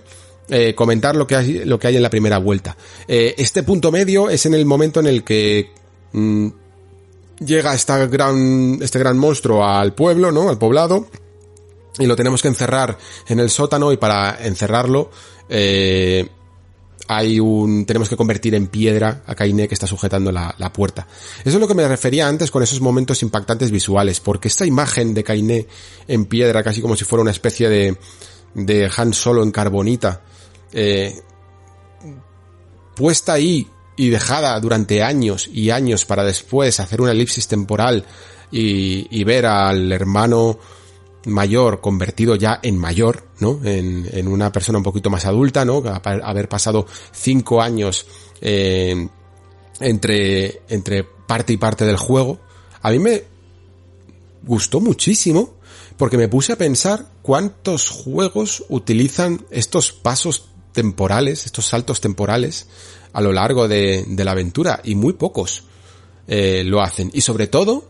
eh, 0.49 0.73
comentar 0.73 1.15
lo 1.15 1.27
que 1.27 1.35
hay, 1.35 1.65
lo 1.65 1.77
que 1.77 1.87
hay 1.87 1.97
en 1.97 2.03
la 2.03 2.09
primera 2.09 2.37
vuelta. 2.37 2.77
Eh, 3.07 3.35
este 3.37 3.63
punto 3.63 3.91
medio 3.91 4.29
es 4.29 4.45
en 4.45 4.53
el 4.53 4.65
momento 4.65 4.99
en 4.99 5.07
el 5.07 5.23
que 5.23 5.71
mm, 6.13 6.47
llega 7.39 7.73
esta 7.73 8.05
gran, 8.05 8.79
este 8.81 8.99
gran 8.99 9.17
monstruo 9.17 9.65
al 9.65 9.93
pueblo, 9.93 10.31
¿no? 10.31 10.49
Al 10.49 10.57
poblado. 10.57 11.07
Y 11.99 12.05
lo 12.07 12.15
tenemos 12.15 12.41
que 12.41 12.47
encerrar 12.47 12.97
en 13.27 13.39
el 13.39 13.49
sótano 13.49 13.91
y 13.91 13.97
para 13.97 14.43
encerrarlo, 14.43 15.11
eh, 15.47 16.27
hay 17.07 17.39
un, 17.39 17.85
tenemos 17.85 18.09
que 18.09 18.15
convertir 18.15 18.55
en 18.55 18.67
piedra 18.67 19.23
a 19.27 19.35
Kainé 19.35 19.67
que 19.67 19.75
está 19.75 19.85
sujetando 19.85 20.31
la, 20.31 20.73
puerta. 20.73 21.07
Eso 21.43 21.57
es 21.57 21.59
lo 21.59 21.67
que 21.67 21.75
me 21.75 21.87
refería 21.87 22.27
antes 22.27 22.49
con 22.49 22.63
esos 22.63 22.81
momentos 22.81 23.21
impactantes 23.21 23.69
visuales, 23.69 24.19
porque 24.19 24.47
esta 24.47 24.65
imagen 24.65 25.13
de 25.13 25.23
Kainé 25.23 25.67
en 26.07 26.25
piedra, 26.25 26.63
casi 26.63 26.81
como 26.81 26.95
si 26.95 27.05
fuera 27.05 27.21
una 27.21 27.31
especie 27.31 27.69
de, 27.69 27.97
de 28.55 28.89
Han 28.95 29.13
Solo 29.13 29.43
en 29.43 29.51
carbonita, 29.51 30.21
eh, 30.71 31.21
puesta 32.95 33.33
ahí 33.33 33.67
y 33.95 34.09
dejada 34.09 34.59
durante 34.59 35.03
años 35.03 35.47
y 35.51 35.69
años 35.69 36.05
para 36.05 36.23
después 36.23 36.79
hacer 36.79 37.01
una 37.01 37.11
elipsis 37.11 37.47
temporal 37.47 38.05
y, 38.51 39.07
y 39.09 39.23
ver 39.23 39.45
al 39.45 39.91
hermano 39.91 40.59
mayor 41.25 41.79
convertido 41.81 42.35
ya 42.35 42.59
en 42.61 42.77
mayor, 42.77 43.27
¿no? 43.39 43.59
En, 43.63 44.07
en 44.11 44.27
una 44.27 44.51
persona 44.51 44.77
un 44.77 44.83
poquito 44.83 45.09
más 45.09 45.25
adulta, 45.25 45.63
¿no? 45.65 45.83
Haber 46.03 46.49
pasado 46.49 46.85
cinco 47.11 47.61
años 47.61 48.05
eh, 48.41 49.07
entre, 49.79 50.61
entre 50.69 51.03
parte 51.03 51.53
y 51.53 51.57
parte 51.57 51.85
del 51.85 51.97
juego. 51.97 52.39
A 52.81 52.91
mí 52.91 52.99
me 52.99 53.23
gustó 54.43 54.79
muchísimo 54.81 55.55
porque 55.97 56.17
me 56.17 56.27
puse 56.27 56.53
a 56.53 56.57
pensar 56.57 57.07
cuántos 57.21 57.89
juegos 57.89 58.65
utilizan 58.67 59.45
estos 59.49 59.91
pasos 59.93 60.49
temporales, 60.73 61.45
estos 61.45 61.67
saltos 61.67 62.01
temporales 62.01 62.67
a 63.13 63.21
lo 63.21 63.31
largo 63.31 63.67
de, 63.67 64.05
la 64.17 64.31
aventura 64.31 64.81
y 64.83 64.95
muy 64.95 65.13
pocos 65.13 65.63
eh, 66.27 66.63
lo 66.65 66.81
hacen. 66.81 67.11
Y 67.13 67.21
sobre 67.21 67.47
todo, 67.47 67.89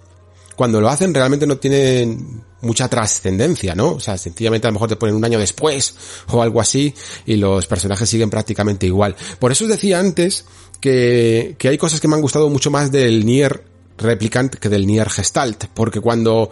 cuando 0.56 0.82
lo 0.82 0.90
hacen 0.90 1.14
realmente 1.14 1.48
no 1.48 1.58
tienen 1.58 2.44
mucha 2.62 2.88
trascendencia, 2.88 3.76
¿no? 3.76 3.94
O 3.94 4.00
sea, 4.00 4.18
sencillamente 4.18 4.68
a 4.68 4.70
lo 4.70 4.74
mejor 4.74 4.90
te 4.90 4.96
ponen 4.96 5.16
un 5.16 5.26
año 5.26 5.40
después 5.40 5.96
o 6.30 6.42
algo 6.42 6.62
así 6.62 6.94
y 7.26 7.36
los 7.36 7.68
personajes 7.68 8.10
siguen 8.10 8.30
prácticamente 8.30 8.86
igual. 8.86 9.16
Por 9.40 9.52
eso 9.52 9.66
os 9.66 9.70
decía 9.70 10.00
antes 10.00 10.46
que, 10.80 11.56
que 11.58 11.70
hay 11.70 11.78
cosas 11.78 12.00
que 12.00 12.08
me 12.08 12.16
han 12.16 12.22
gustado 12.22 12.50
mucho 12.50 12.72
más 12.72 12.92
del 12.92 13.26
Nier 13.26 13.64
Replicant 13.98 14.56
que 14.56 14.70
del 14.70 14.88
Nier 14.88 15.10
Gestalt, 15.10 15.66
porque 15.74 16.00
cuando 16.00 16.50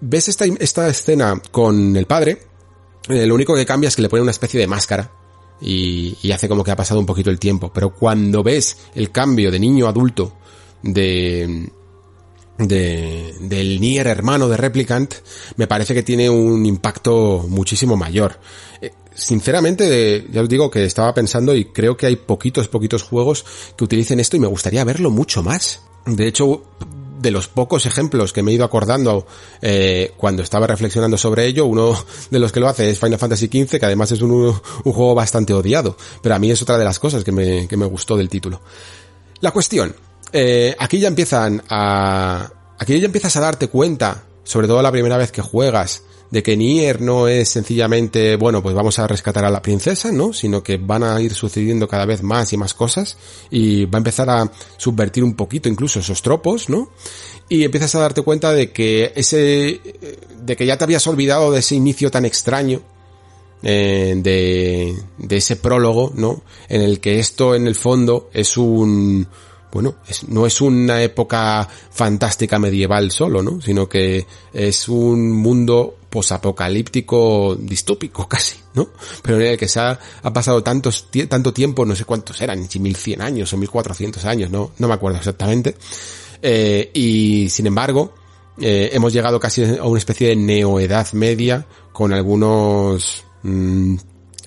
ves 0.00 0.28
esta, 0.28 0.44
esta 0.44 0.88
escena 0.88 1.40
con 1.50 1.96
el 1.96 2.06
padre, 2.06 2.42
eh, 3.08 3.26
lo 3.26 3.34
único 3.34 3.54
que 3.54 3.64
cambia 3.64 3.88
es 3.88 3.96
que 3.96 4.02
le 4.02 4.08
pone 4.08 4.22
una 4.22 4.32
especie 4.32 4.60
de 4.60 4.66
máscara 4.66 5.10
y, 5.60 6.16
y 6.22 6.32
hace 6.32 6.48
como 6.48 6.64
que 6.64 6.70
ha 6.70 6.76
pasado 6.76 7.00
un 7.00 7.06
poquito 7.06 7.30
el 7.30 7.38
tiempo, 7.38 7.72
pero 7.72 7.94
cuando 7.94 8.42
ves 8.42 8.76
el 8.94 9.10
cambio 9.10 9.50
de 9.50 9.58
niño 9.58 9.88
adulto 9.88 10.34
de, 10.82 11.70
de, 12.58 13.34
del 13.40 13.80
Nier 13.80 14.06
hermano 14.06 14.48
de 14.48 14.56
Replicant, 14.56 15.14
me 15.56 15.66
parece 15.66 15.94
que 15.94 16.02
tiene 16.02 16.28
un 16.28 16.66
impacto 16.66 17.46
muchísimo 17.48 17.96
mayor. 17.96 18.38
Eh, 18.80 18.92
sinceramente, 19.14 20.26
ya 20.30 20.42
os 20.42 20.48
digo 20.48 20.70
que 20.70 20.84
estaba 20.84 21.14
pensando 21.14 21.54
y 21.54 21.66
creo 21.66 21.96
que 21.96 22.06
hay 22.06 22.16
poquitos, 22.16 22.68
poquitos 22.68 23.02
juegos 23.02 23.44
que 23.76 23.84
utilicen 23.84 24.20
esto 24.20 24.36
y 24.36 24.40
me 24.40 24.46
gustaría 24.46 24.84
verlo 24.84 25.10
mucho 25.10 25.42
más. 25.42 25.82
De 26.04 26.26
hecho, 26.26 26.62
de 27.18 27.30
los 27.30 27.48
pocos 27.48 27.86
ejemplos 27.86 28.32
que 28.32 28.42
me 28.42 28.50
he 28.50 28.54
ido 28.54 28.64
acordando 28.64 29.26
eh, 29.60 30.12
cuando 30.16 30.42
estaba 30.42 30.66
reflexionando 30.66 31.16
sobre 31.16 31.46
ello, 31.46 31.66
uno 31.66 31.96
de 32.30 32.38
los 32.38 32.52
que 32.52 32.60
lo 32.60 32.68
hace 32.68 32.90
es 32.90 32.98
Final 32.98 33.18
Fantasy 33.18 33.46
XV, 33.46 33.78
que 33.78 33.86
además 33.86 34.12
es 34.12 34.22
un, 34.22 34.52
juego 34.52 35.14
bastante 35.14 35.52
odiado, 35.52 35.96
pero 36.22 36.34
a 36.34 36.38
mí 36.38 36.50
es 36.50 36.62
otra 36.62 36.78
de 36.78 36.84
las 36.84 36.98
cosas 36.98 37.24
que 37.24 37.32
me, 37.32 37.68
que 37.68 37.76
me 37.76 37.86
gustó 37.86 38.16
del 38.16 38.28
título. 38.28 38.60
La 39.40 39.50
cuestión, 39.50 39.94
eh, 40.32 40.74
aquí 40.78 40.98
ya 40.98 41.08
empiezan 41.08 41.62
a, 41.68 42.50
aquí 42.78 42.98
ya 42.98 43.06
empiezas 43.06 43.36
a 43.36 43.40
darte 43.40 43.68
cuenta, 43.68 44.24
sobre 44.44 44.66
todo 44.66 44.82
la 44.82 44.92
primera 44.92 45.16
vez 45.16 45.30
que 45.32 45.42
juegas, 45.42 46.02
de 46.30 46.42
que 46.42 46.56
Nier 46.56 47.00
no 47.00 47.26
es 47.26 47.48
sencillamente, 47.48 48.36
bueno, 48.36 48.62
pues 48.62 48.74
vamos 48.74 48.98
a 48.98 49.06
rescatar 49.06 49.44
a 49.44 49.50
la 49.50 49.62
princesa, 49.62 50.12
¿no? 50.12 50.32
Sino 50.32 50.62
que 50.62 50.76
van 50.76 51.02
a 51.02 51.20
ir 51.20 51.32
sucediendo 51.32 51.88
cada 51.88 52.04
vez 52.04 52.22
más 52.22 52.52
y 52.52 52.56
más 52.56 52.74
cosas 52.74 53.16
y 53.50 53.86
va 53.86 53.96
a 53.96 53.98
empezar 53.98 54.28
a 54.28 54.50
subvertir 54.76 55.24
un 55.24 55.34
poquito 55.34 55.68
incluso 55.68 56.00
esos 56.00 56.20
tropos, 56.20 56.68
¿no? 56.68 56.90
Y 57.48 57.64
empiezas 57.64 57.94
a 57.94 58.00
darte 58.00 58.22
cuenta 58.22 58.52
de 58.52 58.72
que 58.72 59.12
ese, 59.16 59.80
de 60.42 60.56
que 60.56 60.66
ya 60.66 60.76
te 60.76 60.84
habías 60.84 61.06
olvidado 61.06 61.50
de 61.50 61.60
ese 61.60 61.74
inicio 61.74 62.10
tan 62.10 62.26
extraño 62.26 62.82
eh, 63.62 64.14
de, 64.16 64.94
de 65.16 65.36
ese 65.36 65.56
prólogo, 65.56 66.12
¿no? 66.14 66.42
En 66.68 66.82
el 66.82 67.00
que 67.00 67.18
esto 67.18 67.54
en 67.54 67.66
el 67.66 67.74
fondo 67.74 68.28
es 68.34 68.58
un, 68.58 69.26
bueno, 69.72 69.96
no 70.28 70.46
es 70.46 70.60
una 70.60 71.02
época 71.02 71.68
fantástica 71.90 72.58
medieval 72.58 73.10
solo, 73.10 73.42
¿no? 73.42 73.60
Sino 73.60 73.88
que 73.88 74.26
es 74.52 74.88
un 74.88 75.32
mundo 75.32 75.98
posapocalíptico 76.08 77.56
distópico 77.56 78.26
casi, 78.28 78.56
¿no? 78.74 78.88
Pero 79.22 79.40
en 79.40 79.46
el 79.46 79.58
que 79.58 79.68
se 79.68 79.80
ha, 79.80 79.98
pasado 80.32 80.62
tantos, 80.62 81.08
tanto 81.28 81.52
tiempo, 81.52 81.84
no 81.84 81.94
sé 81.94 82.04
cuántos 82.04 82.40
eran, 82.40 82.68
si 82.68 82.80
1100 82.80 83.22
años 83.22 83.52
o 83.52 83.56
1400 83.56 84.24
años, 84.24 84.50
no, 84.50 84.72
no 84.78 84.88
me 84.88 84.94
acuerdo 84.94 85.18
exactamente. 85.18 85.76
Eh, 86.40 86.90
y 86.94 87.48
sin 87.50 87.66
embargo, 87.66 88.14
eh, 88.60 88.90
hemos 88.92 89.12
llegado 89.12 89.38
casi 89.38 89.64
a 89.64 89.84
una 89.84 89.98
especie 89.98 90.28
de 90.28 90.36
neoedad 90.36 91.12
media 91.12 91.66
con 91.92 92.12
algunos 92.12 93.24
mm, 93.42 93.96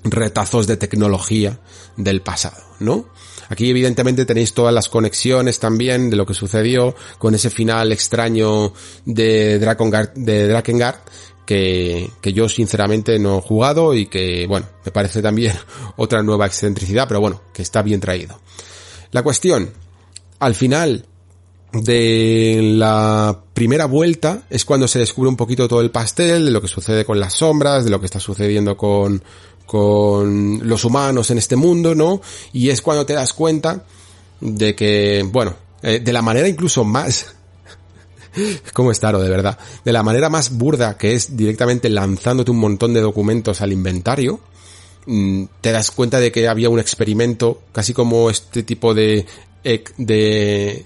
retazos 0.03 0.67
de 0.67 0.77
tecnología 0.77 1.59
del 1.97 2.21
pasado, 2.21 2.61
¿no? 2.79 3.07
Aquí 3.49 3.69
evidentemente 3.69 4.25
tenéis 4.25 4.53
todas 4.53 4.73
las 4.73 4.87
conexiones 4.87 5.59
también 5.59 6.09
de 6.09 6.15
lo 6.15 6.25
que 6.25 6.33
sucedió 6.33 6.95
con 7.17 7.35
ese 7.35 7.49
final 7.49 7.91
extraño 7.91 8.73
de 9.05 9.59
Drakengard, 9.59 10.13
de 10.13 10.47
Drakengard 10.47 10.99
que, 11.45 12.09
que 12.21 12.31
yo 12.31 12.47
sinceramente 12.47 13.19
no 13.19 13.39
he 13.39 13.41
jugado 13.41 13.93
y 13.93 14.05
que, 14.05 14.47
bueno, 14.47 14.67
me 14.85 14.91
parece 14.91 15.21
también 15.21 15.53
otra 15.97 16.23
nueva 16.23 16.45
excentricidad, 16.45 17.07
pero 17.09 17.19
bueno, 17.19 17.41
que 17.53 17.61
está 17.61 17.81
bien 17.81 17.99
traído. 17.99 18.39
La 19.11 19.21
cuestión, 19.21 19.71
al 20.39 20.55
final 20.55 21.05
de 21.73 22.59
la 22.75 23.43
primera 23.53 23.85
vuelta 23.85 24.43
es 24.49 24.65
cuando 24.65 24.87
se 24.87 24.99
descubre 24.99 25.29
un 25.29 25.37
poquito 25.37 25.67
todo 25.67 25.81
el 25.81 25.91
pastel, 25.91 26.45
de 26.45 26.51
lo 26.51 26.61
que 26.61 26.67
sucede 26.67 27.05
con 27.05 27.19
las 27.19 27.33
sombras, 27.33 27.83
de 27.83 27.91
lo 27.91 27.99
que 27.99 28.05
está 28.05 28.19
sucediendo 28.19 28.75
con, 28.75 29.23
con 29.71 30.67
los 30.67 30.83
humanos 30.83 31.31
en 31.31 31.37
este 31.37 31.55
mundo, 31.55 31.95
¿no? 31.95 32.19
Y 32.51 32.71
es 32.71 32.81
cuando 32.81 33.05
te 33.05 33.13
das 33.13 33.31
cuenta 33.31 33.85
de 34.41 34.75
que, 34.75 35.25
bueno, 35.31 35.55
eh, 35.81 36.01
de 36.01 36.11
la 36.11 36.21
manera 36.21 36.49
incluso 36.49 36.83
más 36.83 37.33
¿Cómo 38.73 38.91
está, 38.91 39.13
de 39.13 39.29
verdad? 39.29 39.57
De 39.85 39.93
la 39.93 40.03
manera 40.03 40.27
más 40.27 40.57
burda 40.57 40.97
que 40.97 41.13
es 41.13 41.37
directamente 41.37 41.89
lanzándote 41.89 42.51
un 42.51 42.59
montón 42.59 42.93
de 42.93 42.99
documentos 42.99 43.61
al 43.61 43.71
inventario, 43.71 44.41
mm, 45.05 45.45
te 45.61 45.71
das 45.71 45.89
cuenta 45.89 46.19
de 46.19 46.33
que 46.33 46.49
había 46.49 46.69
un 46.69 46.79
experimento, 46.79 47.61
casi 47.71 47.93
como 47.93 48.29
este 48.29 48.63
tipo 48.63 48.93
de, 48.93 49.25
de 49.97 50.85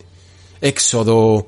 éxodo 0.62 1.48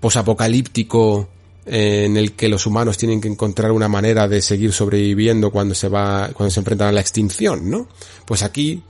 posapocalíptico 0.00 1.28
en 1.70 2.16
el 2.16 2.32
que 2.32 2.48
los 2.48 2.66
humanos 2.66 2.96
tienen 2.96 3.20
que 3.20 3.28
encontrar 3.28 3.72
una 3.72 3.88
manera 3.88 4.26
de 4.26 4.40
seguir 4.40 4.72
sobreviviendo 4.72 5.50
cuando 5.50 5.74
se 5.74 5.88
va, 5.88 6.30
cuando 6.32 6.50
se 6.50 6.60
enfrentan 6.60 6.88
a 6.88 6.92
la 6.92 7.00
extinción, 7.00 7.68
¿no? 7.70 7.88
Pues 8.24 8.42
aquí 8.42 8.82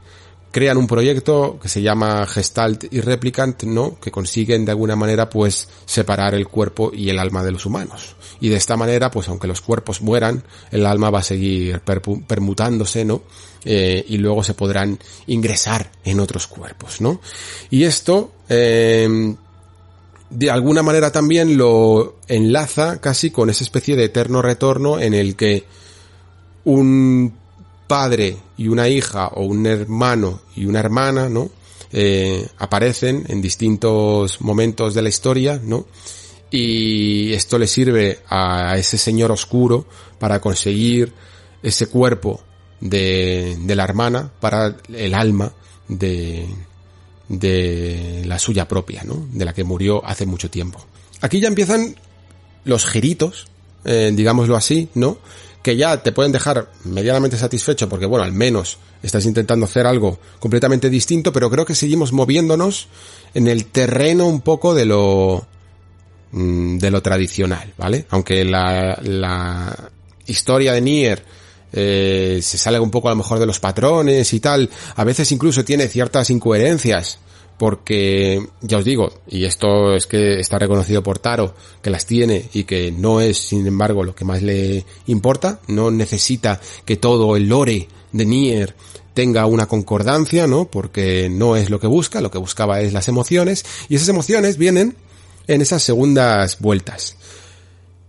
crean 0.51 0.77
un 0.77 0.87
proyecto 0.87 1.59
que 1.61 1.69
se 1.69 1.83
llama 1.83 2.27
Gestalt 2.27 2.85
y 2.93 3.01
Replicant, 3.01 3.65
¿no? 3.65 3.99
Que 4.01 4.11
consiguen 4.11 4.65
de 4.65 4.73
alguna 4.73 4.97
manera 4.97 5.29
pues 5.29 5.69
separar 5.85 6.35
el 6.35 6.49
cuerpo 6.49 6.91
y 6.93 7.11
el 7.11 7.19
alma 7.19 7.43
de 7.43 7.53
los 7.53 7.67
humanos. 7.67 8.17
Y 8.41 8.49
de 8.49 8.57
esta 8.57 8.77
manera, 8.77 9.11
pues 9.11 9.29
aunque 9.29 9.49
los 9.49 9.61
cuerpos 9.61 10.01
mueran, 10.01 10.45
el 10.71 10.87
alma 10.87 11.11
va 11.11 11.19
a 11.19 11.23
seguir 11.23 11.81
permutándose, 11.81 13.05
¿no? 13.05 13.23
Eh, 13.65 14.05
y 14.09 14.19
luego 14.19 14.45
se 14.45 14.55
podrán 14.55 14.99
ingresar 15.27 15.91
en 16.05 16.21
otros 16.21 16.47
cuerpos, 16.47 17.01
¿no? 17.01 17.21
Y 17.71 17.85
esto, 17.85 18.33
eh, 18.49 19.35
de 20.31 20.51
alguna 20.51 20.83
manera 20.83 21.11
también 21.11 21.57
lo 21.57 22.17
enlaza 22.29 23.01
casi 23.01 23.31
con 23.31 23.51
esa 23.51 23.65
especie 23.65 23.97
de 23.97 24.05
eterno 24.05 24.43
retorno 24.43 25.01
en 25.01 25.15
el 25.15 25.37
que 25.37 25.65
un 26.65 27.33
padre 27.87 28.37
y 28.57 28.69
una 28.69 28.89
hija 28.89 29.29
o 29.29 29.45
un 29.45 29.67
hermano 29.67 30.41
y 30.55 30.67
una 30.67 30.81
hermana, 30.81 31.29
¿no? 31.29 31.51
Eh, 31.91 32.47
aparecen 32.59 33.25
en 33.29 33.41
distintos 33.41 34.43
momentos 34.43 34.93
de 34.93 35.03
la 35.03 35.09
historia, 35.09 35.59
¿no? 35.63 35.87
Y 36.51 37.33
esto 37.33 37.59
le 37.59 37.67
sirve 37.67 38.21
a 38.29 38.77
ese 38.77 38.99
señor 38.99 39.33
oscuro 39.33 39.87
para 40.19 40.41
conseguir 40.41 41.13
ese 41.63 41.87
cuerpo 41.87 42.41
de, 42.81 43.57
de 43.61 43.77
la 43.77 43.85
hermana 43.85 44.31
para 44.41 44.77
el 44.93 45.15
alma 45.15 45.53
de, 45.89 46.47
de 47.29 48.23
la 48.27 48.39
suya 48.39 48.67
propia, 48.67 49.03
¿no? 49.05 49.27
De 49.33 49.45
la 49.45 49.53
que 49.53 49.65
murió 49.65 50.05
hace 50.05 50.27
mucho 50.27 50.51
tiempo. 50.51 50.85
Aquí 51.21 51.41
ya 51.41 51.49
empiezan 51.49 51.97
los 52.65 52.87
giritos, 52.87 53.49
eh, 53.85 54.13
digámoslo 54.15 54.57
así, 54.57 54.89
¿no? 54.95 55.19
Que 55.63 55.77
ya 55.77 56.03
te 56.03 56.13
pueden 56.13 56.33
dejar 56.33 56.71
medianamente 56.85 57.37
satisfecho 57.37 57.89
porque, 57.89 58.07
bueno, 58.07 58.25
al 58.25 58.33
menos 58.33 58.79
estás 59.03 59.27
intentando 59.27 59.67
hacer 59.67 59.87
algo 59.87 60.19
completamente 60.39 60.91
distinto, 60.91 61.33
pero 61.33 61.51
creo 61.51 61.65
que 61.65 61.75
seguimos 61.75 62.13
moviéndonos 62.13 62.89
en 63.35 63.47
el 63.49 63.67
terreno 63.67 64.27
un 64.27 64.41
poco 64.41 64.75
de 64.75 64.87
lo 64.87 65.47
mm, 66.33 66.79
de 66.79 66.91
lo 66.91 67.03
tradicional, 67.03 67.75
¿vale? 67.77 68.07
Aunque 68.11 68.45
la, 68.45 68.99
la 69.03 69.91
historia 70.27 70.73
de 70.73 70.81
Nier 70.81 71.25
eh, 71.73 72.41
se 72.43 72.59
sale 72.59 72.81
un 72.81 72.91
poco 72.91 73.09
a 73.09 73.13
lo 73.13 73.17
mejor 73.17 73.39
de 73.39 73.47
los 73.47 73.61
patrones 73.61 74.33
y 74.33 74.41
tal, 74.41 74.71
a 74.97 75.05
veces 75.05 75.31
incluso 75.33 75.65
tiene 75.65 75.89
ciertas 75.89 76.31
incoherencias, 76.31 77.19
porque 77.59 78.47
ya 78.61 78.79
os 78.79 78.85
digo, 78.85 79.13
y 79.29 79.45
esto 79.45 79.95
es 79.95 80.07
que 80.07 80.39
está 80.39 80.59
reconocido 80.59 81.03
por 81.03 81.19
Taro, 81.19 81.55
que 81.83 81.91
las 81.91 82.07
tiene 82.07 82.49
y 82.53 82.65
que 82.65 82.93
no 82.93 83.21
es, 83.21 83.39
sin 83.39 83.67
embargo, 83.67 84.05
lo 84.05 84.15
que 84.15 84.25
más 84.25 84.43
le 84.43 84.85
importa, 85.07 85.61
no 85.67 85.91
necesita 85.91 86.61
que 86.85 86.97
todo 86.97 87.37
el 87.37 87.49
lore 87.49 87.89
de 88.13 88.25
Nier 88.25 88.75
tenga 89.13 89.47
una 89.47 89.67
concordancia, 89.67 90.47
¿no? 90.47 90.67
Porque 90.67 91.29
no 91.29 91.57
es 91.57 91.71
lo 91.71 91.81
que 91.81 91.89
busca, 91.89 92.21
lo 92.21 92.31
que 92.31 92.39
buscaba 92.39 92.81
es 92.81 92.93
las 92.93 93.09
emociones, 93.09 93.65
y 93.89 93.97
esas 93.97 94.09
emociones 94.09 94.57
vienen 94.57 94.97
en 95.49 95.61
esas 95.61 95.83
segundas 95.83 96.61
vueltas. 96.61 97.17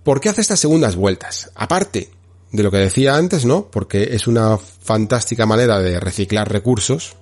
¿Por 0.03 0.21
qué 0.21 0.29
hace 0.29 0.41
estas 0.41 0.59
segundas 0.59 0.95
vueltas? 0.95 1.51
Aparte 1.55 2.11
de 2.51 2.63
lo 2.63 2.71
que 2.71 2.77
decía 2.77 3.15
antes, 3.15 3.45
¿no? 3.45 3.69
Porque 3.69 4.09
es 4.11 4.27
una 4.27 4.57
fantástica 4.57 5.45
manera 5.45 5.79
de 5.79 5.99
reciclar 5.99 6.51
recursos, 6.51 7.15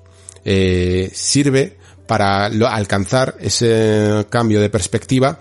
eh, 0.46 1.12
sirve 1.14 1.78
para 2.08 2.46
alcanzar 2.46 3.36
ese 3.40 4.26
cambio 4.30 4.62
de 4.62 4.70
perspectiva 4.70 5.40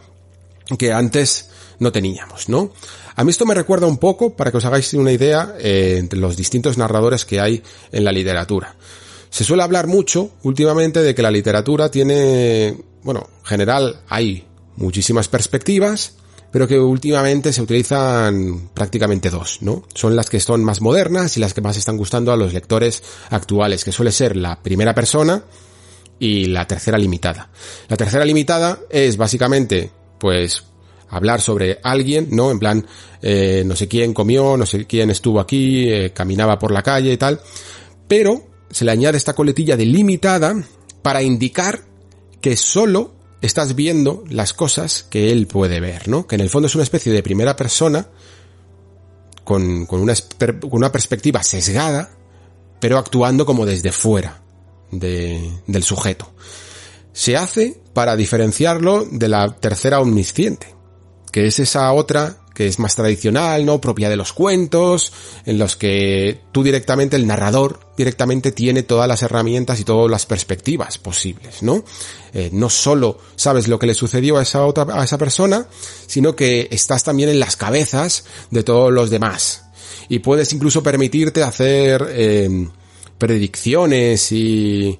que 0.78 0.92
antes 0.92 1.50
no 1.78 1.92
teníamos, 1.92 2.48
¿no? 2.48 2.72
A 3.14 3.24
mí 3.24 3.30
esto 3.30 3.46
me 3.46 3.54
recuerda 3.54 3.86
un 3.86 3.98
poco, 3.98 4.34
para 4.34 4.50
que 4.50 4.58
os 4.58 4.64
hagáis 4.64 4.92
una 4.94 5.12
idea, 5.12 5.54
eh, 5.58 5.96
entre 5.98 6.18
los 6.18 6.36
distintos 6.36 6.76
narradores 6.76 7.24
que 7.24 7.40
hay 7.40 7.62
en 7.92 8.04
la 8.04 8.12
literatura. 8.12 8.74
Se 9.30 9.44
suele 9.44 9.62
hablar 9.62 9.86
mucho 9.86 10.32
últimamente 10.42 11.02
de 11.02 11.14
que 11.14 11.22
la 11.22 11.30
literatura 11.30 11.90
tiene, 11.90 12.76
bueno, 13.02 13.28
en 13.40 13.46
general 13.46 14.00
hay 14.08 14.46
muchísimas 14.76 15.28
perspectivas, 15.28 16.14
pero 16.50 16.66
que 16.66 16.78
últimamente 16.78 17.52
se 17.52 17.62
utilizan 17.62 18.70
prácticamente 18.72 19.30
dos, 19.30 19.58
¿no? 19.62 19.84
Son 19.94 20.16
las 20.16 20.30
que 20.30 20.40
son 20.40 20.64
más 20.64 20.80
modernas 20.80 21.36
y 21.36 21.40
las 21.40 21.54
que 21.54 21.60
más 21.60 21.76
están 21.76 21.96
gustando 21.96 22.32
a 22.32 22.36
los 22.36 22.52
lectores 22.52 23.02
actuales, 23.30 23.84
que 23.84 23.92
suele 23.92 24.12
ser 24.12 24.36
la 24.36 24.62
primera 24.62 24.94
persona 24.94 25.44
y 26.18 26.46
la 26.46 26.66
tercera 26.66 26.98
limitada. 26.98 27.50
La 27.88 27.96
tercera 27.96 28.24
limitada 28.24 28.80
es 28.90 29.16
básicamente, 29.16 29.90
pues, 30.18 30.64
hablar 31.08 31.40
sobre 31.40 31.78
alguien, 31.82 32.28
¿no? 32.30 32.50
En 32.50 32.58
plan, 32.58 32.86
eh, 33.22 33.62
no 33.66 33.76
sé 33.76 33.88
quién 33.88 34.12
comió, 34.12 34.56
no 34.56 34.66
sé 34.66 34.86
quién 34.86 35.10
estuvo 35.10 35.40
aquí, 35.40 35.88
eh, 35.88 36.12
caminaba 36.12 36.58
por 36.58 36.72
la 36.72 36.82
calle 36.82 37.12
y 37.12 37.16
tal, 37.16 37.40
pero 38.08 38.46
se 38.70 38.84
le 38.84 38.92
añade 38.92 39.16
esta 39.16 39.34
coletilla 39.34 39.76
de 39.76 39.86
limitada 39.86 40.54
para 41.02 41.22
indicar 41.22 41.82
que 42.40 42.56
solo 42.56 43.15
estás 43.46 43.74
viendo 43.74 44.24
las 44.28 44.52
cosas 44.52 45.06
que 45.08 45.32
él 45.32 45.46
puede 45.46 45.80
ver, 45.80 46.08
¿no? 46.08 46.26
Que 46.26 46.34
en 46.34 46.40
el 46.40 46.50
fondo 46.50 46.66
es 46.66 46.74
una 46.74 46.84
especie 46.84 47.12
de 47.12 47.22
primera 47.22 47.56
persona 47.56 48.08
con, 49.44 49.86
con, 49.86 50.00
una, 50.00 50.14
una 50.70 50.92
perspectiva 50.92 51.42
sesgada, 51.42 52.10
pero 52.80 52.98
actuando 52.98 53.46
como 53.46 53.64
desde 53.64 53.92
fuera 53.92 54.42
de, 54.90 55.60
del 55.66 55.82
sujeto. 55.82 56.32
Se 57.12 57.36
hace 57.36 57.80
para 57.92 58.16
diferenciarlo 58.16 59.06
de 59.10 59.28
la 59.28 59.56
tercera 59.56 60.00
omnisciente, 60.00 60.74
que 61.32 61.46
es 61.46 61.58
esa 61.58 61.92
otra 61.92 62.45
que 62.56 62.66
es 62.66 62.78
más 62.78 62.96
tradicional, 62.96 63.66
¿no? 63.66 63.82
Propia 63.82 64.08
de 64.08 64.16
los 64.16 64.32
cuentos, 64.32 65.12
en 65.44 65.58
los 65.58 65.76
que 65.76 66.40
tú 66.52 66.62
directamente, 66.62 67.16
el 67.16 67.26
narrador 67.26 67.80
directamente 67.98 68.50
tiene 68.50 68.82
todas 68.82 69.06
las 69.06 69.22
herramientas 69.22 69.78
y 69.78 69.84
todas 69.84 70.10
las 70.10 70.24
perspectivas 70.24 70.96
posibles, 70.96 71.62
¿no? 71.62 71.84
Eh, 72.32 72.48
no 72.52 72.70
solo 72.70 73.18
sabes 73.36 73.68
lo 73.68 73.78
que 73.78 73.86
le 73.86 73.92
sucedió 73.92 74.38
a 74.38 74.42
esa 74.42 74.64
otra, 74.64 74.86
a 74.90 75.04
esa 75.04 75.18
persona, 75.18 75.66
sino 76.06 76.34
que 76.34 76.68
estás 76.70 77.04
también 77.04 77.28
en 77.28 77.40
las 77.40 77.56
cabezas 77.56 78.24
de 78.50 78.62
todos 78.62 78.90
los 78.90 79.10
demás. 79.10 79.64
Y 80.08 80.20
puedes 80.20 80.50
incluso 80.54 80.82
permitirte 80.82 81.42
hacer 81.42 82.06
eh, 82.08 82.68
predicciones 83.18 84.32
y, 84.32 84.98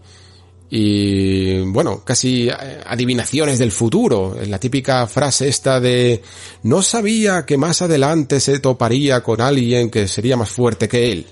y 0.68 1.60
bueno, 1.60 2.02
casi 2.04 2.48
adivinaciones 2.50 3.58
del 3.58 3.70
futuro. 3.70 4.36
La 4.46 4.58
típica 4.58 5.06
frase 5.06 5.48
esta 5.48 5.80
de 5.80 6.22
no 6.64 6.82
sabía 6.82 7.46
que 7.46 7.56
más 7.56 7.82
adelante 7.82 8.40
se 8.40 8.58
toparía 8.58 9.22
con 9.22 9.40
alguien 9.40 9.90
que 9.90 10.08
sería 10.08 10.36
más 10.36 10.50
fuerte 10.50 10.88
que 10.88 11.12
él. 11.12 11.26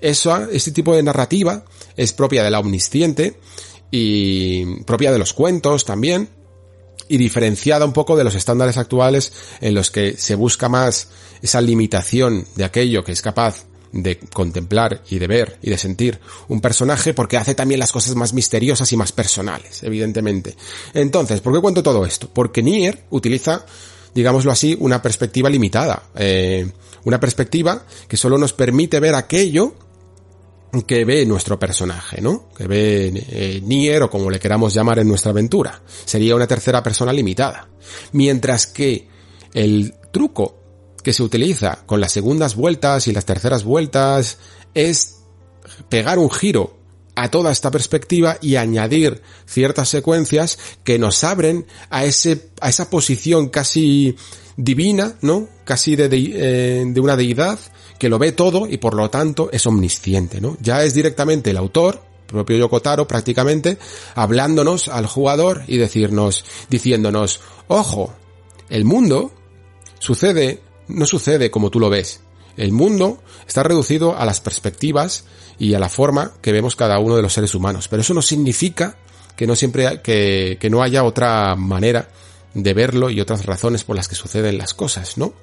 Eso, 0.00 0.50
este 0.50 0.72
tipo 0.72 0.96
de 0.96 1.02
narrativa 1.02 1.64
es 1.96 2.12
propia 2.12 2.42
de 2.42 2.50
la 2.50 2.58
omnisciente 2.58 3.38
y 3.90 4.82
propia 4.82 5.12
de 5.12 5.18
los 5.18 5.32
cuentos 5.32 5.84
también 5.84 6.28
y 7.06 7.18
diferenciada 7.18 7.84
un 7.84 7.92
poco 7.92 8.16
de 8.16 8.24
los 8.24 8.34
estándares 8.34 8.78
actuales 8.78 9.32
en 9.60 9.74
los 9.74 9.90
que 9.90 10.16
se 10.16 10.34
busca 10.34 10.68
más 10.68 11.08
esa 11.42 11.60
limitación 11.60 12.46
de 12.56 12.64
aquello 12.64 13.04
que 13.04 13.12
es 13.12 13.22
capaz 13.22 13.66
de 13.94 14.18
contemplar 14.18 15.02
y 15.08 15.18
de 15.18 15.26
ver 15.26 15.58
y 15.62 15.70
de 15.70 15.78
sentir 15.78 16.20
un 16.48 16.60
personaje 16.60 17.14
porque 17.14 17.36
hace 17.36 17.54
también 17.54 17.80
las 17.80 17.92
cosas 17.92 18.14
más 18.16 18.32
misteriosas 18.32 18.92
y 18.92 18.96
más 18.96 19.12
personales, 19.12 19.82
evidentemente. 19.82 20.56
Entonces, 20.92 21.40
¿por 21.40 21.54
qué 21.54 21.60
cuento 21.60 21.82
todo 21.82 22.04
esto? 22.04 22.28
Porque 22.32 22.62
Nier 22.62 23.04
utiliza 23.10 23.64
digámoslo 24.14 24.52
así, 24.52 24.76
una 24.78 25.02
perspectiva 25.02 25.50
limitada. 25.50 26.04
Eh, 26.14 26.70
una 27.04 27.20
perspectiva 27.20 27.84
que 28.08 28.16
solo 28.16 28.38
nos 28.38 28.52
permite 28.52 29.00
ver 29.00 29.14
aquello 29.14 29.74
que 30.86 31.04
ve 31.04 31.26
nuestro 31.26 31.58
personaje, 31.58 32.20
¿no? 32.20 32.48
Que 32.56 32.66
ve 32.66 33.12
eh, 33.14 33.60
Nier 33.62 34.02
o 34.04 34.10
como 34.10 34.30
le 34.30 34.40
queramos 34.40 34.74
llamar 34.74 34.98
en 35.00 35.08
nuestra 35.08 35.30
aventura. 35.30 35.82
Sería 36.04 36.34
una 36.34 36.46
tercera 36.46 36.82
persona 36.82 37.12
limitada. 37.12 37.68
Mientras 38.12 38.66
que 38.66 39.06
el 39.52 39.94
truco 40.10 40.63
que 41.04 41.12
se 41.12 41.22
utiliza 41.22 41.84
con 41.86 42.00
las 42.00 42.10
segundas 42.10 42.56
vueltas 42.56 43.06
y 43.06 43.12
las 43.12 43.24
terceras 43.24 43.62
vueltas 43.62 44.38
es 44.74 45.18
pegar 45.88 46.18
un 46.18 46.30
giro 46.30 46.76
a 47.14 47.30
toda 47.30 47.52
esta 47.52 47.70
perspectiva 47.70 48.38
y 48.40 48.56
añadir 48.56 49.22
ciertas 49.46 49.88
secuencias 49.88 50.58
que 50.82 50.98
nos 50.98 51.22
abren 51.22 51.66
a 51.90 52.04
ese, 52.04 52.50
a 52.60 52.68
esa 52.68 52.90
posición 52.90 53.50
casi 53.50 54.16
divina, 54.56 55.14
¿no? 55.20 55.48
Casi 55.64 55.94
de, 55.94 56.08
eh, 56.12 56.84
de 56.86 57.00
una 57.00 57.16
deidad 57.16 57.58
que 57.98 58.08
lo 58.08 58.18
ve 58.18 58.32
todo 58.32 58.66
y 58.68 58.78
por 58.78 58.94
lo 58.94 59.10
tanto 59.10 59.50
es 59.52 59.66
omnisciente, 59.66 60.40
¿no? 60.40 60.56
Ya 60.60 60.82
es 60.82 60.94
directamente 60.94 61.50
el 61.50 61.56
autor, 61.56 62.02
propio 62.26 62.56
Yokotaro 62.56 63.06
prácticamente, 63.06 63.78
hablándonos 64.14 64.88
al 64.88 65.06
jugador 65.06 65.62
y 65.68 65.76
decirnos, 65.76 66.44
diciéndonos, 66.68 67.40
ojo, 67.68 68.12
el 68.68 68.84
mundo 68.84 69.32
sucede, 70.00 70.60
no 70.88 71.06
sucede 71.06 71.50
como 71.50 71.70
tú 71.70 71.80
lo 71.80 71.90
ves. 71.90 72.20
El 72.56 72.72
mundo 72.72 73.22
está 73.46 73.62
reducido 73.62 74.16
a 74.16 74.24
las 74.24 74.40
perspectivas 74.40 75.24
y 75.58 75.74
a 75.74 75.78
la 75.78 75.88
forma 75.88 76.32
que 76.40 76.52
vemos 76.52 76.76
cada 76.76 76.98
uno 76.98 77.16
de 77.16 77.22
los 77.22 77.32
seres 77.32 77.54
humanos. 77.54 77.88
Pero 77.88 78.02
eso 78.02 78.14
no 78.14 78.22
significa 78.22 78.96
que 79.36 79.46
no 79.46 79.56
siempre, 79.56 80.00
que, 80.02 80.58
que 80.60 80.70
no 80.70 80.82
haya 80.82 81.04
otra 81.04 81.56
manera 81.56 82.08
de 82.54 82.74
verlo 82.74 83.10
y 83.10 83.20
otras 83.20 83.44
razones 83.46 83.82
por 83.82 83.96
las 83.96 84.08
que 84.08 84.14
suceden 84.14 84.58
las 84.58 84.74
cosas, 84.74 85.18
¿no? 85.18 85.34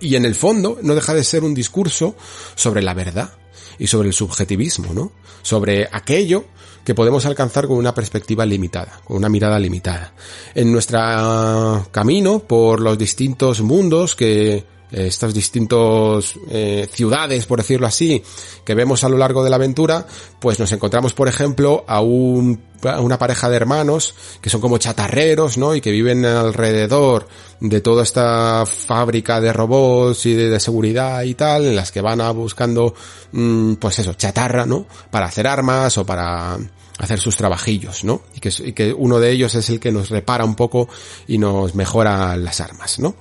Y 0.00 0.16
en 0.16 0.24
el 0.24 0.34
fondo 0.34 0.78
no 0.82 0.94
deja 0.94 1.12
de 1.12 1.24
ser 1.24 1.44
un 1.44 1.54
discurso 1.54 2.16
sobre 2.54 2.82
la 2.82 2.94
verdad 2.94 3.32
y 3.78 3.88
sobre 3.88 4.08
el 4.08 4.14
subjetivismo, 4.14 4.94
¿no? 4.94 5.12
Sobre 5.42 5.88
aquello 5.92 6.46
que 6.88 6.94
podemos 6.94 7.26
alcanzar 7.26 7.66
con 7.66 7.76
una 7.76 7.92
perspectiva 7.92 8.46
limitada, 8.46 9.02
con 9.04 9.18
una 9.18 9.28
mirada 9.28 9.58
limitada. 9.58 10.14
En 10.54 10.72
nuestro 10.72 11.86
camino 11.90 12.38
por 12.38 12.80
los 12.80 12.96
distintos 12.96 13.60
mundos 13.60 14.16
que 14.16 14.64
estas 14.90 15.34
distintas 15.34 16.34
eh, 16.48 16.88
ciudades, 16.90 17.46
por 17.46 17.58
decirlo 17.58 17.86
así, 17.86 18.22
que 18.64 18.74
vemos 18.74 19.04
a 19.04 19.08
lo 19.08 19.18
largo 19.18 19.44
de 19.44 19.50
la 19.50 19.56
aventura, 19.56 20.06
pues 20.40 20.58
nos 20.58 20.72
encontramos, 20.72 21.14
por 21.14 21.28
ejemplo, 21.28 21.84
a, 21.86 22.00
un, 22.00 22.60
a 22.84 23.00
una 23.00 23.18
pareja 23.18 23.50
de 23.50 23.56
hermanos 23.56 24.14
que 24.40 24.50
son 24.50 24.60
como 24.60 24.78
chatarreros, 24.78 25.58
¿no? 25.58 25.74
Y 25.74 25.80
que 25.80 25.90
viven 25.90 26.24
alrededor 26.24 27.28
de 27.60 27.80
toda 27.80 28.02
esta 28.02 28.64
fábrica 28.66 29.40
de 29.40 29.52
robots 29.52 30.26
y 30.26 30.34
de, 30.34 30.58
seguridad 30.60 31.22
y 31.22 31.34
tal, 31.34 31.66
en 31.66 31.76
las 31.76 31.92
que 31.92 32.00
van 32.00 32.20
a 32.20 32.30
buscando, 32.30 32.94
mm, 33.32 33.74
pues 33.74 33.98
eso, 33.98 34.14
chatarra, 34.14 34.64
¿no? 34.64 34.86
Para 35.10 35.26
hacer 35.26 35.46
armas 35.46 35.98
o 35.98 36.06
para 36.06 36.58
hacer 36.98 37.20
sus 37.20 37.36
trabajillos, 37.36 38.04
¿no? 38.04 38.22
Y 38.34 38.40
que, 38.40 38.52
y 38.64 38.72
que 38.72 38.92
uno 38.92 39.20
de 39.20 39.30
ellos 39.30 39.54
es 39.54 39.68
el 39.70 39.78
que 39.78 39.92
nos 39.92 40.08
repara 40.08 40.44
un 40.44 40.54
poco 40.54 40.88
y 41.26 41.38
nos 41.38 41.74
mejora 41.74 42.36
las 42.36 42.60
armas, 42.60 42.98
¿no? 42.98 43.14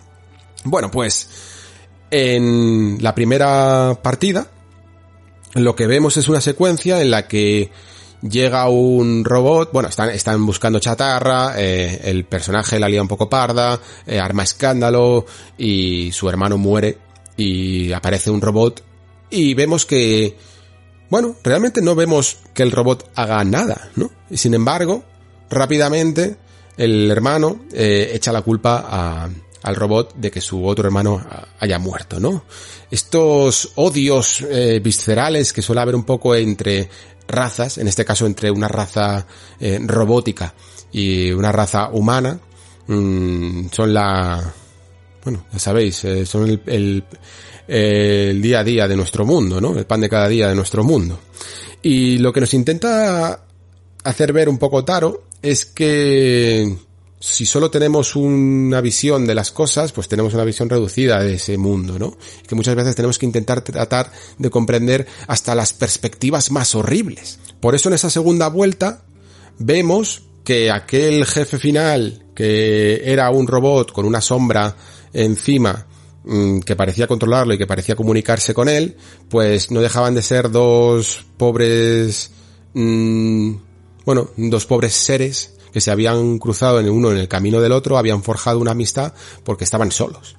Bueno, 0.63 0.89
pues 0.91 1.29
en 2.11 2.97
la 3.01 3.15
primera 3.15 3.99
partida, 4.01 4.47
lo 5.53 5.75
que 5.75 5.87
vemos 5.87 6.17
es 6.17 6.27
una 6.27 6.41
secuencia 6.41 7.01
en 7.01 7.11
la 7.11 7.27
que 7.27 7.71
llega 8.21 8.67
un 8.69 9.23
robot, 9.23 9.71
bueno, 9.71 9.89
están, 9.89 10.09
están 10.09 10.45
buscando 10.45 10.79
chatarra, 10.79 11.53
eh, 11.57 12.01
el 12.05 12.25
personaje 12.25 12.79
la 12.79 12.89
lía 12.89 13.01
un 13.01 13.07
poco 13.07 13.29
parda, 13.29 13.79
eh, 14.05 14.19
arma 14.19 14.43
escándalo 14.43 15.25
y 15.57 16.11
su 16.11 16.29
hermano 16.29 16.57
muere 16.57 16.97
y 17.35 17.91
aparece 17.91 18.31
un 18.31 18.41
robot 18.41 18.83
y 19.29 19.53
vemos 19.53 19.85
que, 19.85 20.37
bueno, 21.09 21.35
realmente 21.43 21.81
no 21.81 21.95
vemos 21.95 22.39
que 22.53 22.63
el 22.63 22.71
robot 22.71 23.11
haga 23.15 23.43
nada, 23.43 23.89
¿no? 23.95 24.09
Y 24.29 24.37
sin 24.37 24.53
embargo, 24.53 25.03
rápidamente 25.49 26.37
el 26.77 27.09
hermano 27.11 27.59
eh, 27.73 28.11
echa 28.13 28.31
la 28.31 28.41
culpa 28.41 28.85
a, 28.87 29.29
al 29.67 29.75
robot 29.75 30.15
de 30.15 30.31
que 30.31 30.39
su 30.39 30.65
otro 30.65 30.85
hermano 30.85 31.21
haya 31.59 31.77
muerto, 31.77 32.21
¿no? 32.21 32.45
Estos 32.89 33.73
odios 33.75 34.41
eh, 34.41 34.79
viscerales 34.81 35.51
que 35.51 35.61
suele 35.61 35.81
haber 35.81 35.95
un 35.95 36.05
poco 36.05 36.33
entre 36.35 36.89
razas, 37.27 37.77
en 37.77 37.89
este 37.89 38.05
caso 38.05 38.25
entre 38.25 38.49
una 38.49 38.69
raza 38.69 39.27
eh, 39.59 39.77
robótica 39.81 40.53
y 40.93 41.31
una 41.31 41.51
raza 41.51 41.89
humana, 41.89 42.39
mmm, 42.87 43.67
son 43.69 43.93
la, 43.93 44.53
bueno, 45.25 45.45
ya 45.51 45.59
sabéis, 45.59 46.05
eh, 46.05 46.25
son 46.25 46.47
el, 46.47 46.61
el, 46.65 47.03
el 47.67 48.41
día 48.41 48.59
a 48.61 48.63
día 48.63 48.87
de 48.87 48.95
nuestro 48.95 49.25
mundo, 49.25 49.59
¿no? 49.59 49.77
El 49.77 49.85
pan 49.85 49.99
de 49.99 50.09
cada 50.09 50.29
día 50.29 50.47
de 50.47 50.55
nuestro 50.55 50.85
mundo. 50.85 51.19
Y 51.81 52.19
lo 52.19 52.31
que 52.31 52.39
nos 52.39 52.53
intenta 52.53 53.43
hacer 54.05 54.31
ver 54.31 54.47
un 54.47 54.57
poco 54.57 54.85
Taro 54.85 55.25
es 55.41 55.65
que 55.65 56.86
si 57.19 57.45
solo 57.45 57.71
tenemos 57.71 58.15
una 58.15 58.79
visión 58.79 59.25
de 59.25 59.33
las 59.33 59.51
cosas, 59.51 59.91
pues 59.91 60.07
tenemos 60.07 60.33
una 60.33 60.43
visión 60.43 60.69
reducida 60.69 61.19
de 61.23 61.35
ese 61.35 61.57
mundo, 61.57 61.97
¿no? 61.97 62.15
Que 62.47 62.53
muchas 62.53 62.75
veces 62.75 62.95
tenemos 62.95 63.17
que 63.17 63.25
intentar 63.25 63.61
tratar 63.61 64.11
de 64.37 64.49
comprender 64.49 65.07
hasta 65.27 65.55
las 65.55 65.73
perspectivas 65.73 66.51
más 66.51 66.75
horribles. 66.75 67.39
Por 67.59 67.73
eso 67.73 67.89
en 67.89 67.95
esa 67.95 68.11
segunda 68.11 68.49
vuelta 68.49 69.03
vemos 69.57 70.23
que 70.43 70.69
aquel 70.69 71.25
jefe 71.25 71.57
final, 71.57 72.23
que 72.35 73.01
era 73.11 73.31
un 73.31 73.47
robot 73.47 73.91
con 73.91 74.05
una 74.05 74.21
sombra 74.21 74.75
encima, 75.11 75.87
mm, 76.23 76.59
que 76.59 76.75
parecía 76.75 77.07
controlarlo 77.07 77.55
y 77.55 77.57
que 77.57 77.65
parecía 77.65 77.95
comunicarse 77.95 78.53
con 78.53 78.69
él, 78.69 78.95
pues 79.27 79.71
no 79.71 79.81
dejaban 79.81 80.13
de 80.13 80.21
ser 80.21 80.51
dos 80.51 81.25
pobres, 81.35 82.29
mmm, 82.75 83.55
bueno, 84.05 84.29
dos 84.37 84.67
pobres 84.67 84.93
seres 84.93 85.56
que 85.77 85.81
se 85.81 85.91
habían 85.91 86.39
cruzado 86.39 86.79
en 86.79 86.89
uno 86.89 87.11
en 87.11 87.17
el 87.17 87.27
camino 87.27 87.61
del 87.61 87.71
otro, 87.71 87.99
habían 87.99 88.23
forjado 88.23 88.57
una 88.57 88.71
amistad 88.71 89.13
porque 89.43 89.63
estaban 89.63 89.91
solos. 89.91 90.35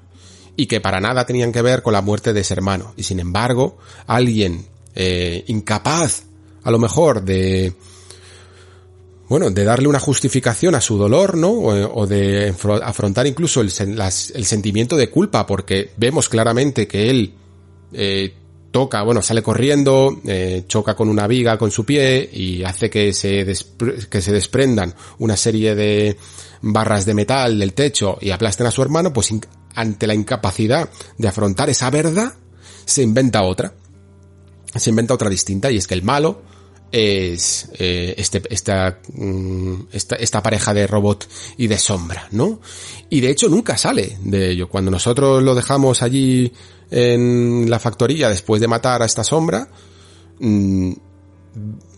Y 0.57 0.67
que 0.67 0.81
para 0.81 0.99
nada 0.99 1.27
tenían 1.27 1.53
que 1.53 1.63
ver 1.63 1.81
con 1.81 1.93
la 1.93 2.03
muerte 2.03 2.33
de 2.33 2.41
ese 2.41 2.55
hermano. 2.55 2.93
Y 2.97 3.05
sin 3.05 3.21
embargo, 3.21 3.79
alguien 4.09 4.67
eh, 4.97 5.45
incapaz, 5.47 6.25
a 6.65 6.73
lo 6.73 6.81
mejor, 6.81 7.23
de, 7.23 7.73
bueno, 9.29 9.49
de 9.51 9.63
darle 9.63 9.87
una 9.87 10.01
justificación 10.01 10.75
a 10.75 10.81
su 10.81 10.99
dolor, 10.99 11.37
¿no? 11.37 11.53
O, 11.53 12.05
de 12.09 12.53
afrontar 12.83 13.29
incluso 13.29 13.61
el, 13.61 13.69
el, 13.69 14.45
sentimiento 14.45 14.97
de 14.97 15.09
culpa, 15.09 15.47
porque 15.47 15.93
vemos 15.97 16.29
claramente 16.29 16.89
que 16.89 17.11
él 17.11 17.35
eh, 17.93 18.35
bueno, 18.87 19.23
sale 19.23 19.43
corriendo, 19.43 20.21
eh, 20.27 20.65
choca 20.67 20.95
con 20.95 21.09
una 21.09 21.27
viga 21.27 21.59
con 21.59 21.71
su 21.71 21.85
pie 21.85 22.29
y 22.33 22.63
hace 22.63 22.89
que 22.89 23.13
se, 23.13 23.47
que 24.11 24.23
se 24.23 24.33
desprendan 24.33 24.95
una 25.19 25.37
serie 25.37 25.75
de 25.75 26.17
barras 26.63 27.05
de 27.05 27.15
metal 27.15 27.59
del 27.59 27.73
techo 27.73 28.19
y 28.21 28.31
aplasten 28.31 28.67
a 28.67 28.71
su 28.71 28.83
hermano, 28.83 29.13
pues 29.13 29.33
ante 29.75 30.07
la 30.07 30.15
incapacidad 30.15 30.89
de 31.17 31.29
afrontar 31.29 31.71
esa 31.71 31.91
verdad, 31.91 32.35
se 32.85 33.03
inventa 33.03 33.43
otra. 33.43 33.75
Se 34.75 34.91
inventa 34.91 35.15
otra 35.15 35.31
distinta 35.31 35.71
y 35.71 35.77
es 35.79 35.87
que 35.87 35.95
el 35.95 36.03
malo 36.03 36.43
es 36.91 37.69
eh, 37.79 38.15
este, 38.17 38.43
esta, 38.51 39.01
mm, 39.13 39.75
esta, 39.93 40.17
esta 40.17 40.43
pareja 40.43 40.73
de 40.73 40.87
robot 40.87 41.29
y 41.57 41.67
de 41.67 41.79
sombra, 41.79 42.29
¿no? 42.33 42.61
Y 43.11 43.21
de 43.21 43.31
hecho 43.31 43.49
nunca 43.49 43.77
sale 43.77 44.19
de 44.23 44.51
ello. 44.51 44.69
Cuando 44.69 44.91
nosotros 44.91 45.43
lo 45.43 45.55
dejamos 45.55 46.03
allí 46.03 46.53
en 46.91 47.69
la 47.69 47.79
factoría 47.79 48.29
después 48.29 48.61
de 48.61 48.69
matar 48.69 49.03
a 49.03 49.07
esta 49.07 49.25
sombra, 49.25 49.69
mm, 50.41 50.93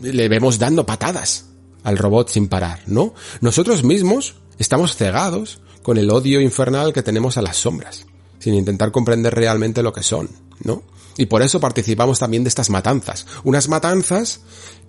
le 0.03 0.29
vemos 0.29 0.59
dando 0.59 0.87
patadas 0.87 1.47
al 1.83 1.99
robot 1.99 2.29
sin 2.29 2.49
parar, 2.49 2.83
¿no? 2.87 3.15
Nosotros 3.41 3.85
mismos 3.85 4.37
estamos 4.59 4.97
cegados 4.97 5.61
con 5.83 5.99
el 5.99 6.11
odio 6.11 6.41
infernal 6.41 6.93
que 6.93 7.03
tenemos 7.03 7.37
a 7.37 7.43
las 7.43 7.57
sombras, 7.57 8.07
sin 8.39 8.55
intentar 8.55 8.91
comprender 8.91 9.35
realmente 9.35 9.83
lo 9.83 9.93
que 9.93 10.03
son, 10.03 10.29
¿no? 10.63 10.83
Y 11.17 11.27
por 11.27 11.43
eso 11.43 11.61
participamos 11.61 12.19
también 12.19 12.45
de 12.45 12.49
estas 12.49 12.71
matanzas. 12.71 13.27
Unas 13.45 13.69
matanzas 13.69 14.41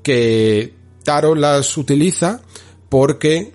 que 0.03 0.73
Taro 1.03 1.35
las 1.35 1.77
utiliza 1.77 2.41
porque 2.89 3.53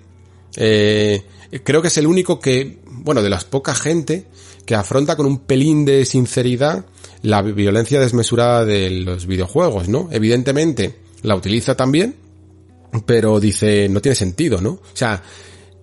eh, 0.55 1.23
creo 1.63 1.81
que 1.81 1.87
es 1.87 1.97
el 1.97 2.07
único 2.07 2.39
que, 2.39 2.81
bueno, 2.85 3.21
de 3.21 3.29
las 3.29 3.45
poca 3.45 3.73
gente 3.73 4.27
que 4.67 4.75
afronta 4.75 5.15
con 5.15 5.25
un 5.25 5.39
pelín 5.39 5.85
de 5.85 6.03
sinceridad 6.05 6.85
la 7.21 7.41
violencia 7.41 8.01
desmesurada 8.01 8.65
de 8.65 8.91
los 8.91 9.25
videojuegos, 9.25 9.87
¿no? 9.87 10.09
Evidentemente 10.11 10.99
la 11.23 11.35
utiliza 11.35 11.75
también, 11.75 12.17
pero 13.05 13.39
dice, 13.39 13.87
no 13.87 14.01
tiene 14.01 14.15
sentido, 14.15 14.59
¿no? 14.59 14.71
O 14.71 14.81
sea, 14.93 15.23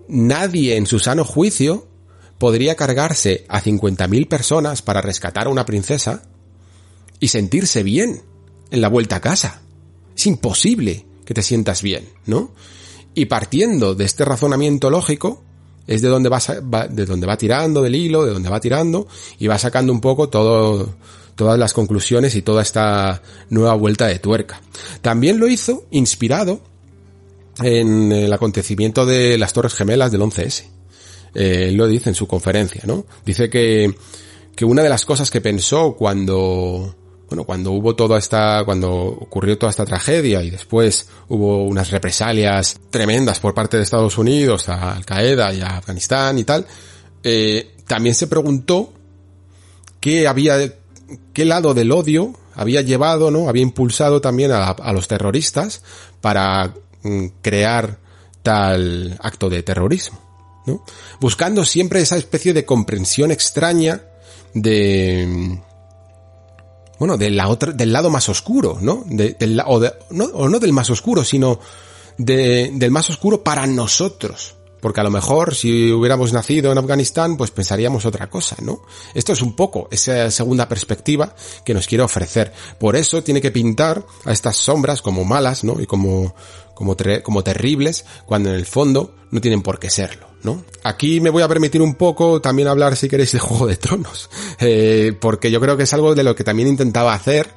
nadie 0.07 0.77
en 0.77 0.87
su 0.87 0.99
sano 0.99 1.25
juicio 1.25 1.89
podría 2.37 2.77
cargarse 2.77 3.47
a 3.49 3.63
50.000 3.63 4.29
personas 4.29 4.83
para 4.83 5.01
rescatar 5.01 5.47
a 5.47 5.51
una 5.51 5.65
princesa 5.65 6.25
y 7.21 7.29
sentirse 7.29 7.83
bien 7.83 8.21
en 8.71 8.81
la 8.83 8.89
vuelta 8.89 9.17
a 9.17 9.21
casa. 9.23 9.63
Es 10.15 10.27
imposible 10.27 11.07
que 11.25 11.33
te 11.33 11.43
sientas 11.43 11.81
bien, 11.81 12.07
¿no? 12.27 12.53
Y 13.15 13.27
partiendo 13.27 13.95
de 13.95 14.05
este 14.05 14.27
razonamiento 14.27 14.91
lógico, 14.91 15.43
Es 15.87 16.03
de 16.03 16.09
donde 16.09 16.29
va, 16.29 16.41
de 16.89 17.07
donde 17.07 17.27
va 17.27 17.37
tirando 17.37 17.83
del 17.83 17.95
hilo, 17.95 18.25
de 18.25 18.33
donde 18.33 18.49
va 18.49 18.61
tirando 18.61 19.07
y 19.39 19.47
va 19.47 19.59
sacando 19.59 19.93
un 19.93 20.01
poco 20.01 20.29
todo, 20.29 20.95
todas 21.35 21.59
las 21.59 21.73
conclusiones 21.73 22.35
y 22.35 22.43
toda 22.43 22.63
esta 22.63 23.23
nueva 23.51 23.75
vuelta 23.75 24.07
de 24.07 24.19
tuerca. 24.19 24.61
También 25.03 25.39
lo 25.39 25.49
hizo 25.49 25.85
inspirado 25.91 26.61
en 27.63 28.13
el 28.13 28.33
acontecimiento 28.33 29.07
de 29.07 29.39
las 29.39 29.53
Torres 29.53 29.75
Gemelas 29.75 30.11
del 30.11 30.23
11S. 30.23 30.65
Eh, 31.35 31.67
él 31.69 31.77
lo 31.77 31.87
dice 31.87 32.09
en 32.09 32.15
su 32.15 32.27
conferencia, 32.27 32.83
¿no? 32.87 33.07
Dice 33.25 33.51
que, 33.51 33.95
que 34.55 34.65
una 34.65 34.83
de 34.83 34.89
las 34.89 35.05
cosas 35.05 35.31
que 35.31 35.41
pensó 35.41 35.95
cuando, 35.95 36.95
bueno, 37.35 37.47
cuando 37.47 37.73
hubo 37.73 37.97
toda 37.97 38.17
esta, 38.17 38.63
cuando 38.65 38.93
ocurrió 38.93 39.59
toda 39.59 39.71
esta 39.71 39.85
tragedia 39.85 40.41
y 40.45 40.51
después 40.51 41.09
hubo 41.29 41.65
unas 41.65 41.91
represalias 41.91 42.79
tremendas 42.91 43.41
por 43.41 43.55
parte 43.55 43.77
de 43.77 43.83
Estados 43.83 44.19
Unidos 44.19 44.69
a 44.69 44.93
Al 44.93 45.05
Qaeda 45.05 45.53
y 45.53 45.61
a 45.61 45.79
Afganistán 45.79 46.39
y 46.39 46.45
tal, 46.45 46.65
eh, 47.25 47.75
también 47.89 48.15
se 48.15 48.29
preguntó 48.29 48.93
qué 49.99 50.29
había, 50.29 50.59
qué 51.33 51.45
lado 51.45 51.75
del 51.75 51.91
odio 51.91 52.35
había 52.55 52.83
llevado, 52.83 53.33
¿no? 53.33 53.49
Había 53.49 53.63
impulsado 53.63 54.21
también 54.21 54.53
a, 54.53 54.69
a 54.69 54.93
los 54.93 55.09
terroristas 55.09 55.83
para 56.21 56.73
mm, 57.03 57.27
crear 57.43 57.99
tal 58.45 59.19
acto 59.21 59.51
de 59.51 59.65
terrorismo, 59.65 60.21
¿no? 60.67 60.85
Buscando 61.19 61.65
siempre 61.65 62.01
esa 62.01 62.17
especie 62.17 62.53
de 62.53 62.65
comprensión 62.65 63.33
extraña 63.33 64.03
de, 64.55 65.59
bueno, 67.05 67.19
de 67.19 67.29
la 67.29 67.49
otra, 67.49 67.71
del 67.71 67.93
lado 67.93 68.09
más 68.09 68.31
oscuro, 68.31 68.79
¿no? 68.81 69.05
De, 69.05 69.37
del, 69.39 69.61
o, 69.67 69.79
no, 70.09 70.59
del 70.59 70.73
más 70.73 70.89
oscuro, 70.89 71.23
sino 71.23 71.61
de, 72.17 72.71
del 72.73 72.91
más 72.91 73.11
oscuro 73.11 73.45
para 73.45 73.67
nosotros. 73.67 74.55
Porque 74.81 75.01
a 75.01 75.05
lo 75.05 75.11
mejor 75.11 75.55
si 75.55 75.93
hubiéramos 75.93 76.33
nacido 76.33 76.73
en 76.73 76.79
Afganistán, 76.79 77.37
pues 77.37 77.51
pensaríamos 77.51 78.07
otra 78.07 78.31
cosa, 78.31 78.57
¿no? 78.63 78.81
Esto 79.13 79.35
es 79.35 79.43
un 79.43 79.55
poco 79.55 79.87
esa 79.91 80.31
segunda 80.31 80.67
perspectiva 80.67 81.35
que 81.63 81.75
nos 81.75 81.87
quiere 81.87 82.05
ofrecer. 82.05 82.55
Por 82.79 82.97
eso 82.97 83.23
tiene 83.23 83.43
que 83.43 83.51
pintar 83.51 84.07
a 84.25 84.33
estas 84.33 84.57
sombras 84.57 85.03
como 85.03 85.27
malas, 85.27 85.63
¿no? 85.63 85.83
Y 85.83 85.87
como, 85.87 86.35
como, 86.73 86.97
como 87.23 87.45
terribles, 87.45 88.07
cuando 88.25 88.49
en 88.49 88.55
el 88.57 88.65
fondo 88.65 89.15
no 89.31 89.43
tienen 89.43 89.61
por 89.61 89.79
qué 89.79 89.91
serlo. 89.91 90.34
¿No? 90.45 90.63
Aquí 90.83 91.21
me 91.21 91.31
voy 91.31 91.43
a 91.43 91.49
permitir 91.49 91.83
un 91.83 91.95
poco 91.95 92.41
también 92.41 92.69
hablar, 92.69 92.97
si 92.97 93.09
queréis, 93.09 93.33
de 93.33 93.39
Juego 93.41 93.67
de 93.67 93.77
Tronos, 93.77 94.31
eh, 94.61 95.13
porque 95.21 95.51
yo 95.51 95.61
creo 95.61 95.77
que 95.77 95.83
es 95.83 95.93
algo 95.93 96.15
de 96.15 96.23
lo 96.23 96.37
que 96.37 96.45
también 96.45 96.69
intentaba 96.69 97.15
hacer 97.15 97.49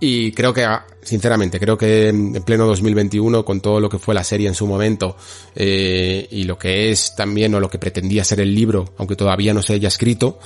y 0.00 0.32
creo 0.32 0.52
que, 0.52 0.66
sinceramente, 1.02 1.58
creo 1.58 1.78
que 1.78 2.08
en 2.08 2.32
pleno 2.44 2.66
2021, 2.66 3.44
con 3.44 3.60
todo 3.60 3.80
lo 3.80 3.88
que 3.88 3.98
fue 3.98 4.14
la 4.14 4.24
serie 4.24 4.48
en 4.48 4.54
su 4.54 4.66
momento 4.66 5.16
eh, 5.54 6.28
y 6.30 6.44
lo 6.44 6.58
que 6.58 6.90
es 6.90 7.14
también 7.16 7.54
o 7.54 7.60
lo 7.60 7.70
que 7.70 7.78
pretendía 7.78 8.24
ser 8.24 8.40
el 8.40 8.54
libro, 8.54 8.92
aunque 8.98 9.16
todavía 9.16 9.54
no 9.54 9.62
se 9.62 9.74
haya 9.74 9.88
escrito, 9.88 10.38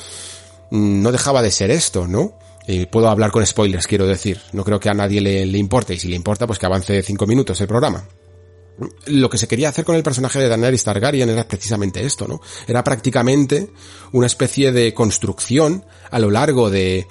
mm, 0.71 1.03
no 1.03 1.11
dejaba 1.11 1.43
de 1.43 1.51
ser 1.51 1.71
esto, 1.71 2.07
¿no? 2.07 2.39
Eh, 2.69 2.87
puedo 2.87 3.09
hablar 3.09 3.31
con 3.31 3.45
spoilers, 3.45 3.87
quiero 3.87 4.07
decir. 4.07 4.39
No 4.53 4.63
creo 4.63 4.79
que 4.79 4.91
a 4.91 4.95
nadie 4.95 5.23
le, 5.23 5.47
le 5.47 5.59
importe 5.59 5.95
y 5.95 5.99
si 5.99 6.07
le 6.07 6.17
importa, 6.17 6.47
pues 6.47 6.59
que 6.59 6.67
avance 6.67 7.03
cinco 7.03 7.27
minutos 7.27 7.59
el 7.63 7.67
programa 7.67 8.07
lo 9.07 9.29
que 9.29 9.39
se 9.39 9.49
quería 9.49 9.69
hacer 9.69 9.85
con 9.85 9.97
el 9.97 10.03
personaje 10.03 10.39
de 10.39 10.49
Daenerys 10.49 10.85
Targaryen 10.85 11.29
era 11.29 11.47
precisamente 11.47 12.05
esto, 12.05 12.29
¿no? 12.29 12.41
Era 12.67 12.85
prácticamente 12.85 13.71
una 14.13 14.27
especie 14.27 14.73
de 14.73 14.95
construcción 14.95 15.85
a 16.11 16.19
lo 16.19 16.31
largo 16.31 16.71
de 16.71 17.07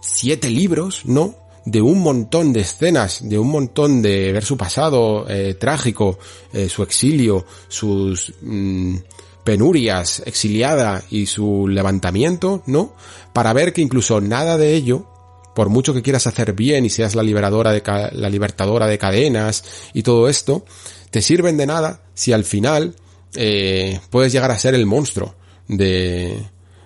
siete 0.00 0.50
libros, 0.50 1.02
¿no? 1.04 1.34
De 1.64 1.80
un 1.80 2.00
montón 2.00 2.52
de 2.52 2.60
escenas, 2.60 3.28
de 3.28 3.38
un 3.38 3.48
montón 3.48 4.02
de 4.02 4.32
ver 4.32 4.44
su 4.44 4.56
pasado 4.56 5.26
eh, 5.28 5.54
trágico, 5.54 6.18
eh, 6.52 6.68
su 6.68 6.82
exilio, 6.82 7.44
sus 7.68 8.32
mm, 8.40 8.96
penurias, 9.44 10.22
exiliada 10.26 11.02
y 11.10 11.26
su 11.26 11.68
levantamiento, 11.68 12.62
¿no? 12.66 12.94
Para 13.32 13.52
ver 13.52 13.72
que 13.72 13.82
incluso 13.82 14.20
nada 14.20 14.58
de 14.58 14.74
ello 14.74 15.06
por 15.54 15.68
mucho 15.68 15.92
que 15.92 16.02
quieras 16.02 16.26
hacer 16.26 16.52
bien 16.52 16.84
y 16.84 16.90
seas 16.90 17.14
la 17.14 17.22
liberadora 17.22 17.72
de 17.72 17.82
la 18.12 18.28
libertadora 18.28 18.86
de 18.86 18.98
cadenas 18.98 19.64
y 19.92 20.02
todo 20.02 20.28
esto, 20.28 20.64
te 21.10 21.22
sirven 21.22 21.56
de 21.56 21.66
nada 21.66 22.02
si 22.14 22.32
al 22.32 22.44
final 22.44 22.94
eh, 23.34 24.00
puedes 24.10 24.32
llegar 24.32 24.50
a 24.50 24.58
ser 24.58 24.74
el 24.74 24.86
monstruo 24.86 25.34
de 25.68 26.42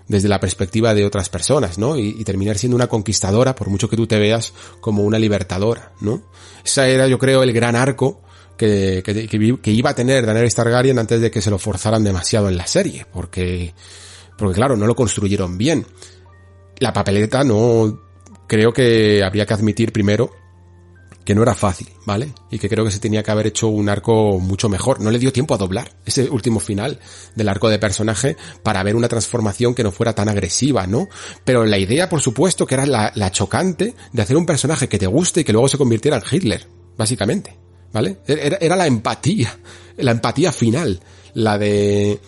desde 0.06 0.28
la 0.28 0.40
perspectiva 0.40 0.94
de 0.94 1.04
otras 1.04 1.28
personas, 1.28 1.78
¿no? 1.78 1.96
Y, 1.98 2.24
terminar 2.24 2.58
siendo 2.58 2.76
una 2.76 2.88
conquistadora, 2.88 3.54
por 3.54 3.70
mucho 3.70 3.88
que 3.88 3.96
tú 3.96 4.06
te 4.06 4.18
veas 4.18 4.52
como 4.80 5.02
una 5.02 5.18
libertadora, 5.18 5.92
¿no? 6.00 6.22
Esa 6.64 6.88
era, 6.88 7.08
yo 7.08 7.18
creo, 7.18 7.42
el 7.42 7.52
gran 7.52 7.74
arco 7.74 8.20
que, 8.56 9.02
que, 9.04 9.26
que, 9.26 9.70
iba 9.70 9.90
a 9.90 9.94
tener 9.94 10.26
Daenerys 10.26 10.54
Targaryen 10.54 10.98
antes 10.98 11.20
de 11.20 11.30
que 11.30 11.40
se 11.40 11.50
lo 11.50 11.58
forzaran 11.58 12.04
demasiado 12.04 12.48
en 12.48 12.56
la 12.56 12.66
serie, 12.66 13.06
porque, 13.12 13.74
porque 14.36 14.54
claro, 14.54 14.76
no 14.76 14.86
lo 14.86 14.94
construyeron 14.94 15.56
bien. 15.56 15.86
La 16.78 16.92
papeleta 16.92 17.42
no 17.42 17.98
creo 18.46 18.72
que 18.72 19.22
habría 19.24 19.46
que 19.46 19.54
admitir 19.54 19.92
primero 19.92 20.30
que 21.24 21.34
no 21.34 21.42
era 21.42 21.54
fácil, 21.54 21.88
¿vale? 22.04 22.34
Y 22.50 22.58
que 22.58 22.68
creo 22.68 22.84
que 22.84 22.90
se 22.90 22.98
tenía 22.98 23.22
que 23.22 23.30
haber 23.30 23.46
hecho 23.46 23.68
un 23.68 23.88
arco 23.88 24.38
mucho 24.38 24.68
mejor. 24.68 25.00
No 25.00 25.10
le 25.10 25.18
dio 25.18 25.32
tiempo 25.32 25.54
a 25.54 25.58
doblar 25.58 25.90
ese 26.04 26.28
último 26.28 26.60
final 26.60 27.00
del 27.34 27.48
arco 27.48 27.70
de 27.70 27.78
personaje 27.78 28.36
para 28.62 28.82
ver 28.82 28.94
una 28.94 29.08
transformación 29.08 29.74
que 29.74 29.82
no 29.82 29.90
fuera 29.90 30.14
tan 30.14 30.28
agresiva, 30.28 30.86
¿no? 30.86 31.08
Pero 31.44 31.64
la 31.64 31.78
idea, 31.78 32.08
por 32.08 32.20
supuesto, 32.20 32.66
que 32.66 32.74
era 32.74 32.84
la, 32.86 33.30
chocante 33.32 33.94
de 34.12 34.22
hacer 34.22 34.36
un 34.36 34.46
personaje 34.46 34.88
que 34.88 34.98
te 34.98 35.06
guste 35.06 35.40
y 35.40 35.44
que 35.44 35.52
luego 35.52 35.68
se 35.68 35.78
convirtiera 35.78 36.18
en 36.18 36.22
Hitler, 36.30 36.66
básicamente, 36.96 37.56
¿vale? 37.92 38.18
Era, 38.26 38.58
era 38.60 38.76
la 38.76 38.86
empatía, 38.86 39.58
la 39.96 40.10
empatía 40.10 40.52
final, 40.52 41.00
la 41.32 41.56
de, 41.56 42.20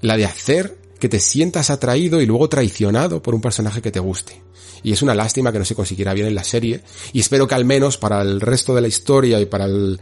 la 0.00 0.16
de 0.16 0.24
hacer 0.24 0.79
que 1.00 1.08
te 1.08 1.18
sientas 1.18 1.70
atraído 1.70 2.20
y 2.20 2.26
luego 2.26 2.48
traicionado 2.48 3.20
por 3.20 3.34
un 3.34 3.40
personaje 3.40 3.82
que 3.82 3.90
te 3.90 3.98
guste 3.98 4.40
y 4.82 4.92
es 4.92 5.02
una 5.02 5.14
lástima 5.14 5.52
que 5.52 5.58
no 5.58 5.64
se 5.64 5.74
consiguiera 5.74 6.14
bien 6.14 6.28
en 6.28 6.34
la 6.34 6.44
serie 6.44 6.82
y 7.12 7.20
espero 7.20 7.48
que 7.48 7.54
al 7.54 7.64
menos 7.64 7.98
para 7.98 8.22
el 8.22 8.40
resto 8.40 8.74
de 8.74 8.80
la 8.80 8.88
historia 8.88 9.40
y 9.40 9.46
para 9.46 9.64
el, 9.64 10.00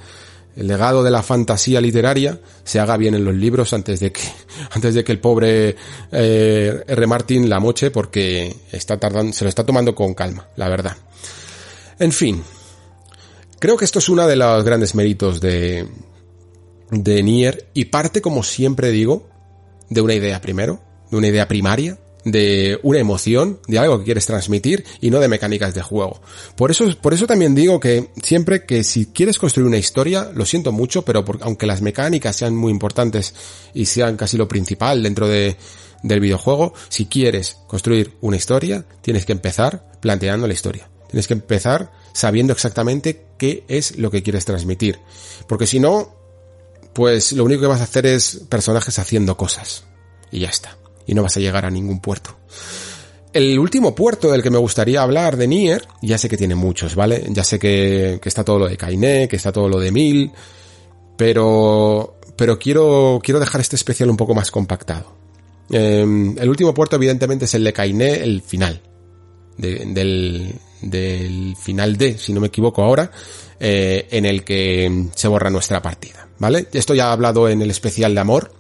legado 0.57 1.05
de 1.05 1.11
la 1.11 1.23
fantasía 1.23 1.81
literaria 1.81 2.41
se 2.65 2.81
haga 2.81 2.97
bien 2.97 3.15
en 3.15 3.25
los 3.25 3.35
libros 3.35 3.73
antes 3.73 4.01
de 4.01 4.13
que 4.13 4.23
antes 4.73 4.95
de 4.95 5.05
que 5.05 5.13
el 5.13 5.21
pobre 5.21 5.77
eh, 6.11 6.85
R. 6.87 7.07
Martin 7.07 7.49
la 7.49 7.61
moche 7.61 7.91
porque 7.91 8.55
está 8.73 8.99
tardando 8.99 9.33
se 9.33 9.45
lo 9.45 9.49
está 9.49 9.65
tomando 9.65 9.95
con 9.95 10.15
calma 10.15 10.49
la 10.57 10.69
verdad 10.69 10.97
en 11.99 12.13
fin 12.13 12.43
creo 13.61 13.77
que 13.77 13.85
esto 13.85 14.01
es 14.01 14.09
uno 14.09 14.27
de 14.27 14.37
los 14.37 14.65
grandes 14.65 14.95
méritos 14.95 15.41
de 15.41 15.87
de 16.91 17.23
Nier 17.23 17.69
y 17.75 17.87
parte 17.87 18.21
como 18.21 18.43
siempre 18.43 18.91
digo 18.91 19.29
de 19.91 20.01
una 20.01 20.15
idea 20.15 20.41
primero 20.41 20.88
de 21.11 21.17
una 21.17 21.29
idea 21.29 21.49
primaria 21.49 21.99
de 22.25 22.79
una 22.83 22.99
emoción, 22.99 23.61
de 23.67 23.79
algo 23.79 23.99
que 23.99 24.05
quieres 24.05 24.27
transmitir 24.27 24.85
y 25.01 25.11
no 25.11 25.21
de 25.21 25.29
mecánicas 25.29 25.75
de 25.75 25.83
juego. 25.83 26.21
Por 26.57 26.71
eso, 26.71 26.85
por 27.01 27.15
eso 27.15 27.27
también 27.27 27.55
digo 27.55 27.81
que 27.81 28.09
siempre 28.23 28.65
que 28.65 28.85
si 28.85 29.07
quieres 29.07 29.39
construir 29.39 29.67
una 29.67 29.79
historia, 29.79 30.31
lo 30.35 30.45
siento 30.45 30.73
mucho, 30.73 31.03
pero 31.03 31.25
aunque 31.41 31.67
las 31.67 31.83
mecánicas 31.83 32.37
sean 32.37 32.57
muy 32.57 32.73
importantes 32.73 33.35
y 33.75 33.87
sean 33.87 34.17
casi 34.17 34.37
lo 34.37 34.49
principal 34.49 35.03
dentro 35.03 35.27
de, 35.27 35.57
del 36.03 36.21
videojuego, 36.21 36.75
si 36.89 37.07
quieres 37.07 37.59
construir 37.67 38.15
una 38.21 38.37
historia, 38.37 38.85
tienes 39.03 39.25
que 39.25 39.33
empezar 39.33 39.91
planteando 40.01 40.47
la 40.47 40.55
historia. 40.55 40.89
Tienes 41.09 41.27
que 41.27 41.35
empezar 41.35 41.91
sabiendo 42.13 42.53
exactamente 42.53 43.25
qué 43.39 43.65
es 43.69 43.97
lo 43.97 44.11
que 44.11 44.23
quieres 44.23 44.45
transmitir. 44.45 44.99
Porque 45.47 45.67
si 45.67 45.81
no, 45.81 46.15
pues 46.93 47.33
lo 47.33 47.45
único 47.45 47.63
que 47.63 47.67
vas 47.67 47.81
a 47.81 47.85
hacer 47.85 48.05
es 48.05 48.43
personajes 48.51 48.99
haciendo 48.99 49.37
cosas. 49.37 49.85
Y 50.31 50.41
ya 50.41 50.49
está 50.49 50.77
y 51.09 51.15
no 51.15 51.25
vas 51.25 51.37
a 51.37 51.41
llegar 51.41 51.65
a 51.65 51.71
ningún 51.71 51.99
puerto. 51.99 52.37
El 53.33 53.59
último 53.59 53.95
puerto 53.95 54.31
del 54.31 54.43
que 54.43 54.51
me 54.51 54.59
gustaría 54.59 55.03
hablar 55.03 55.37
de 55.37 55.49
Nier, 55.49 55.87
ya 56.03 56.17
sé 56.19 56.29
que 56.29 56.37
tiene 56.37 56.55
muchos, 56.55 56.95
¿vale? 56.95 57.25
Ya 57.31 57.43
sé 57.43 57.59
que, 57.59 58.21
está 58.23 58.45
todo 58.45 58.61
lo 58.61 58.69
de 58.69 58.77
Kainé, 58.77 59.27
que 59.27 59.37
está 59.37 59.51
todo 59.51 59.69
lo 59.69 59.81
de 59.81 59.91
Mil, 59.91 60.31
pero, 61.17 62.19
pero 62.37 62.59
quiero, 62.59 63.21
quiero 63.23 63.41
dejar 63.41 63.61
este 63.61 63.77
especial 63.77 64.11
un 64.11 64.17
poco 64.17 64.35
más 64.35 64.51
compactado. 64.51 65.17
Em, 65.71 66.39
el 66.39 66.49
último 66.49 66.73
puerto 66.73 66.97
evidentemente 66.97 67.47
es 67.47 67.55
el 67.55 67.65
de 67.65 67.73
Kainé, 67.73 68.23
el 68.23 68.43
final. 68.43 68.81
del, 69.57 70.55
del 70.81 71.57
final 71.57 71.97
de, 71.97 72.17
si 72.19 72.33
no 72.33 72.41
me 72.41 72.47
equivoco 72.47 72.83
ahora, 72.83 73.11
eh, 73.59 74.07
en 74.11 74.25
el 74.25 74.45
que 74.45 75.09
se 75.15 75.29
borra 75.29 75.51
nuestra 75.51 75.83
partida, 75.83 76.29
¿vale? 76.39 76.69
Esto 76.73 76.95
ya 76.95 77.09
he 77.09 77.13
hablado 77.13 77.49
en 77.49 77.61
el 77.61 77.71
especial 77.71 78.15
de 78.15 78.21
amor, 78.21 78.53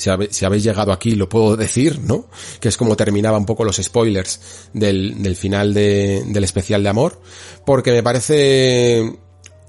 si, 0.00 0.44
habéis 0.44 0.64
llegado 0.64 0.92
aquí 0.92 1.14
lo 1.14 1.28
puedo 1.28 1.56
decir, 1.56 2.00
¿no? 2.00 2.26
Que 2.58 2.68
es 2.68 2.76
como 2.76 2.96
terminaba 2.96 3.38
un 3.38 3.46
poco 3.46 3.64
los 3.64 3.76
spoilers 3.76 4.40
del, 4.72 5.36
final 5.36 5.74
de, 5.74 6.24
del 6.26 6.44
especial 6.44 6.82
de 6.82 6.88
amor, 6.88 7.20
porque 7.66 7.92
me 7.92 8.02
parece 8.02 9.18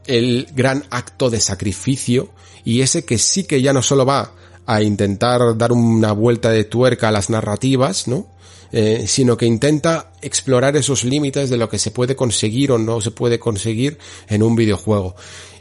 el 0.06 0.48
gran 0.56 0.86
acto 0.90 1.30
de 1.30 1.42
sacrificio 1.42 2.30
y 2.64 2.82
ese 2.82 3.04
que 3.04 3.18
sí 3.18 3.44
que 3.44 3.62
ya 3.62 3.74
no 3.74 3.82
solo 3.82 4.06
va 4.06 4.34
a 4.66 4.82
intentar 4.82 5.58
dar 5.58 5.72
una 5.74 6.14
vuelta 6.14 6.50
de 6.50 6.64
tuerca 6.64 7.10
a 7.10 7.12
las 7.12 7.30
narrativas, 7.30 8.08
¿no? 8.08 8.28
Eh, 8.72 9.04
sino 9.06 9.36
que 9.36 9.46
intenta 9.46 10.14
explorar 10.22 10.78
esos 10.78 11.04
límites 11.04 11.50
de 11.50 11.58
lo 11.58 11.68
que 11.68 11.78
se 11.78 11.92
puede 11.92 12.16
conseguir 12.16 12.72
o 12.72 12.78
no 12.78 13.02
se 13.02 13.12
puede 13.12 13.38
conseguir 13.38 13.98
en 14.30 14.44
un 14.44 14.56
videojuego. 14.56 15.16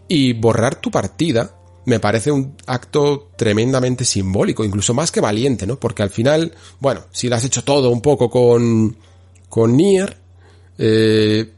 Y 0.06 0.32
borrar 0.34 0.80
tu 0.80 0.92
partida 0.92 1.56
me 1.84 2.00
parece 2.00 2.30
un 2.30 2.56
acto 2.66 3.30
tremendamente 3.36 4.04
simbólico, 4.04 4.64
incluso 4.64 4.94
más 4.94 5.10
que 5.10 5.20
valiente, 5.20 5.66
¿no? 5.66 5.78
Porque 5.78 6.02
al 6.02 6.10
final, 6.10 6.52
bueno, 6.78 7.04
si 7.10 7.28
lo 7.28 7.36
has 7.36 7.44
hecho 7.44 7.64
todo 7.64 7.90
un 7.90 8.00
poco 8.00 8.28
con, 8.28 8.96
con 9.48 9.76
Nier, 9.76 10.16
eh, 10.78 11.50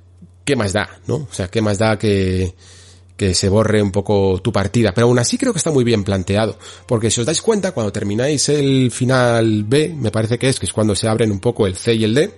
¿qué 0.44 0.56
más 0.56 0.72
da, 0.72 0.88
no? 1.06 1.16
O 1.16 1.28
sea, 1.30 1.48
¿qué 1.48 1.60
más 1.60 1.78
da 1.78 1.98
que, 1.98 2.54
que 3.16 3.34
se 3.34 3.48
borre 3.48 3.82
un 3.82 3.90
poco 3.90 4.40
tu 4.42 4.52
partida? 4.52 4.92
Pero 4.94 5.08
aún 5.08 5.18
así 5.18 5.36
creo 5.36 5.52
que 5.52 5.58
está 5.58 5.70
muy 5.70 5.84
bien 5.84 6.04
planteado, 6.04 6.58
porque 6.86 7.10
si 7.10 7.20
os 7.20 7.26
dais 7.26 7.42
cuenta, 7.42 7.72
cuando 7.72 7.92
termináis 7.92 8.48
el 8.48 8.90
final 8.90 9.64
B, 9.64 9.94
me 9.96 10.10
parece 10.10 10.38
que 10.38 10.48
es, 10.48 10.58
que 10.60 10.66
es 10.66 10.72
cuando 10.72 10.94
se 10.94 11.08
abren 11.08 11.32
un 11.32 11.40
poco 11.40 11.66
el 11.66 11.76
C 11.76 11.94
y 11.94 12.04
el 12.04 12.14
D, 12.14 12.34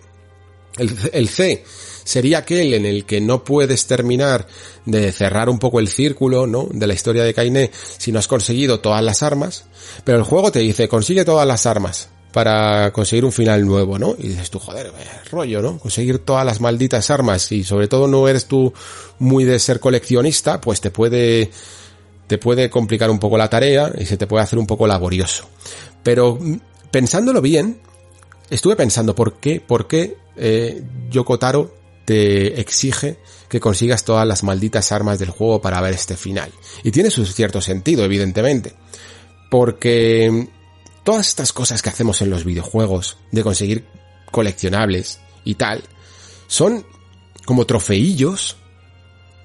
el, 0.79 0.97
el 1.13 1.29
C 1.29 1.65
sería 2.05 2.39
aquel 2.39 2.75
en 2.75 2.87
el 2.87 3.05
que 3.05 3.21
no 3.21 3.45
puedes 3.45 3.87
terminar 3.87 4.47
de 4.85 5.11
cerrar 5.13 5.49
un 5.49 5.59
poco 5.59 5.81
el 5.81 5.89
círculo, 5.89 6.47
¿no? 6.47 6.69
De 6.71 6.87
la 6.87 6.95
historia 6.95 7.25
de 7.25 7.35
Kainé 7.35 7.71
si 7.73 8.13
no 8.13 8.19
has 8.19 8.29
conseguido 8.29 8.81
todas 8.81 9.03
las 9.03 9.23
armas, 9.23 9.65
pero 10.05 10.19
el 10.19 10.25
juego 10.25 10.53
te 10.53 10.61
dice, 10.61 10.89
consigue 10.89 11.25
todas 11.25 11.47
las 11.47 11.67
armas 11.67 12.11
para 12.35 12.93
conseguir 12.93 13.25
un 13.25 13.31
final 13.31 13.65
nuevo, 13.65 13.97
¿no? 13.97 14.17
Y 14.19 14.29
dices 14.29 14.51
tú, 14.51 14.59
joder, 14.59 14.93
rollo, 15.31 15.63
¿no? 15.63 15.79
Conseguir 15.79 16.19
todas 16.19 16.45
las 16.45 16.61
malditas 16.61 17.09
armas 17.11 17.51
y 17.53 17.63
sobre 17.63 17.87
todo 17.87 18.09
no 18.09 18.27
eres 18.27 18.47
tú 18.47 18.73
muy 19.21 19.45
de 19.45 19.59
ser 19.61 19.79
coleccionista, 19.79 20.61
pues 20.61 20.81
te 20.81 20.91
puede, 20.91 21.53
te 22.27 22.39
puede 22.39 22.71
complicar 22.71 23.09
un 23.09 23.21
poco 23.21 23.39
la 23.39 23.49
tarea 23.49 23.93
y 23.97 24.05
se 24.07 24.17
te 24.17 24.27
puede 24.27 24.43
hacer 24.43 24.59
un 24.59 24.67
poco 24.67 24.87
laborioso. 24.89 25.49
Pero 26.03 26.37
mm, 26.41 26.57
pensándolo 26.91 27.41
bien, 27.41 27.81
estuve 28.51 28.75
pensando 28.75 29.15
por 29.15 29.35
qué, 29.35 29.61
por 29.61 29.87
qué 29.87 30.17
eh, 30.37 30.83
Yoko 31.11 31.39
Taro 31.39 31.84
te 32.05 32.61
exige 32.61 33.19
que 33.49 33.61
consigas 33.61 34.05
todas 34.05 34.27
las 34.27 34.43
malditas 34.43 34.93
armas 34.93 35.19
del 35.19 35.31
juego 35.31 35.61
para 35.61 35.81
ver 35.81 35.95
este 35.95 36.17
final. 36.17 36.51
Y 36.83 36.91
tiene 36.91 37.11
su 37.11 37.25
cierto 37.25 37.61
sentido, 37.61 38.05
evidentemente. 38.05 38.75
Porque 39.51 40.49
todas 41.05 41.29
estas 41.29 41.53
cosas 41.53 41.83
que 41.83 41.91
hacemos 41.91 42.21
en 42.23 42.31
los 42.31 42.45
videojuegos, 42.45 43.19
de 43.31 43.43
conseguir 43.43 43.85
coleccionables 44.31 45.21
y 45.45 45.55
tal, 45.55 45.83
son 46.47 46.85
como 47.45 47.67
trofeillos, 47.67 48.57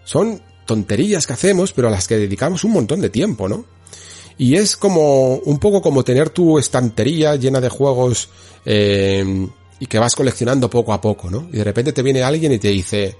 son 0.06 0.42
tonterías 0.66 1.28
que 1.28 1.34
hacemos, 1.34 1.74
pero 1.74 1.88
a 1.88 1.92
las 1.92 2.08
que 2.08 2.18
dedicamos 2.18 2.64
un 2.64 2.72
montón 2.72 3.02
de 3.02 3.10
tiempo, 3.10 3.48
¿no? 3.48 3.66
Y 4.38 4.56
es 4.56 4.78
como 4.78 5.36
un 5.36 5.60
poco 5.60 5.82
como 5.82 6.04
tener 6.04 6.30
tu 6.30 6.58
estantería 6.58 7.36
llena 7.36 7.60
de 7.60 7.70
juegos 7.70 8.30
eh, 8.66 9.50
y 9.80 9.88
que 9.88 10.00
vas 10.00 10.16
coleccionando 10.16 10.70
poco 10.70 10.94
a 10.94 11.02
poco, 11.02 11.30
¿no? 11.30 11.48
Y 11.52 11.58
de 11.58 11.64
repente 11.64 11.94
te 11.94 12.04
viene 12.04 12.24
alguien 12.24 12.52
y 12.52 12.60
te 12.60 12.70
dice, 12.70 13.16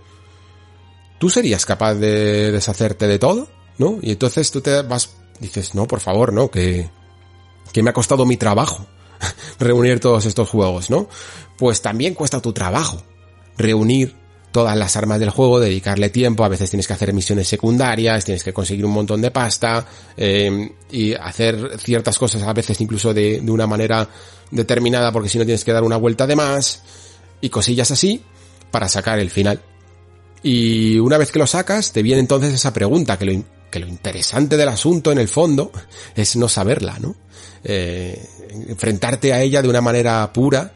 ¿tú 1.18 1.30
serías 1.30 1.66
capaz 1.66 1.96
de 1.96 2.52
deshacerte 2.52 3.08
de 3.08 3.20
todo? 3.20 3.48
¿No? 3.78 3.98
Y 4.02 4.12
entonces 4.12 4.52
tú 4.52 4.60
te 4.60 4.82
vas, 4.82 5.12
dices, 5.40 5.74
no, 5.74 5.88
por 5.88 6.02
favor, 6.02 6.34
no, 6.34 6.52
que, 6.52 6.90
que 7.72 7.82
me 7.82 7.92
ha 7.92 7.94
costado 7.94 8.26
mi 8.26 8.36
trabajo 8.36 8.86
reunir 9.60 10.00
todos 10.00 10.26
estos 10.26 10.50
juegos, 10.50 10.90
¿no? 10.90 11.08
Pues 11.58 11.82
también 11.82 12.14
cuesta 12.14 12.42
tu 12.42 12.52
trabajo 12.52 13.02
reunir 13.58 14.16
todas 14.52 14.76
las 14.78 14.96
armas 14.96 15.20
del 15.20 15.30
juego, 15.30 15.60
dedicarle 15.60 16.10
tiempo, 16.10 16.44
a 16.44 16.50
veces 16.50 16.70
tienes 16.70 16.88
que 16.88 16.94
hacer 16.94 17.14
misiones 17.14 17.48
secundarias, 17.48 18.26
tienes 18.26 18.44
que 18.44 18.54
conseguir 18.54 18.86
un 18.86 18.92
montón 18.92 19.22
de 19.22 19.32
pasta, 19.32 19.86
eh, 20.18 20.72
y 20.92 21.14
hacer 21.14 21.78
ciertas 21.80 22.18
cosas 22.18 22.42
a 22.44 22.54
veces 22.54 22.80
incluso 22.82 23.14
de, 23.14 23.42
de 23.42 23.52
una 23.52 23.68
manera 23.68 24.08
determinada 24.52 25.12
porque 25.12 25.30
si 25.30 25.38
no 25.38 25.46
tienes 25.46 25.64
que 25.64 25.72
dar 25.72 25.84
una 25.84 25.98
vuelta 25.98 26.26
de 26.26 26.36
más, 26.36 26.82
y 27.42 27.50
cosillas 27.50 27.92
así, 27.92 28.22
para 28.72 28.90
sacar 28.90 29.20
el 29.20 29.30
final. 29.30 29.62
Y 30.42 31.00
una 31.00 31.18
vez 31.18 31.32
que 31.32 31.40
lo 31.40 31.48
sacas, 31.48 31.92
te 31.92 32.02
viene 32.02 32.20
entonces 32.20 32.54
esa 32.54 32.74
pregunta, 32.74 33.18
que 33.18 33.26
lo, 33.26 33.44
que 33.70 33.80
lo 33.80 33.88
interesante 33.88 34.58
del 34.58 34.70
asunto 34.70 35.12
en 35.12 35.18
el 35.18 35.28
fondo 35.28 35.72
es 36.16 36.36
no 36.36 36.48
saberla, 36.48 36.98
¿no? 37.00 37.16
Eh, 37.64 38.26
enfrentarte 38.68 39.34
a 39.34 39.42
ella 39.42 39.62
de 39.62 39.70
una 39.70 39.82
manera 39.82 40.32
pura 40.32 40.74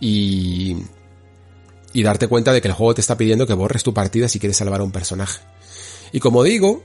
y, 0.00 0.76
y 1.92 2.02
darte 2.02 2.28
cuenta 2.28 2.52
de 2.52 2.60
que 2.60 2.68
el 2.68 2.74
juego 2.74 2.94
te 2.94 3.00
está 3.00 3.16
pidiendo 3.16 3.46
que 3.46 3.54
borres 3.54 3.82
tu 3.82 3.92
partida 3.92 4.28
si 4.28 4.38
quieres 4.38 4.56
salvar 4.56 4.80
a 4.80 4.84
un 4.84 4.92
personaje. 4.92 5.40
Y 6.12 6.20
como 6.20 6.42
digo, 6.42 6.82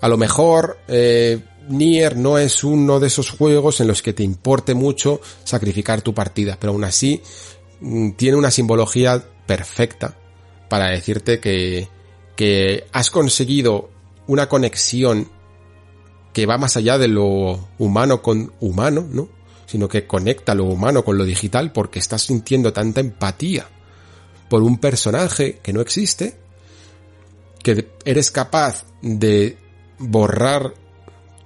a 0.00 0.08
lo 0.08 0.16
mejor 0.16 0.78
eh, 0.88 1.40
Nier 1.68 2.16
no 2.16 2.38
es 2.38 2.64
uno 2.64 3.00
de 3.00 3.08
esos 3.08 3.30
juegos 3.30 3.80
en 3.80 3.88
los 3.88 4.02
que 4.02 4.12
te 4.12 4.22
importe 4.22 4.74
mucho 4.74 5.20
sacrificar 5.44 6.02
tu 6.02 6.14
partida, 6.14 6.56
pero 6.58 6.72
aún 6.72 6.84
así 6.84 7.22
mm, 7.80 8.12
tiene 8.12 8.36
una 8.36 8.50
simbología 8.50 9.22
perfecta 9.46 10.16
para 10.68 10.90
decirte 10.90 11.40
que, 11.40 11.88
que 12.36 12.84
has 12.92 13.10
conseguido 13.10 13.90
una 14.26 14.48
conexión 14.48 15.30
que 16.32 16.46
va 16.46 16.58
más 16.58 16.76
allá 16.76 16.98
de 16.98 17.08
lo 17.08 17.68
humano 17.78 18.22
con 18.22 18.52
humano, 18.60 19.06
¿no? 19.10 19.28
Sino 19.66 19.88
que 19.88 20.06
conecta 20.06 20.54
lo 20.54 20.64
humano 20.64 21.04
con 21.04 21.18
lo 21.18 21.24
digital 21.24 21.72
porque 21.72 21.98
estás 21.98 22.22
sintiendo 22.22 22.72
tanta 22.72 23.00
empatía 23.00 23.68
por 24.48 24.62
un 24.62 24.78
personaje 24.78 25.58
que 25.62 25.72
no 25.72 25.80
existe, 25.80 26.36
que 27.62 27.88
eres 28.04 28.30
capaz 28.30 28.84
de 29.02 29.58
borrar 29.98 30.74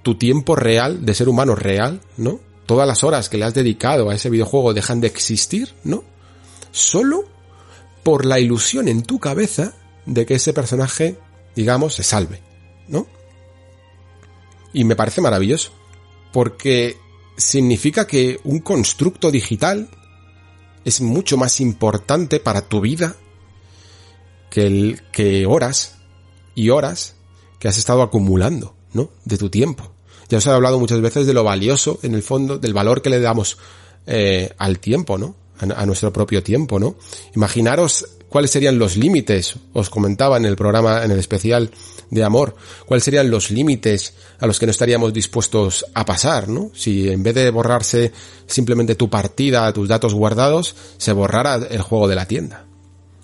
tu 0.03 0.15
tiempo 0.15 0.55
real, 0.55 1.05
de 1.05 1.13
ser 1.13 1.29
humano 1.29 1.55
real, 1.55 2.01
¿no? 2.17 2.39
Todas 2.65 2.87
las 2.87 3.03
horas 3.03 3.29
que 3.29 3.37
le 3.37 3.45
has 3.45 3.53
dedicado 3.53 4.09
a 4.09 4.15
ese 4.15 4.29
videojuego 4.29 4.73
dejan 4.73 5.01
de 5.01 5.07
existir, 5.07 5.73
¿no? 5.83 6.03
Solo 6.71 7.25
por 8.03 8.25
la 8.25 8.39
ilusión 8.39 8.87
en 8.87 9.03
tu 9.03 9.19
cabeza 9.19 9.73
de 10.05 10.25
que 10.25 10.35
ese 10.35 10.53
personaje, 10.53 11.17
digamos, 11.55 11.95
se 11.95 12.03
salve, 12.03 12.41
¿no? 12.87 13.07
Y 14.73 14.83
me 14.83 14.95
parece 14.95 15.21
maravilloso, 15.21 15.71
porque 16.31 16.97
significa 17.37 18.07
que 18.07 18.39
un 18.43 18.59
constructo 18.59 19.31
digital 19.31 19.89
es 20.85 21.01
mucho 21.01 21.37
más 21.37 21.59
importante 21.61 22.39
para 22.39 22.61
tu 22.61 22.81
vida 22.81 23.15
que, 24.49 24.67
el, 24.67 25.01
que 25.11 25.45
horas 25.45 25.95
y 26.55 26.69
horas 26.69 27.15
que 27.59 27.67
has 27.67 27.77
estado 27.77 28.01
acumulando, 28.01 28.75
¿no? 28.93 29.09
De 29.25 29.37
tu 29.37 29.49
tiempo. 29.49 29.91
Ya 30.29 30.37
os 30.37 30.45
he 30.45 30.49
hablado 30.49 30.79
muchas 30.79 31.01
veces 31.01 31.27
de 31.27 31.33
lo 31.33 31.43
valioso, 31.43 31.99
en 32.03 32.13
el 32.15 32.23
fondo, 32.23 32.57
del 32.57 32.73
valor 32.73 33.01
que 33.01 33.09
le 33.09 33.19
damos 33.19 33.57
eh, 34.05 34.53
al 34.57 34.79
tiempo, 34.79 35.17
¿no? 35.17 35.35
A, 35.59 35.81
a, 35.81 35.85
nuestro 35.85 36.11
propio 36.11 36.43
tiempo, 36.43 36.79
¿no? 36.79 36.95
Imaginaros 37.35 38.05
cuáles 38.33 38.49
serían 38.49 38.79
los 38.79 38.97
límites, 38.97 39.57
os 39.73 39.91
comentaba 39.91 40.37
en 40.37 40.45
el 40.45 40.55
programa, 40.55 41.05
en 41.05 41.11
el 41.11 41.19
especial 41.19 41.69
de 42.09 42.23
amor, 42.23 42.55
cuáles 42.87 43.03
serían 43.03 43.29
los 43.29 43.51
límites 43.51 44.15
a 44.39 44.47
los 44.47 44.59
que 44.59 44.65
no 44.65 44.71
estaríamos 44.71 45.13
dispuestos 45.13 45.85
a 45.93 46.03
pasar, 46.03 46.49
¿no? 46.49 46.71
Si 46.73 47.11
en 47.11 47.21
vez 47.21 47.35
de 47.35 47.51
borrarse 47.51 48.11
simplemente 48.47 48.95
tu 48.95 49.07
partida, 49.07 49.71
tus 49.71 49.87
datos 49.87 50.15
guardados, 50.15 50.73
se 50.97 51.11
borrara 51.11 51.57
el 51.69 51.83
juego 51.83 52.07
de 52.07 52.15
la 52.15 52.25
tienda 52.25 52.65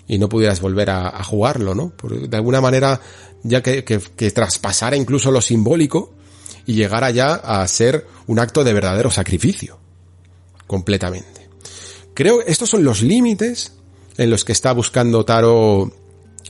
y 0.06 0.16
no 0.16 0.28
pudieras 0.28 0.60
volver 0.60 0.90
a, 0.90 1.24
jugarlo, 1.24 1.74
¿no? 1.74 1.90
Por, 1.90 2.28
de 2.28 2.36
alguna 2.36 2.60
manera, 2.60 3.00
ya 3.42 3.64
que, 3.64 3.82
que, 3.82 3.98
que 3.98 4.30
traspasara 4.30 4.96
incluso 4.96 5.32
lo 5.32 5.40
simbólico 5.40 6.14
y 6.66 6.74
llegara 6.74 7.10
ya 7.10 7.34
a 7.34 7.66
ser 7.66 8.06
un 8.28 8.38
acto 8.38 8.62
de 8.62 8.74
verdadero 8.74 9.10
sacrificio. 9.10 9.76
Completamente. 10.68 11.48
Creo 12.14 12.42
estos 12.42 12.70
son 12.70 12.84
los 12.84 13.02
límites 13.02 13.72
en 14.20 14.28
los 14.28 14.44
que 14.44 14.52
está 14.52 14.72
buscando 14.72 15.24
Taro 15.24 15.90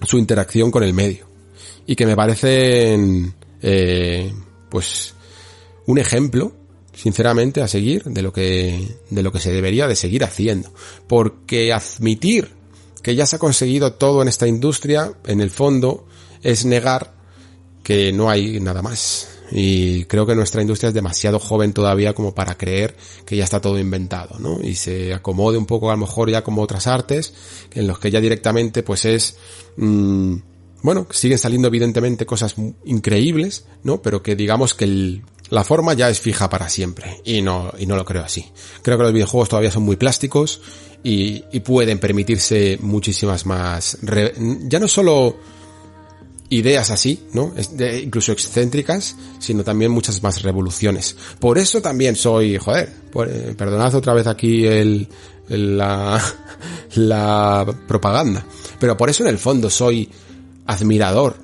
su 0.03 0.19
interacción 0.19 0.73
con 0.73 0.83
el 0.83 0.93
medio. 0.93 1.29
Y 1.87 1.95
que 1.95 2.05
me 2.05 2.17
parecen, 2.17 3.33
eh, 3.63 4.35
pues, 4.69 5.15
un 5.87 5.99
ejemplo, 5.99 6.53
sinceramente, 6.93 7.63
a 7.63 7.69
seguir 7.69 8.03
de 8.03 8.23
lo 8.23 8.33
que, 8.33 8.97
de 9.09 9.23
lo 9.23 9.31
que 9.31 9.39
se 9.39 9.53
debería 9.53 9.87
de 9.87 9.95
seguir 9.95 10.25
haciendo. 10.25 10.73
Porque 11.07 11.73
admitir 11.73 12.51
que 13.05 13.15
ya 13.15 13.25
se 13.25 13.37
ha 13.37 13.39
conseguido 13.39 13.93
todo 13.93 14.21
en 14.21 14.27
esta 14.27 14.49
industria, 14.49 15.13
en 15.29 15.41
el 15.41 15.51
fondo, 15.51 16.09
es 16.43 16.65
negar 16.65 17.15
que 17.85 18.13
no 18.13 18.31
hay 18.31 18.59
nada 18.59 18.83
más. 18.83 19.29
Y 19.53 20.05
creo 20.05 20.27
que 20.27 20.35
nuestra 20.35 20.63
industria 20.63 20.89
es 20.89 20.95
demasiado 20.95 21.39
joven 21.39 21.73
todavía 21.73 22.15
como 22.15 22.35
para 22.35 22.57
creer 22.57 22.97
que 23.25 23.37
ya 23.37 23.45
está 23.45 23.61
todo 23.61 23.79
inventado, 23.79 24.39
¿no? 24.39 24.61
Y 24.63 24.75
se 24.75 25.13
acomode 25.13 25.59
un 25.59 25.67
poco 25.67 25.91
a 25.91 25.95
lo 25.95 26.01
mejor 26.01 26.31
ya 26.31 26.43
como 26.43 26.63
otras 26.63 26.87
artes, 26.87 27.35
en 27.73 27.87
los 27.87 27.99
que 27.99 28.11
ya 28.11 28.21
directamente 28.21 28.83
pues 28.83 29.05
es, 29.05 29.37
mmm, 29.77 30.37
bueno, 30.83 31.07
siguen 31.11 31.39
saliendo 31.39 31.69
evidentemente 31.69 32.27
cosas 32.27 32.55
increíbles, 32.85 33.67
¿no? 33.83 34.01
Pero 34.03 34.23
que 34.23 34.37
digamos 34.37 34.75
que 34.75 34.85
el, 34.85 35.23
la 35.51 35.65
forma 35.65 35.95
ya 35.95 36.09
es 36.09 36.21
fija 36.21 36.49
para 36.49 36.69
siempre. 36.69 37.21
Y 37.25 37.43
no, 37.43 37.73
y 37.79 37.87
no 37.87 37.97
lo 37.97 38.05
creo 38.05 38.23
así. 38.23 38.47
Creo 38.83 38.97
que 38.97 39.05
los 39.05 39.13
videojuegos 39.13 39.49
todavía 39.49 39.71
son 39.71 39.83
muy 39.83 39.97
plásticos 39.97 40.61
y, 41.03 41.45
y 41.53 41.61
pueden 41.61 41.99
permitirse 41.99 42.79
muchísimas 42.81 43.47
más, 43.47 43.99
re, 44.03 44.35
ya 44.63 44.79
no 44.79 44.87
solo 44.87 45.37
ideas 46.51 46.91
así, 46.91 47.25
¿no? 47.33 47.55
Incluso 48.03 48.33
excéntricas, 48.33 49.17
sino 49.39 49.65
también 49.65 49.93
muchas 49.93 50.23
más 50.23 50.43
revoluciones. 50.43 51.17
Por 51.39 51.59
eso 51.59 51.81
también 51.81 52.17
soy, 52.17 52.59
joder, 52.59 52.93
eh, 53.29 53.55
perdonad 53.57 53.95
otra 53.95 54.13
vez 54.13 54.27
aquí 54.27 54.67
el, 54.67 55.09
el, 55.49 55.79
la, 55.79 56.21
la 56.97 57.67
propaganda, 57.87 58.45
pero 58.79 58.97
por 58.97 59.09
eso 59.09 59.23
en 59.23 59.31
el 59.31 59.39
fondo 59.39 59.71
soy 59.71 60.11
admirador 60.67 61.37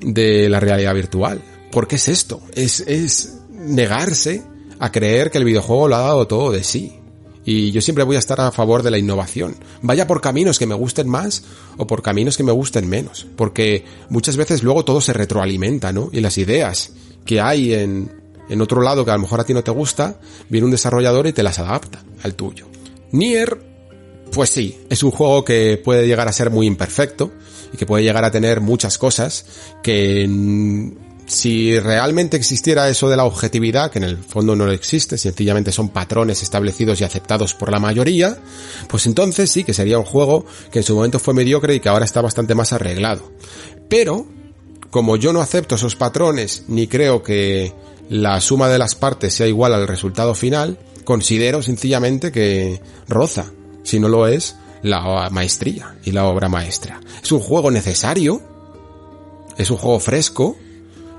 de 0.00 0.48
la 0.48 0.60
realidad 0.60 0.94
virtual. 0.94 1.40
Porque 1.70 1.96
es 1.96 2.08
esto, 2.08 2.40
es, 2.54 2.80
es 2.80 3.38
negarse 3.50 4.42
a 4.78 4.90
creer 4.90 5.30
que 5.30 5.38
el 5.38 5.44
videojuego 5.44 5.88
lo 5.88 5.96
ha 5.96 6.00
dado 6.00 6.26
todo 6.26 6.50
de 6.50 6.64
sí. 6.64 6.97
Y 7.50 7.70
yo 7.70 7.80
siempre 7.80 8.04
voy 8.04 8.16
a 8.16 8.18
estar 8.18 8.38
a 8.42 8.52
favor 8.52 8.82
de 8.82 8.90
la 8.90 8.98
innovación. 8.98 9.56
Vaya 9.80 10.06
por 10.06 10.20
caminos 10.20 10.58
que 10.58 10.66
me 10.66 10.74
gusten 10.74 11.08
más 11.08 11.44
o 11.78 11.86
por 11.86 12.02
caminos 12.02 12.36
que 12.36 12.42
me 12.42 12.52
gusten 12.52 12.86
menos. 12.86 13.26
Porque 13.36 13.86
muchas 14.10 14.36
veces 14.36 14.62
luego 14.62 14.84
todo 14.84 15.00
se 15.00 15.14
retroalimenta, 15.14 15.90
¿no? 15.90 16.10
Y 16.12 16.20
las 16.20 16.36
ideas 16.36 16.92
que 17.24 17.40
hay 17.40 17.72
en, 17.72 18.12
en 18.50 18.60
otro 18.60 18.82
lado 18.82 19.02
que 19.02 19.12
a 19.12 19.14
lo 19.14 19.20
mejor 19.20 19.40
a 19.40 19.44
ti 19.44 19.54
no 19.54 19.64
te 19.64 19.70
gusta, 19.70 20.20
viene 20.50 20.66
un 20.66 20.70
desarrollador 20.70 21.26
y 21.26 21.32
te 21.32 21.42
las 21.42 21.58
adapta 21.58 22.04
al 22.22 22.34
tuyo. 22.34 22.66
Nier, 23.12 23.58
pues 24.30 24.50
sí, 24.50 24.78
es 24.90 25.02
un 25.02 25.10
juego 25.10 25.42
que 25.42 25.80
puede 25.82 26.06
llegar 26.06 26.28
a 26.28 26.32
ser 26.34 26.50
muy 26.50 26.66
imperfecto 26.66 27.32
y 27.72 27.78
que 27.78 27.86
puede 27.86 28.04
llegar 28.04 28.26
a 28.26 28.30
tener 28.30 28.60
muchas 28.60 28.98
cosas 28.98 29.46
que 29.82 30.26
si 31.28 31.78
realmente 31.78 32.38
existiera 32.38 32.88
eso 32.88 33.10
de 33.10 33.16
la 33.16 33.26
objetividad, 33.26 33.90
que 33.90 33.98
en 33.98 34.04
el 34.04 34.16
fondo 34.16 34.56
no 34.56 34.70
existe, 34.72 35.18
sencillamente 35.18 35.72
son 35.72 35.90
patrones 35.90 36.42
establecidos 36.42 37.00
y 37.00 37.04
aceptados 37.04 37.52
por 37.52 37.70
la 37.70 37.78
mayoría, 37.78 38.38
pues 38.88 39.06
entonces 39.06 39.50
sí 39.50 39.62
que 39.62 39.74
sería 39.74 39.98
un 39.98 40.06
juego 40.06 40.46
que 40.72 40.78
en 40.78 40.84
su 40.84 40.94
momento 40.94 41.18
fue 41.18 41.34
mediocre 41.34 41.74
y 41.74 41.80
que 41.80 41.90
ahora 41.90 42.06
está 42.06 42.22
bastante 42.22 42.54
más 42.54 42.72
arreglado. 42.72 43.30
Pero, 43.90 44.26
como 44.88 45.16
yo 45.16 45.34
no 45.34 45.42
acepto 45.42 45.74
esos 45.74 45.96
patrones, 45.96 46.64
ni 46.66 46.86
creo 46.86 47.22
que 47.22 47.74
la 48.08 48.40
suma 48.40 48.70
de 48.70 48.78
las 48.78 48.94
partes 48.94 49.34
sea 49.34 49.46
igual 49.46 49.74
al 49.74 49.86
resultado 49.86 50.34
final, 50.34 50.78
considero 51.04 51.62
sencillamente 51.62 52.32
que 52.32 52.80
roza, 53.06 53.52
si 53.82 54.00
no 54.00 54.08
lo 54.08 54.26
es, 54.26 54.56
la 54.82 55.28
maestría 55.30 55.94
y 56.04 56.12
la 56.12 56.24
obra 56.24 56.48
maestra. 56.48 57.00
Es 57.22 57.32
un 57.32 57.40
juego 57.40 57.70
necesario, 57.70 58.40
es 59.58 59.70
un 59.70 59.76
juego 59.76 60.00
fresco, 60.00 60.56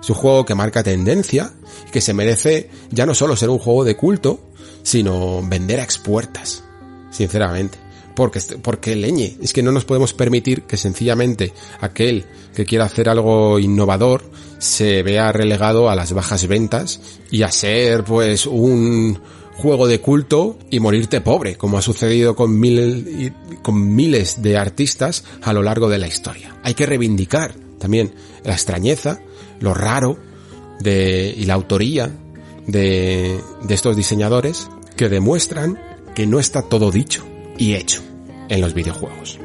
es 0.02 0.10
un 0.10 0.16
juego 0.16 0.46
que 0.46 0.56
marca 0.56 0.84
tendencia 0.84 1.54
y 1.88 1.92
que 1.92 2.02
se 2.02 2.14
merece 2.14 2.70
ya 2.92 3.06
no 3.06 3.14
solo 3.14 3.36
ser 3.36 3.50
un 3.50 3.60
juego 3.60 3.84
de 3.84 3.96
culto, 3.96 4.40
sino 4.84 5.42
vender 5.48 5.80
a 5.80 5.84
expuertas, 5.84 6.64
sinceramente. 7.12 7.78
Porque, 8.16 8.42
porque 8.62 8.96
leñe, 8.96 9.38
es 9.42 9.54
que 9.54 9.64
no 9.64 9.72
nos 9.72 9.86
podemos 9.86 10.14
permitir 10.14 10.64
que 10.64 10.76
sencillamente 10.76 11.54
aquel 11.80 12.26
que 12.54 12.66
quiera 12.66 12.86
hacer 12.86 13.08
algo 13.08 13.60
innovador 13.60 14.24
se 14.58 15.04
vea 15.04 15.32
relegado 15.32 15.90
a 15.90 15.96
las 15.96 16.12
bajas 16.12 16.46
ventas 16.48 17.00
y 17.32 17.44
a 17.44 17.52
ser 17.52 18.04
pues 18.04 18.46
un 18.46 19.20
juego 19.60 19.88
de 19.88 20.00
culto 20.00 20.58
y 20.70 20.80
morirte 20.80 21.22
pobre, 21.22 21.56
como 21.56 21.78
ha 21.78 21.82
sucedido 21.82 22.36
con, 22.36 22.60
mil, 22.60 23.34
con 23.62 23.96
miles 23.96 24.42
de 24.42 24.58
artistas 24.58 25.24
a 25.42 25.54
lo 25.54 25.62
largo 25.62 25.90
de 25.90 25.98
la 25.98 26.08
historia. 26.08 26.58
Hay 26.64 26.74
que 26.74 26.86
reivindicar 26.86 27.54
también 27.78 28.14
la 28.44 28.54
extrañeza, 28.54 29.22
lo 29.60 29.74
raro 29.74 30.18
de, 30.80 31.34
y 31.36 31.46
la 31.46 31.54
autoría 31.54 32.10
de, 32.68 33.40
de 33.64 33.74
estos 33.74 33.96
diseñadores 33.96 34.70
que 34.96 35.10
demuestran 35.10 35.80
que 36.16 36.28
no 36.28 36.40
está 36.40 36.62
todo 36.62 36.92
dicho 36.92 37.26
y 37.58 37.76
hecho 37.76 38.02
en 38.50 38.62
los 38.62 38.74
videojuegos. 38.74 39.40